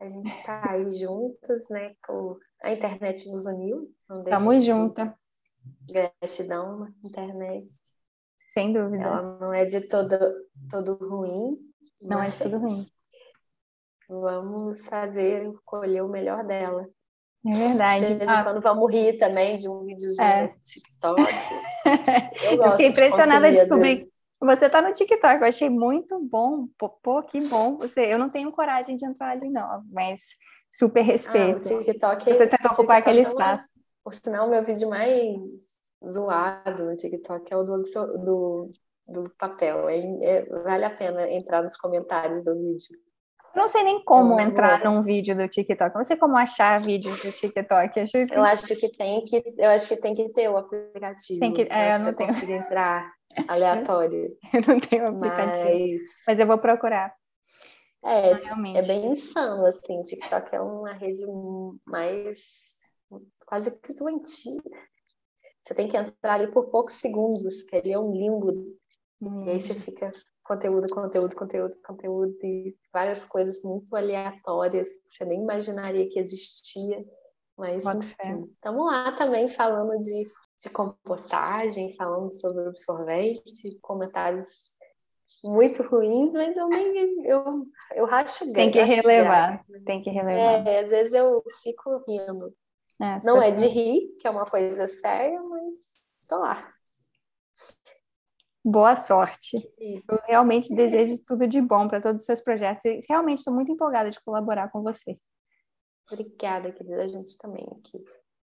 A 0.00 0.06
gente 0.08 0.28
está 0.28 0.70
aí 0.70 0.88
juntas, 0.98 1.68
né? 1.68 1.94
Com 2.04 2.38
a 2.62 2.72
internet 2.72 3.28
nos 3.30 3.46
uniu. 3.46 3.94
Estamos 4.10 4.64
juntas. 4.64 5.12
Gratidão, 5.88 6.88
internet. 7.04 7.66
Sem 8.48 8.72
dúvida. 8.72 9.04
Ela 9.04 9.38
não 9.38 9.52
é 9.52 9.64
de 9.64 9.80
todo, 9.88 10.18
todo 10.68 10.94
ruim. 10.94 11.56
Não 12.00 12.20
é 12.20 12.28
de 12.28 12.38
todo 12.38 12.58
ruim. 12.58 12.90
Vamos 14.08 14.84
fazer, 14.84 15.50
colher 15.64 16.02
o 16.02 16.08
melhor 16.08 16.44
dela. 16.44 16.88
É 17.44 17.52
verdade. 17.52 18.06
De 18.06 18.14
vez 18.14 18.30
em 18.30 18.34
ah. 18.34 18.44
quando 18.44 18.60
vamos 18.60 18.92
rir 18.92 19.18
também 19.18 19.56
de 19.56 19.68
um 19.68 19.84
videozinho 19.84 20.22
é. 20.22 20.42
no 20.44 20.54
TikTok. 20.62 21.22
Eu, 22.44 22.62
eu 22.62 22.70
fiquei 22.72 22.86
impressionada 22.88 23.50
de 23.50 23.56
descobrir. 23.56 24.12
Você 24.40 24.66
está 24.66 24.82
no 24.82 24.92
TikTok, 24.92 25.40
eu 25.40 25.48
achei 25.48 25.70
muito 25.70 26.18
bom. 26.18 26.66
Pô, 26.76 27.22
que 27.22 27.40
bom. 27.48 27.76
Você, 27.78 28.12
eu 28.12 28.18
não 28.18 28.28
tenho 28.28 28.50
coragem 28.50 28.96
de 28.96 29.06
entrar 29.06 29.30
ali, 29.30 29.48
não, 29.48 29.84
mas 29.90 30.20
super 30.70 31.02
respeito. 31.02 31.72
Ah, 31.72 31.78
TikTok, 31.78 32.24
Você 32.24 32.48
TikTok 32.48 32.74
ocupar 32.74 32.98
aquele 32.98 33.20
é 33.20 33.22
espaço. 33.22 33.74
Por 34.02 34.14
sinal, 34.14 34.48
meu 34.48 34.64
vídeo 34.64 34.88
mais 34.88 35.36
zoado 36.06 36.84
no 36.84 36.96
TikTok 36.96 37.52
é 37.52 37.56
o 37.56 37.62
do, 37.62 37.82
do, 37.82 38.66
do 39.06 39.30
papel. 39.38 39.88
É, 39.88 39.98
é, 40.22 40.44
vale 40.44 40.84
a 40.84 40.90
pena 40.90 41.30
entrar 41.30 41.62
nos 41.62 41.76
comentários 41.76 42.42
do 42.42 42.54
vídeo. 42.54 42.98
Não 43.54 43.68
sei 43.68 43.82
nem 43.84 44.02
como 44.02 44.34
eu 44.34 44.40
entrar 44.40 44.82
num 44.84 45.02
vídeo 45.02 45.36
do 45.36 45.46
TikTok. 45.48 45.94
Não 45.94 46.04
sei 46.04 46.16
como 46.16 46.36
achar 46.36 46.80
vídeos 46.80 47.22
do 47.22 47.32
TikTok. 47.32 48.00
Acho 48.00 48.12
que... 48.12 48.34
Eu 48.34 48.44
acho 48.44 48.76
que 48.76 48.88
tem 48.90 49.24
que, 49.24 49.42
eu 49.58 49.70
acho 49.70 49.88
que 49.88 50.00
tem 50.00 50.14
que 50.14 50.28
ter 50.30 50.48
o 50.48 50.56
aplicativo. 50.56 51.40
Tem 51.40 51.52
que, 51.52 51.62
é, 51.70 51.94
eu 51.94 51.98
não 52.04 52.14
tenho. 52.14 52.52
entrar 52.52 53.12
aleatório. 53.48 54.36
eu 54.52 54.60
não 54.66 54.80
tenho 54.80 55.08
aplicativo. 55.08 55.98
Mas, 55.98 56.02
mas 56.26 56.40
eu 56.40 56.46
vou 56.46 56.58
procurar. 56.58 57.14
É, 58.04 58.30
é 58.30 58.82
bem 58.82 59.12
insano, 59.12 59.64
assim. 59.64 60.02
TikTok 60.02 60.54
é 60.54 60.60
uma 60.60 60.92
rede 60.92 61.22
mais 61.86 62.40
quase 63.46 63.78
que 63.80 63.92
doentia. 63.94 64.60
Você 65.62 65.74
tem 65.74 65.88
que 65.88 65.96
entrar 65.96 66.34
ali 66.34 66.50
por 66.50 66.70
poucos 66.70 66.94
segundos, 66.94 67.62
que 67.62 67.76
ali 67.76 67.92
é 67.92 67.98
um 67.98 68.12
limbo. 68.12 68.76
Hum. 69.20 69.44
E 69.44 69.50
aí 69.50 69.60
você 69.60 69.72
hum. 69.72 69.80
fica 69.80 70.10
conteúdo, 70.52 70.88
conteúdo, 70.88 71.36
conteúdo, 71.36 71.76
conteúdo 71.86 72.36
e 72.44 72.76
várias 72.92 73.24
coisas 73.24 73.62
muito 73.62 73.94
aleatórias 73.96 74.88
que 74.88 75.00
você 75.08 75.24
nem 75.24 75.42
imaginaria 75.42 76.08
que 76.08 76.18
existia. 76.18 77.04
Mas, 77.56 77.84
estamos 77.84 78.86
lá 78.86 79.12
também 79.12 79.46
falando 79.48 79.98
de, 80.00 80.26
de 80.60 80.70
compostagem, 80.70 81.94
falando 81.96 82.30
sobre 82.32 82.66
absorvente, 82.66 83.78
comentários 83.80 84.72
muito 85.44 85.82
ruins, 85.82 86.32
mas 86.34 86.56
eu 86.56 86.68
nem 86.68 87.26
eu, 87.26 87.44
eu 87.94 88.06
racho 88.06 88.52
Tem 88.52 88.70
que 88.70 88.82
relevar, 88.82 89.48
graça. 89.48 89.82
tem 89.84 90.02
que 90.02 90.10
relevar. 90.10 90.66
É, 90.66 90.80
às 90.80 90.90
vezes 90.90 91.14
eu 91.14 91.42
fico 91.62 92.02
rindo. 92.06 92.54
É, 93.00 93.20
Não 93.24 93.40
é 93.40 93.50
de 93.50 93.66
rir, 93.66 94.16
que 94.20 94.26
é 94.26 94.30
uma 94.30 94.44
coisa 94.44 94.86
séria, 94.86 95.42
mas 95.42 96.00
tô 96.28 96.38
lá. 96.38 96.71
Boa 98.64 98.94
sorte. 98.94 99.56
Eu 99.78 100.18
realmente 100.26 100.74
desejo 100.74 101.20
tudo 101.26 101.48
de 101.48 101.60
bom 101.60 101.88
para 101.88 102.00
todos 102.00 102.22
os 102.22 102.26
seus 102.26 102.40
projetos 102.40 102.84
e 102.84 103.04
realmente 103.08 103.38
estou 103.38 103.52
muito 103.52 103.72
empolgada 103.72 104.10
de 104.10 104.22
colaborar 104.22 104.70
com 104.70 104.82
vocês. 104.82 105.20
Obrigada, 106.10 106.70
querida. 106.70 107.02
A 107.02 107.06
gente 107.08 107.36
também 107.38 107.64
aqui. 107.64 108.04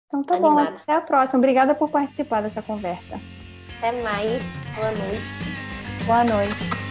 Então 0.06 0.22
tá 0.22 0.34
Animada. 0.36 0.70
bom. 0.72 0.76
Até 0.76 0.92
a 0.92 1.00
próxima. 1.00 1.38
Obrigada 1.38 1.74
por 1.74 1.90
participar 1.90 2.42
dessa 2.42 2.62
conversa. 2.62 3.16
Até 3.78 3.92
mais. 4.02 4.42
Boa 4.74 4.90
noite. 4.90 6.04
Boa 6.06 6.24
noite. 6.24 6.81